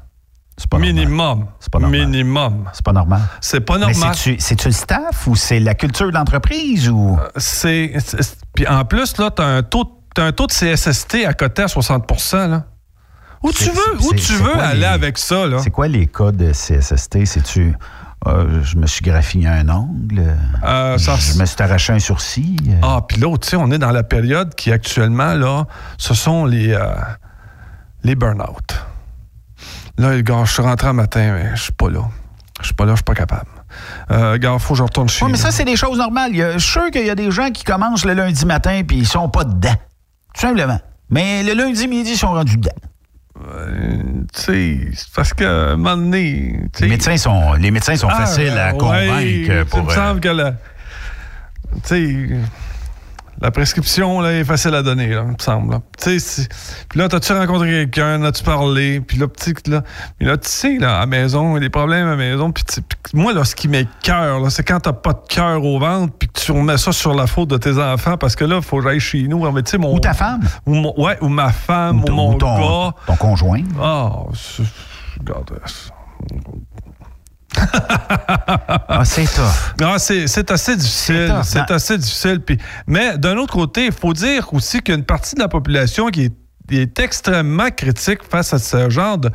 C'est 0.58 0.68
pas 0.68 0.78
Minimum. 0.78 1.46
pas 1.72 1.78
normal. 1.78 2.00
Minimum. 2.06 2.64
C'est 2.74 2.84
pas 2.84 2.92
normal. 2.92 3.22
C'est 3.40 3.60
pas 3.60 3.78
normal. 3.78 4.14
c'est-tu 4.38 4.68
le 4.68 4.72
staff 4.74 5.26
ou 5.26 5.34
c'est 5.36 5.58
la 5.60 5.74
culture 5.74 6.08
de 6.08 6.12
l'entreprise 6.14 6.90
ou? 6.90 7.18
C'est. 7.38 7.94
c'est- 7.98 8.36
Puis 8.54 8.66
en 8.68 8.84
plus, 8.84 9.16
là, 9.16 9.30
t'as 9.30 9.46
un 9.46 9.62
taux. 9.62 9.98
T'as 10.14 10.24
un 10.26 10.32
taux 10.32 10.46
de 10.46 10.52
CSST 10.52 11.24
à 11.24 11.32
côté 11.32 11.62
à 11.62 11.68
60 11.68 12.04
là. 12.32 12.64
Où 13.42 13.50
tu 13.50 13.64
C'est- 13.64 13.70
veux, 13.70 13.96
où 14.00 14.10
c'est- 14.10 14.16
tu 14.16 14.22
c'est 14.24 14.34
veux 14.34 14.52
quoi 14.52 14.62
aller 14.62 14.80
les- 14.80 14.84
avec 14.84 15.16
ça, 15.16 15.46
là? 15.46 15.58
C'est 15.64 15.70
quoi 15.70 15.88
les 15.88 16.06
cas 16.06 16.30
de 16.32 16.52
CSST? 16.52 17.24
C'est-tu. 17.24 17.74
Euh, 18.26 18.62
je 18.62 18.76
me 18.76 18.86
suis 18.86 19.02
graffiné 19.02 19.46
un 19.48 19.68
ongle. 19.68 20.34
Euh, 20.64 20.98
ça- 20.98 21.16
je 21.16 21.38
me 21.38 21.44
suis 21.44 21.62
arraché 21.62 21.92
un 21.92 21.98
sourcil. 21.98 22.56
Ah, 22.82 23.00
puis 23.06 23.18
l'autre, 23.18 23.44
tu 23.44 23.50
sais, 23.50 23.56
on 23.56 23.70
est 23.70 23.78
dans 23.78 23.90
la 23.90 24.02
période 24.02 24.54
qui 24.54 24.70
actuellement, 24.72 25.34
là, 25.34 25.66
ce 25.98 26.14
sont 26.14 26.44
les, 26.44 26.72
euh, 26.72 26.94
les 28.04 28.14
burn-out. 28.14 28.84
Là, 29.98 30.14
le 30.14 30.22
gars, 30.22 30.44
je 30.44 30.52
suis 30.52 30.62
rentré 30.62 30.88
un 30.88 30.92
matin, 30.94 31.32
mais 31.34 31.50
je 31.56 31.62
suis 31.64 31.72
pas 31.72 31.90
là. 31.90 32.02
Je 32.60 32.66
suis 32.66 32.74
pas 32.74 32.84
là, 32.84 32.92
je 32.92 32.96
suis 32.96 33.04
pas 33.04 33.14
capable. 33.14 33.46
Euh, 34.10 34.38
gars, 34.38 34.56
faut 34.58 34.74
que 34.74 34.78
je 34.78 34.82
retourne 34.82 35.08
chez 35.08 35.24
Ouais, 35.24 35.30
mais 35.30 35.36
ça, 35.38 35.50
c'est 35.50 35.64
des 35.64 35.76
choses 35.76 35.98
normales. 35.98 36.32
Je 36.34 36.58
suis 36.58 36.70
sûr 36.72 36.90
qu'il 36.90 37.06
y 37.06 37.10
a 37.10 37.14
des 37.14 37.30
gens 37.30 37.50
qui 37.50 37.64
commencent 37.64 38.04
le 38.04 38.14
lundi 38.14 38.44
matin 38.46 38.82
puis 38.86 38.98
ils 38.98 39.06
sont 39.06 39.28
pas 39.28 39.44
dedans. 39.44 39.74
Tout 40.34 40.40
simplement. 40.40 40.78
Mais 41.10 41.42
le 41.42 41.54
lundi 41.54 41.88
midi, 41.88 42.12
ils 42.12 42.16
sont 42.18 42.32
rendus 42.32 42.56
dedans. 42.56 42.70
Tu 44.32 44.40
sais, 44.40 44.78
c'est 44.94 45.12
parce 45.14 45.34
que, 45.34 45.44
un 45.44 45.76
moment 45.76 45.96
donné... 45.96 46.60
Les 46.80 46.88
médecins 46.88 47.16
sont, 47.16 47.54
les 47.54 47.70
médecins 47.70 47.96
sont 47.96 48.08
Ah, 48.10 48.26
faciles 48.26 48.56
à 48.58 48.72
ouais, 48.72 48.78
convaincre 48.78 49.64
pour. 49.68 49.80
Il 49.80 49.84
me 49.84 49.90
euh, 49.90 49.94
semble 49.94 50.20
que 50.20 50.28
la, 50.28 50.52
tu 50.52 50.56
sais, 51.84 52.26
la 53.42 53.50
prescription 53.50 54.20
là, 54.20 54.32
est 54.32 54.44
facile 54.44 54.74
à 54.74 54.82
donner, 54.82 55.08
là, 55.08 55.24
il 55.26 55.32
me 55.32 55.36
semble. 55.40 55.78
Puis 55.98 56.98
là, 56.98 57.08
t'as-tu 57.08 57.32
rencontré 57.32 57.68
quelqu'un, 57.68 58.22
as-tu 58.22 58.44
parlé? 58.44 59.00
Puis 59.00 59.18
là, 59.18 59.26
sais, 59.36 59.52
là, 59.66 59.82
mais 60.20 60.26
là, 60.26 60.36
tu 60.38 60.48
sais, 60.48 60.78
là, 60.78 61.00
à 61.00 61.06
maison, 61.06 61.50
il 61.50 61.54
y 61.54 61.56
a 61.56 61.60
des 61.60 61.68
problèmes 61.70 62.06
à 62.06 62.14
maison. 62.14 62.52
Puis 62.52 62.64
moi, 63.14 63.32
là, 63.32 63.44
ce 63.44 63.56
qui 63.56 63.66
m'écœure, 63.66 64.38
là, 64.40 64.48
c'est 64.48 64.62
quand 64.62 64.78
t'as 64.78 64.92
pas 64.92 65.12
de 65.12 65.22
cœur 65.28 65.64
au 65.64 65.80
ventre, 65.80 66.12
puis 66.16 66.28
que 66.28 66.40
tu 66.40 66.52
remets 66.52 66.78
ça 66.78 66.92
sur 66.92 67.14
la 67.14 67.26
faute 67.26 67.48
de 67.48 67.56
tes 67.56 67.78
enfants, 67.78 68.16
parce 68.16 68.36
que 68.36 68.44
là, 68.44 68.56
il 68.56 68.62
faut 68.62 68.78
que 68.78 68.84
j'aille 68.84 69.00
chez 69.00 69.22
nous. 69.24 69.50
Mais, 69.50 69.62
mon, 69.78 69.94
Ou 69.94 69.98
ta 70.00 70.14
femme. 70.14 70.42
Ou 70.66 70.74
mon- 70.74 70.94
ouais, 70.96 71.18
ou 71.20 71.28
ma 71.28 71.50
femme, 71.50 72.04
ou, 72.04 72.12
mon 72.12 72.34
ou 72.34 72.38
ton, 72.38 72.58
gars. 72.58 72.94
ton 73.06 73.16
conjoint. 73.16 73.62
Ah, 73.80 74.10
c'est- 74.34 74.62
regarde. 75.18 75.50
Ah, 77.56 79.04
c'est 79.04 79.24
tough. 79.24 79.74
Ah, 79.82 79.98
c'est 79.98 80.50
assez 80.50 80.76
difficile. 80.76 81.34
C'est 81.44 81.70
assez 81.70 81.98
difficile. 81.98 82.40
Puis, 82.40 82.58
mais 82.86 83.18
d'un 83.18 83.36
autre 83.36 83.54
côté, 83.54 83.86
il 83.86 83.92
faut 83.92 84.12
dire 84.12 84.52
aussi 84.52 84.80
qu'il 84.80 84.94
y 84.94 84.96
a 84.96 84.98
une 84.98 85.04
partie 85.04 85.34
de 85.34 85.40
la 85.40 85.48
population 85.48 86.08
qui 86.08 86.24
est, 86.24 86.32
qui 86.68 86.78
est 86.78 86.98
extrêmement 86.98 87.70
critique 87.70 88.20
face 88.28 88.52
à 88.52 88.58
ce 88.58 88.90
genre 88.90 89.18
de, 89.18 89.30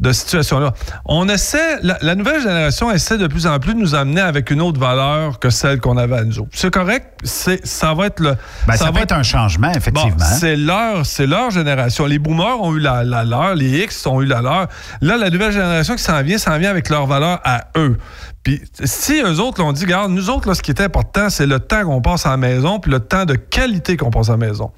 de 0.00 0.12
situation-là. 0.12 0.72
On 1.04 1.28
essaie, 1.28 1.78
la, 1.82 1.98
la 2.02 2.14
nouvelle 2.14 2.40
génération 2.40 2.90
essaie 2.90 3.18
de 3.18 3.26
plus 3.26 3.46
en 3.46 3.58
plus 3.58 3.74
de 3.74 3.78
nous 3.78 3.94
amener 3.94 4.20
avec 4.20 4.50
une 4.50 4.60
autre 4.60 4.80
valeur 4.80 5.38
que 5.38 5.50
celle 5.50 5.80
qu'on 5.80 5.96
avait 5.96 6.18
à 6.18 6.24
nous 6.24 6.38
autres. 6.40 6.50
C'est 6.52 6.72
correct, 6.72 7.18
c'est, 7.22 7.64
ça 7.66 7.94
va 7.94 8.06
être 8.06 8.20
le. 8.20 8.36
Ben, 8.66 8.76
ça, 8.76 8.90
va 8.90 9.00
être 9.00 9.12
un 9.12 9.22
changement, 9.22 9.70
effectivement. 9.72 10.16
Bon, 10.16 10.24
c'est 10.38 10.56
leur, 10.56 11.06
c'est 11.06 11.26
leur 11.26 11.50
génération. 11.50 12.06
Les 12.06 12.18
boomers 12.18 12.60
ont 12.60 12.74
eu 12.74 12.80
la, 12.80 13.04
la 13.04 13.24
leur, 13.24 13.54
les 13.54 13.84
X 13.84 14.06
ont 14.06 14.20
eu 14.20 14.26
la 14.26 14.42
leur. 14.42 14.68
Là, 15.00 15.16
la 15.16 15.30
nouvelle 15.30 15.52
génération 15.52 15.94
qui 15.96 16.02
s'en 16.02 16.22
vient, 16.22 16.38
s'en 16.38 16.58
vient 16.58 16.70
avec 16.70 16.88
leurs 16.88 17.06
valeurs 17.06 17.40
à 17.44 17.64
eux. 17.76 17.98
Puis 18.42 18.60
si 18.84 19.22
eux 19.22 19.40
autres 19.40 19.62
l'ont 19.62 19.72
dit, 19.72 19.84
regarde, 19.84 20.12
nous 20.12 20.28
autres, 20.28 20.48
là, 20.48 20.54
ce 20.54 20.62
qui 20.62 20.70
est 20.70 20.80
important, 20.80 21.30
c'est 21.30 21.46
le 21.46 21.60
temps 21.60 21.84
qu'on 21.84 22.02
passe 22.02 22.26
à 22.26 22.30
la 22.30 22.36
maison, 22.36 22.78
puis 22.78 22.90
le 22.90 23.00
temps 23.00 23.24
de 23.24 23.34
qualité 23.34 23.96
qu'on 23.96 24.10
passe 24.10 24.28
à 24.28 24.32
la 24.32 24.38
maison. 24.38 24.70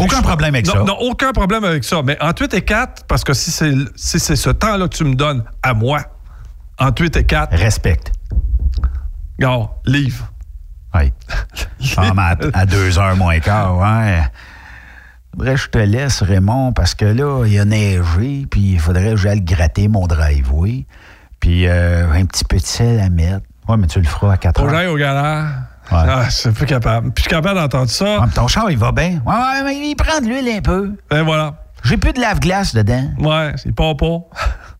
Aucun 0.00 0.22
problème 0.22 0.54
avec 0.54 0.66
non, 0.66 0.72
ça. 0.72 0.82
Non, 0.84 0.96
aucun 1.00 1.32
problème 1.32 1.64
avec 1.64 1.84
ça. 1.84 2.02
Mais 2.04 2.16
entre 2.22 2.42
8 2.42 2.54
et 2.54 2.62
4, 2.62 3.04
parce 3.06 3.24
que 3.24 3.32
si 3.34 3.50
c'est 3.50 3.72
si 3.96 4.18
c'est 4.20 4.36
ce 4.36 4.50
temps-là 4.50 4.88
que 4.88 4.96
tu 4.96 5.04
me 5.04 5.14
donnes 5.14 5.44
à 5.62 5.74
moi, 5.74 6.00
entre 6.78 7.02
8 7.02 7.16
et 7.16 7.24
4. 7.24 7.56
Respecte. 7.56 8.12
Regarde, 9.38 9.68
livre. 9.84 10.32
Oui. 10.94 11.12
Ah, 11.96 12.12
à, 12.16 12.36
à 12.60 12.66
deux 12.66 12.98
heures 12.98 13.16
moins 13.16 13.38
quart, 13.40 13.76
ouais. 13.78 14.22
Faudrait 15.32 15.54
que 15.54 15.60
je 15.60 15.68
te 15.68 15.78
laisse, 15.78 16.22
Raymond, 16.22 16.72
parce 16.72 16.94
que 16.94 17.04
là, 17.04 17.44
il 17.46 17.58
a 17.60 17.64
neigé, 17.64 18.46
puis 18.50 18.72
il 18.72 18.80
faudrait 18.80 19.10
que 19.10 19.16
j'aille 19.16 19.42
gratter 19.42 19.86
mon 19.86 20.06
driveway. 20.06 20.86
Puis 21.40 21.68
euh, 21.68 22.10
un 22.10 22.24
petit 22.24 22.44
peu 22.44 22.56
de 22.56 22.64
sel 22.64 22.98
à 22.98 23.10
mettre. 23.10 23.46
Ouais, 23.68 23.76
mais 23.76 23.86
tu 23.86 24.00
le 24.00 24.06
feras 24.06 24.32
à 24.32 24.36
4 24.38 24.56
Faut 24.58 24.66
que 24.66 24.70
heures. 24.72 24.74
j'aille 24.76 24.86
au 24.88 24.96
garage. 25.90 26.08
Ah, 26.10 26.24
je 26.28 26.34
suis 26.36 26.50
plus 26.50 26.66
capable. 26.66 27.10
Puis 27.12 27.24
je 27.24 27.28
suis 27.28 27.30
capable 27.36 27.58
d'entendre 27.60 27.90
ça. 27.90 28.16
Ah, 28.20 28.24
mais 28.26 28.32
ton 28.32 28.46
char, 28.48 28.70
il 28.70 28.78
va 28.78 28.92
bien. 28.92 29.20
Ouais, 29.26 29.34
ouais, 29.34 29.62
mais 29.64 29.76
il 29.90 29.94
prend 29.94 30.20
de 30.20 30.26
l'huile 30.26 30.48
un 30.56 30.60
peu. 30.60 30.92
Ben 31.10 31.22
voilà. 31.22 31.54
J'ai 31.84 31.96
plus 31.96 32.12
de 32.12 32.20
lave-glace 32.20 32.74
dedans. 32.74 33.04
Ouais, 33.20 33.54
il 33.64 33.72
part 33.72 33.96
pas. 33.96 34.06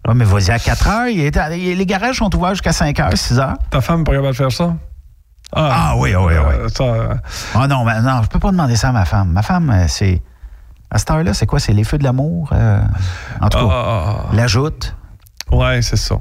Ouais, 0.06 0.14
mais 0.14 0.24
vas-y 0.24 0.50
à 0.50 0.58
4 0.58 0.88
heures. 0.88 1.06
il 1.08 1.20
est 1.20 1.36
à- 1.36 1.48
les 1.50 1.86
garages 1.86 2.16
sont 2.16 2.34
ouverts 2.34 2.50
jusqu'à 2.50 2.72
5 2.72 2.98
heures, 3.00 3.16
6 3.16 3.38
heures. 3.38 3.56
Ta 3.70 3.80
femme 3.80 3.98
n'est 3.98 4.04
pas 4.04 4.12
capable 4.12 4.28
de 4.32 4.36
faire 4.36 4.52
ça? 4.52 4.74
Ah, 5.54 5.94
oui, 5.96 6.14
oui, 6.14 6.24
oui. 6.26 6.32
Euh, 6.36 6.68
ça, 6.68 6.82
euh, 6.84 7.14
Ah 7.54 7.66
non, 7.68 7.84
mais 7.84 8.00
non, 8.02 8.20
je 8.22 8.28
peux 8.28 8.38
pas 8.38 8.50
demander 8.50 8.76
ça 8.76 8.88
à 8.88 8.92
ma 8.92 9.04
femme. 9.04 9.30
Ma 9.32 9.42
femme, 9.42 9.70
euh, 9.70 9.84
c'est. 9.88 10.20
À 10.90 10.98
cette 10.98 11.10
heure-là, 11.10 11.34
c'est 11.34 11.46
quoi? 11.46 11.58
C'est 11.60 11.72
les 11.72 11.84
feux 11.84 11.98
de 11.98 12.04
l'amour? 12.04 12.50
euh, 12.52 12.80
en 13.40 13.48
tout 13.48 13.58
cas, 13.58 13.64
ah, 13.70 14.16
l'ajoute. 14.34 14.94
ouais, 15.52 15.80
c'est 15.82 15.96
ça. 15.96 16.16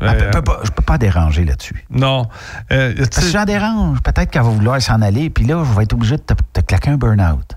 Elle 0.00 0.08
Euh, 0.08 0.12
peut- 0.14 0.30
peut 0.30 0.42
pas- 0.42 0.60
je 0.64 0.70
peux 0.70 0.82
pas 0.82 0.98
déranger 0.98 1.44
là-dessus. 1.44 1.84
non. 1.90 2.26
Euh, 2.72 2.94
Parce 2.96 3.08
que 3.08 3.14
sais- 3.16 3.22
si 3.22 3.32
j'en 3.32 3.44
dérange, 3.44 4.00
peut-être 4.02 4.30
qu'elle 4.30 4.42
va 4.42 4.48
vouloir 4.50 4.80
s'en 4.80 5.00
aller, 5.02 5.30
puis 5.30 5.44
là, 5.46 5.62
je 5.64 5.76
vais 5.76 5.82
être 5.84 5.92
obligé 5.94 6.16
de 6.16 6.22
te, 6.22 6.34
te 6.52 6.60
claquer 6.60 6.90
un 6.90 6.96
burn-out. 6.96 7.56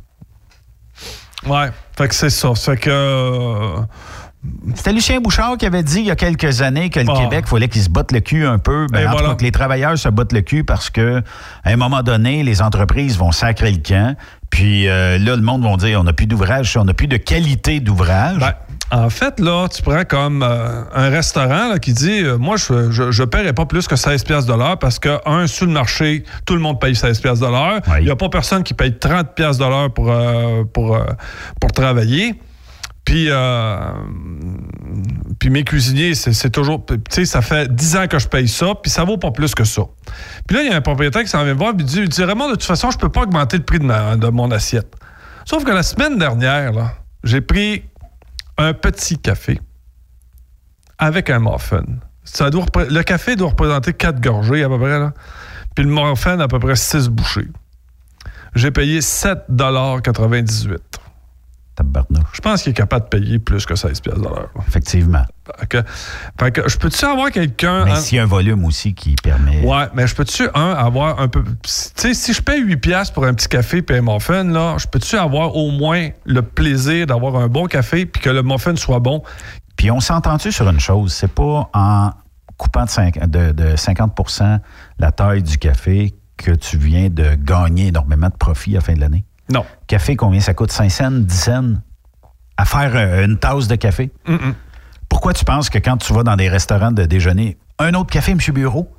ouais, 1.47 1.69
fait 1.97 2.07
que 2.07 2.15
c'est 2.15 2.29
ça. 2.29 2.53
Fait 2.55 2.77
que. 2.77 2.89
euh, 2.89 3.81
C'était 4.75 4.91
Lucien 4.91 5.21
Bouchard 5.21 5.55
qui 5.57 5.65
avait 5.65 5.83
dit 5.83 5.99
il 5.99 6.05
y 6.07 6.11
a 6.11 6.17
quelques 6.17 6.61
années 6.61 6.89
que 6.89 6.99
le 6.99 7.05
Ah. 7.09 7.13
Québec, 7.17 7.45
il 7.47 7.49
fallait 7.49 7.69
qu'il 7.69 7.81
se 7.81 7.87
botte 7.89 8.11
le 8.11 8.19
cul 8.19 8.45
un 8.45 8.59
peu. 8.59 8.87
Ben, 8.91 9.09
tout 9.09 9.17
cas, 9.17 9.35
que 9.35 9.43
les 9.43 9.53
travailleurs 9.53 9.97
se 9.97 10.09
bottent 10.09 10.33
le 10.33 10.41
cul 10.41 10.65
parce 10.65 10.89
que 10.89 11.23
à 11.63 11.69
un 11.69 11.77
moment 11.77 12.03
donné, 12.03 12.43
les 12.43 12.61
entreprises 12.61 13.17
vont 13.17 13.31
sacrer 13.31 13.71
le 13.71 13.77
camp. 13.77 14.17
Puis 14.49 14.89
euh, 14.89 15.17
là, 15.17 15.37
le 15.37 15.41
monde 15.41 15.63
va 15.63 15.73
dire 15.77 15.97
on 15.97 16.03
n'a 16.03 16.11
plus 16.11 16.27
d'ouvrage, 16.27 16.75
on 16.75 16.83
n'a 16.83 16.93
plus 16.93 17.07
de 17.07 17.15
qualité 17.15 17.79
d'ouvrage. 17.79 18.37
ben, 18.39 18.51
en 18.95 19.09
fait, 19.09 19.39
là, 19.39 19.67
tu 19.69 19.81
prends 19.81 20.03
comme 20.03 20.43
euh, 20.43 20.83
un 20.93 21.09
restaurant 21.09 21.69
là, 21.69 21.79
qui 21.79 21.93
dit 21.93 22.21
euh, 22.23 22.37
Moi, 22.37 22.57
je, 22.57 22.91
je, 22.91 23.09
je 23.11 23.23
paierai 23.23 23.51
pas 23.53 23.65
plus 23.65 23.87
que 23.87 23.95
16 23.95 24.23
pièces 24.23 24.45
de 24.45 24.53
l'heure 24.53 24.77
parce 24.77 24.99
que, 24.99 25.17
un, 25.27 25.47
sur 25.47 25.65
le 25.65 25.71
marché, 25.71 26.23
tout 26.45 26.53
le 26.53 26.59
monde 26.59 26.79
paye 26.79 26.95
16 26.95 27.19
pièces 27.19 27.39
de 27.39 27.47
l'heure. 27.47 27.81
Il 27.99 28.05
n'y 28.05 28.11
a 28.11 28.15
pas 28.15 28.29
personne 28.29 28.63
qui 28.63 28.73
paye 28.73 28.97
30 28.97 29.33
pièces 29.35 29.57
de 29.57 29.65
l'heure 29.65 29.91
pour, 29.93 30.11
euh, 30.11 30.63
pour, 30.71 30.97
pour 31.59 31.71
travailler. 31.71 32.35
Puis, 33.03 33.25
euh, 33.29 33.77
puis 35.39 35.49
mes 35.49 35.63
cuisiniers, 35.63 36.13
c'est 36.15 36.49
toujours. 36.49 36.85
Tu 36.85 36.95
sais, 37.09 37.25
ça 37.25 37.41
fait 37.41 37.73
10 37.73 37.97
ans 37.97 38.07
que 38.07 38.19
je 38.19 38.27
paye 38.27 38.47
ça, 38.47 38.67
puis 38.81 38.89
ça 38.91 39.03
vaut 39.03 39.17
pas 39.17 39.31
plus 39.31 39.53
que 39.55 39.63
ça. 39.63 39.81
Puis 40.47 40.55
là, 40.55 40.63
il 40.63 40.69
y 40.69 40.73
a 40.73 40.77
un 40.77 40.81
propriétaire 40.81 41.23
qui 41.23 41.27
s'en 41.29 41.43
vient 41.43 41.53
me 41.53 41.59
voir, 41.59 41.73
puis 41.75 41.83
il 41.85 41.89
dit, 41.89 41.99
il 41.99 42.09
dit 42.09 42.23
Raymond, 42.23 42.45
de 42.47 42.51
toute 42.53 42.63
façon, 42.63 42.91
je 42.91 42.97
peux 42.97 43.09
pas 43.09 43.21
augmenter 43.23 43.57
le 43.57 43.63
prix 43.63 43.79
de, 43.79 43.83
ma- 43.85 44.15
de 44.15 44.27
mon 44.27 44.51
assiette. 44.51 44.93
Sauf 45.45 45.63
que 45.65 45.71
la 45.71 45.83
semaine 45.83 46.17
dernière, 46.17 46.71
là, 46.71 46.93
j'ai 47.23 47.41
pris 47.41 47.83
un 48.57 48.73
petit 48.73 49.17
café 49.17 49.59
avec 50.97 51.29
un 51.29 51.39
muffin. 51.39 51.83
Ça 52.23 52.49
doit 52.49 52.65
le 52.75 53.01
café 53.03 53.35
doit 53.35 53.49
représenter 53.49 53.93
4 53.93 54.21
gorgées 54.21 54.63
à 54.63 54.69
peu 54.69 54.79
près. 54.79 54.99
Puis 55.75 55.85
le 55.85 55.91
muffin, 55.91 56.39
à 56.39 56.47
peu 56.47 56.59
près 56.59 56.75
6 56.75 57.09
bouchées. 57.09 57.49
J'ai 58.55 58.71
payé 58.71 58.99
7,98 58.99 60.77
Tabarnouche. 60.79 61.02
Je 62.33 62.41
pense 62.41 62.63
qu'il 62.63 62.71
est 62.71 62.75
capable 62.75 63.05
de 63.05 63.09
payer 63.09 63.39
plus 63.39 63.65
que 63.65 63.75
16 63.75 63.99
pièces 64.01 64.15
l'heure. 64.17 64.49
Effectivement. 64.67 65.23
Fait 65.59 65.67
que, 65.67 65.77
fait 66.39 66.51
que 66.51 66.69
je 66.69 66.77
peux-tu 66.77 67.03
avoir 67.05 67.31
quelqu'un... 67.31 67.85
Mais 67.85 67.95
s'il 67.95 68.17
y 68.17 68.19
a 68.19 68.23
un 68.23 68.27
volume 68.27 68.63
aussi 68.65 68.93
qui 68.93 69.15
permet. 69.15 69.65
Ouais, 69.65 69.85
mais 69.93 70.05
je 70.07 70.15
peux-tu, 70.15 70.43
un, 70.53 70.71
avoir 70.71 71.19
un 71.19 71.27
peu. 71.27 71.43
Tu 71.43 71.49
sais, 71.65 72.13
si 72.13 72.33
je 72.33 72.41
paye 72.41 72.61
8 72.61 72.77
piastres 72.77 73.13
pour 73.13 73.25
un 73.25 73.33
petit 73.33 73.47
café 73.47 73.83
et 73.89 73.97
un 73.97 74.01
muffin, 74.01 74.43
là, 74.43 74.75
je 74.77 74.87
peux-tu 74.87 75.15
avoir 75.17 75.55
au 75.55 75.71
moins 75.71 76.09
le 76.25 76.41
plaisir 76.43 77.07
d'avoir 77.07 77.35
un 77.37 77.47
bon 77.47 77.65
café 77.65 78.05
puis 78.05 78.21
que 78.21 78.29
le 78.29 78.43
muffin 78.43 78.75
soit 78.75 78.99
bon? 78.99 79.23
Puis 79.75 79.89
on 79.91 79.99
s'est 79.99 80.13
entendu 80.13 80.51
sur 80.51 80.69
une 80.69 80.79
chose, 80.79 81.11
c'est 81.13 81.33
pas 81.33 81.69
en 81.73 82.11
coupant 82.57 82.85
de, 82.85 82.89
cinq- 82.89 83.19
de- 83.29 83.51
de 83.51 83.75
50 83.75 84.41
la 84.99 85.11
taille 85.11 85.41
du 85.43 85.57
café 85.57 86.13
que 86.37 86.51
tu 86.51 86.77
viens 86.77 87.09
de 87.09 87.35
gagner 87.35 87.87
énormément 87.87 88.27
de 88.29 88.35
profit 88.35 88.71
à 88.71 88.75
la 88.75 88.81
fin 88.81 88.93
de 88.93 88.99
l'année? 88.99 89.25
Non. 89.51 89.65
Café, 89.87 90.15
combien 90.15 90.39
ça 90.39 90.53
coûte? 90.53 90.71
5 90.71 90.89
cents, 90.89 91.11
10 91.11 91.35
cents? 91.35 91.73
À 92.55 92.65
faire 92.65 92.91
euh, 92.95 93.25
une 93.25 93.37
tasse 93.37 93.67
de 93.67 93.75
café? 93.75 94.11
Pourquoi 95.09 95.33
tu 95.33 95.43
penses 95.45 95.69
que 95.69 95.79
quand 95.79 95.97
tu 95.97 96.13
vas 96.13 96.23
dans 96.23 96.35
des 96.35 96.49
restaurants 96.49 96.91
de 96.91 97.05
déjeuner, 97.05 97.57
un 97.79 97.93
autre 97.93 98.11
café, 98.11 98.31
M. 98.31 98.39
Bureau? 98.53 98.89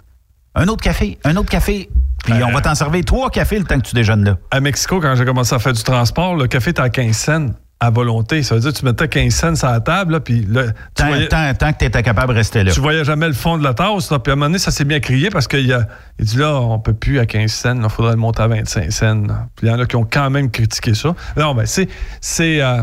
Un 0.55 0.69
autre 0.69 0.83
café, 0.83 1.19
un 1.25 1.37
autre 1.37 1.51
café, 1.51 1.89
puis 2.25 2.43
on 2.43 2.53
va 2.53 2.61
t'en 2.61 2.75
servir 2.75 3.05
trois 3.05 3.29
cafés 3.29 3.59
le 3.59 3.65
temps 3.65 3.79
que 3.79 3.87
tu 3.87 3.95
déjeunes 3.95 4.25
là. 4.25 4.39
À 4.51 4.61
Mexico, 4.61 5.01
quand 5.01 5.15
j'ai 5.15 5.25
commencé 5.25 5.55
à 5.55 5.59
faire 5.59 5.73
du 5.73 5.83
transport, 5.83 6.37
le 6.37 6.47
café 6.47 6.71
était 6.71 6.81
à 6.81 6.89
15 6.89 7.17
cents 7.17 7.47
à 7.81 7.91
volonté. 7.91 8.43
Ça 8.43 8.55
veut 8.55 8.61
dire 8.63 8.73
que 8.73 8.79
tu 8.79 8.85
mettais 8.85 9.09
15 9.09 9.35
cents 9.35 9.55
sur 9.57 9.67
la 9.69 9.81
table, 9.81 10.13
là, 10.15 10.21
puis 10.21 10.47
là, 10.49 10.65
Tant, 10.95 11.09
voyais- 11.09 11.29
tant- 11.29 11.53
tant 11.55 11.73
que 11.73 11.79
tu 11.79 11.85
étais 11.85 12.03
capable 12.03 12.33
de 12.33 12.39
rester 12.39 12.65
là. 12.65 12.73
Tu 12.73 12.81
voyais 12.81 13.05
jamais 13.05 13.27
le 13.27 13.35
fond 13.35 13.59
de 13.59 13.65
la 13.65 13.75
tasse. 13.75 14.11
Là. 14.11 14.19
Puis 14.19 14.31
à 14.31 14.33
un 14.33 14.37
moment 14.37 14.47
donné, 14.47 14.59
ça 14.59 14.71
s'est 14.71 14.85
bien 14.85 15.01
crié 15.01 15.29
parce 15.29 15.47
qu'il 15.49 15.71
a, 15.73 15.87
il 16.19 16.25
dit 16.25 16.39
là, 16.39 16.55
on 16.61 16.79
peut 16.79 16.95
plus 16.95 17.19
à 17.19 17.27
15 17.27 17.51
cents, 17.53 17.75
il 17.83 17.89
faudrait 17.91 18.13
le 18.13 18.19
monter 18.19 18.43
à 18.43 18.47
25 18.49 18.91
cents. 18.93 19.27
là. 19.27 19.49
Puis 19.57 19.67
il 19.67 19.71
y 19.71 19.73
en 19.73 19.79
a 19.79 19.87
qui 19.87 19.97
ont 19.97 20.07
quand 20.11 20.31
même 20.31 20.51
critiqué 20.51 20.95
ça. 20.95 21.15
Non, 21.37 21.55
ben 21.55 21.67
c'est. 21.67 21.89
c'est 22.21 22.63
euh, 22.63 22.83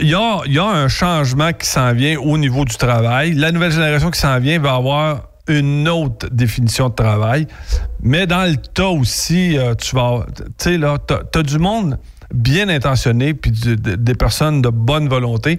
il 0.00 0.08
y, 0.08 0.14
a, 0.14 0.38
il 0.46 0.52
y 0.54 0.58
a 0.58 0.64
un 0.64 0.88
changement 0.88 1.52
qui 1.52 1.66
s'en 1.66 1.92
vient 1.92 2.18
au 2.18 2.38
niveau 2.38 2.64
du 2.64 2.74
travail. 2.76 3.34
La 3.34 3.52
nouvelle 3.52 3.70
génération 3.72 4.10
qui 4.10 4.18
s'en 4.20 4.38
vient 4.40 4.58
va 4.58 4.74
avoir 4.74 5.28
une 5.46 5.86
autre 5.90 6.28
définition 6.32 6.88
de 6.88 6.94
travail. 6.94 7.46
Mais 8.02 8.26
dans 8.26 8.44
le 8.50 8.56
tas 8.56 8.88
aussi, 8.88 9.58
euh, 9.58 9.74
tu 9.74 9.94
vas. 9.94 10.24
Tu 10.34 10.42
sais, 10.56 10.78
là, 10.78 10.96
tu 11.06 11.38
as 11.38 11.42
du 11.42 11.58
monde 11.58 11.98
bien 12.34 12.68
intentionné, 12.68 13.32
puis 13.34 13.50
de- 13.50 13.94
des 13.94 14.14
personnes 14.14 14.60
de 14.62 14.68
bonne 14.68 15.08
volonté. 15.08 15.56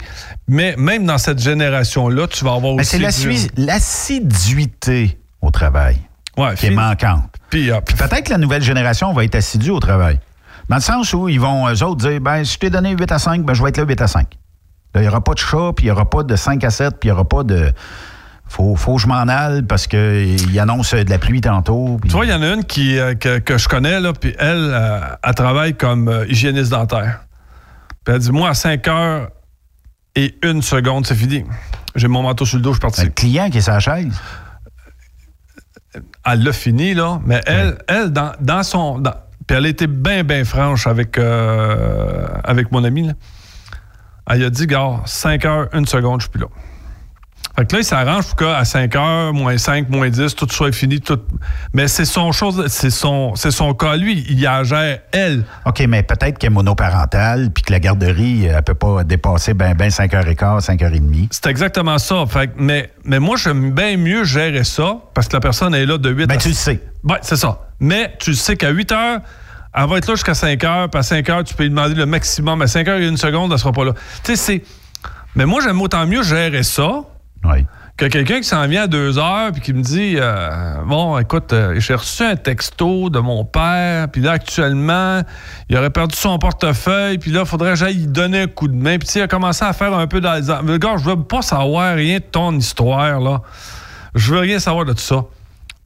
Mais 0.47 0.75
même 0.77 1.05
dans 1.05 1.17
cette 1.17 1.39
génération-là, 1.39 2.27
tu 2.27 2.43
vas 2.45 2.53
avoir 2.53 2.75
Mais 2.75 2.81
aussi. 2.81 2.97
c'est 3.37 3.57
l'assiduité 3.57 5.17
au 5.41 5.51
travail 5.51 5.97
Ouais, 6.37 6.53
qui 6.55 6.67
est 6.67 6.71
manquante. 6.71 7.23
Puis, 7.49 7.69
peut-être 7.69 8.23
que 8.23 8.31
la 8.31 8.37
nouvelle 8.37 8.61
génération 8.61 9.13
va 9.13 9.23
être 9.23 9.35
assidue 9.35 9.69
au 9.71 9.79
travail. 9.79 10.19
Dans 10.67 10.75
le 10.77 10.81
sens 10.81 11.13
où 11.13 11.29
ils 11.29 11.39
vont, 11.39 11.69
eux 11.69 11.83
autres, 11.83 12.09
dire 12.09 12.19
ben, 12.19 12.43
si 12.43 12.53
je 12.55 12.59
t'ai 12.59 12.69
donné 12.69 12.91
8 12.91 13.11
à 13.11 13.19
5, 13.19 13.43
ben, 13.45 13.53
je 13.53 13.63
vais 13.63 13.69
être 13.69 13.77
là 13.77 13.85
8 13.85 14.01
à 14.01 14.07
5. 14.07 14.27
Là, 14.93 15.01
il 15.01 15.03
n'y 15.03 15.07
aura 15.07 15.23
pas 15.23 15.33
de 15.33 15.39
chat, 15.39 15.71
puis 15.75 15.85
il 15.85 15.87
n'y 15.87 15.91
aura 15.91 16.09
pas 16.09 16.23
de 16.23 16.35
5 16.35 16.63
à 16.63 16.69
7, 16.71 16.95
puis 16.99 17.07
il 17.09 17.11
n'y 17.11 17.13
aura 17.13 17.25
pas 17.25 17.43
de. 17.43 17.71
Faut, 18.47 18.75
faut 18.75 18.95
que 18.95 19.01
je 19.01 19.07
m'en 19.07 19.27
aille 19.27 19.63
parce 19.63 19.87
qu'il 19.87 20.59
annonce 20.59 20.93
de 20.93 21.09
la 21.09 21.17
pluie 21.17 21.41
tantôt. 21.41 21.99
Tu 22.03 22.09
vois, 22.09 22.25
il 22.25 22.31
y 22.31 22.33
en 22.33 22.41
a 22.41 22.53
une 22.53 22.63
qui, 22.63 22.97
euh, 22.97 23.15
que, 23.15 23.39
que 23.39 23.57
je 23.57 23.67
connais, 23.67 23.99
là, 23.99 24.13
puis 24.13 24.35
elle, 24.39 24.69
euh, 24.73 24.99
elle 25.23 25.33
travaille 25.35 25.73
comme 25.75 26.07
euh, 26.07 26.25
hygiéniste 26.27 26.69
dentaire. 26.71 27.21
Puis 28.03 28.13
elle 28.15 28.21
dit 28.21 28.31
Moi, 28.31 28.47
à 28.49 28.53
5 28.53 28.87
heures 28.87 29.29
et 30.15 30.37
une 30.43 30.61
seconde, 30.61 31.05
c'est 31.07 31.15
fini. 31.15 31.43
J'ai 31.95 32.07
mon 32.07 32.21
manteau 32.21 32.45
sur 32.45 32.57
le 32.57 32.61
dos, 32.63 32.69
je 32.71 32.75
suis 32.75 32.81
parti. 32.81 33.03
Le 33.03 33.09
client 33.09 33.49
qui 33.49 33.57
est 33.57 33.61
sa 33.61 33.79
chaise. 33.79 34.13
Elle 36.25 36.43
l'a 36.43 36.53
fini, 36.53 36.93
là, 36.93 37.19
mais 37.25 37.41
elle, 37.45 37.77
elle 37.87 38.11
dans, 38.11 38.33
dans 38.41 38.63
son. 38.63 38.99
dans- 38.99 39.13
puis 39.47 39.55
elle 39.57 39.65
a 39.65 39.69
été 39.69 39.87
bien, 39.87 40.23
bien 40.23 40.43
franche 40.43 40.87
avec, 40.87 41.17
euh, 41.17 42.27
avec 42.43 42.71
mon 42.71 42.83
ami. 42.83 43.07
Là. 43.07 43.13
Elle 44.29 44.43
a 44.43 44.49
dit 44.49 44.65
Gars, 44.67 45.01
5 45.05 45.45
heures, 45.45 45.67
une 45.73 45.85
seconde, 45.85 46.21
je 46.21 46.25
suis 46.25 46.31
plus 46.31 46.41
là. 46.41 46.47
Fait 47.57 47.65
que 47.65 47.73
là, 47.73 47.81
il 47.81 47.85
s'arrange 47.85 48.25
pour 48.25 48.35
qu'à 48.35 48.65
5 48.65 48.93
heures, 48.97 49.33
moins 49.33 49.57
5, 49.57 49.87
moins 49.89 50.09
10, 50.09 50.35
tout 50.35 50.47
soit 50.51 50.73
fini. 50.73 50.99
Tout... 50.99 51.19
Mais 51.73 51.87
c'est 51.87 52.03
son 52.03 52.33
chose, 52.33 52.65
c'est 52.67 52.89
son, 52.89 53.33
c'est 53.35 53.51
son 53.51 53.73
cas, 53.73 53.95
lui. 53.95 54.25
Il 54.29 54.41
la 54.41 54.63
gère, 54.65 54.99
elle. 55.13 55.45
OK, 55.65 55.79
mais 55.87 56.03
peut-être 56.03 56.37
qu'elle 56.37 56.51
est 56.51 56.53
monoparentale, 56.53 57.51
puis 57.51 57.63
que 57.63 57.71
la 57.71 57.79
garderie, 57.79 58.45
elle 58.45 58.61
peut 58.61 58.73
pas 58.73 59.05
dépasser 59.05 59.53
ben, 59.53 59.73
ben 59.73 59.87
5h15, 59.89 60.65
5h30. 60.65 61.27
C'est 61.31 61.47
exactement 61.47 61.97
ça. 61.97 62.25
Fait 62.27 62.47
que- 62.47 62.53
mais, 62.57 62.91
mais 63.05 63.19
moi, 63.19 63.37
j'aime 63.37 63.71
bien 63.71 63.95
mieux 63.95 64.25
gérer 64.25 64.65
ça 64.65 64.97
parce 65.13 65.29
que 65.29 65.33
la 65.37 65.39
personne 65.39 65.73
est 65.75 65.85
là 65.85 65.97
de 65.97 66.09
8 66.09 66.27
Ben, 66.27 66.35
à 66.35 66.37
tu 66.37 66.49
le 66.49 66.53
sais. 66.53 66.81
Ouais, 67.05 67.19
c'est 67.21 67.37
ça. 67.37 67.59
Mais 67.79 68.13
tu 68.19 68.33
sais 68.33 68.57
qu'à 68.57 68.69
8 68.71 68.91
heures, 68.91 69.19
elle 69.73 69.87
va 69.89 69.97
être 69.97 70.07
là 70.07 70.15
jusqu'à 70.15 70.33
5 70.33 70.61
heures. 70.65 70.89
Puis 70.89 70.99
à 70.99 71.03
5 71.03 71.29
heures, 71.29 71.43
tu 71.45 71.53
peux 71.53 71.63
lui 71.63 71.69
demander 71.69 71.95
le 71.95 72.05
maximum. 72.05 72.61
À 72.61 72.67
5 72.67 72.85
heures 72.89 72.99
et 72.99 73.07
une 73.07 73.15
seconde, 73.17 73.53
elle 73.53 73.59
sera 73.59 73.71
pas 73.71 73.85
là. 73.85 73.93
Tu 74.25 74.35
sais, 74.35 74.35
c'est. 74.35 74.63
Mais 75.35 75.45
moi, 75.45 75.61
j'aime 75.63 75.79
autant 75.81 76.05
mieux 76.05 76.23
gérer 76.23 76.63
ça 76.63 77.01
que 77.97 78.07
quelqu'un 78.07 78.39
qui 78.39 78.43
s'en 78.43 78.67
vient 78.67 78.83
à 78.83 78.87
2 78.87 79.17
heures 79.17 79.51
puis 79.53 79.61
qui 79.61 79.73
me 79.73 79.81
dit 79.81 80.15
euh, 80.17 80.83
Bon, 80.85 81.17
écoute, 81.17 81.53
euh, 81.53 81.79
j'ai 81.79 81.95
reçu 81.95 82.23
un 82.23 82.35
texto 82.35 83.09
de 83.09 83.19
mon 83.19 83.45
père. 83.45 84.09
Puis 84.09 84.21
là, 84.21 84.33
actuellement, 84.33 85.21
il 85.69 85.77
aurait 85.77 85.89
perdu 85.89 86.15
son 86.15 86.37
portefeuille. 86.37 87.17
Puis 87.17 87.31
là, 87.31 87.41
il 87.41 87.45
faudrait 87.45 87.71
que 87.71 87.77
j'aille 87.77 87.95
lui 87.95 88.07
donner 88.07 88.41
un 88.41 88.47
coup 88.47 88.67
de 88.67 88.75
main. 88.75 88.97
Puis 88.97 89.07
il 89.15 89.21
a 89.21 89.27
commencé 89.27 89.63
à 89.63 89.71
faire 89.71 89.93
un 89.93 90.07
peu 90.07 90.19
dans 90.19 90.33
les. 90.33 90.41
Le 90.41 90.77
gars, 90.77 90.97
je 90.97 91.05
veux 91.05 91.23
pas 91.23 91.41
savoir 91.41 91.95
rien 91.95 92.17
de 92.17 92.23
ton 92.23 92.53
histoire, 92.57 93.19
là. 93.21 93.41
Je 94.13 94.33
veux 94.33 94.39
rien 94.39 94.59
savoir 94.59 94.85
de 94.85 94.93
tout 94.93 94.99
ça. 94.99 95.23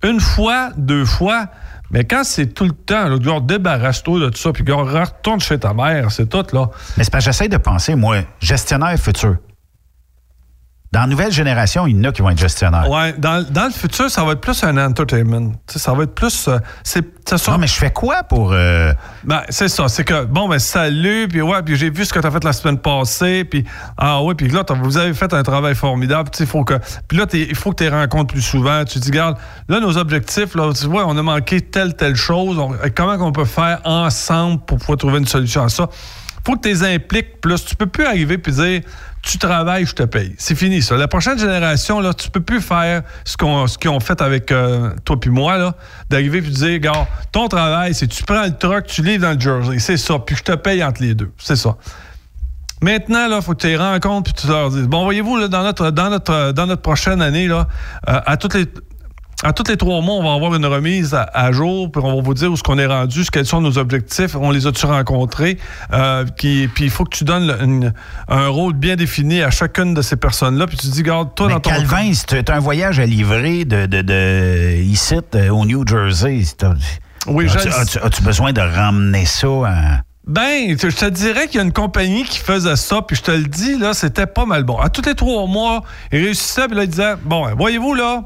Une 0.04 0.20
fois, 0.20 0.70
deux 0.78 1.06
fois, 1.06 1.48
mais 1.92 2.06
quand 2.06 2.24
c'est 2.24 2.48
tout 2.48 2.66
le 2.66 2.72
temps, 2.72 3.08
le 3.08 3.18
gars, 3.18 3.40
débarrasse-toi 3.42 4.20
de 4.20 4.30
tout 4.30 4.38
ça, 4.38 4.52
puis 4.52 4.64
gars, 4.64 4.76
retourne 4.76 5.40
chez 5.40 5.58
ta 5.58 5.74
mère, 5.74 6.12
c'est 6.12 6.30
tout, 6.30 6.46
là. 6.54 6.70
Mais 6.98 7.04
c'est 7.04 7.12
parce 7.12 7.26
que 7.26 7.32
j'essaie 7.32 7.50
de 7.50 7.58
penser, 7.58 7.96
moi, 7.96 8.18
gestionnaire 8.40 8.98
futur. 8.98 9.38
Dans 10.92 11.02
la 11.02 11.06
nouvelle 11.08 11.32
génération, 11.32 11.86
il 11.86 11.96
y 11.96 12.00
en 12.00 12.10
a 12.10 12.12
qui 12.12 12.24
vont 12.24 12.32
être 12.32 12.40
gestionnaires. 12.40 12.90
Ouais, 12.90 13.14
dans, 13.16 13.46
dans 13.48 13.66
le 13.66 13.70
futur, 13.72 14.10
ça 14.10 14.24
va 14.24 14.32
être 14.32 14.42
plus 14.42 14.64
un 14.64 14.76
entertainment. 14.76 15.52
Ça 15.68 15.94
va 15.94 16.02
être 16.04 16.16
plus. 16.16 16.48
euh, 16.48 16.58
c'est, 16.84 17.06
ça 17.38 17.52
Non, 17.52 17.60
mais 17.60 17.68
je 17.68 17.76
fais 17.76 17.92
quoi 17.92 18.24
pour. 18.24 18.54
euh, 18.54 18.92
Ben, 19.24 19.42
c'est 19.50 19.68
ça. 19.68 19.88
C'est 19.88 20.04
que, 20.04 20.26
bon, 20.26 20.50
ben, 20.50 20.58
salut, 20.58 21.28
puis 21.30 21.44
ouais, 21.44 21.62
puis 21.62 21.76
j'ai 21.76 21.92
vu 21.92 22.06
ce 22.06 22.12
que 22.12 22.18
tu 22.20 22.26
as 22.26 22.32
fait 22.32 22.44
la 22.44 22.54
semaine 22.54 22.80
passée, 22.80 23.44
puis 23.44 23.66
ah 24.00 24.24
ouais, 24.24 24.34
puis 24.34 24.48
là, 24.50 24.64
vous 24.82 24.98
avez 24.98 25.14
fait 25.14 25.32
un 25.32 25.44
travail 25.44 25.76
formidable, 25.76 26.32
tu 26.32 26.40
sais, 26.40 26.46
faut 26.48 26.64
que. 26.64 26.80
Puis 27.08 27.20
là, 27.20 27.26
il 27.34 27.54
faut 27.56 27.70
que 27.70 27.76
tu 27.76 27.84
les 27.84 27.90
rencontres 27.96 28.34
plus 28.34 28.42
souvent. 28.42 28.84
Tu 28.84 28.96
te 29.00 29.04
dis, 29.04 29.12
regarde, 29.12 29.38
là, 29.68 29.80
nos 29.80 29.96
objectifs, 29.96 30.56
là, 30.56 30.74
tu 30.74 30.88
vois, 30.88 31.06
on 31.06 31.16
a 31.18 31.22
manqué 31.22 31.62
telle, 31.62 31.94
telle 31.96 32.16
chose. 32.16 32.58
On- 32.58 32.74
comment 32.96 33.16
qu'on 33.20 33.32
peut 33.32 33.46
faire 33.46 33.80
ensemble 33.84 34.62
pour 34.66 34.80
pouvoir 34.80 34.98
trouver 34.98 35.20
une 35.20 35.28
solution 35.28 35.64
à 35.64 35.70
ça? 35.70 35.88
faut 36.46 36.56
que 36.56 36.62
tu 36.62 36.70
les 36.70 36.84
impliques 36.84 37.42
plus. 37.42 37.64
Tu 37.64 37.76
peux 37.76 37.86
plus 37.86 38.06
arriver 38.06 38.38
puis 38.40 38.52
dire 38.54 38.82
tu 39.22 39.38
travailles, 39.38 39.86
je 39.86 39.96
te 39.96 40.04
paye. 40.04 40.34
C'est 40.38 40.56
fini 40.56 40.82
ça. 40.82 40.96
La 40.98 41.08
prochaine 41.08 41.38
génération, 41.38 42.00
là, 42.00 42.14
tu 42.14 42.30
peux 42.30 42.42
plus 42.42 42.62
faire 42.62 43.04
ce 43.26 43.36
qu'ils 43.78 43.90
ont 43.90 44.00
fait 44.00 44.22
avec 44.22 44.52
euh, 44.52 44.92
toi 45.06 45.20
puis 45.20 45.30
moi, 45.30 45.58
là, 45.58 45.76
d'arriver 46.10 46.42
puis 46.42 46.52
de 46.52 46.56
dire, 46.56 46.80
gars, 46.80 47.08
ton 47.32 47.48
travail, 47.48 47.94
c'est 47.94 48.08
tu 48.08 48.24
prends 48.24 48.46
le 48.46 48.58
truck, 48.58 48.86
tu 48.86 49.04
livres 49.04 49.24
dans 49.24 49.34
le 49.34 49.40
Jersey, 49.40 49.80
c'est 49.80 49.98
ça, 49.98 50.20
puis 50.20 50.36
je 50.36 50.44
te 50.44 50.56
paye 50.56 50.84
entre 50.84 51.02
les 51.02 51.16
deux. 51.16 51.32
C'est 51.38 51.56
ça. 51.56 51.76
Maintenant, 52.82 53.28
il 53.30 53.42
faut 53.42 53.54
que 53.54 53.62
tu 53.62 53.68
les 53.68 53.78
rencontres 53.78 54.32
puis 54.32 54.42
tu 54.42 54.48
leur 54.48 54.70
dises. 54.70 54.88
Bon, 54.88 55.04
voyez-vous, 55.04 55.38
là, 55.38 55.50
dans 55.50 55.64
notre 55.64 55.92
dans 55.92 56.10
notre 56.10 56.54
dans 56.54 56.66
notre 56.66 56.82
prochaine 56.82 57.22
année, 57.22 57.48
là, 57.48 57.68
euh, 58.08 58.22
à 58.26 58.38
toutes 58.38 58.54
les 58.54 58.66
à 59.44 59.54
tous 59.54 59.70
les 59.70 59.78
trois 59.78 60.02
mois, 60.02 60.16
on 60.16 60.24
va 60.24 60.34
avoir 60.34 60.54
une 60.56 60.66
remise 60.66 61.14
à, 61.14 61.24
à 61.34 61.52
jour, 61.54 61.90
puis 61.92 62.02
on 62.04 62.16
va 62.16 62.22
vous 62.22 62.34
dire 62.34 62.52
où 62.52 62.58
ce 62.58 62.64
qu'on 62.64 62.78
est 62.78 62.86
rendu, 62.86 63.24
quels 63.32 63.46
sont 63.46 63.62
nos 63.62 63.78
objectifs, 63.78 64.36
on 64.36 64.52
les 64.52 64.68
a-tu 64.68 64.86
rencontrés, 64.86 65.58
euh, 65.94 66.26
qui- 66.38 66.68
puis 66.74 66.86
il 66.86 66.90
faut 66.90 67.06
que 67.06 67.16
tu 67.16 67.24
donnes 67.24 67.48
le- 67.48 67.64
une- 67.64 67.94
un 68.28 68.48
rôle 68.50 68.74
bien 68.74 68.96
défini 68.98 69.42
à 69.42 69.50
chacune 69.50 69.94
de 69.94 70.02
ces 70.02 70.18
personnes-là, 70.18 70.68
puis 70.68 70.76
tu 70.78 70.88
dis, 70.88 71.04
garde, 71.04 71.34
toi, 71.36 71.48
Mais 71.48 71.54
dans 71.54 71.60
ton... 71.62 71.70
Calvin, 71.70 72.12
as 72.48 72.54
un 72.54 72.60
voyage 72.60 73.00
à 73.00 73.06
livrer 73.06 73.64
de, 73.64 73.86
de, 73.86 74.02
de 74.02 74.82
ici 74.82 75.16
au 75.52 75.66
New 75.66 75.88
Jersey, 75.88 76.42
c'est- 76.44 76.66
Oui, 77.28 77.46
as-tu, 77.48 77.70
je- 77.70 77.74
as-tu- 77.76 78.00
as-tu 78.00 78.22
besoin 78.24 78.52
de 78.52 78.62
ramener 78.62 79.26
ça 79.26 79.48
à... 79.66 80.02
Ben, 80.28 80.78
je 80.78 80.88
te 80.96 81.06
dirais 81.10 81.48
qu'il 81.48 81.56
y 81.56 81.60
a 81.60 81.64
une 81.64 81.72
compagnie 81.74 82.24
qui 82.24 82.38
faisait 82.40 82.76
ça, 82.76 83.02
puis 83.02 83.16
je 83.16 83.22
te 83.24 83.32
le 83.32 83.46
dis, 83.46 83.78
là, 83.80 83.94
c'était 83.94 84.28
pas 84.28 84.46
mal 84.46 84.64
bon. 84.64 84.78
À 84.78 84.90
tous 84.90 85.02
les 85.06 85.16
trois 85.16 85.48
mois, 85.48 85.82
il 86.12 86.20
réussissait, 86.20 86.68
puis 86.68 86.76
là, 86.76 86.84
il 86.84 86.90
disait, 86.90 87.16
bon, 87.24 87.48
hein, 87.48 87.54
voyez-vous, 87.58 87.96
là, 87.96 88.24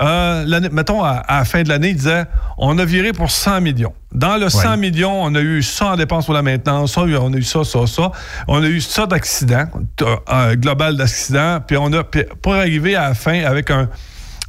euh, 0.00 0.60
mettons, 0.72 1.02
à, 1.02 1.10
à 1.10 1.38
la 1.40 1.44
fin 1.44 1.62
de 1.62 1.68
l'année, 1.68 1.90
il 1.90 1.96
disait, 1.96 2.24
on 2.58 2.78
a 2.78 2.84
viré 2.84 3.12
pour 3.12 3.30
100 3.30 3.60
millions. 3.60 3.92
Dans 4.12 4.36
le 4.36 4.48
100 4.48 4.76
millions, 4.76 5.22
on 5.22 5.34
a 5.34 5.40
eu 5.40 5.62
ça 5.62 5.92
en 5.92 5.96
dépenses 5.96 6.26
pour 6.26 6.34
la 6.34 6.42
maintenance, 6.42 6.92
ça, 6.92 7.02
on 7.02 7.32
a 7.32 7.36
eu 7.36 7.42
ça, 7.42 7.64
ça, 7.64 7.86
ça. 7.86 8.12
On 8.46 8.62
a 8.62 8.66
eu 8.66 8.80
ça 8.80 9.06
d'accidents, 9.06 9.66
euh, 10.02 10.16
euh, 10.30 10.54
global 10.56 10.96
d'accidents, 10.96 11.60
puis 11.66 11.76
on 11.78 11.92
a, 11.92 12.04
puis 12.04 12.24
pour 12.42 12.54
arriver 12.54 12.94
à 12.94 13.08
la 13.08 13.14
fin 13.14 13.42
avec 13.44 13.70
un, 13.70 13.88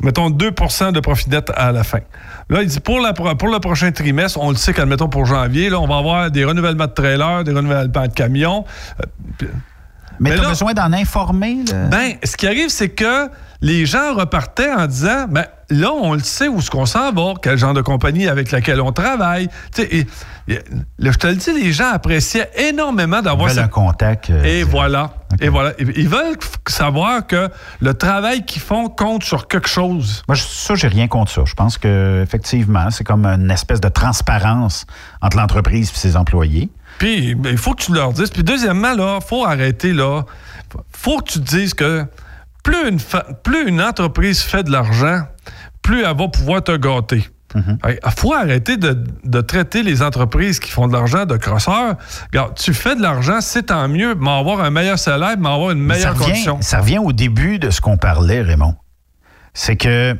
mettons, 0.01 0.29
2% 0.29 0.91
de 0.91 0.99
profit 0.99 1.29
net 1.29 1.51
à 1.55 1.71
la 1.71 1.83
fin. 1.83 1.99
Là, 2.49 2.61
il 2.61 2.67
dit 2.67 2.79
pour, 2.81 2.99
la, 2.99 3.13
pour 3.13 3.47
le 3.47 3.59
prochain 3.59 3.91
trimestre, 3.91 4.37
on 4.41 4.49
le 4.49 4.57
sait 4.57 4.73
qu'admettons 4.73 5.07
pour 5.07 5.25
janvier, 5.25 5.69
là, 5.69 5.79
on 5.79 5.87
va 5.87 5.97
avoir 5.97 6.29
des 6.29 6.43
renouvellements 6.43 6.87
de 6.87 6.93
trailers, 6.93 7.43
des 7.43 7.53
renouvellements 7.53 8.07
de 8.07 8.13
camions. 8.13 8.65
Euh, 9.41 9.47
Mais, 10.19 10.31
Mais 10.31 10.37
tu 10.37 10.45
as 10.45 10.49
besoin 10.49 10.73
d'en 10.73 10.93
informer. 10.93 11.59
là. 11.71 11.87
Ben, 11.87 12.13
ce 12.23 12.35
qui 12.37 12.47
arrive, 12.47 12.69
c'est 12.69 12.89
que 12.89 13.29
les 13.61 13.85
gens 13.85 14.13
repartaient 14.15 14.71
en 14.71 14.87
disant, 14.87 15.25
ben 15.29 15.45
là, 15.69 15.91
on 15.93 16.13
le 16.13 16.19
sait 16.19 16.47
où 16.49 16.59
est-ce 16.59 16.69
qu'on 16.69 16.85
s'en 16.85 17.11
va, 17.13 17.33
quel 17.41 17.57
genre 17.57 17.73
de 17.73 17.81
compagnie 17.81 18.27
avec 18.27 18.51
laquelle 18.51 18.81
on 18.81 18.91
travaille. 18.91 19.47
Tu 19.73 19.81
sais, 19.83 19.87
et- 19.95 20.07
et- 20.49 20.59
là, 20.99 21.11
je 21.11 21.17
te 21.17 21.27
le 21.27 21.35
dis, 21.35 21.51
les 21.53 21.71
gens 21.71 21.89
appréciaient 21.93 22.49
énormément 22.57 23.19
Ils 23.19 23.23
d'avoir 23.23 23.57
un 23.57 23.67
contact. 23.69 24.29
euh, 24.29 24.43
Et 24.43 24.63
voilà. 24.63 25.11
Et 25.39 25.47
voilà. 25.47 25.71
Ils 25.79 25.93
ils 25.97 26.09
veulent 26.09 26.35
savoir 26.67 27.25
que 27.25 27.49
le 27.81 27.93
travail 27.93 28.43
qu'ils 28.45 28.61
font 28.61 28.89
compte 28.89 29.23
sur 29.23 29.47
quelque 29.47 29.69
chose. 29.69 30.23
Moi, 30.27 30.35
je- 30.35 30.43
ça, 30.43 30.75
j'ai 30.75 30.89
rien 30.89 31.07
contre 31.07 31.31
ça. 31.31 31.41
Je 31.45 31.53
pense 31.53 31.77
que 31.77 32.21
effectivement, 32.21 32.89
c'est 32.91 33.03
comme 33.05 33.25
une 33.25 33.49
espèce 33.49 33.79
de 33.81 33.89
transparence 33.89 34.85
entre 35.21 35.37
l'entreprise 35.37 35.89
et 35.89 35.97
ses 35.97 36.17
employés. 36.17 36.69
Puis, 36.97 37.35
ben, 37.35 37.51
il 37.51 37.57
faut 37.57 37.73
que 37.73 37.83
tu 37.83 37.93
leur 37.93 38.13
dises. 38.13 38.29
Puis, 38.29 38.43
deuxièmement, 38.43 38.93
là, 38.93 39.19
faut 39.19 39.45
arrêter, 39.45 39.93
là. 39.93 40.23
faut 40.91 41.19
que 41.19 41.31
tu 41.31 41.39
te 41.39 41.45
dises 41.45 41.73
que 41.73 42.05
plus 42.63 42.89
une, 42.89 42.99
plus 43.43 43.67
une 43.67 43.81
entreprise 43.81 44.41
fait 44.41 44.63
de 44.63 44.71
l'argent, 44.71 45.23
plus 45.81 46.03
elle 46.03 46.15
va 46.17 46.27
pouvoir 46.29 46.63
te 46.63 46.75
gâter. 46.75 47.29
Il 47.55 48.11
faut 48.17 48.33
arrêter 48.33 48.77
de, 48.77 49.03
de 49.23 49.41
traiter 49.41 49.83
les 49.83 50.01
entreprises 50.01 50.59
qui 50.59 50.71
font 50.71 50.87
de 50.87 50.93
l'argent 50.93 51.25
de 51.25 51.37
crosseurs. 51.37 51.95
Regarde, 52.31 52.55
tu 52.55 52.73
fais 52.73 52.95
de 52.95 53.01
l'argent, 53.01 53.41
c'est 53.41 53.63
tant 53.63 53.87
mieux, 53.87 54.15
mais 54.15 54.31
avoir 54.31 54.61
un 54.61 54.71
meilleur 54.71 54.97
salaire, 54.97 55.35
mais 55.37 55.49
avoir 55.49 55.71
une 55.71 55.79
meilleure 55.79 56.01
ça 56.01 56.11
revient, 56.13 56.25
condition. 56.25 56.61
ça 56.61 56.79
revient 56.79 56.97
au 56.97 57.11
début 57.11 57.59
de 57.59 57.69
ce 57.69 57.79
qu'on 57.79 57.97
parlait, 57.97 58.41
Raymond. 58.41 58.75
C'est 59.53 59.75
que, 59.75 60.17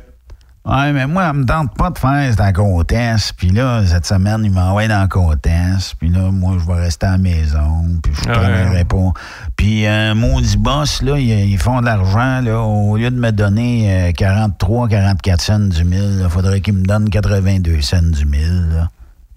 ouais, 0.64 0.92
mais 0.92 1.06
moi, 1.06 1.26
elle 1.30 1.36
me 1.40 1.44
tente 1.44 1.74
pas 1.76 1.90
de 1.90 1.98
faire 1.98 2.32
cette 2.34 2.54
comtesse. 2.56 3.32
Puis 3.32 3.50
là, 3.50 3.84
cette 3.86 4.06
semaine, 4.06 4.42
il 4.44 4.50
m'envoie 4.52 4.88
dans 4.88 5.00
la 5.00 5.08
comtesse. 5.08 5.94
Puis 5.98 6.08
là, 6.08 6.30
moi, 6.30 6.56
je 6.58 6.66
vais 6.66 6.80
rester 6.80 7.06
à 7.06 7.12
la 7.12 7.18
maison. 7.18 7.84
Puis 8.02 8.12
je 8.14 8.20
Ouais. 8.28 8.32
travaillerai 8.34 8.84
pas. 8.84 9.12
Puis 9.56 9.86
un 9.86 10.14
maudit 10.14 10.56
boss, 10.56 11.02
là, 11.02 11.18
ils, 11.18 11.50
ils 11.50 11.58
font 11.58 11.80
de 11.80 11.86
l'argent. 11.86 12.40
là, 12.40 12.60
Au 12.60 12.96
lieu 12.96 13.10
de 13.10 13.18
me 13.18 13.30
donner 13.32 14.08
euh, 14.08 14.12
43, 14.12 14.88
44 14.88 15.40
cents 15.40 15.58
du 15.58 15.84
mille, 15.84 16.20
il 16.22 16.28
faudrait 16.30 16.60
qu'ils 16.60 16.74
me 16.74 16.84
donnent 16.84 17.08
82 17.10 17.80
cents 17.80 18.00
du 18.02 18.24
mille. 18.24 18.68
là. 18.72 18.88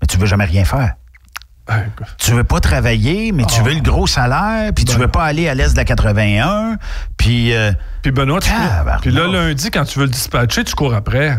Mais 0.02 0.08
tu 0.08 0.18
veux 0.18 0.26
jamais 0.28 0.46
rien 0.46 0.64
faire. 0.64 0.94
Tu 2.18 2.32
veux 2.32 2.44
pas 2.44 2.60
travailler, 2.60 3.32
mais 3.32 3.44
Ah. 3.46 3.52
tu 3.52 3.62
veux 3.62 3.74
le 3.74 3.82
gros 3.82 4.08
salaire, 4.08 4.72
puis 4.74 4.86
Ben 4.86 4.94
tu 4.94 5.00
veux 5.00 5.08
pas 5.08 5.24
aller 5.26 5.48
à 5.50 5.54
l'est 5.54 5.72
de 5.74 5.78
la 5.78 5.86
81, 5.86 6.78
puis... 7.18 7.54
euh, 7.54 7.72
Puis 8.02 8.12
Benoît, 8.12 8.40
tu. 8.40 8.50
Puis 9.02 9.12
là, 9.12 9.28
lundi, 9.28 9.70
quand 9.72 9.84
tu 9.84 10.00
veux 10.00 10.06
le 10.06 10.12
dispatcher, 10.12 10.64
tu 10.64 10.76
cours 10.76 10.94
après. 10.94 11.38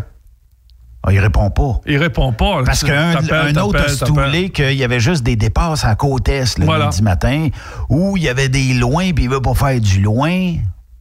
Ah, 1.06 1.12
il 1.12 1.20
répond 1.20 1.48
pas. 1.50 1.80
Il 1.86 1.96
répond 1.96 2.32
pas. 2.32 2.62
Parce 2.64 2.82
qu'un 2.84 3.14
un 3.30 3.56
autre 3.56 3.80
a 3.84 3.88
stoulé 3.88 4.50
qu'il 4.50 4.74
y 4.74 4.84
avait 4.84 5.00
juste 5.00 5.22
des 5.22 5.36
dépasses 5.36 5.84
à 5.84 5.94
côte 5.94 6.28
est 6.28 6.58
le 6.58 6.64
Voilà. 6.64 6.84
lundi 6.86 7.02
matin, 7.02 7.48
où 7.88 8.16
il 8.16 8.24
y 8.24 8.28
avait 8.28 8.48
des 8.48 8.74
loins, 8.74 9.12
puis 9.12 9.24
il 9.24 9.30
veut 9.30 9.40
pas 9.40 9.54
faire 9.54 9.80
du 9.80 10.00
loin. 10.02 10.30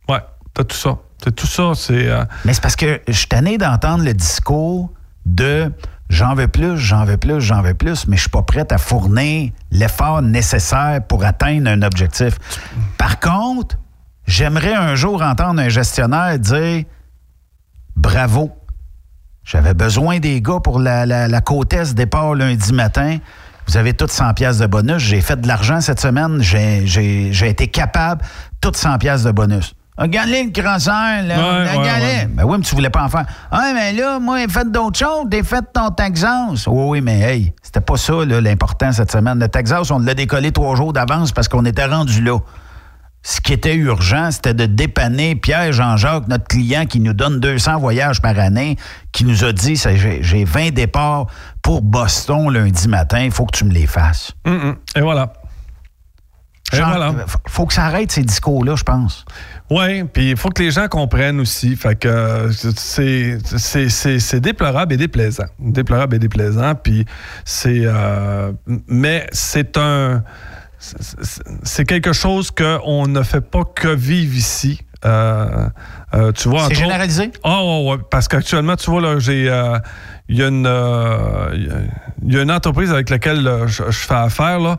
Ouais, 0.08 0.22
t'as 0.54 0.64
tout 0.64 0.76
ça. 0.78 0.98
C'est 1.24 1.36
tout 1.36 1.48
ça, 1.48 1.72
c'est... 1.76 2.08
euh, 2.10 2.24
Mais 2.46 2.54
c'est 2.54 2.62
parce 2.62 2.76
que 2.76 3.02
je 3.08 3.14
suis 3.14 3.28
tanné 3.28 3.58
d'entendre 3.58 4.04
le 4.04 4.14
discours 4.14 4.92
de 5.26 5.72
j'en 6.10 6.36
veux 6.36 6.48
plus, 6.48 6.78
j'en 6.78 7.06
veux 7.06 7.18
plus, 7.18 7.42
j'en 7.42 7.62
veux 7.62 7.74
plus, 7.74 8.08
mais 8.08 8.16
je 8.16 8.22
suis 8.22 8.30
pas 8.30 8.42
prête 8.42 8.72
à 8.72 8.78
fournir 8.78 9.52
l'effort 9.72 10.22
nécessaire 10.22 11.02
pour 11.08 11.24
atteindre 11.26 11.70
un 11.70 11.82
objectif. 11.82 12.38
Par 12.98 13.20
contre, 13.20 13.78
j'aimerais 14.26 14.74
un 14.74 14.96
jour 14.96 15.22
entendre 15.22 15.62
un 15.62 15.70
gestionnaire 15.70 16.40
dire 16.40 16.84
bravo. 17.96 18.52
J'avais 19.44 19.74
besoin 19.74 20.20
des 20.20 20.42
gars 20.42 20.60
pour 20.62 20.80
la, 20.80 21.06
la, 21.06 21.42
départ 21.96 22.36
lundi 22.36 22.74
matin. 22.74 23.20
Vous 23.68 23.78
avez 23.78 23.94
toutes 23.94 24.12
100 24.12 24.34
pièces 24.34 24.60
de 24.60 24.68
bonus. 24.68 24.98
J'ai 24.98 25.22
fait 25.22 25.40
de 25.40 25.48
l'argent 25.48 25.80
cette 25.82 26.00
semaine. 26.00 26.42
J'ai 26.42 27.50
été 27.50 27.68
capable, 27.68 28.24
toutes 28.60 28.78
100 28.78 28.98
pièces 28.98 29.24
de 29.24 29.32
bonus. 29.32 29.74
Regardez 29.98 30.44
le 30.44 30.52
crosseur, 30.52 31.24
là. 31.24 31.36
Ouais, 31.38 31.78
Regardez. 31.78 32.06
ouais, 32.06 32.12
ouais. 32.20 32.28
Ben 32.30 32.44
oui, 32.46 32.58
mais 32.60 32.64
tu 32.64 32.76
voulais 32.76 32.90
pas 32.90 33.04
en 33.04 33.10
faire. 33.10 33.26
Ah, 33.50 33.72
mais 33.74 33.94
là, 33.94 34.20
moi, 34.20 34.40
j'ai 34.40 34.48
fait 34.48 34.70
d'autres 34.72 35.00
choses. 35.00 35.26
J'ai 35.32 35.44
fait 35.44 35.64
ton 35.74 35.90
Texas. 35.90 36.68
Oui, 36.68 36.84
oui, 36.88 37.02
mais 37.02 37.20
hey, 37.22 37.54
c'était 37.64 37.82
pas 37.82 37.98
ça, 37.98 38.14
là, 38.26 38.40
l'important 38.40 38.92
cette 38.92 39.12
semaine. 39.12 39.40
Le 39.40 39.48
Texas, 39.48 39.90
on 39.90 40.00
l'a 40.00 40.14
décollé 40.14 40.52
trois 40.52 40.76
jours 40.76 40.94
d'avance 40.94 41.32
parce 41.32 41.48
qu'on 41.48 41.66
était 41.66 41.86
rendu 41.86 42.22
là. 42.22 42.38
Ce 43.24 43.42
qui 43.42 43.52
était 43.52 43.76
urgent, 43.76 44.30
c'était 44.32 44.54
de 44.54 44.68
dépanner 44.68 45.36
Pierre 45.36 45.74
Jean-Jacques, 45.74 46.28
notre 46.30 46.46
client 46.46 46.86
qui 46.86 47.00
nous 47.02 47.14
donne 47.14 47.40
200 47.42 47.80
voyages 47.80 48.22
par 48.22 48.40
année, 48.40 48.78
qui 49.12 49.26
nous 49.26 49.44
a 49.44 49.52
dit 49.52 49.76
j'ai 49.76 50.20
j'ai 50.22 50.46
20 50.46 50.70
départs 50.74 51.26
pour 51.62 51.82
Boston 51.82 52.50
lundi 52.54 52.88
matin, 52.88 53.20
il 53.22 53.32
faut 53.32 53.46
que 53.46 53.58
tu 53.58 53.66
me 53.66 53.74
les 53.74 53.88
fasses. 53.88 54.32
Et 54.96 55.02
voilà. 55.02 55.34
Et 56.74 56.78
Genre, 56.78 56.90
voilà. 56.90 57.14
faut- 57.48 57.66
que 57.66 57.74
ça 57.74 57.86
arrête 57.86 58.12
ces 58.12 58.24
discours-là, 58.24 58.76
je 58.76 58.84
pense. 58.84 59.24
Oui, 59.70 60.04
puis 60.04 60.32
il 60.32 60.38
faut 60.38 60.50
que 60.50 60.62
les 60.62 60.72
gens 60.72 60.88
comprennent 60.90 61.40
aussi. 61.40 61.76
Fait 61.78 61.96
que 61.98 62.08
euh, 62.10 62.52
c'est- 62.52 63.38
déplorable 64.42 64.94
et 64.94 64.98
déplaisant. 64.98 65.46
Déplorable 65.60 66.16
et 66.16 66.20
déplaisant. 66.20 66.76
Puis 66.76 67.06
c'est. 67.46 67.82
euh, 67.86 68.52
mais 68.88 69.28
c'est 69.32 69.78
un. 69.78 70.24
c'est- 70.80 71.86
quelque 71.86 72.14
chose 72.14 72.52
qu'on 72.52 73.08
ne 73.08 73.24
fait 73.24 73.42
pas 73.42 73.64
que 73.64 73.88
vivre 73.88 74.36
ici. 74.36 74.82
Euh, 75.06 75.70
euh, 76.16 76.32
tu 76.32 76.50
vois, 76.50 76.68
C'est 76.68 76.74
généralisé? 76.76 77.32
Ah, 77.44 77.64
ouais, 77.64 77.92
ouais, 77.92 77.98
parce 78.10 78.28
qu'actuellement, 78.28 78.76
tu 78.76 78.90
vois, 78.90 79.02
là, 79.02 79.20
j'ai. 79.20 79.48
euh, 79.50 79.78
Il 80.30 80.36
y, 80.38 80.44
a 80.44 80.48
une, 80.50 80.66
euh, 80.68 81.50
il 81.54 81.68
y 81.68 81.70
a- 81.70 81.76
il 82.26 82.38
une 82.42 82.52
entreprise 82.52 82.92
avec 82.92 83.10
laquelle 83.10 83.48
euh, 83.48 83.66
je, 83.68 83.84
je 83.90 83.98
fais 83.98 84.14
affaire, 84.16 84.60
là. 84.60 84.78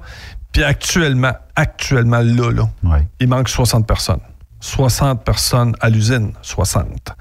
Puis 0.53 0.65
actuellement, 0.65 1.33
actuellement, 1.57 2.20
là, 2.20 2.51
là, 2.51 2.99
il 3.20 3.29
manque 3.29 3.49
60 3.49 3.87
personnes. 3.87 4.20
60 4.61 5.25
personnes 5.25 5.75
à 5.81 5.89
l'usine. 5.89 6.33
60. 6.43 7.15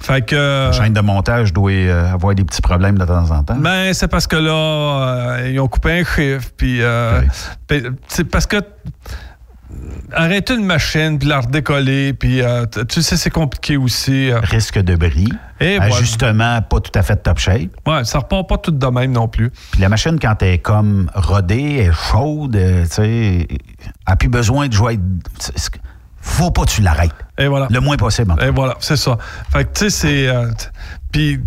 Fait 0.00 0.22
que. 0.22 0.66
La 0.66 0.72
chaîne 0.72 0.92
de 0.92 1.00
montage 1.00 1.52
doit 1.52 1.70
euh, 1.72 2.12
avoir 2.12 2.34
des 2.34 2.44
petits 2.44 2.62
problèmes 2.62 2.96
de 2.96 3.04
temps 3.04 3.30
en 3.30 3.42
temps. 3.42 3.56
Ben, 3.56 3.92
c'est 3.92 4.08
parce 4.08 4.26
que 4.26 4.36
là, 4.36 4.52
euh, 4.52 5.50
ils 5.52 5.58
ont 5.58 5.68
coupé 5.68 6.00
un 6.00 6.04
chiffre, 6.04 6.50
puis 6.56 6.82
euh, 6.82 7.22
puis, 7.66 7.82
c'est 8.06 8.24
parce 8.24 8.46
que 8.46 8.58
arrêter 10.12 10.54
une 10.54 10.64
machine, 10.64 11.18
puis 11.18 11.28
la 11.28 11.40
redécoller, 11.40 12.12
puis 12.12 12.40
euh, 12.42 12.66
tu 12.88 13.02
sais, 13.02 13.16
c'est 13.16 13.30
compliqué 13.30 13.76
aussi. 13.76 14.30
euh. 14.30 14.40
Risque 14.40 14.78
de 14.78 14.94
bris. 14.96 15.28
Et 15.60 15.76
voilà. 15.78 15.94
Ajustement 15.96 16.62
pas 16.62 16.80
tout 16.80 16.92
à 16.94 17.02
fait 17.02 17.16
top 17.16 17.38
shape. 17.38 17.70
Ouais, 17.86 18.04
ça 18.04 18.18
repart 18.18 18.48
pas 18.48 18.58
tout 18.58 18.70
de 18.70 18.86
même 18.86 19.12
non 19.12 19.26
plus. 19.28 19.50
Puis 19.72 19.80
la 19.80 19.88
machine, 19.88 20.18
quand 20.20 20.42
elle 20.42 20.54
est 20.54 20.58
comme 20.58 21.10
rodée, 21.14 21.78
elle 21.80 21.88
est 21.88 21.92
chaude, 21.92 22.56
euh, 22.56 22.84
tu 22.84 22.90
sais, 22.90 23.48
n'a 24.06 24.16
plus 24.16 24.28
besoin 24.28 24.68
de 24.68 24.72
jouer. 24.72 24.98
Faut 26.20 26.50
pas 26.50 26.64
que 26.64 26.70
tu 26.70 26.82
l'arrêtes. 26.82 27.12
Et 27.38 27.46
voilà. 27.46 27.68
Le 27.70 27.80
moins 27.80 27.96
possible. 27.96 28.32
en 28.32 28.36
tout 28.36 28.44
Et 28.44 28.50
voilà, 28.50 28.74
c'est 28.80 28.96
ça. 28.96 29.16
Fait 29.52 29.64
que, 29.64 29.78
tu 29.78 29.84
sais, 29.84 29.90
c'est. 29.90 30.28
euh, 30.28 30.50
Puis, 31.12 31.40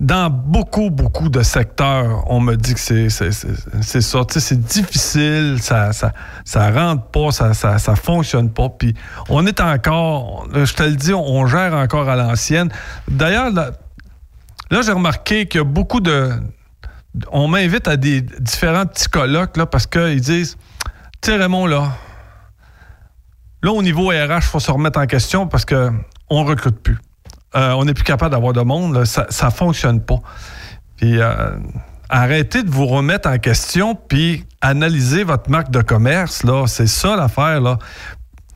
dans 0.00 0.30
beaucoup, 0.30 0.90
beaucoup 0.90 1.28
de 1.28 1.42
secteurs, 1.42 2.24
on 2.30 2.40
me 2.40 2.56
dit 2.56 2.74
que 2.74 2.80
c'est 2.80 3.08
c'est- 3.08 3.30
c'est- 3.32 4.00
c'est 4.40 4.60
difficile, 4.60 5.58
ça, 5.60 5.92
ça, 5.92 6.12
ça 6.44 6.70
rentre 6.70 7.04
pas, 7.06 7.30
ça, 7.30 7.54
ça, 7.54 7.78
ça 7.78 7.94
fonctionne 7.94 8.50
pas. 8.50 8.68
Puis, 8.68 8.94
on 9.28 9.46
est 9.46 9.60
encore, 9.60 10.48
je 10.52 10.72
te 10.74 10.82
le 10.82 10.96
dis, 10.96 11.14
on 11.14 11.46
gère 11.46 11.74
encore 11.74 12.08
à 12.08 12.16
l'ancienne. 12.16 12.70
D'ailleurs, 13.08 13.50
là, 13.52 13.70
là, 14.70 14.82
j'ai 14.82 14.92
remarqué 14.92 15.46
qu'il 15.46 15.58
y 15.58 15.62
a 15.62 15.64
beaucoup 15.64 16.00
de. 16.00 16.30
On 17.30 17.46
m'invite 17.46 17.86
à 17.88 17.96
des 17.96 18.22
différents 18.22 18.86
petits 18.86 19.08
colloques, 19.08 19.56
là, 19.56 19.66
parce 19.66 19.86
qu'ils 19.86 20.20
disent 20.20 20.56
Tu 21.20 21.30
sais, 21.30 21.36
Raymond, 21.36 21.66
là, 21.66 21.92
Là, 23.64 23.70
au 23.70 23.80
niveau 23.80 24.08
RH, 24.08 24.38
il 24.38 24.42
faut 24.42 24.58
se 24.58 24.72
remettre 24.72 24.98
en 24.98 25.06
question 25.06 25.46
parce 25.46 25.64
qu'on 25.64 25.92
ne 26.42 26.44
recrute 26.48 26.82
plus. 26.82 26.98
Euh, 27.54 27.72
on 27.72 27.84
n'est 27.84 27.94
plus 27.94 28.04
capable 28.04 28.32
d'avoir 28.32 28.52
de 28.52 28.62
monde. 28.62 28.94
là. 28.94 29.04
ça 29.04 29.26
ne 29.46 29.50
fonctionne 29.50 30.00
pas. 30.00 30.20
Puis 30.96 31.20
euh, 31.20 31.56
arrêtez 32.08 32.62
de 32.62 32.70
vous 32.70 32.86
remettre 32.86 33.28
en 33.28 33.38
question 33.38 33.94
puis 33.94 34.46
analysez 34.60 35.24
votre 35.24 35.50
marque 35.50 35.70
de 35.70 35.82
commerce. 35.82 36.44
là. 36.44 36.66
C'est 36.66 36.86
ça 36.86 37.16
l'affaire. 37.16 37.60
là. 37.60 37.78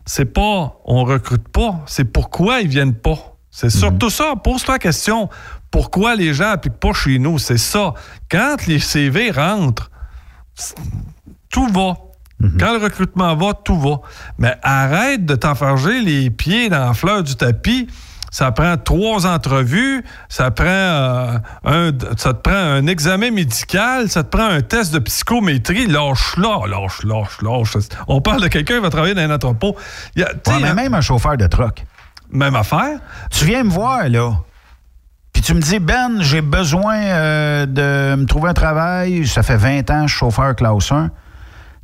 C'est 0.05 0.25
pas 0.27 0.77
on 0.85 1.05
recrute 1.05 1.49
pas, 1.49 1.81
c'est 1.87 2.05
pourquoi 2.05 2.61
ils 2.61 2.69
viennent 2.69 2.95
pas. 2.95 3.19
C'est 3.51 3.71
surtout 3.71 4.11
ça. 4.11 4.35
Pose-toi 4.43 4.75
la 4.75 4.79
question. 4.79 5.31
Pourquoi 5.71 6.15
les 6.15 6.35
gens 6.35 6.51
n'appliquent 6.51 6.79
pas 6.79 6.93
chez 6.93 7.19
nous? 7.19 7.39
C'est 7.39 7.59
ça. 7.59 7.95
Quand 8.31 8.67
les 8.67 8.79
CV 8.79 9.31
rentrent, 9.31 9.91
tout 11.51 11.67
va. 11.69 11.95
Quand 12.61 12.73
le 12.73 12.85
recrutement 12.85 13.35
va, 13.35 13.55
tout 13.55 13.79
va. 13.81 14.01
Mais 14.39 14.55
arrête 14.63 15.25
de 15.25 15.35
t'enfarger 15.35 16.03
les 16.03 16.29
pieds 16.29 16.69
dans 16.69 16.85
la 16.85 16.93
fleur 16.93 17.23
du 17.23 17.35
tapis. 17.35 17.89
Ça 18.31 18.53
prend 18.53 18.77
trois 18.77 19.27
entrevues, 19.27 20.05
ça 20.29 20.51
prend 20.51 20.67
euh, 20.67 21.39
un, 21.65 21.91
ça 22.17 22.35
te 22.35 22.41
prend 22.41 22.55
un 22.57 22.87
examen 22.87 23.31
médical, 23.31 24.09
ça 24.11 24.25
te 24.25 24.29
prend 24.37 24.47
un 24.47 24.61
test 24.61 24.93
de 24.93 24.99
psychométrie. 24.99 25.87
Lâche 25.87 26.37
là, 26.37 26.67
lâche, 26.67 27.03
lâche, 27.05 27.41
lâche. 27.43 27.77
On 28.09 28.21
parle 28.21 28.43
de 28.43 28.49
quelqu'un 28.49 28.75
qui 28.77 28.81
va 28.83 28.91
travailler 28.91 29.15
dans 29.15 29.23
un 29.23 29.31
entrepôt. 29.35 29.77
Il 30.17 30.23
y 30.23 30.25
a- 30.25 30.29
Ouais, 30.29 30.61
mais 30.61 30.75
même 30.75 30.95
un 30.95 31.01
chauffeur 31.01 31.37
de 31.37 31.47
truck. 31.47 31.85
Même 32.31 32.57
affaire? 32.57 32.99
Tu 33.31 33.45
viens 33.45 33.63
me 33.65 33.71
voir, 33.71 34.09
là. 34.09 34.33
Puis 35.33 35.43
tu 35.43 35.55
me 35.55 35.61
dis, 35.61 35.79
Ben, 35.79 36.21
j'ai 36.21 36.41
besoin 36.41 36.97
euh, 36.97 37.67
de 37.67 38.17
me 38.21 38.25
trouver 38.27 38.51
un 38.51 38.55
travail. 38.55 39.27
Ça 39.27 39.43
fait 39.43 39.57
20 39.57 39.91
ans, 39.91 40.07
je 40.07 40.13
suis 40.13 40.19
chauffeur 40.21 40.55
classe 40.57 40.91
1. 40.91 41.11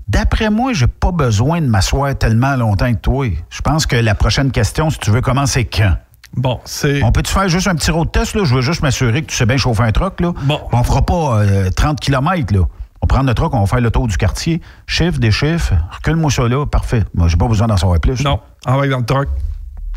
D'après 0.08 0.50
moi, 0.50 0.72
j'ai 0.72 0.88
pas 0.88 1.12
besoin 1.12 1.60
de 1.60 1.66
m'asseoir 1.66 2.16
tellement 2.18 2.56
longtemps 2.56 2.92
que 2.92 2.98
toi. 2.98 3.26
Je 3.50 3.60
pense 3.62 3.86
que 3.86 3.94
la 3.96 4.14
prochaine 4.14 4.50
question, 4.50 4.90
si 4.90 4.98
tu 4.98 5.10
veux 5.10 5.20
commencer 5.20 5.64
quand? 5.64 5.94
Bon, 6.34 6.60
c'est. 6.64 7.02
On 7.02 7.12
peut-tu 7.12 7.32
faire 7.32 7.48
juste 7.48 7.66
un 7.68 7.74
petit 7.74 7.90
road 7.90 8.10
test, 8.10 8.34
là? 8.34 8.44
Je 8.44 8.54
veux 8.54 8.62
juste 8.62 8.82
m'assurer 8.82 9.22
que 9.22 9.26
tu 9.30 9.36
sais 9.36 9.44
bien 9.46 9.56
chauffer 9.58 9.82
un 9.82 9.92
truck, 9.92 10.20
là. 10.20 10.32
Bon. 10.42 10.60
On 10.72 10.82
fera 10.82 11.02
pas 11.04 11.40
euh, 11.42 11.70
30 11.70 12.00
km, 12.00 12.54
là. 12.54 12.60
On 13.02 13.06
prend 13.06 13.22
le 13.22 13.34
truck, 13.34 13.52
on 13.52 13.60
va 13.60 13.66
faire 13.66 13.80
le 13.80 13.90
tour 13.90 14.06
du 14.06 14.16
quartier. 14.16 14.60
Chiffre, 14.86 15.18
des 15.18 15.30
chiffres. 15.32 15.74
Recule-moi 15.90 16.30
ça 16.30 16.46
là. 16.48 16.64
Parfait. 16.66 17.02
Moi, 17.14 17.28
j'ai 17.28 17.36
pas 17.36 17.48
besoin 17.48 17.66
d'en 17.66 17.76
savoir 17.76 17.98
plus. 18.00 18.22
Non, 18.24 18.40
envoie 18.64 18.86
dans 18.88 18.98
le 18.98 19.04
truck. 19.04 19.28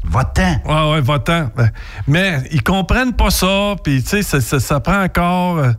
Va-t'en. 0.03 0.59
Ouais, 0.65 0.91
ouais, 0.93 1.01
va-t'en. 1.01 1.49
Ben, 1.55 1.69
Mais 2.07 2.39
ils 2.51 2.61
comprennent 2.63 3.13
pas 3.13 3.29
ça, 3.29 3.75
puis 3.83 4.03
tu 4.03 4.09
sais, 4.09 4.21
ça, 4.23 4.41
ça- 4.41 4.59
ça 4.59 4.79
prend 4.79 5.01
encore. 5.03 5.57
euh, 5.59 5.71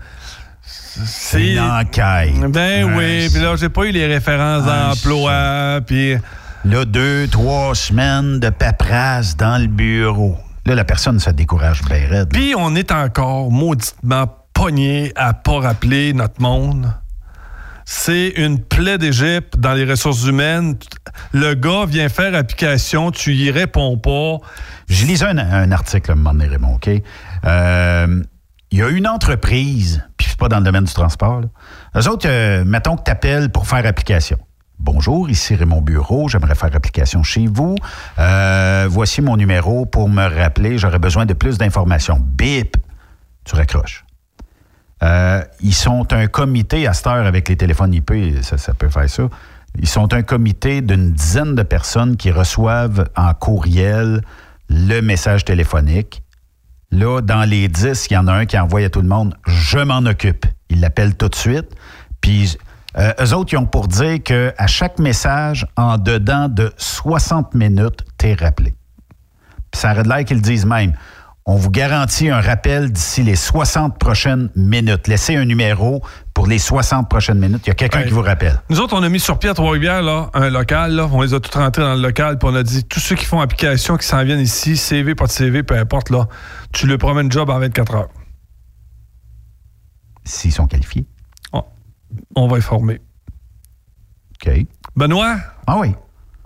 C'est 0.62 1.52
une 1.52 1.60
enquête. 1.60 2.50
Ben 2.50 2.84
Ouais, 2.96 3.24
oui, 3.24 3.28
puis 3.32 3.42
là, 3.42 3.54
j'ai 3.56 3.68
pas 3.68 3.84
eu 3.84 3.90
les 3.92 4.06
références 4.06 4.64
Ouais, 4.64 4.94
d'emploi, 4.94 5.80
puis. 5.86 6.16
Là, 6.64 6.84
deux, 6.84 7.28
trois 7.28 7.74
semaines 7.74 8.40
de 8.40 8.50
paperasse 8.50 9.36
dans 9.36 9.60
le 9.60 9.68
bureau. 9.68 10.36
Là, 10.66 10.74
la 10.74 10.84
personne 10.84 11.20
se 11.20 11.30
décourage 11.30 11.82
bien 11.84 12.08
raide. 12.08 12.28
Puis 12.32 12.54
on 12.56 12.74
est 12.74 12.90
encore 12.90 13.50
mauditement 13.52 14.26
pogné 14.52 15.12
à 15.14 15.32
pas 15.32 15.60
rappeler 15.60 16.12
notre 16.12 16.40
monde. 16.40 16.92
C'est 17.84 18.30
une 18.30 18.58
plaie 18.58 18.98
d'Égypte 18.98 19.58
dans 19.58 19.74
les 19.74 19.84
ressources 19.84 20.24
humaines. 20.26 20.76
Le 21.32 21.54
gars 21.54 21.84
vient 21.86 22.08
faire 22.08 22.34
application, 22.34 23.12
tu 23.12 23.32
y 23.34 23.50
réponds 23.52 23.96
pas. 23.96 24.38
Je 24.88 25.06
lisais 25.06 25.26
un, 25.26 25.38
un 25.38 25.70
article 25.70 26.10
à 26.10 26.14
un 26.14 26.16
moment 26.16 26.32
donné, 26.32 26.48
Raymond, 26.48 26.74
OK? 26.74 26.90
Euh, 27.44 28.22
Il 28.72 28.78
y 28.78 28.82
a 28.82 28.88
une 28.88 29.06
entreprise, 29.06 30.02
puis 30.16 30.26
c'est 30.28 30.38
pas 30.38 30.48
dans 30.48 30.58
le 30.58 30.64
domaine 30.64 30.82
du 30.84 30.92
transport, 30.92 31.42
là. 31.42 31.48
Eux 32.00 32.08
autres, 32.08 32.26
euh, 32.28 32.64
mettons 32.64 32.96
que 32.96 33.04
tu 33.04 33.10
appelles 33.12 33.50
pour 33.50 33.68
faire 33.68 33.86
application. 33.86 34.38
Bonjour, 34.78 35.30
ici 35.30 35.54
Raymond 35.54 35.80
Bureau, 35.80 36.28
j'aimerais 36.28 36.54
faire 36.54 36.74
application 36.74 37.22
chez 37.22 37.46
vous. 37.46 37.76
Euh, 38.18 38.86
voici 38.90 39.22
mon 39.22 39.36
numéro 39.36 39.86
pour 39.86 40.08
me 40.08 40.24
rappeler, 40.26 40.76
j'aurais 40.76 40.98
besoin 40.98 41.24
de 41.24 41.32
plus 41.32 41.56
d'informations. 41.56 42.20
Bip! 42.20 42.76
Tu 43.44 43.56
raccroches. 43.56 44.04
Euh, 45.02 45.42
ils 45.60 45.74
sont 45.74 46.12
un 46.12 46.26
comité 46.26 46.86
à 46.86 46.92
cette 46.92 47.06
heure 47.06 47.26
avec 47.26 47.48
les 47.48 47.56
téléphones 47.56 47.94
IP, 47.94 48.12
ça, 48.42 48.74
peut 48.74 48.88
faire 48.88 49.08
ça. 49.08 49.28
Ils 49.78 49.88
sont 49.88 50.12
un 50.12 50.22
comité 50.22 50.82
d'une 50.82 51.12
dizaine 51.12 51.54
de 51.54 51.62
personnes 51.62 52.16
qui 52.16 52.30
reçoivent 52.30 53.08
en 53.16 53.32
courriel 53.34 54.22
le 54.68 55.00
message 55.00 55.44
téléphonique. 55.44 56.22
Là, 56.90 57.20
dans 57.20 57.48
les 57.48 57.68
10, 57.68 58.06
il 58.10 58.14
y 58.14 58.16
en 58.16 58.26
a 58.26 58.32
un 58.32 58.46
qui 58.46 58.58
envoie 58.58 58.84
à 58.84 58.88
tout 58.88 59.02
le 59.02 59.08
monde 59.08 59.34
Je 59.46 59.78
m'en 59.78 60.04
occupe. 60.06 60.46
Il 60.70 60.80
l'appelle 60.80 61.16
tout 61.16 61.28
de 61.28 61.34
suite. 61.34 61.68
Puis, 62.20 62.56
euh, 62.98 63.12
eux 63.20 63.34
autres, 63.34 63.52
ils 63.52 63.56
ont 63.58 63.66
pour 63.66 63.88
dire 63.88 64.22
qu'à 64.22 64.66
chaque 64.66 64.98
message, 64.98 65.66
en 65.76 65.98
dedans 65.98 66.48
de 66.48 66.72
60 66.76 67.54
minutes, 67.54 68.04
t'es 68.18 68.34
rappelé. 68.34 68.74
Puis 69.70 69.80
ça 69.80 69.90
arrête 69.90 70.06
l'air 70.06 70.24
qu'ils 70.24 70.36
le 70.38 70.42
disent 70.42 70.66
même. 70.66 70.94
On 71.48 71.54
vous 71.54 71.70
garantit 71.70 72.28
un 72.28 72.40
rappel 72.40 72.90
d'ici 72.90 73.22
les 73.22 73.36
60 73.36 74.00
prochaines 74.00 74.48
minutes. 74.56 75.06
Laissez 75.06 75.36
un 75.36 75.44
numéro 75.44 76.02
pour 76.34 76.48
les 76.48 76.58
60 76.58 77.08
prochaines 77.08 77.38
minutes. 77.38 77.60
Il 77.66 77.68
y 77.68 77.70
a 77.70 77.74
quelqu'un 77.74 78.00
Ouais. 78.00 78.06
qui 78.06 78.12
vous 78.12 78.22
rappelle. 78.22 78.60
Nous 78.68 78.80
autres, 78.80 78.96
on 78.96 79.02
a 79.04 79.08
mis 79.08 79.20
sur 79.20 79.38
pied 79.38 79.48
à 79.50 79.54
Trois-Rivières 79.54 80.02
là, 80.02 80.28
un 80.34 80.50
local. 80.50 80.92
Là. 80.96 81.08
On 81.12 81.22
les 81.22 81.34
a 81.34 81.38
tous 81.40 81.56
rentrés 81.56 81.82
dans 81.82 81.94
le 81.94 82.02
local. 82.02 82.38
Puis 82.38 82.48
on 82.50 82.54
a 82.56 82.64
dit 82.64 82.82
tous 82.82 82.98
ceux 82.98 83.14
qui 83.14 83.26
font 83.26 83.40
application, 83.40 83.96
qui 83.96 84.06
s'en 84.08 84.24
viennent 84.24 84.40
ici, 84.40 84.76
CV, 84.76 85.14
pas 85.14 85.26
de 85.26 85.30
CV, 85.30 85.62
peu 85.62 85.78
importe, 85.78 86.10
là, 86.10 86.26
tu 86.72 86.88
le 86.88 86.98
promets 86.98 87.22
une 87.22 87.30
job 87.30 87.48
en 87.48 87.60
24 87.60 87.94
heures. 87.94 88.08
S'ils 90.24 90.52
sont 90.52 90.66
qualifiés. 90.66 91.06
On 92.34 92.48
va 92.48 92.56
informer. 92.58 93.00
OK. 94.44 94.52
Benoît? 94.94 95.36
Ah 95.66 95.78
oui. 95.78 95.94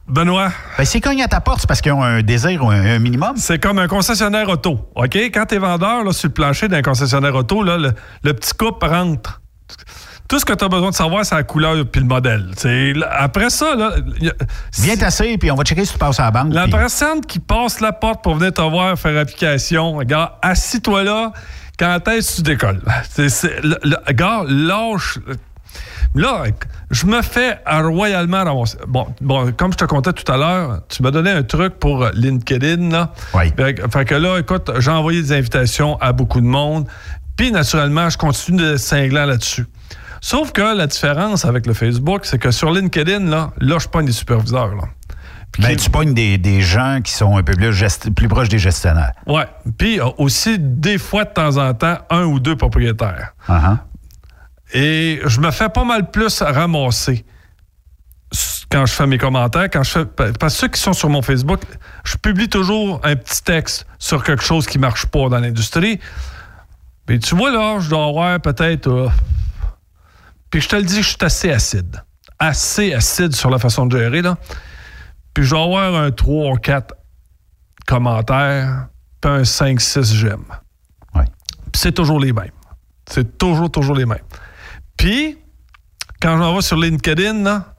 Benoît? 0.08 0.50
Ben, 0.76 0.84
s'ils 0.84 1.00
cognent 1.00 1.22
à 1.22 1.28
ta 1.28 1.40
porte, 1.40 1.60
c'est 1.60 1.66
parce 1.68 1.80
qu'ils 1.80 1.92
ont 1.92 2.02
un 2.02 2.22
désir 2.22 2.64
ou 2.64 2.70
un, 2.70 2.84
un 2.84 2.98
minimum. 2.98 3.36
C'est 3.36 3.58
comme 3.60 3.78
un 3.78 3.86
concessionnaire 3.86 4.48
auto. 4.48 4.90
OK? 4.96 5.14
Quand 5.16 5.46
tu 5.46 5.54
es 5.54 5.58
vendeur 5.58 6.02
là, 6.04 6.12
sur 6.12 6.28
le 6.28 6.34
plancher 6.34 6.66
d'un 6.68 6.82
concessionnaire 6.82 7.34
auto, 7.34 7.62
là, 7.62 7.76
le, 7.78 7.92
le 8.24 8.34
petit 8.34 8.52
couple 8.54 8.86
rentre. 8.86 9.40
Tout 10.28 10.38
ce 10.38 10.44
que 10.44 10.52
tu 10.52 10.64
as 10.64 10.68
besoin 10.68 10.90
de 10.90 10.94
savoir, 10.94 11.24
c'est 11.24 11.34
la 11.34 11.42
couleur 11.42 11.74
puis 11.90 12.00
le 12.00 12.06
modèle. 12.06 12.50
C'est- 12.56 12.92
après 13.10 13.50
ça, 13.50 13.74
là, 13.74 13.90
a- 13.96 14.44
Viens 14.80 14.96
t'asseoir, 14.96 15.28
puis 15.38 15.50
on 15.50 15.56
va 15.56 15.64
checker 15.64 15.84
si 15.84 15.92
tu 15.92 15.98
passes 15.98 16.20
à 16.20 16.24
la 16.24 16.30
banque. 16.30 16.52
La 16.54 16.62
puis- 16.64 16.72
personne 16.72 17.20
qui 17.20 17.38
passe 17.40 17.80
la 17.80 17.92
porte 17.92 18.22
pour 18.22 18.34
venir 18.36 18.52
te 18.52 18.60
voir 18.62 18.96
faire 18.98 19.16
application, 19.20 19.94
regarde, 19.94 20.32
assis-toi 20.42 21.02
là, 21.04 21.32
quand 21.78 22.06
est-ce 22.08 22.30
que 22.32 22.36
tu 22.36 22.42
décolles? 22.42 22.80
C'est, 23.10 23.28
c'est- 23.28 23.60
le- 23.62 23.78
le- 23.82 23.96
regarde, 24.06 24.48
lâche. 24.50 25.18
Là, 26.14 26.44
je 26.90 27.06
me 27.06 27.22
fais 27.22 27.58
royalement 27.66 28.42
ramasser. 28.44 28.78
Bon, 28.88 29.06
bon, 29.20 29.52
comme 29.56 29.72
je 29.72 29.76
te 29.78 29.84
contais 29.84 30.12
tout 30.12 30.30
à 30.32 30.36
l'heure, 30.36 30.80
tu 30.88 31.02
m'as 31.02 31.10
donné 31.12 31.30
un 31.30 31.42
truc 31.44 31.74
pour 31.78 32.06
LinkedIn. 32.14 32.88
Là. 32.90 33.12
Oui. 33.34 33.52
Fait, 33.56 33.74
que- 33.74 33.88
fait 33.88 34.04
que 34.04 34.14
là, 34.16 34.38
écoute, 34.38 34.70
j'ai 34.78 34.90
envoyé 34.90 35.22
des 35.22 35.32
invitations 35.32 35.96
à 36.00 36.12
beaucoup 36.12 36.40
de 36.40 36.46
monde. 36.46 36.88
Puis, 37.36 37.52
naturellement, 37.52 38.10
je 38.10 38.18
continue 38.18 38.58
de 38.72 38.76
cinglant 38.76 39.24
là-dessus. 39.24 39.66
Sauf 40.20 40.52
que 40.52 40.76
la 40.76 40.86
différence 40.86 41.44
avec 41.44 41.66
le 41.66 41.72
Facebook, 41.74 42.26
c'est 42.26 42.38
que 42.38 42.50
sur 42.50 42.70
LinkedIn, 42.72 43.20
là, 43.30 43.52
là 43.58 43.78
je 43.78 43.88
pogne 43.88 44.04
des 44.06 44.12
superviseurs. 44.12 44.74
Là. 44.74 44.82
Ben, 45.58 45.74
tu 45.76 45.90
pognes 45.90 46.12
des, 46.14 46.38
des 46.38 46.60
gens 46.60 47.00
qui 47.02 47.12
sont 47.12 47.36
un 47.36 47.42
peu 47.42 47.54
plus, 47.54 47.72
gest- 47.72 48.12
plus 48.12 48.28
proches 48.28 48.48
des 48.48 48.58
gestionnaires. 48.58 49.12
Ouais. 49.26 49.46
Puis 49.78 49.98
euh, 50.00 50.04
aussi, 50.18 50.58
des 50.58 50.98
fois, 50.98 51.24
de 51.24 51.30
temps 51.30 51.56
en 51.56 51.72
temps, 51.74 51.98
un 52.10 52.24
ou 52.24 52.38
deux 52.38 52.54
propriétaires. 52.54 53.32
Uh-huh. 53.48 53.78
Et 54.72 55.20
je 55.24 55.40
me 55.40 55.50
fais 55.50 55.68
pas 55.68 55.84
mal 55.84 56.10
plus 56.10 56.42
ramasser 56.42 57.24
quand 58.70 58.86
je 58.86 58.92
fais 58.92 59.06
mes 59.06 59.18
commentaires. 59.18 59.68
Quand 59.70 59.82
je 59.82 59.90
fais, 59.90 60.04
parce 60.06 60.54
que 60.54 60.60
ceux 60.60 60.68
qui 60.68 60.80
sont 60.80 60.92
sur 60.92 61.08
mon 61.08 61.22
Facebook, 61.22 61.60
je 62.04 62.16
publie 62.16 62.48
toujours 62.48 63.00
un 63.02 63.16
petit 63.16 63.42
texte 63.42 63.86
sur 63.98 64.22
quelque 64.22 64.42
chose 64.42 64.66
qui 64.66 64.78
marche 64.78 65.06
pas 65.06 65.28
dans 65.28 65.40
l'industrie. 65.40 65.98
Puis 67.06 67.18
tu 67.18 67.34
vois, 67.34 67.50
là, 67.50 67.80
je 67.80 67.90
dois 67.90 68.06
avoir 68.06 68.40
peut-être. 68.40 68.86
euh, 68.86 69.08
puis 70.50 70.60
je 70.60 70.68
te 70.68 70.76
le 70.76 70.82
dis, 70.82 71.02
je 71.02 71.08
suis 71.08 71.16
assez 71.20 71.50
acide. 71.50 72.02
Assez 72.38 72.94
acide 72.94 73.34
sur 73.34 73.50
la 73.50 73.58
façon 73.58 73.86
de 73.86 73.98
gérer, 73.98 74.22
là. 74.22 74.36
Puis 75.34 75.44
je 75.44 75.50
dois 75.50 75.64
avoir 75.64 75.94
un 75.94 76.10
3 76.10 76.52
ou 76.52 76.56
4 76.56 76.94
commentaires, 77.86 78.86
puis 79.20 79.30
un 79.30 79.42
5-6 79.42 80.14
j'aime. 80.14 80.44
Ouais. 81.14 81.24
Puis 81.72 81.80
c'est 81.80 81.92
toujours 81.92 82.20
les 82.20 82.32
mêmes. 82.32 82.50
C'est 83.08 83.38
toujours, 83.38 83.70
toujours 83.70 83.96
les 83.96 84.06
mêmes. 84.06 84.18
Puis, 85.00 85.38
quand 86.22 86.36
je 86.36 86.38
m'en 86.42 86.54
vais 86.54 86.62
sur 86.62 86.76
LinkedIn, 86.76 87.42
là, 87.42 87.74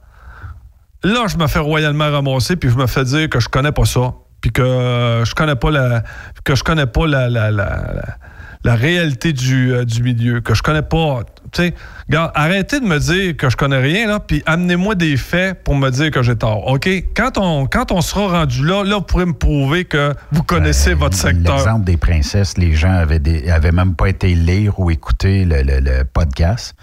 là, 1.04 1.26
je 1.28 1.36
me 1.36 1.46
fais 1.46 1.58
royalement 1.60 2.10
ramasser, 2.10 2.56
puis 2.56 2.70
je 2.70 2.76
me 2.76 2.86
fais 2.86 3.04
dire 3.04 3.28
que 3.28 3.40
je 3.40 3.48
connais 3.48 3.72
pas 3.72 3.84
ça, 3.84 4.12
puis 4.40 4.50
que 4.52 4.62
euh, 4.62 5.24
je 5.24 5.34
connais 5.34 5.56
pas 5.56 5.70
la, 5.70 6.02
que 6.44 6.54
je 6.54 6.62
connais 6.64 6.86
pas 6.86 7.06
la, 7.06 7.28
la, 7.28 7.50
la, 7.50 7.64
la- 7.94 8.16
la 8.64 8.76
réalité 8.76 9.32
du, 9.32 9.72
euh, 9.72 9.84
du 9.84 10.04
milieu, 10.04 10.40
que 10.40 10.54
je 10.54 10.62
connais 10.62 10.82
pas. 10.82 11.22
Tu 11.50 11.62
sais, 11.64 11.74
arrêtez 12.14 12.78
de 12.78 12.84
me 12.84 13.00
dire 13.00 13.36
que 13.36 13.50
je 13.50 13.56
connais 13.56 13.80
rien, 13.80 14.06
là, 14.06 14.20
puis 14.20 14.40
amenez-moi 14.46 14.94
des 14.94 15.16
faits 15.16 15.64
pour 15.64 15.74
me 15.74 15.90
dire 15.90 16.12
que 16.12 16.22
j'ai 16.22 16.36
tort. 16.36 16.68
OK? 16.68 16.88
Quand 17.16 17.38
on, 17.38 17.66
quand 17.66 17.90
on 17.90 18.00
sera 18.00 18.28
rendu 18.28 18.64
là, 18.64 18.84
là, 18.84 18.98
vous 18.98 19.02
pourrez 19.02 19.26
me 19.26 19.32
prouver 19.32 19.84
que 19.84 20.14
vous 20.30 20.44
connaissez 20.44 20.94
votre 20.94 21.16
secteur. 21.16 21.56
L'exemple 21.56 21.84
des 21.84 21.96
princesses, 21.96 22.56
les 22.56 22.72
gens 22.76 22.92
avaient, 22.92 23.18
des, 23.18 23.50
avaient 23.50 23.72
même 23.72 23.96
pas 23.96 24.08
été 24.08 24.32
lire 24.36 24.78
ou 24.78 24.92
écouter 24.92 25.44
le, 25.44 25.62
le- 25.62 25.80
le 25.80 26.04
podcast. 26.04 26.76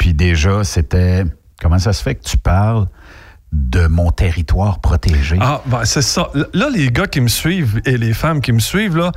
Puis 0.00 0.14
déjà, 0.14 0.64
c'était. 0.64 1.24
Comment 1.60 1.78
ça 1.78 1.92
se 1.92 2.02
fait 2.02 2.14
que 2.14 2.22
tu 2.22 2.38
parles 2.38 2.86
de 3.52 3.88
mon 3.88 4.10
territoire 4.12 4.78
protégé? 4.78 5.36
Ah, 5.40 5.60
ben, 5.66 5.84
c'est 5.84 6.02
ça. 6.02 6.30
Là, 6.54 6.68
les 6.72 6.88
gars 6.90 7.06
qui 7.08 7.20
me 7.20 7.26
suivent 7.26 7.80
et 7.84 7.98
les 7.98 8.12
femmes 8.14 8.40
qui 8.40 8.52
me 8.52 8.60
suivent, 8.60 8.96
là, 8.96 9.10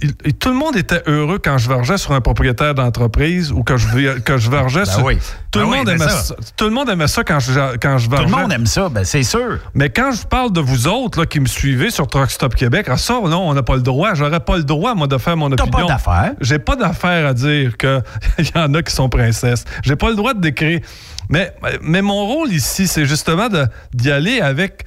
il- 0.00 0.12
il- 0.24 0.34
tout 0.34 0.48
le 0.50 0.54
monde 0.54 0.76
était 0.76 1.02
heureux 1.06 1.40
quand 1.42 1.58
je 1.58 1.68
vergeais 1.68 1.98
sur 1.98 2.12
un 2.12 2.20
propriétaire 2.20 2.74
d'entreprise 2.76 3.50
ou 3.50 3.64
que 3.64 3.76
je, 3.76 4.18
que 4.20 4.36
je 4.38 4.48
vergeais 4.48 4.82
Ben 4.86 4.92
sur. 4.92 5.04
oui. 5.04 5.18
Tout, 5.50 5.58
Ben 5.58 5.64
le 5.64 5.70
oui, 5.72 5.76
monde 5.78 5.86
mais 5.88 5.92
aimait 5.94 6.04
ça. 6.08 6.22
ça. 6.22 6.34
Tout 6.56 6.66
le 6.66 6.70
monde 6.70 6.88
aimait 6.88 7.08
ça 7.08 7.24
quand 7.24 7.40
je, 7.40 7.76
quand 7.78 7.98
je 7.98 8.04
Tout 8.04 8.10
vergeais. 8.12 8.26
le 8.26 8.30
monde 8.42 8.52
aime 8.52 8.66
ça, 8.66 8.88
ben 8.88 9.02
c'est 9.04 9.24
sûr. 9.24 9.58
Mais 9.74 9.90
quand 9.90 10.12
je 10.12 10.24
parle 10.24 10.52
de 10.52 10.60
vous 10.60 10.86
autres 10.86 11.18
là, 11.18 11.26
qui 11.26 11.40
me 11.40 11.46
suivez 11.46 11.90
sur 11.90 12.06
Truck 12.06 12.30
Stop 12.30 12.54
Québec, 12.54 12.86
ah, 12.88 12.96
ça, 12.96 13.14
non, 13.24 13.48
on 13.48 13.54
n'a 13.54 13.64
pas 13.64 13.74
le 13.74 13.82
droit. 13.82 14.14
J'aurais 14.14 14.38
pas 14.38 14.56
le 14.56 14.62
droit, 14.64 14.94
moi, 14.94 15.08
de 15.08 15.18
faire 15.18 15.36
mon 15.36 15.50
opinion. 15.50 15.68
pas 15.72 15.84
d'affaires? 15.84 16.32
J'ai 16.40 16.60
pas 16.60 16.76
d'affaire 16.76 17.26
à 17.26 17.34
dire 17.34 17.76
qu'il 17.76 18.00
y 18.54 18.58
en 18.58 18.72
a 18.74 18.82
qui 18.84 18.94
sont 18.94 19.08
princesses. 19.08 19.64
J'ai 19.82 19.96
pas 19.96 20.10
le 20.10 20.14
droit 20.14 20.32
de 20.34 20.40
décrire. 20.40 20.78
Mais, 21.30 21.54
mais 21.80 22.02
mon 22.02 22.26
rôle 22.26 22.52
ici, 22.52 22.88
c'est 22.88 23.06
justement 23.06 23.48
d'y 23.94 24.10
aller 24.10 24.40
avec 24.40 24.84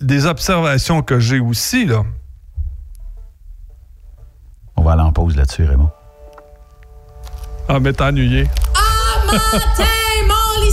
des 0.00 0.24
observations 0.24 1.02
que 1.02 1.20
j'ai 1.20 1.38
aussi. 1.38 1.84
Là. 1.84 2.02
On 4.76 4.82
va 4.82 4.92
aller 4.92 5.02
en 5.02 5.12
pause 5.12 5.36
là-dessus, 5.36 5.64
Raymond. 5.64 5.90
Ah, 7.68 7.78
mais 7.78 7.92
t'es 7.92 8.02
ennuyé. 8.02 8.48
Matin, 9.30 9.84
mon 10.26 10.64
lit 10.64 10.72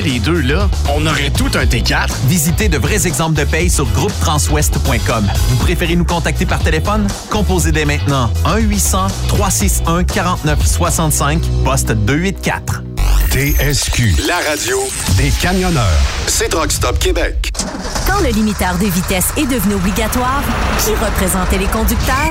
les 0.00 0.20
deux 0.20 0.40
là, 0.40 0.68
on 0.94 1.04
aurait 1.06 1.30
tout 1.30 1.50
un 1.54 1.64
T4. 1.64 2.08
Visitez 2.26 2.68
de 2.68 2.78
vrais 2.78 3.06
exemples 3.06 3.38
de 3.38 3.44
paye 3.44 3.70
sur 3.70 3.86
groupetranswest.com. 3.86 5.26
Vous 5.48 5.56
préférez 5.56 5.96
nous 5.96 6.04
contacter 6.04 6.44
par 6.46 6.60
téléphone? 6.60 7.08
Composez 7.30 7.72
dès 7.72 7.84
maintenant 7.84 8.30
1-800-361-4965, 8.44 11.40
poste 11.64 11.90
284. 11.92 12.82
TSQ, 13.30 14.14
la 14.26 14.36
radio 14.48 14.78
des 15.18 15.28
camionneurs. 15.42 16.00
C'est 16.26 16.48
Truck 16.48 16.72
Stop 16.72 16.98
Québec. 16.98 17.50
Quand 18.06 18.20
le 18.20 18.30
limiteur 18.30 18.78
de 18.78 18.86
vitesse 18.86 19.26
est 19.36 19.44
devenu 19.46 19.74
obligatoire, 19.74 20.42
qui 20.78 20.92
représentait 20.92 21.58
les 21.58 21.66
conducteurs? 21.66 22.30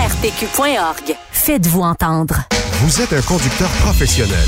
ARPQ.org. 0.01 1.15
Faites-vous 1.31 1.81
entendre. 1.81 2.41
Vous 2.81 3.01
êtes 3.01 3.13
un 3.13 3.21
conducteur 3.21 3.69
professionnel. 3.83 4.47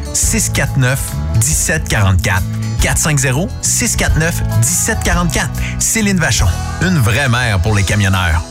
649 0.13 0.99
1744. 1.35 2.41
450-649-1744. 2.81 5.47
Céline 5.79 6.19
Vachon, 6.19 6.47
une 6.81 6.97
vraie 6.97 7.29
mère 7.29 7.59
pour 7.59 7.75
les 7.75 7.83
camionneurs. 7.83 8.41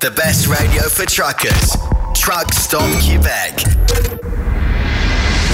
The 0.00 0.10
best 0.14 0.46
radio 0.46 0.82
for 0.88 1.04
truckers. 1.06 1.76
Truck 2.14 2.54
Stop 2.54 2.88
Québec. 3.00 3.66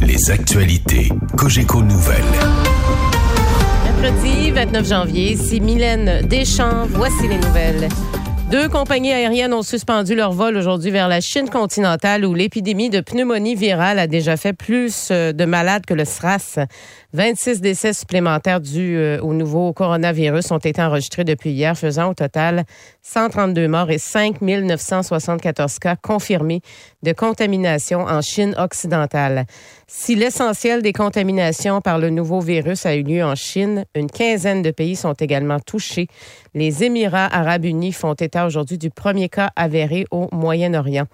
Les 0.00 0.30
actualités 0.30 1.08
Cogeco 1.36 1.82
Nouvelles. 1.82 2.22
Mercredi 4.00 4.50
29 4.50 4.88
janvier, 4.88 5.36
c'est 5.36 5.60
Mylène 5.60 6.26
Deschamps. 6.26 6.86
Voici 6.90 7.28
les 7.28 7.38
nouvelles. 7.38 7.88
Deux 8.52 8.68
compagnies 8.68 9.12
aériennes 9.12 9.54
ont 9.54 9.62
suspendu 9.62 10.14
leur 10.14 10.32
vol 10.32 10.58
aujourd'hui 10.58 10.90
vers 10.90 11.08
la 11.08 11.22
Chine 11.22 11.48
continentale 11.48 12.26
où 12.26 12.34
l'épidémie 12.34 12.90
de 12.90 13.00
pneumonie 13.00 13.54
virale 13.54 13.98
a 13.98 14.06
déjà 14.06 14.36
fait 14.36 14.52
plus 14.52 15.08
euh, 15.10 15.32
de 15.32 15.46
malades 15.46 15.86
que 15.86 15.94
le 15.94 16.04
SRAS. 16.04 16.58
26 17.14 17.60
décès 17.60 17.92
supplémentaires 17.92 18.60
dus 18.60 18.96
euh, 18.96 19.20
au 19.20 19.34
nouveau 19.34 19.72
coronavirus 19.74 20.50
ont 20.50 20.58
été 20.58 20.80
enregistrés 20.80 21.24
depuis 21.24 21.50
hier, 21.50 21.76
faisant 21.76 22.10
au 22.10 22.14
total 22.14 22.64
132 23.02 23.68
morts 23.68 23.90
et 23.90 23.98
5 23.98 24.40
974 24.40 25.78
cas 25.78 25.96
confirmés 25.96 26.62
de 27.02 27.12
contamination 27.12 28.00
en 28.00 28.22
Chine 28.22 28.54
occidentale. 28.56 29.44
Si 29.86 30.14
l'essentiel 30.14 30.80
des 30.80 30.94
contaminations 30.94 31.82
par 31.82 31.98
le 31.98 32.08
nouveau 32.08 32.40
virus 32.40 32.86
a 32.86 32.94
eu 32.94 33.02
lieu 33.02 33.22
en 33.22 33.34
Chine, 33.34 33.84
une 33.94 34.10
quinzaine 34.10 34.62
de 34.62 34.70
pays 34.70 34.96
sont 34.96 35.12
également 35.12 35.60
touchés. 35.60 36.06
Les 36.54 36.82
Émirats 36.82 37.26
arabes 37.26 37.66
unis 37.66 37.92
font 37.92 38.14
état 38.14 38.46
aujourd'hui 38.46 38.78
du 38.78 38.88
premier 38.88 39.28
cas 39.28 39.50
avéré 39.54 40.06
au 40.10 40.28
Moyen-Orient. 40.32 41.06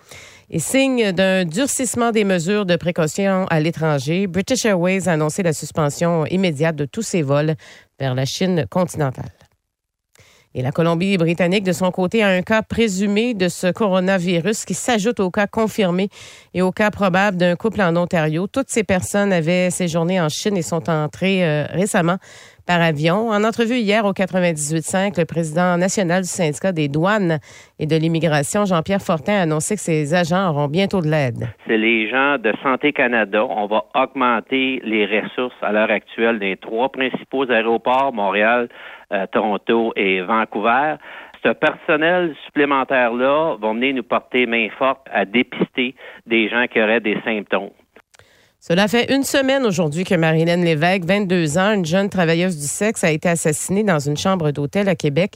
Et 0.51 0.61
signe 0.61 1.13
d'un 1.13 1.45
durcissement 1.45 2.11
des 2.11 2.25
mesures 2.25 2.65
de 2.65 2.77
précaution 2.77 3.47
à 3.51 3.61
l'étranger, 3.61 4.27
British 4.27 4.65
Airways 4.65 5.07
a 5.07 5.13
annoncé 5.13 5.43
la 5.43 5.53
suspension 5.53 6.25
immédiate 6.25 6.75
de 6.75 6.87
tous 6.87 7.03
ses 7.03 7.21
vols 7.21 7.55
vers 8.01 8.15
la 8.15 8.25
Chine 8.25 8.65
continentale. 8.71 9.31
Et 10.55 10.63
la 10.63 10.73
Colombie-Britannique, 10.73 11.65
de 11.65 11.73
son 11.73 11.91
côté, 11.91 12.23
a 12.23 12.29
un 12.29 12.41
cas 12.41 12.63
présumé 12.63 13.35
de 13.35 13.49
ce 13.49 13.71
coronavirus 13.71 14.65
qui 14.65 14.73
s'ajoute 14.73 15.21
au 15.21 15.31
cas 15.31 15.47
confirmé 15.47 16.09
et 16.55 16.63
au 16.63 16.73
cas 16.73 16.91
probable 16.91 17.37
d'un 17.37 17.55
couple 17.55 17.83
en 17.83 17.95
Ontario. 17.97 18.47
Toutes 18.47 18.71
ces 18.71 18.85
personnes 18.85 19.35
avaient 19.35 19.69
séjourné 19.69 20.19
en 20.19 20.31
Chine 20.31 20.57
et 20.57 20.63
sont 20.63 20.89
entrées 20.89 21.45
euh, 21.45 21.67
récemment 21.67 22.17
par 22.69 22.83
avion. 22.83 23.31
En 23.31 23.45
entrevue 23.45 23.79
hier 23.79 24.05
au 24.05 24.13
98.5, 24.13 25.19
le 25.19 25.25
président 25.25 25.79
national 25.79 26.23
du 26.23 26.29
syndicat 26.29 26.71
des 26.71 26.89
douanes 26.89 27.39
et 27.79 27.87
de 27.87 27.97
l'immigration, 27.97 28.67
Jean-Pierre 28.67 29.01
Fortin, 29.01 29.39
a 29.39 29.43
annoncé 29.43 29.75
que 29.75 29.81
ses 29.81 30.15
agents 30.15 30.51
auront 30.51 30.69
bientôt 30.69 31.01
de 31.01 31.09
l'aide. 31.09 31.49
c'est 31.67 31.79
les 31.79 32.11
gens 32.11 32.37
de 32.37 32.53
Santé 32.63 32.93
Canada. 32.93 33.43
On 33.47 33.67
va 33.67 33.85
augmenter 33.95 34.83
les 34.85 35.07
ressources 35.07 35.57
à 35.63 35.73
l'heure 35.73 35.91
actuelle 35.91 36.39
des 36.39 36.59
trois 36.59 36.91
principaux 36.91 37.51
aéroports, 37.51 38.13
Montréal, 38.13 38.69
euh, 39.15 39.25
Toronto 39.33 39.95
et 39.97 40.21
Vancouver. 40.21 40.97
Ce 41.43 41.49
personnel 41.49 42.35
supplémentaire-là 42.45 43.57
va 43.59 43.73
venir 43.73 43.95
nous 43.95 44.03
porter 44.03 44.45
main 44.45 44.69
forte 44.77 45.07
à 45.11 45.25
dépister 45.25 45.95
des 46.27 46.51
gens 46.51 46.67
qui 46.71 46.83
auraient 46.83 47.01
des 47.01 47.19
symptômes. 47.25 47.71
Cela 48.61 48.89
fait 48.89 49.15
une 49.15 49.23
semaine 49.23 49.65
aujourd'hui 49.65 50.03
que 50.03 50.17
Marilyn 50.17 50.57
Lévesque, 50.57 51.05
22 51.05 51.59
ans, 51.59 51.73
une 51.75 51.87
jeune 51.87 52.09
travailleuse 52.11 52.59
du 52.59 52.67
sexe, 52.67 53.05
a 53.05 53.11
été 53.13 53.29
assassinée 53.29 53.85
dans 53.85 54.01
une 54.01 54.17
chambre 54.17 54.51
d'hôtel 54.51 54.89
à 54.89 54.97
Québec. 54.97 55.35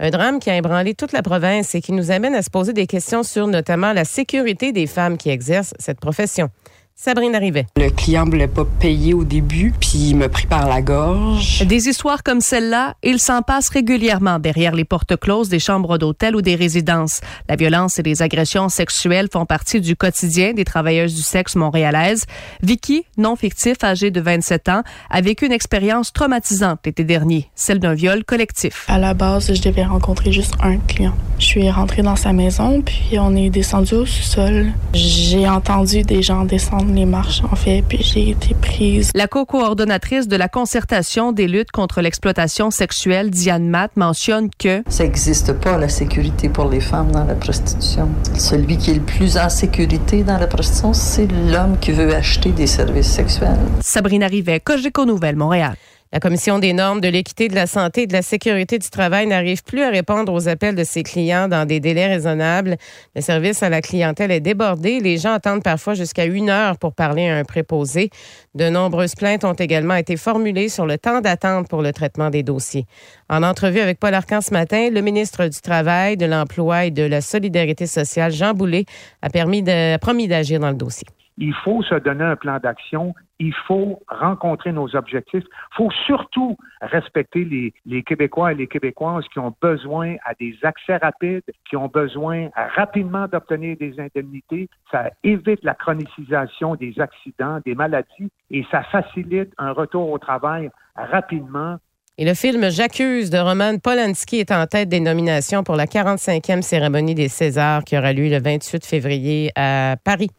Un 0.00 0.10
drame 0.10 0.40
qui 0.40 0.50
a 0.50 0.56
ébranlé 0.56 0.94
toute 0.94 1.12
la 1.12 1.22
province 1.22 1.76
et 1.76 1.80
qui 1.80 1.92
nous 1.92 2.10
amène 2.10 2.34
à 2.34 2.42
se 2.42 2.50
poser 2.50 2.72
des 2.72 2.88
questions 2.88 3.22
sur 3.22 3.46
notamment 3.46 3.92
la 3.92 4.04
sécurité 4.04 4.72
des 4.72 4.88
femmes 4.88 5.18
qui 5.18 5.30
exercent 5.30 5.74
cette 5.78 6.00
profession. 6.00 6.50
Sabrine 6.96 7.34
Arrivet. 7.34 7.66
Le 7.76 7.90
client 7.90 8.24
voulait 8.24 8.46
pas 8.46 8.64
payer 8.64 9.14
au 9.14 9.24
début, 9.24 9.74
puis 9.80 10.10
il 10.10 10.16
m'a 10.16 10.28
pris 10.28 10.46
par 10.46 10.68
la 10.68 10.80
gorge. 10.80 11.66
Des 11.66 11.88
histoires 11.88 12.22
comme 12.22 12.40
celle-là, 12.40 12.94
il 13.02 13.18
s'en 13.18 13.42
passe 13.42 13.68
régulièrement 13.68 14.38
derrière 14.38 14.76
les 14.76 14.84
portes 14.84 15.16
closes 15.16 15.48
des 15.48 15.58
chambres 15.58 15.98
d'hôtel 15.98 16.36
ou 16.36 16.40
des 16.40 16.54
résidences. 16.54 17.20
La 17.48 17.56
violence 17.56 17.98
et 17.98 18.04
les 18.04 18.22
agressions 18.22 18.68
sexuelles 18.68 19.26
font 19.30 19.44
partie 19.44 19.80
du 19.80 19.96
quotidien 19.96 20.52
des 20.52 20.64
travailleuses 20.64 21.16
du 21.16 21.22
sexe 21.22 21.56
montréalaises. 21.56 22.26
Vicky, 22.62 23.04
non 23.18 23.34
fictif, 23.34 23.82
âgée 23.82 24.12
de 24.12 24.20
27 24.20 24.68
ans, 24.68 24.82
a 25.10 25.20
vécu 25.20 25.46
une 25.46 25.52
expérience 25.52 26.12
traumatisante 26.12 26.78
l'été 26.86 27.02
dernier, 27.02 27.50
celle 27.56 27.80
d'un 27.80 27.94
viol 27.94 28.24
collectif. 28.24 28.84
À 28.86 29.00
la 29.00 29.14
base, 29.14 29.52
je 29.52 29.60
devais 29.60 29.84
rencontrer 29.84 30.30
juste 30.30 30.54
un 30.62 30.76
client. 30.78 31.14
Je 31.40 31.44
suis 31.44 31.70
rentrée 31.70 32.02
dans 32.02 32.16
sa 32.16 32.32
maison, 32.32 32.80
puis 32.82 33.18
on 33.18 33.34
est 33.34 33.50
descendu 33.50 33.94
au 33.94 34.06
sous-sol. 34.06 34.68
J'ai 34.94 35.48
entendu 35.48 36.02
des 36.02 36.22
gens 36.22 36.44
descendre 36.44 36.83
les 36.92 37.06
marches, 37.06 37.42
en 37.50 37.56
fait, 37.56 37.82
puis 37.88 38.02
j'ai 38.02 38.30
été 38.30 38.54
prise. 38.54 39.10
La 39.14 39.28
co-coordonnatrice 39.28 40.28
de 40.28 40.36
la 40.36 40.48
concertation 40.48 41.32
des 41.32 41.48
luttes 41.48 41.70
contre 41.70 42.00
l'exploitation 42.00 42.70
sexuelle, 42.70 43.30
Diane 43.30 43.68
Matt, 43.68 43.92
mentionne 43.96 44.50
que 44.58 44.82
Ça 44.88 45.04
n'existe 45.04 45.52
pas 45.52 45.78
la 45.78 45.88
sécurité 45.88 46.48
pour 46.48 46.68
les 46.68 46.80
femmes 46.80 47.12
dans 47.12 47.24
la 47.24 47.34
prostitution. 47.34 48.08
Celui 48.36 48.76
qui 48.76 48.90
est 48.90 48.94
le 48.94 49.00
plus 49.00 49.36
en 49.36 49.48
sécurité 49.48 50.22
dans 50.22 50.38
la 50.38 50.46
prostitution, 50.46 50.92
c'est 50.92 51.28
l'homme 51.50 51.78
qui 51.80 51.92
veut 51.92 52.14
acheter 52.14 52.50
des 52.50 52.66
services 52.66 53.10
sexuels. 53.10 53.58
Sabrina 53.80 54.26
Rivet, 54.26 54.60
Cogeco 54.60 55.04
Nouvelle, 55.04 55.36
Montréal. 55.36 55.76
La 56.14 56.20
Commission 56.20 56.60
des 56.60 56.72
normes 56.72 57.00
de 57.00 57.08
l'équité, 57.08 57.48
de 57.48 57.56
la 57.56 57.66
santé 57.66 58.02
et 58.02 58.06
de 58.06 58.12
la 58.12 58.22
sécurité 58.22 58.78
du 58.78 58.88
travail 58.88 59.26
n'arrive 59.26 59.64
plus 59.64 59.82
à 59.82 59.90
répondre 59.90 60.32
aux 60.32 60.46
appels 60.46 60.76
de 60.76 60.84
ses 60.84 61.02
clients 61.02 61.48
dans 61.48 61.66
des 61.66 61.80
délais 61.80 62.06
raisonnables. 62.06 62.76
Le 63.16 63.20
service 63.20 63.64
à 63.64 63.68
la 63.68 63.80
clientèle 63.80 64.30
est 64.30 64.38
débordé. 64.38 65.00
Les 65.00 65.18
gens 65.18 65.32
attendent 65.32 65.64
parfois 65.64 65.94
jusqu'à 65.94 66.26
une 66.26 66.50
heure 66.50 66.78
pour 66.78 66.94
parler 66.94 67.26
à 67.26 67.36
un 67.36 67.42
préposé. 67.42 68.10
De 68.54 68.68
nombreuses 68.68 69.16
plaintes 69.16 69.44
ont 69.44 69.54
également 69.54 69.96
été 69.96 70.16
formulées 70.16 70.68
sur 70.68 70.86
le 70.86 70.98
temps 70.98 71.20
d'attente 71.20 71.66
pour 71.68 71.82
le 71.82 71.92
traitement 71.92 72.30
des 72.30 72.44
dossiers. 72.44 72.86
En 73.28 73.42
entrevue 73.42 73.80
avec 73.80 73.98
Paul 73.98 74.14
Arcan 74.14 74.40
ce 74.40 74.52
matin, 74.52 74.90
le 74.92 75.00
ministre 75.00 75.48
du 75.48 75.60
Travail, 75.60 76.16
de 76.16 76.26
l'Emploi 76.26 76.84
et 76.84 76.90
de 76.92 77.02
la 77.02 77.22
Solidarité 77.22 77.88
sociale, 77.88 78.30
Jean 78.30 78.54
Boulet, 78.54 78.84
a 79.20 79.30
permis 79.30 79.64
de, 79.64 79.96
promis 79.96 80.28
d'agir 80.28 80.60
dans 80.60 80.70
le 80.70 80.76
dossier. 80.76 81.08
Il 81.36 81.54
faut 81.54 81.82
se 81.82 81.94
donner 81.96 82.24
un 82.24 82.36
plan 82.36 82.58
d'action. 82.58 83.14
Il 83.38 83.54
faut 83.66 84.00
rencontrer 84.08 84.72
nos 84.72 84.94
objectifs. 84.94 85.44
Il 85.44 85.74
faut 85.76 85.90
surtout 86.06 86.56
respecter 86.80 87.44
les, 87.44 87.74
les 87.86 88.02
Québécois 88.02 88.52
et 88.52 88.54
les 88.54 88.68
Québécoises 88.68 89.26
qui 89.32 89.40
ont 89.40 89.54
besoin 89.60 90.14
à 90.24 90.34
des 90.34 90.56
accès 90.62 90.96
rapides, 90.96 91.42
qui 91.68 91.76
ont 91.76 91.88
besoin 91.88 92.48
rapidement 92.76 93.26
d'obtenir 93.26 93.76
des 93.76 93.98
indemnités. 93.98 94.68
Ça 94.90 95.10
évite 95.24 95.64
la 95.64 95.74
chronicisation 95.74 96.76
des 96.76 97.00
accidents, 97.00 97.60
des 97.64 97.74
maladies 97.74 98.30
et 98.50 98.64
ça 98.70 98.82
facilite 98.84 99.52
un 99.58 99.72
retour 99.72 100.10
au 100.10 100.18
travail 100.18 100.70
rapidement 100.94 101.78
Et 102.16 102.24
le 102.24 102.34
film 102.34 102.70
J'accuse 102.70 103.28
de 103.28 103.38
Roman 103.38 103.78
Polanski 103.78 104.38
est 104.38 104.52
en 104.52 104.68
tête 104.68 104.88
des 104.88 105.00
nominations 105.00 105.64
pour 105.64 105.74
la 105.74 105.86
45e 105.86 106.62
cérémonie 106.62 107.16
des 107.16 107.28
Césars 107.28 107.82
qui 107.82 107.98
aura 107.98 108.12
lieu 108.12 108.28
le 108.28 108.40
28 108.40 108.86
février 108.86 109.50
à 109.56 109.96
Paris. 110.04 110.30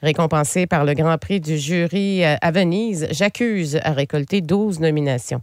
Récompensé 0.00 0.68
par 0.68 0.84
le 0.84 0.94
Grand 0.94 1.18
Prix 1.18 1.40
du 1.40 1.58
jury 1.58 2.24
euh, 2.24 2.36
à 2.40 2.52
Venise, 2.52 3.08
J'accuse 3.10 3.80
a 3.82 3.90
récolté 3.90 4.42
12 4.42 4.78
nominations. 4.78 5.40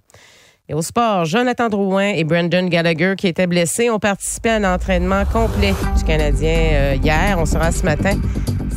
Et 0.70 0.74
au 0.74 0.82
sport, 0.82 1.26
Jonathan 1.26 1.68
Drouin 1.68 2.14
et 2.14 2.24
Brendan 2.24 2.70
Gallagher, 2.70 3.16
qui 3.18 3.28
étaient 3.28 3.48
blessés, 3.48 3.90
ont 3.90 4.00
participé 4.00 4.52
à 4.52 4.56
un 4.56 4.76
entraînement 4.76 5.26
complet 5.26 5.74
du 5.98 6.06
Canadien 6.06 6.70
euh, 6.72 6.98
hier. 7.04 7.36
On 7.38 7.46
sera 7.46 7.74
ce 7.74 7.84
matin 7.84 8.18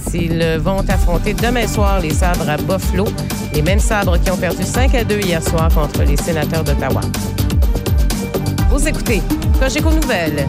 s'ils 0.09 0.59
vont 0.59 0.81
affronter 0.89 1.35
demain 1.35 1.66
soir 1.66 2.01
les 2.01 2.12
sabres 2.12 2.48
à 2.48 2.56
Buffalo, 2.56 3.06
les 3.52 3.62
mêmes 3.62 3.81
sabres 3.81 4.18
qui 4.18 4.31
ont 4.31 4.36
perdu 4.36 4.62
5 4.62 4.94
à 4.94 5.05
2 5.05 5.20
hier 5.20 5.43
soir 5.43 5.68
contre 5.74 6.02
les 6.02 6.16
sénateurs 6.16 6.64
d'Ottawa. 6.64 7.01
Vous 8.70 8.89
écoutez 8.89 9.22
Cogeco 9.60 9.90
Nouvelles. 9.90 10.47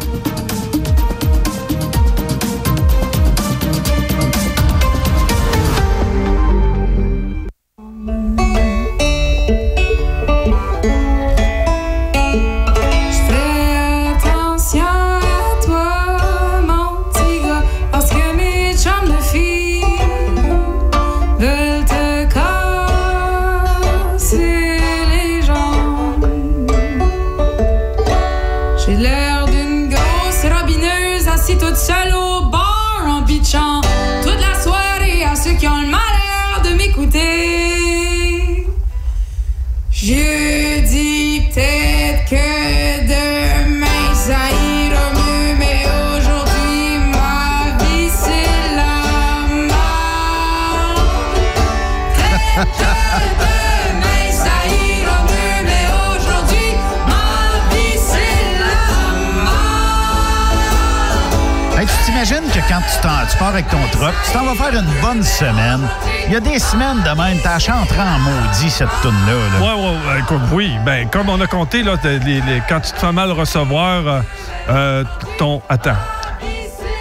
Tu, 63.30 63.38
pars 63.38 63.50
avec 63.50 63.68
ton 63.70 63.78
truck, 63.92 64.14
tu 64.26 64.32
t'en 64.32 64.44
vas 64.46 64.56
faire 64.56 64.80
une 64.80 65.02
bonne 65.02 65.24
semaine. 65.24 65.82
Il 66.28 66.34
y 66.34 66.36
a 66.36 66.40
des 66.40 66.60
semaines 66.60 67.02
de 67.04 67.10
même, 67.22 67.38
t'as 67.44 67.60
chanté 67.60 67.96
en 68.00 68.20
maudit 68.20 68.70
cette 68.70 68.90
toune-là. 69.02 69.60
là. 69.60 69.76
Ouais, 69.76 69.84
ouais, 70.14 70.20
écoute, 70.20 70.42
oui. 70.52 70.72
Ben, 70.86 71.08
comme 71.10 71.30
on 71.30 71.40
a 71.42 71.48
compté, 71.48 71.84
là, 71.84 71.96
t'as 72.02 72.10
les- 72.14 72.42
les- 72.42 72.62
quand 72.68 72.80
tu 72.80 72.92
te 72.92 72.98
fais 72.98 73.12
mal 73.12 73.32
recevoir 73.32 74.08
euh, 74.08 74.22
euh, 74.70 75.04
ton. 75.38 75.62
Attends. 75.70 75.96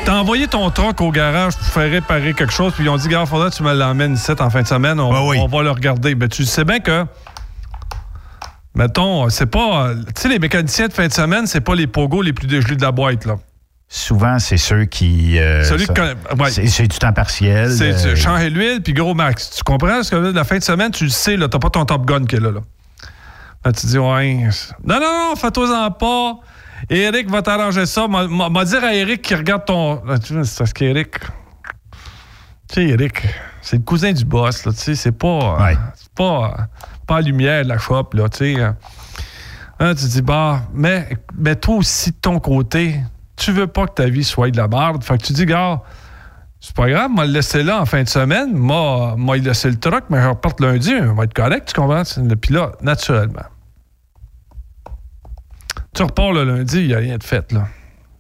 T'as 0.05 0.15
envoyé 0.17 0.47
ton 0.49 0.69
truck 0.71 1.01
au 1.01 1.11
garage 1.11 1.57
pour 1.57 1.67
faire 1.69 1.91
réparer 1.91 2.35
quelque 2.35 2.53
chose, 2.53 2.75
puis 2.75 2.85
ils 2.85 2.91
ont 2.91 2.97
dit, 2.99 3.09
gars, 3.09 3.25
faudrait 3.25 3.51
que 3.51 3.55
tu 3.57 3.63
me 3.63 3.73
l'emmènes 3.73 4.15
ici 4.15 4.31
en 4.39 4.51
fin 4.51 4.61
de 4.61 4.67
semaine, 4.67 5.01
on, 5.01 5.11
on 5.41 5.47
va 5.47 5.63
le 5.63 5.71
regarder. 5.71 6.15
Ben, 6.15 6.29
tu 6.29 6.45
sais 6.45 6.65
bien 6.65 6.81
que. 6.81 7.07
Mettons, 8.75 9.29
c'est 9.31 9.47
pas. 9.47 9.87
euh, 9.89 9.95
Tu 10.15 10.23
sais, 10.23 10.29
les 10.29 10.39
mécaniciens 10.39 10.89
de 10.89 10.93
fin 10.93 11.07
de 11.07 11.13
semaine, 11.13 11.47
c'est 11.47 11.61
pas 11.61 11.75
les 11.75 11.87
pogos 11.87 12.23
les 12.23 12.33
plus 12.33 12.47
dégelés 12.49 12.77
de 12.77 12.83
la 12.83 12.91
boîte, 12.93 13.25
là. 13.25 13.37
Souvent, 13.97 14.41
c'est 14.41 14.57
ceux 14.57 14.87
qui. 14.87 15.39
euh, 15.39 15.63
Celui 15.63 15.87
ça- 15.87 15.93
qui 15.95 16.01
connaît- 16.01 16.43
ouais. 16.43 16.51
c'est, 16.51 16.89
du 16.89 16.99
temps 16.99 17.13
partiel. 17.13 17.71
C'est 17.71 17.93
euh, 18.07 18.17
changer 18.17 18.51
l'huile 18.51 18.83
puis 18.83 18.93
gros 18.93 19.15
max. 19.15 19.51
Tu 19.51 19.63
comprends? 19.63 19.87
Parce 19.87 20.11
que 20.11 20.17
là, 20.17 20.33
la 20.33 20.43
fin 20.43 20.59
de 20.59 20.65
semaine, 20.65 20.91
tu 20.91 21.05
le 21.05 21.11
sais, 21.11 21.37
t'as 21.39 21.61
pas 21.61 21.71
ton 21.71 21.85
Top 21.85 22.05
Gun 22.05 22.25
qui 22.25 22.35
est 22.35 22.41
là. 22.41 22.51
là. 22.51 22.61
Là, 23.65 23.71
tu 23.73 23.87
dis, 23.87 23.97
ouais. 23.97 24.49
Non, 24.85 24.97
non, 24.99 25.29
non, 25.31 25.37
fais-toi-en 25.37 25.93
pas. 25.93 26.35
Eric 26.91 27.31
va 27.31 27.41
t'arranger 27.43 27.87
ça. 27.87 28.09
M'a- 28.09 28.65
dire 28.65 28.83
à 28.83 28.93
Eric 28.95 29.23
qui 29.23 29.35
regarde 29.37 29.65
ton. 29.65 29.95
Vois, 30.05 30.17
c'est 30.21 30.59
parce 30.59 30.73
qu'Eric. 30.73 31.15
Tu 31.21 32.75
sais, 32.75 32.83
Eric, 32.89 33.23
c'est 33.63 33.77
le 33.77 33.83
cousin 33.85 34.11
du 34.13 34.25
boss, 34.25 34.65
là. 34.67 34.73
Tu 34.73 34.79
sais, 34.79 34.95
c'est 34.97 35.13
pas. 35.13 35.57
euh, 35.71 35.75
C'est 35.95 36.13
pas. 36.15 36.57
euh, 36.59 36.63
pas 37.07 37.15
la 37.17 37.21
lumière 37.21 37.63
de 37.63 37.69
la 37.69 37.79
shop, 37.79 38.09
là. 38.15 38.29
Tu 38.29 38.57
sais. 38.57 38.61
Là, 39.79 39.95
tu 39.95 40.05
dis, 40.07 40.21
bah, 40.23 40.63
mais, 40.75 41.11
mais 41.39 41.55
toi 41.55 41.77
aussi, 41.77 42.11
de 42.11 42.17
ton 42.17 42.41
côté, 42.41 42.97
tu 43.37 43.53
veux 43.53 43.67
pas 43.67 43.87
que 43.87 43.95
ta 43.95 44.09
vie 44.09 44.25
soit 44.25 44.51
de 44.51 44.57
la 44.57 44.69
merde. 44.69 45.03
Fait 45.03 45.19
que 45.19 45.25
tu 45.25 45.33
dis, 45.33 45.47
gars, 45.47 45.83
c'est 46.61 46.75
pas 46.75 46.89
grave, 46.89 47.11
m'a 47.11 47.27
le 47.27 47.33
laissé 47.33 47.63
là 47.63 47.81
en 47.81 47.87
fin 47.87 48.03
de 48.03 48.09
semaine, 48.09 48.57
m'a 48.57 49.17
m'a 49.17 49.37
laissé 49.37 49.69
le 49.69 49.79
truck, 49.79 50.05
mais 50.09 50.23
je 50.23 50.29
reparte 50.29 50.61
lundi, 50.61 50.95
on 50.95 51.15
va 51.15 51.25
être 51.25 51.35
correct, 51.35 51.69
tu 51.69 51.81
comprends? 51.81 52.03
Puis 52.41 52.55
là, 52.55 52.73
naturellement. 52.81 53.45
Tu 55.95 56.03
repars 56.03 56.33
le 56.33 56.45
lundi, 56.45 56.81
il 56.81 56.87
n'y 56.89 56.95
a 56.95 56.99
rien 56.99 57.19
de 57.19 57.23
fait, 57.23 57.53
là. 57.53 57.69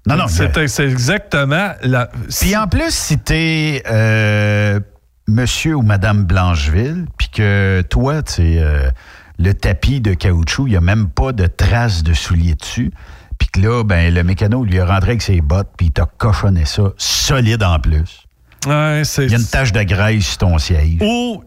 Non, 0.07 0.16
non, 0.16 0.28
C'est 0.28 0.69
c'est 0.69 0.85
exactement 0.85 1.73
la. 1.82 2.11
Puis 2.28 2.55
en 2.55 2.69
plus, 2.69 2.91
si 2.95 3.19
t'es 3.19 3.82
euh, 3.91 4.78
monsieur 5.27 5.77
ou 5.77 5.82
madame 5.82 6.24
Blancheville, 6.24 7.07
puis 7.16 7.31
que 7.31 7.82
toi, 7.89 8.23
tu 8.23 8.32
sais, 8.35 8.59
euh, 8.59 8.91
le 9.39 9.55
tapis 9.55 10.03
de 10.03 10.12
caoutchouc, 10.12 10.66
il 10.66 10.73
n'y 10.73 10.77
a 10.77 10.82
même 10.82 11.09
pas 11.09 11.32
de 11.32 11.47
traces 11.47 12.03
de 12.03 12.12
souliers 12.12 12.55
dessus, 12.55 12.93
puis 13.39 13.48
que 13.48 13.61
là, 13.61 13.85
ben, 13.85 14.12
le 14.12 14.23
mécano 14.23 14.65
lui 14.65 14.78
a 14.78 14.86
rentré 14.86 15.11
avec 15.11 15.23
ses 15.23 15.40
bottes, 15.40 15.70
puis 15.77 15.86
il 15.86 15.93
t'a 15.93 16.06
cochonné 16.06 16.65
ça 16.65 16.82
solide 16.97 17.62
en 17.62 17.78
plus. 17.78 18.27
Ouais. 18.66 19.02
Il 19.19 19.31
y 19.31 19.35
a 19.35 19.39
une 19.39 19.47
tache 19.47 19.73
de 19.73 19.82
graisse 19.82 20.27
sur 20.27 20.39
ton 20.39 20.59
siège. 20.59 20.98
Ou 21.01 21.44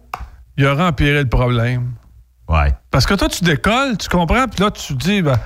il 0.58 0.66
aura 0.66 0.88
empiré 0.88 1.24
le 1.24 1.30
problème. 1.30 1.94
Ouais. 2.48 2.74
Parce 2.92 3.06
que 3.06 3.14
toi, 3.14 3.28
tu 3.28 3.44
décolles, 3.44 3.98
tu 3.98 4.08
comprends, 4.10 4.48
puis 4.48 4.64
là, 4.64 4.72
tu 4.72 4.94
dis, 4.94 5.22
ben, 5.22 5.38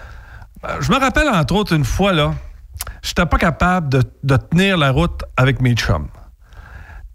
ben, 0.61 0.75
je 0.79 0.91
me 0.91 0.99
rappelle 0.99 1.27
entre 1.29 1.55
autres 1.55 1.73
une 1.73 1.85
fois, 1.85 2.13
là, 2.13 2.33
j'étais 3.01 3.25
pas 3.25 3.37
capable 3.37 3.89
de, 3.89 4.03
de 4.23 4.37
tenir 4.37 4.77
la 4.77 4.91
route 4.91 5.23
avec 5.37 5.61
mes 5.61 5.73
chums. 5.73 6.07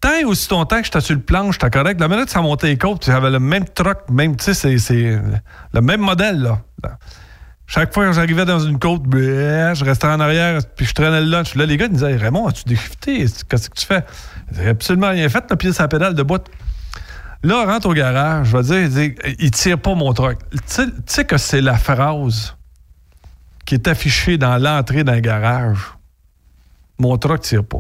Tant 0.01 0.13
et 0.15 0.25
aussi 0.25 0.51
longtemps 0.51 0.79
que 0.79 0.85
j'étais 0.85 1.01
sur 1.01 1.15
le 1.15 1.23
planche, 1.23 1.55
j'étais 1.55 1.71
correct. 1.71 2.01
La 2.01 2.09
minute 2.09 2.27
que 2.27 2.31
ça 2.31 2.43
montait 2.43 2.67
les 2.67 2.79
côtes, 2.79 3.07
j'avais 3.07 3.31
le 3.31 3.41
même 3.41 3.65
truck, 3.65 4.11
même, 4.11 4.37
tu 4.37 4.53
sais, 4.53 4.79
c'est 4.79 5.21
le 5.73 5.81
même 5.81 6.01
modèle, 6.01 6.41
là. 6.41 6.59
Chaque 7.67 7.93
fois 7.93 8.07
que 8.07 8.13
j'arrivais 8.13 8.45
dans 8.45 8.61
une 8.61 8.79
côte, 8.79 9.03
bleh, 9.03 9.75
je 9.75 9.85
restais 9.85 10.07
en 10.07 10.21
arrière, 10.21 10.61
puis 10.77 10.87
je 10.87 10.95
traînais 10.95 11.21
le 11.21 11.27
lunch. 11.27 11.57
Là, 11.57 11.67
les 11.67 11.77
gars 11.77 11.87
ils 11.87 11.93
me 11.93 11.95
disaient, 11.95 12.17
Raymond, 12.17 12.47
as-tu 12.47 12.65
déshifté? 12.65 13.27
Qu'est-ce 13.49 13.69
que 13.69 13.75
tu 13.75 13.87
fais? 13.87 14.05
J'ai 14.53 14.69
absolument 14.69 15.11
rien 15.11 15.29
fait, 15.29 15.45
le 15.51 15.57
pied 15.57 15.73
sur 15.73 15.83
la 15.83 15.89
pédale 15.89 16.15
de 16.15 16.23
bout. 16.23 16.43
Là, 17.43 17.63
on 17.65 17.67
rentre 17.67 17.89
au 17.89 17.93
garage, 17.93 18.49
je 18.49 18.57
vais 18.57 18.89
dire, 18.89 19.15
il, 19.39 19.51
tire 19.51 19.79
pas 19.79 19.95
mon 19.95 20.13
truck. 20.13 20.39
Tu 20.51 20.85
sais- 21.07 21.25
que 21.25 21.37
c'est 21.37 21.61
la 21.61 21.77
phrase 21.77 22.57
qui 23.65 23.75
est 23.75 23.89
affichée 23.89 24.39
dans 24.39 24.57
l'entrée 24.59 25.05
d'un 25.05 25.21
garage. 25.21 25.79
Mon 26.99 27.19
truck 27.19 27.41
tire 27.41 27.65
pas. 27.65 27.79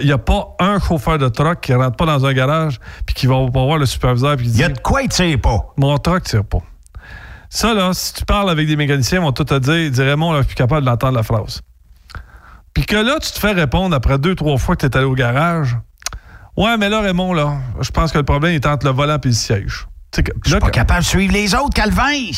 Il 0.00 0.06
n'y 0.06 0.12
a 0.12 0.18
pas 0.18 0.56
un 0.58 0.80
chauffeur 0.80 1.18
de 1.18 1.28
truck 1.28 1.60
qui 1.60 1.72
rentre 1.72 1.96
pas 1.96 2.04
dans 2.04 2.26
un 2.26 2.32
garage 2.32 2.78
puis 3.06 3.14
qui 3.14 3.26
va 3.26 3.36
pas 3.46 3.64
voir 3.64 3.78
le 3.78 3.86
superviseur 3.86 4.36
puis 4.36 4.46
qui 4.46 4.52
dit. 4.52 4.58
Il 4.58 4.62
y 4.62 4.64
a 4.64 4.68
de 4.68 4.78
quoi 4.80 5.02
il 5.02 5.08
tire 5.08 5.40
pas? 5.40 5.72
Mon 5.76 5.96
truck 5.98 6.24
tire 6.24 6.44
pas. 6.44 6.58
Ça, 7.50 7.72
là, 7.72 7.92
si 7.94 8.14
tu 8.14 8.24
parles 8.24 8.50
avec 8.50 8.66
des 8.66 8.76
mécaniciens, 8.76 9.18
ils 9.18 9.24
vont 9.24 9.32
tout 9.32 9.44
te 9.44 9.58
dire, 9.58 9.78
ils 9.78 10.00
Raymond, 10.00 10.32
là, 10.32 10.38
je 10.38 10.46
suis 10.46 10.54
plus 10.54 10.62
capable 10.62 10.84
d'entendre 10.84 11.16
la 11.16 11.22
phrase. 11.22 11.62
Puis 12.74 12.84
que 12.84 12.96
là, 12.96 13.18
tu 13.20 13.32
te 13.32 13.38
fais 13.38 13.52
répondre 13.52 13.94
après 13.94 14.18
deux, 14.18 14.34
trois 14.34 14.58
fois 14.58 14.76
que 14.76 14.86
tu 14.86 14.92
es 14.92 14.96
allé 14.96 15.06
au 15.06 15.14
garage. 15.14 15.76
Ouais, 16.56 16.76
mais 16.76 16.88
là, 16.88 17.00
Raymond, 17.00 17.32
là, 17.32 17.58
je 17.80 17.90
pense 17.90 18.12
que 18.12 18.18
le 18.18 18.24
problème 18.24 18.54
est 18.54 18.66
entre 18.66 18.86
le 18.86 18.92
volant 18.92 19.18
et 19.22 19.28
le 19.28 19.32
siège. 19.32 19.86
Je 20.16 20.50
suis 20.50 20.58
pas 20.58 20.70
capable 20.70 21.00
de 21.00 21.06
suivre 21.06 21.32
les 21.32 21.54
autres, 21.54 21.74
Calvin! 21.74 22.30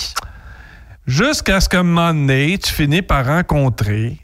Jusqu'à 1.07 1.61
ce 1.61 1.69
qu'à 1.69 1.81
un 1.81 1.83
moment 1.83 2.13
donné, 2.13 2.59
tu 2.59 2.73
finis 2.73 3.03
par 3.03 3.27
rencontrer 3.27 4.19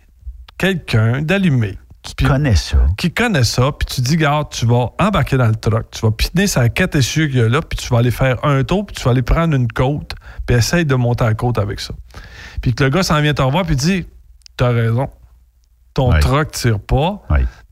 quelqu'un 0.59 1.23
d'allumé. 1.23 1.79
Qui 2.03 2.25
connaît 2.25 2.55
ça. 2.55 2.77
Qui 2.97 3.13
connaît 3.13 3.45
ça, 3.45 3.73
puis 3.73 3.87
tu 3.87 4.01
dis, 4.01 4.17
garde, 4.17 4.51
tu 4.51 4.67
vas 4.67 4.93
embarquer 4.99 5.37
dans 5.37 5.49
le 5.49 5.57
truck, 5.57 5.91
tu 5.91 6.01
vas 6.03 6.13
piner 6.13 6.47
sa 6.47 6.69
quête 6.69 6.95
essieu 6.95 7.27
qu'il 7.27 7.39
y 7.39 7.41
a 7.41 7.49
là, 7.49 7.61
puis 7.63 7.77
tu 7.77 7.89
vas 7.89 7.99
aller 7.99 8.13
faire 8.13 8.45
un 8.45 8.63
tour, 8.63 8.87
puis 8.87 8.95
tu 8.95 9.03
vas 9.03 9.11
aller 9.11 9.23
prendre 9.23 9.57
une 9.57 9.67
côte, 9.67 10.15
puis 10.47 10.57
essaye 10.57 10.85
de 10.85 10.95
monter 10.95 11.25
à 11.25 11.29
la 11.29 11.35
côte 11.35 11.59
avec 11.59 11.81
ça. 11.81 11.95
Puis 12.63 12.75
que 12.75 12.85
le 12.85 12.91
gars 12.91 13.03
s'en 13.03 13.21
vient 13.21 13.35
te 13.35 13.43
revoir, 13.43 13.65
puis 13.65 13.77
dit, 13.77 14.07
t'as 14.57 14.71
raison, 14.71 15.11
ton 15.95 16.11
truck 16.21 16.53
tire 16.53 16.81
pas, 16.81 17.23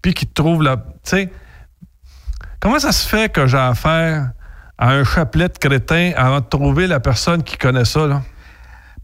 puis 0.03 0.15
qu'il 0.15 0.29
te 0.29 0.35
trouve 0.35 0.63
la. 0.63 0.77
Tu 0.77 0.83
sais, 1.05 1.33
comment 2.61 2.79
ça 2.79 2.93
se 2.93 3.07
fait 3.07 3.33
que 3.33 3.47
j'ai 3.47 3.59
affaire 3.59 4.31
à 4.79 4.91
un 4.91 5.05
chapelet 5.05 5.49
de 5.49 5.59
crétin 5.59 6.13
avant 6.17 6.41
de 6.41 6.47
trouver 6.47 6.87
la 6.87 7.01
personne 7.01 7.43
qui 7.43 7.57
connaît 7.57 7.85
ça, 7.85 8.07
là? 8.07 8.23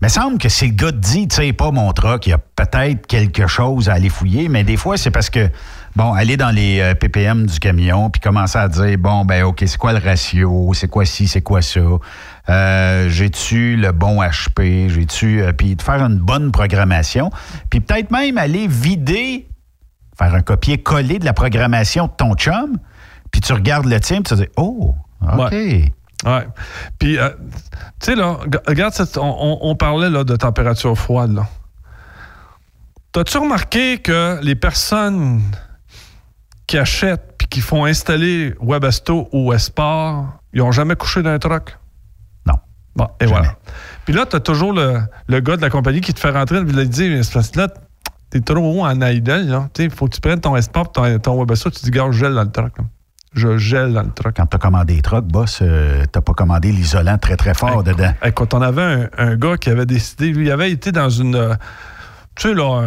Mais 0.03 0.09
semble 0.09 0.39
que 0.39 0.49
c'est 0.49 0.67
le 0.67 0.73
gars 0.73 0.93
de 0.93 0.97
dit, 0.97 1.29
tu 1.29 1.37
sais 1.37 1.53
pas 1.53 1.71
mon 1.71 1.93
truck, 1.93 2.27
il 2.27 2.31
y 2.31 2.33
a 2.33 2.39
peut-être 2.39 3.07
quelque 3.07 3.47
chose 3.47 3.91
à 3.91 3.95
aller 3.95 4.09
fouiller, 4.09 4.49
mais 4.49 4.65
des 4.65 4.79
fois, 4.79 4.97
c'est 4.97 5.11
parce 5.11 5.29
que, 5.29 5.51
bon, 5.95 6.15
aller 6.15 6.39
dans 6.39 6.51
les 6.51 6.81
euh, 6.81 6.95
PPM 6.95 7.45
du 7.45 7.59
camion, 7.59 8.09
puis 8.09 8.19
commencer 8.19 8.57
à 8.57 8.69
dire, 8.69 8.97
bon, 8.97 9.27
ben, 9.27 9.45
OK, 9.45 9.63
c'est 9.67 9.77
quoi 9.77 9.93
le 9.93 9.99
ratio, 9.99 10.73
c'est 10.73 10.89
quoi 10.89 11.05
ci, 11.05 11.29
c'est 11.29 11.43
quoi 11.43 11.61
ça, 11.61 11.81
Euh, 12.51 13.09
j'ai-tu 13.09 13.77
le 13.77 13.93
bon 13.93 14.21
HP, 14.21 14.89
j'ai-tu, 14.89 15.41
euh, 15.41 15.53
puis 15.53 15.77
de 15.77 15.83
faire 15.83 16.03
une 16.03 16.19
bonne 16.19 16.51
programmation, 16.51 17.31
puis 17.71 17.81
peut-être 17.81 18.11
même 18.11 18.39
aller 18.39 18.67
vider, 18.67 19.47
faire 20.19 20.35
un 20.35 20.43
copier-coller 20.43 21.21
de 21.21 21.25
la 21.25 21.33
programmation 21.33 22.07
de 22.07 22.13
ton 22.17 22.35
chum, 22.35 22.79
puis 23.31 23.41
tu 23.41 23.53
regardes 23.53 23.87
le 23.87 24.01
tien, 24.01 24.17
puis 24.17 24.25
tu 24.25 24.35
te 24.35 24.41
dis, 24.41 24.49
oh, 24.57 24.97
OK. 25.23 25.53
Ouais. 25.53 26.47
Puis, 26.99 27.19
euh, 27.19 27.31
tu 28.01 28.07
sais, 28.07 28.15
là, 28.15 28.39
regarde, 28.67 28.95
on, 29.17 29.75
parlait 29.77 30.11
là, 30.11 30.25
de 30.25 30.37
température 30.37 30.97
froide. 30.99 31.41
T'as-tu 33.13 33.39
remarqué 33.39 33.99
que 33.99 34.39
les 34.43 34.55
personnes 34.55 35.43
qui 36.67 36.79
achètent 36.79 37.37
puis 37.39 37.47
qui 37.49 37.61
font 37.61 37.85
installer 37.87 38.55
Webasto 38.61 39.29
ou 39.33 39.53
Esport, 39.53 40.27
ils 40.53 40.59
n'ont 40.59 40.73
jamais 40.73 40.95
couché 40.95 41.23
dans 41.23 41.31
un 41.31 41.39
truck? 41.39 41.80
Bon, 43.01 43.09
et 43.21 43.27
voilà. 43.27 43.55
Puis 44.05 44.15
là, 44.15 44.27
t'as 44.29 44.41
toujours 44.41 44.73
le, 44.73 45.01
le 45.29 45.41
gars 45.41 45.57
de 45.57 45.63
la 45.63 45.71
compagnie 45.71 46.01
qui 46.01 46.13
te 46.13 46.21
fait 46.21 46.31
rentrer 46.31 46.59
il 46.59 46.89
dit 46.89 47.09
Mais 47.09 47.23
c'est 47.23 47.33
parce 47.33 47.51
que 47.51 47.61
là, 47.61 47.69
t'es 48.31 48.41
trop 48.41 48.59
haut 48.59 48.83
en 48.85 49.01
idle. 49.01 49.69
Tu 49.73 49.85
sais, 49.85 49.91
faut 49.91 50.07
que 50.07 50.15
tu 50.15 50.21
prennes 50.21 50.41
ton 50.41 50.55
Esport 50.57 50.93
ton, 50.93 51.19
ton 51.19 51.39
Webasto, 51.39 51.71
tu 51.71 51.81
dis, 51.85 51.91
gars, 51.91 52.07
je 52.11 52.19
gèle 52.19 52.35
dans 52.35 52.43
le 52.45 52.51
truck. 52.51 52.77
là. 52.79 52.85
Je 53.33 53.57
gèle 53.59 53.93
dans 53.93 54.03
le 54.03 54.11
truck. 54.11 54.35
Quand 54.37 54.47
tu 54.47 54.57
as 54.57 54.59
commandé 54.59 54.97
les 54.97 55.03
trucks, 55.03 55.25
boss, 55.25 55.61
euh, 55.63 56.05
t'as 56.11 56.21
pas 56.21 56.33
commandé 56.33 56.73
l'isolant 56.73 57.17
très, 57.17 57.37
très 57.37 57.55
fort 57.55 57.85
dedans. 57.85 58.13
Écoute, 58.25 58.53
on 58.55 58.61
avait 58.61 58.83
un, 58.83 59.09
un 59.19 59.37
gars 59.37 59.57
qui 59.57 59.71
avait 59.71 59.87
décidé, 59.87 60.31
lui, 60.33 60.47
il 60.47 60.51
avait 60.51 60.71
été 60.73 60.91
dans 60.93 61.09
une. 61.11 61.37
euh, 61.37 61.55
tu 62.35 62.49
sais, 62.49 62.55
là, 62.55 62.83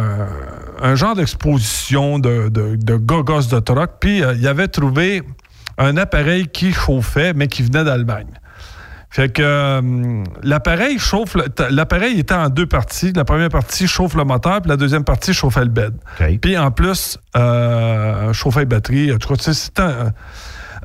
un, 0.82 0.90
un 0.90 0.94
genre 0.96 1.14
d'exposition 1.14 2.18
de, 2.18 2.48
de, 2.50 2.76
de 2.76 2.96
gogos 2.96 3.42
de 3.50 3.58
truck, 3.60 3.92
puis 4.00 4.22
euh, 4.22 4.34
il 4.34 4.46
avait 4.46 4.68
trouvé 4.68 5.22
un 5.78 5.96
appareil 5.96 6.46
qui 6.48 6.72
chauffait, 6.72 7.32
mais 7.32 7.48
qui 7.48 7.62
venait 7.62 7.84
d'Allemagne. 7.84 8.28
Fait 9.14 9.28
que 9.28 9.42
euh, 9.44 10.24
l'appareil 10.42 10.98
chauffe. 10.98 11.36
L'appareil 11.70 12.18
était 12.18 12.34
en 12.34 12.48
deux 12.48 12.66
parties. 12.66 13.12
La 13.12 13.24
première 13.24 13.48
partie 13.48 13.86
chauffe 13.86 14.16
le 14.16 14.24
moteur, 14.24 14.60
puis 14.60 14.68
la 14.68 14.76
deuxième 14.76 15.04
partie 15.04 15.32
chauffait 15.32 15.60
le 15.62 15.70
bed. 15.70 15.94
Puis 16.40 16.58
en 16.58 16.72
plus, 16.72 17.16
euh, 17.36 18.32
chauffait 18.32 18.60
les 18.60 18.66
batteries. 18.66 19.12
En 19.12 19.18
tout 19.18 19.28
cas, 19.28 19.36
tu 19.36 19.44
sais, 19.44 19.54
c'est 19.54 19.78
un. 19.78 20.12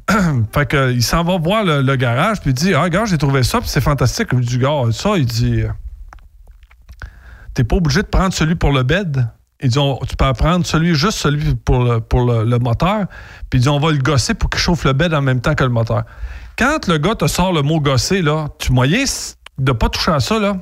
fait 0.53 0.67
que, 0.67 0.91
il 0.91 1.01
s'en 1.01 1.23
va 1.23 1.39
voir 1.39 1.63
le, 1.63 1.81
le 1.81 1.95
garage, 1.95 2.39
puis 2.41 2.51
il 2.51 2.53
dit 2.53 2.75
Ah, 2.75 2.87
gars, 2.89 3.05
j'ai 3.05 3.17
trouvé 3.17 3.41
ça, 3.41 3.61
puis 3.61 3.67
c'est 3.69 3.81
fantastique. 3.81 4.27
Il 4.33 4.41
dit 4.41 4.59
Gars, 4.59 4.83
ça, 4.91 5.13
il 5.17 5.25
dit 5.25 5.63
T'es 7.55 7.63
pas 7.63 7.77
obligé 7.77 8.03
de 8.03 8.07
prendre 8.07 8.33
celui 8.33 8.53
pour 8.53 8.71
le 8.71 8.83
bed. 8.83 9.27
Il 9.61 9.69
dit 9.69 9.79
On- 9.79 9.97
Tu 10.07 10.15
peux 10.15 10.31
prendre 10.33 10.65
celui, 10.67 10.93
juste 10.93 11.17
celui 11.17 11.55
pour 11.55 11.83
le, 11.83 11.99
pour 11.99 12.25
le, 12.31 12.43
le 12.45 12.59
moteur, 12.59 13.05
puis 13.49 13.59
il 13.59 13.61
dit 13.63 13.69
On 13.69 13.79
va 13.79 13.91
le 13.91 13.97
gosser 13.97 14.35
pour 14.35 14.49
qu'il 14.51 14.59
chauffe 14.61 14.85
le 14.85 14.93
bed 14.93 15.13
en 15.15 15.21
même 15.23 15.41
temps 15.41 15.55
que 15.55 15.63
le 15.63 15.71
moteur. 15.71 16.03
Quand 16.59 16.87
le 16.87 16.97
gars 16.97 17.15
te 17.15 17.25
sort 17.25 17.53
le 17.53 17.61
mot 17.61 17.79
gosser, 17.79 18.21
là, 18.21 18.49
tu 18.59 18.73
moyen 18.73 19.05
de 19.57 19.71
pas 19.71 19.87
toucher 19.87 20.11
à 20.11 20.19
ça, 20.19 20.39
là. 20.39 20.57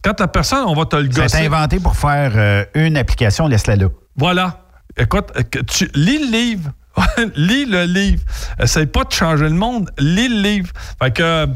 Quand 0.00 0.18
la 0.20 0.28
personne, 0.28 0.64
on 0.66 0.74
va 0.74 0.84
te 0.84 0.94
le 0.94 1.10
C'est 1.10 1.22
gosser. 1.22 1.46
inventé 1.46 1.80
pour 1.80 1.96
faire 1.96 2.32
euh, 2.36 2.64
une 2.74 2.96
application, 2.96 3.48
laisse-la 3.48 3.74
là. 3.76 3.86
Voilà. 4.16 4.60
Écoute, 4.96 5.32
tu 5.66 5.90
lis 5.94 6.18
le 6.18 6.30
livre. 6.30 6.70
lis 7.34 7.64
le 7.66 7.82
livre. 7.84 8.22
Essaye 8.60 8.86
pas 8.86 9.02
de 9.02 9.10
changer 9.12 9.48
le 9.48 9.56
monde. 9.56 9.90
Lis 9.98 10.28
le 10.28 10.40
livre. 10.40 10.70
Fait 11.02 11.12
que, 11.12 11.48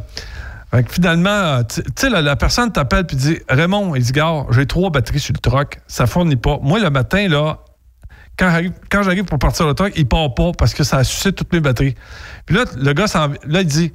fait 0.73 0.83
que 0.83 0.93
finalement, 0.93 1.63
tu 1.65 1.83
tu 1.83 1.93
sais, 1.97 2.11
la, 2.11 2.23
la 2.23 2.35
personne 2.35 2.73
t'appelle 2.73 3.07
puis 3.07 3.17
dit 3.17 3.39
Raymond, 3.49 3.95
il 3.95 4.03
dit 4.03 4.13
Gars, 4.13 4.47
j'ai 4.51 4.67
trois 4.67 4.91
batteries 4.91 5.21
sur 5.21 5.35
le 5.35 5.39
truck. 5.39 5.81
Ça 5.87 6.07
fournit 6.09 6.37
pas. 6.37 6.59
Moi, 6.63 6.81
le 6.81 6.91
matin, 6.91 7.29
là, 7.29 7.59
quand 8.39 9.03
j'arrive, 9.03 9.25
pour 9.25 9.39
partir 9.39 9.67
le 9.67 9.75
truck, 9.75 9.93
il 9.97 10.07
part 10.07 10.35
pas 10.35 10.53
parce 10.57 10.75
que 10.75 10.85
ça 10.85 10.99
a 10.99 11.05
sucé 11.05 11.33
toutes 11.33 11.53
mes 11.53 11.61
batteries. 11.61 11.95
Puis 12.45 12.55
là, 12.57 12.65
le 12.77 12.93
gars, 12.93 13.07
s'en- 13.07 13.29
là, 13.47 13.61
il 13.63 13.67
dit 13.67 13.93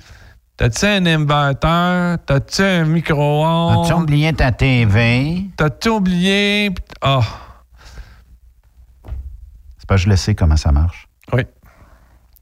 T'as-tu 0.58 0.86
un 0.86 1.06
inverteur? 1.08 2.18
T'as-tu 2.26 2.62
un 2.62 2.86
micro-ondes? 2.86 3.86
As-tu 3.86 3.94
oublié 3.94 4.32
ta 4.34 4.52
TV? 4.52 5.46
T'as-tu 5.58 5.90
oublié? 5.90 6.72
Ah. 7.02 7.22
C'est 9.78 9.88
que 9.90 9.98
je 9.98 10.10
le 10.10 10.16
sais 10.16 10.36
comment 10.36 10.58
ça 10.58 10.72
marche. 10.72 11.08
Oui. 11.34 11.42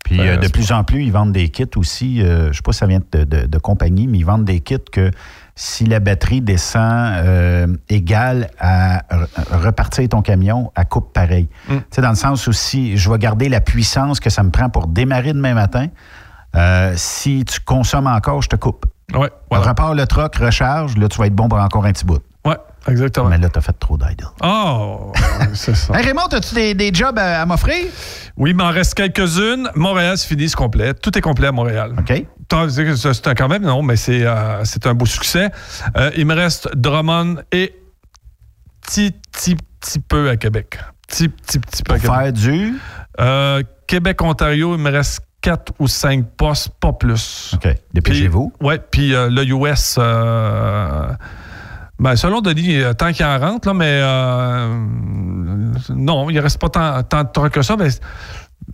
Puis 0.10 0.20
euh, 0.28 0.38
de 0.38 0.44
c'est 0.46 0.52
plus 0.54 0.72
en 0.72 0.84
plus, 0.84 1.04
ils 1.04 1.12
vendent 1.12 1.32
des 1.32 1.50
kits 1.50 1.66
aussi. 1.76 2.22
euh, 2.22 2.44
je 2.46 2.48
ne 2.50 2.54
sais 2.54 2.62
pas 2.64 2.72
si 2.74 2.80
ça 2.80 2.88
vient 2.88 3.00
de, 3.12 3.24
de- 3.24 3.46
de 3.48 3.58
compagnie, 3.58 4.08
mais 4.08 4.18
ils 4.20 4.26
vendent 4.26 4.46
des 4.46 4.60
kits 4.60 4.76
que 4.92 5.12
si 5.56 5.86
la 5.86 6.00
batterie 6.00 6.42
descend 6.42 6.82
euh, 7.18 7.68
égale 7.90 8.50
à 8.60 9.00
re- 9.12 9.28
repartir 9.64 10.08
ton 10.10 10.22
camion, 10.22 10.72
elle 10.76 10.86
coupe 10.86 11.14
pareil. 11.14 11.50
Mm. 11.68 11.74
Tu 11.76 11.84
sais, 11.92 12.02
dans 12.02 12.10
le 12.10 12.16
sens 12.16 12.48
où 12.48 12.54
si 12.54 12.98
je 12.98 13.10
vais 13.10 13.18
garder 13.18 13.50
la 13.50 13.62
puissance 13.62 14.20
que 14.20 14.30
ça 14.30 14.42
me 14.44 14.52
prend 14.52 14.70
pour 14.70 14.88
démarrer 14.88 15.34
demain 15.34 15.54
matin, 15.54 15.88
euh, 16.56 16.94
si 16.96 17.44
tu 17.46 17.60
consommes 17.60 18.08
encore, 18.08 18.42
je 18.42 18.50
te 18.50 18.56
coupe. 18.56 18.86
Ouais, 19.14 19.30
Repars 19.60 19.94
le 19.96 20.06
truck, 20.08 20.36
recharge, 20.36 20.96
là, 20.98 21.08
tu 21.08 21.18
vas 21.18 21.28
être 21.28 21.36
bon 21.36 21.50
pour 21.50 21.60
encore 21.60 21.86
un 21.86 21.92
petit 21.92 22.06
bout. 22.06 22.20
Exactement. 22.88 23.28
Mais 23.30 23.38
là, 23.38 23.50
tu 23.50 23.58
as 23.60 23.62
fait 23.62 23.78
trop 23.80 23.98
d'idle. 23.98 24.28
Oh, 24.44 25.12
c'est 25.54 25.76
ça. 25.76 25.94
Hey 25.98 26.06
Raymond, 26.06 26.28
as-tu 26.32 26.56
des, 26.56 26.74
des 26.74 26.92
jobs 26.94 27.18
à, 27.20 27.42
à 27.42 27.46
m'offrir? 27.46 27.86
Oui, 28.38 28.52
il 28.52 28.56
m'en 28.56 28.70
reste 28.72 28.94
quelques-unes. 28.96 29.70
Montréal, 29.76 30.18
c'est 30.18 30.28
fini, 30.28 30.48
c'est 30.50 30.56
complet. 30.56 30.94
Tout 30.94 31.18
est 31.18 31.22
complet 31.22 31.48
à 31.48 31.52
Montréal. 31.52 31.94
OK. 32.00 32.26
C'est 32.96 33.28
un- 33.28 33.36
quand 33.36 33.48
même, 33.48 33.64
non, 33.64 33.84
mais 33.84 33.96
c'est 33.96 34.26
euh, 34.26 34.64
c'est 34.64 34.88
un 34.88 34.94
beau 34.96 35.06
succès. 35.06 35.50
Euh, 35.98 36.10
il 36.16 36.26
me 36.26 36.34
reste 36.34 36.70
Drummond 36.76 37.36
et 37.52 37.76
petit, 38.82 39.12
petit, 39.32 39.56
petit 39.80 40.00
peu 40.00 40.30
à 40.30 40.38
Québec. 40.38 40.80
Petit, 41.08 41.30
petit, 41.30 41.60
petit 41.60 41.84
peu 41.84 41.94
à 41.94 42.00
Québec. 42.00 42.16
faire 42.18 42.34
du? 42.34 42.74
Euh, 43.20 43.62
Québec-Ontario, 43.88 44.76
il 44.76 44.82
me 44.82 44.90
reste 44.92 45.22
quatre 45.42 45.74
ou 45.80 45.88
cinq 45.88 46.26
postes, 46.38 46.70
pas 46.80 46.94
plus. 46.94 47.52
OK. 47.54 47.68
Dépêchez-vous. 47.94 48.54
Oui, 48.62 48.76
puis 48.90 49.14
euh, 49.14 49.30
le 49.30 49.44
US, 49.46 49.96
euh, 50.00 51.08
ben, 52.00 52.16
selon 52.16 52.42
Denis, 52.42 52.82
euh, 52.82 52.94
tant 52.94 53.12
qu'il 53.12 53.26
en 53.26 53.38
rentre, 53.38 53.68
là, 53.68 53.74
mais 53.74 54.00
euh, 54.02 54.86
non, 55.90 56.30
il 56.30 56.40
reste 56.40 56.60
pas 56.60 56.70
tant, 56.70 57.04
tant 57.04 57.24
de 57.24 57.30
trucs 57.32 57.54
que 57.54 57.62
ça, 57.62 57.76
mais, 57.78 57.90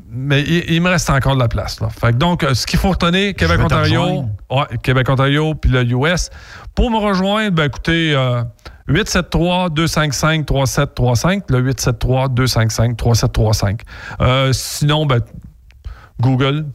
mais 0.09 0.43
il, 0.43 0.71
il 0.71 0.81
me 0.81 0.89
reste 0.89 1.09
encore 1.09 1.35
de 1.35 1.39
la 1.39 1.47
place. 1.47 1.79
Là. 1.81 1.89
Fait 1.89 2.11
que 2.11 2.17
donc, 2.17 2.43
euh, 2.43 2.53
ce 2.53 2.67
qu'il 2.67 2.79
faut 2.79 2.89
retenir, 2.89 3.33
Québec-Ontario, 3.35 4.25
ouais, 4.49 4.77
Québec-Ontario, 4.83 5.55
puis 5.55 5.71
le 5.71 5.83
US. 5.83 6.29
Pour 6.75 6.91
me 6.91 6.97
rejoindre, 6.97 7.55
ben, 7.55 7.65
écoutez, 7.65 8.13
euh, 8.15 8.43
873-255-3735, 8.89 11.43
le 11.49 11.73
873-255-3735. 11.73 13.81
Euh, 14.21 14.53
sinon, 14.53 15.05
ben, 15.05 15.19
Google. 16.19 16.65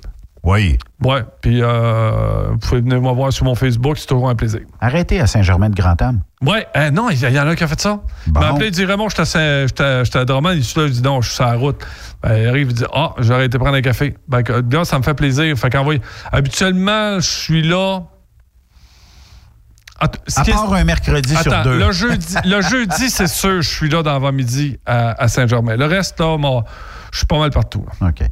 Oui. 0.43 0.79
Ouais, 1.05 1.23
puis 1.43 1.61
euh, 1.63 2.49
vous 2.51 2.59
pouvez 2.59 2.81
venir 2.81 3.01
me 3.01 3.13
voir 3.13 3.33
sur 3.33 3.45
mon 3.45 3.55
Facebook, 3.55 3.99
c'est 3.99 4.07
toujours 4.07 4.31
un 4.31 4.35
plaisir. 4.35 4.63
Arrêtez 4.81 5.21
à 5.21 5.27
Saint-Germain-de-Grand-Am. 5.27 6.23
Ouais, 6.43 6.67
euh, 6.75 6.91
non, 6.91 7.11
il 7.11 7.17
y, 7.19 7.21
il 7.27 7.39
en 7.39 7.47
a 7.47 7.55
qui 7.55 7.65
a 7.65 7.69
fait 7.69 7.81
ça. 7.81 8.01
Il 8.27 8.33
Bon. 8.33 8.41
m'a 8.41 8.49
appelé, 8.49 8.67
il 8.69 8.73
dit 8.73 8.85
Raymond, 8.87 9.11
j'étais 9.11 9.23
à 9.23 9.25
Saint- 9.27 9.67
j'étais 9.67 10.05
j'étais 10.07 10.19
à 10.21 10.25
Drummond. 10.25 10.53
Il 10.53 10.61
dit 10.61 10.73
là, 10.75 10.87
je 10.87 10.93
dis 10.93 11.03
non, 11.03 11.21
je 11.21 11.27
suis 11.29 11.37
sur 11.37 11.45
la 11.45 11.55
route. 11.55 11.87
Ben, 12.23 12.35
il 12.37 12.49
arrive, 12.49 12.69
il 12.71 12.75
dit 12.75 12.85
Ah, 12.95 13.13
j'aurais 13.19 13.45
été 13.47 13.59
prendre 13.59 13.77
un 13.77 13.83
café. 13.83 14.17
Ben, 14.27 14.43
que- 14.43 14.61
gars, 14.63 14.87
ça 14.87 14.99
me 14.99 15.03
fait 15.03 15.13
plaisir. 15.15 15.55
Fait 15.59 15.69
qu'envoie. 15.69 15.97
Habituellement, 16.33 17.17
je 17.21 17.29
suis 17.29 17.63
là. 17.63 18.01
Att- 20.01 20.17
À 20.35 20.45
part 20.47 20.73
un 20.73 20.85
mercredi 20.85 21.37
sur 21.37 21.63
deux. 21.63 21.79
Le 21.79 21.93
jeudi, 21.93 22.35
le 22.47 22.63
jeudi 22.63 23.11
c'est 23.11 23.27
sûr, 23.29 23.61
je 23.61 23.69
suis 23.69 23.91
là 23.91 24.03
d'avant-midi 24.03 24.79
à, 24.87 25.23
à 25.23 25.29
Saint-Germain. 25.29 25.77
Le 25.77 25.85
reste, 25.85 26.19
là, 26.21 26.39
moi, 26.39 26.65
je 27.13 27.19
suis 27.19 27.27
pas 27.27 27.39
mal 27.39 27.51
partout. 27.51 27.85
OK. 28.01 28.23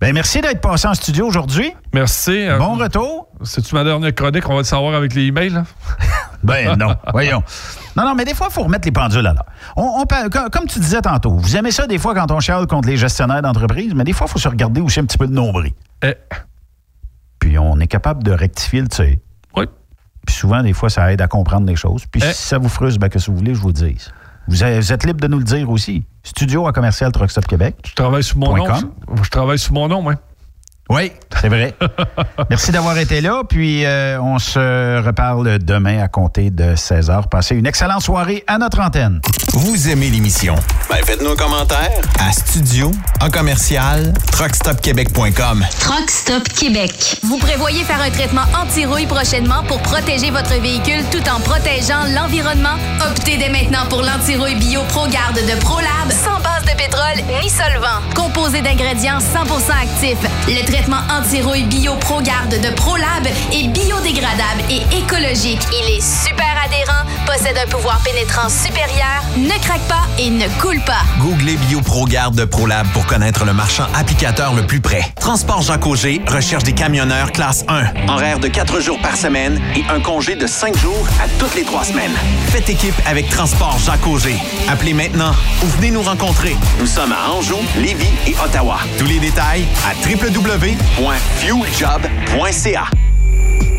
Ben, 0.00 0.14
merci 0.14 0.40
d'être 0.40 0.60
passé 0.60 0.86
en 0.86 0.94
studio 0.94 1.26
aujourd'hui. 1.26 1.72
Merci. 1.92 2.46
Bon 2.58 2.74
retour. 2.76 3.28
C'est-tu 3.42 3.74
ma 3.74 3.82
dernière 3.82 4.14
chronique? 4.14 4.48
On 4.48 4.52
va 4.52 4.58
le 4.58 4.64
savoir 4.64 4.94
avec 4.94 5.12
les 5.14 5.26
emails. 5.26 5.50
là? 5.50 5.64
Ben 6.44 6.76
non, 6.76 6.94
voyons. 7.10 7.42
Non, 7.96 8.04
non, 8.04 8.14
mais 8.14 8.24
des 8.24 8.32
fois, 8.32 8.46
il 8.48 8.52
faut 8.54 8.62
remettre 8.62 8.86
les 8.86 8.92
pendules 8.92 9.26
à 9.26 9.32
l'heure. 9.32 9.44
On, 9.76 10.02
on 10.02 10.06
parle- 10.06 10.30
comme, 10.30 10.66
tu 10.68 10.78
disais 10.78 11.00
tantôt, 11.02 11.32
vous 11.36 11.56
aimez 11.56 11.72
ça 11.72 11.88
des 11.88 11.98
fois 11.98 12.14
quand 12.14 12.30
on 12.30 12.38
chiale 12.38 12.64
contre 12.68 12.86
les 12.88 12.96
gestionnaires 12.96 13.42
d'entreprise, 13.42 13.92
mais 13.92 14.04
des 14.04 14.12
fois, 14.12 14.28
il 14.28 14.30
faut 14.30 14.38
se 14.38 14.46
regarder 14.48 14.80
aussi 14.80 15.00
un 15.00 15.04
petit 15.04 15.18
peu 15.18 15.26
de 15.26 15.32
nombril. 15.32 15.72
Eh. 16.04 16.14
Puis 17.40 17.58
on 17.58 17.80
est 17.80 17.88
capable 17.88 18.22
de 18.22 18.30
rectifier 18.30 18.82
le 18.82 18.86
tir. 18.86 19.16
Oui. 19.56 19.64
Puis 20.24 20.36
souvent, 20.36 20.62
des 20.62 20.74
fois, 20.74 20.90
ça 20.90 21.12
aide 21.12 21.20
à 21.22 21.26
comprendre 21.26 21.66
des 21.66 21.74
choses. 21.74 22.04
Puis 22.06 22.22
Eh. 22.24 22.32
si 22.32 22.42
ça 22.44 22.58
vous 22.58 22.68
frustre, 22.68 23.00
ben, 23.00 23.08
que 23.08 23.18
si 23.18 23.32
vous 23.32 23.36
voulez, 23.36 23.56
je 23.56 23.60
vous 23.60 23.68
le 23.68 23.72
dise. 23.74 24.12
Vous 24.48 24.64
êtes, 24.64 25.04
libre 25.04 25.20
de 25.20 25.28
nous 25.28 25.38
le 25.38 25.44
dire 25.44 25.68
aussi. 25.68 26.04
Studio 26.22 26.66
à 26.66 26.72
commercial 26.72 27.12
Québec. 27.46 27.76
Je 27.86 27.94
travaille 27.94 28.24
sous 28.24 28.38
mon 28.38 28.56
nom. 28.56 28.64
Je, 29.22 29.30
travaille 29.30 29.58
sous 29.58 29.74
mon 29.74 29.88
nom, 29.88 30.00
moi. 30.00 30.14
Oui, 30.88 31.12
c'est 31.40 31.48
vrai. 31.48 31.74
Merci 32.50 32.72
d'avoir 32.72 32.96
été 32.98 33.20
là. 33.20 33.42
Puis 33.48 33.84
euh, 33.84 34.20
on 34.20 34.38
se 34.38 35.04
reparle 35.04 35.58
demain 35.58 36.02
à 36.02 36.08
compter 36.08 36.50
de 36.50 36.74
16h. 36.74 37.28
Passez 37.28 37.56
une 37.56 37.66
excellente 37.66 38.02
soirée 38.02 38.42
à 38.46 38.58
notre 38.58 38.80
antenne. 38.80 39.20
Vous 39.52 39.88
aimez 39.88 40.08
l'émission? 40.08 40.54
Ben 40.88 41.04
faites-nous 41.04 41.30
un 41.30 41.36
commentaire 41.36 41.90
à 42.18 42.32
studio 42.32 42.90
en 43.20 43.28
commercial 43.28 44.12
truckstopquebec.com. 44.32 45.66
Truck 45.80 46.10
Stop 46.10 46.48
Québec. 46.48 47.18
Vous 47.22 47.38
prévoyez 47.38 47.84
faire 47.84 48.00
un 48.00 48.10
traitement 48.10 48.44
anti-rouille 48.54 49.06
prochainement 49.06 49.62
pour 49.64 49.80
protéger 49.82 50.30
votre 50.30 50.58
véhicule 50.60 51.04
tout 51.10 51.22
en 51.28 51.40
protégeant 51.40 52.04
l'environnement? 52.14 52.76
Optez 53.10 53.36
dès 53.36 53.50
maintenant 53.50 53.86
pour 53.90 54.02
l'anti-rouille 54.02 54.56
bio 54.56 54.82
ProGarde 54.88 55.36
de 55.36 55.60
ProLab 55.60 56.10
sans 56.10 56.40
base 56.40 56.64
de 56.64 56.76
pétrole 56.76 57.42
ni 57.42 57.50
solvant. 57.50 58.00
Composé 58.14 58.62
d'ingrédients 58.62 59.18
100% 59.18 59.72
actifs, 59.82 60.22
le 60.46 60.64
traitement 60.78 61.02
anti-rouille 61.10 61.64
bio 61.64 61.94
ProGarde 61.96 62.60
de 62.60 62.70
ProLab 62.70 63.26
est 63.52 63.66
biodégradable 63.68 64.62
et 64.70 64.82
écologique. 64.96 65.60
Il 65.72 65.96
est 65.96 66.00
super 66.00 66.46
adhérent, 66.64 67.04
possède 67.26 67.58
un 67.58 67.68
pouvoir 67.68 68.00
pénétrant 68.04 68.48
supérieur, 68.48 69.24
ne 69.36 69.58
craque 69.60 69.86
pas 69.88 70.06
et 70.18 70.30
ne 70.30 70.46
coule 70.60 70.80
pas. 70.82 71.02
Googlez 71.20 71.56
BioProGarde 71.56 72.36
de 72.36 72.44
ProLab 72.44 72.86
pour 72.92 73.06
connaître 73.06 73.44
le 73.44 73.52
marchand 73.52 73.86
applicateur 73.94 74.54
le 74.54 74.66
plus 74.66 74.80
près. 74.80 75.02
Transport 75.18 75.62
Jacques 75.62 75.86
Auger 75.86 76.22
recherche 76.28 76.62
des 76.62 76.74
camionneurs 76.74 77.32
classe 77.32 77.64
1. 77.66 78.08
Horaire 78.08 78.38
de 78.38 78.46
4 78.46 78.80
jours 78.80 79.00
par 79.00 79.16
semaine 79.16 79.60
et 79.74 79.82
un 79.90 80.00
congé 80.00 80.36
de 80.36 80.46
5 80.46 80.78
jours 80.78 81.08
à 81.20 81.26
toutes 81.40 81.56
les 81.56 81.64
3 81.64 81.84
semaines. 81.84 82.14
Faites 82.50 82.68
équipe 82.68 82.94
avec 83.04 83.28
Transport 83.30 83.78
Jacques 83.84 84.06
Auger. 84.06 84.38
Appelez 84.68 84.94
maintenant 84.94 85.32
ou 85.64 85.66
venez 85.66 85.90
nous 85.90 86.02
rencontrer. 86.02 86.56
Nous 86.78 86.86
sommes 86.86 87.12
à 87.12 87.32
Anjou, 87.32 87.58
Lévis 87.76 88.12
et 88.28 88.36
Ottawa. 88.44 88.78
Tous 88.98 89.06
les 89.06 89.18
détails 89.18 89.66
à 89.90 89.94
www.fueljob.ca. 90.76 92.90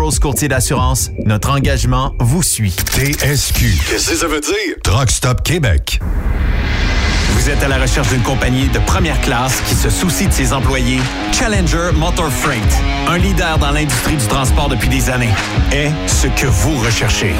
Burrows 0.00 0.18
Courtier 0.18 0.48
d'assurance, 0.48 1.10
notre 1.26 1.50
engagement 1.50 2.14
vous 2.20 2.42
suit. 2.42 2.70
TSQ. 2.70 3.66
Qu'est-ce 3.86 4.10
que 4.12 4.16
ça 4.16 4.28
veut 4.28 4.40
dire? 4.40 4.76
Truck 4.82 5.10
Stop 5.10 5.42
Québec. 5.42 6.00
Vous 7.40 7.48
êtes 7.48 7.62
à 7.62 7.68
la 7.68 7.78
recherche 7.78 8.10
d'une 8.10 8.20
compagnie 8.20 8.68
de 8.68 8.78
première 8.80 9.18
classe 9.22 9.62
qui 9.62 9.74
se 9.74 9.88
soucie 9.88 10.26
de 10.26 10.32
ses 10.32 10.52
employés? 10.52 11.00
Challenger 11.32 11.90
Motor 11.94 12.30
Freight, 12.30 12.62
un 13.08 13.16
leader 13.16 13.56
dans 13.56 13.70
l'industrie 13.70 14.16
du 14.16 14.26
transport 14.26 14.68
depuis 14.68 14.90
des 14.90 15.08
années, 15.08 15.32
est 15.72 15.90
ce 16.06 16.26
que 16.26 16.46
vous 16.46 16.76
recherchez. 16.76 17.34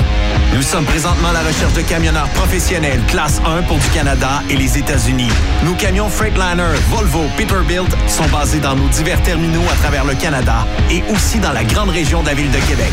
Nous 0.55 0.63
sommes 0.63 0.87
présentement 0.87 1.29
à 1.29 1.33
la 1.35 1.41
recherche 1.41 1.75
de 1.75 1.83
camionneurs 1.83 2.31
professionnels 2.31 3.03
classe 3.09 3.43
1 3.45 3.65
pour 3.65 3.77
du 3.77 3.89
Canada 3.89 4.43
et 4.49 4.57
les 4.57 4.79
États-Unis. 4.79 5.31
Nos 5.67 5.75
camions 5.75 6.09
Freightliner, 6.09 6.73
Volvo, 6.89 7.27
Peterbilt 7.37 7.95
sont 8.09 8.27
basés 8.29 8.61
dans 8.61 8.77
nos 8.77 8.89
divers 8.89 9.23
terminaux 9.23 9.69
à 9.71 9.77
travers 9.77 10.07
le 10.07 10.15
Canada 10.15 10.67
et 10.91 11.05
aussi 11.13 11.41
dans 11.41 11.53
la 11.53 11.63
grande 11.63 11.91
région 11.91 12.23
de 12.23 12.29
la 12.29 12.35
ville 12.35 12.51
de 12.51 12.59
Québec. 12.61 12.93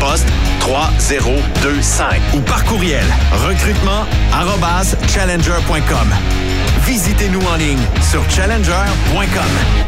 poste 0.00 0.28
3025 0.60 2.20
ou 2.34 2.40
par 2.40 2.64
courriel 2.64 3.04
recrutement 3.32 4.06
challenger.com. 5.08 6.14
Visitez-nous 6.86 7.40
en 7.40 7.56
ligne 7.56 7.86
sur 8.10 8.22
challenger.com. 8.30 9.84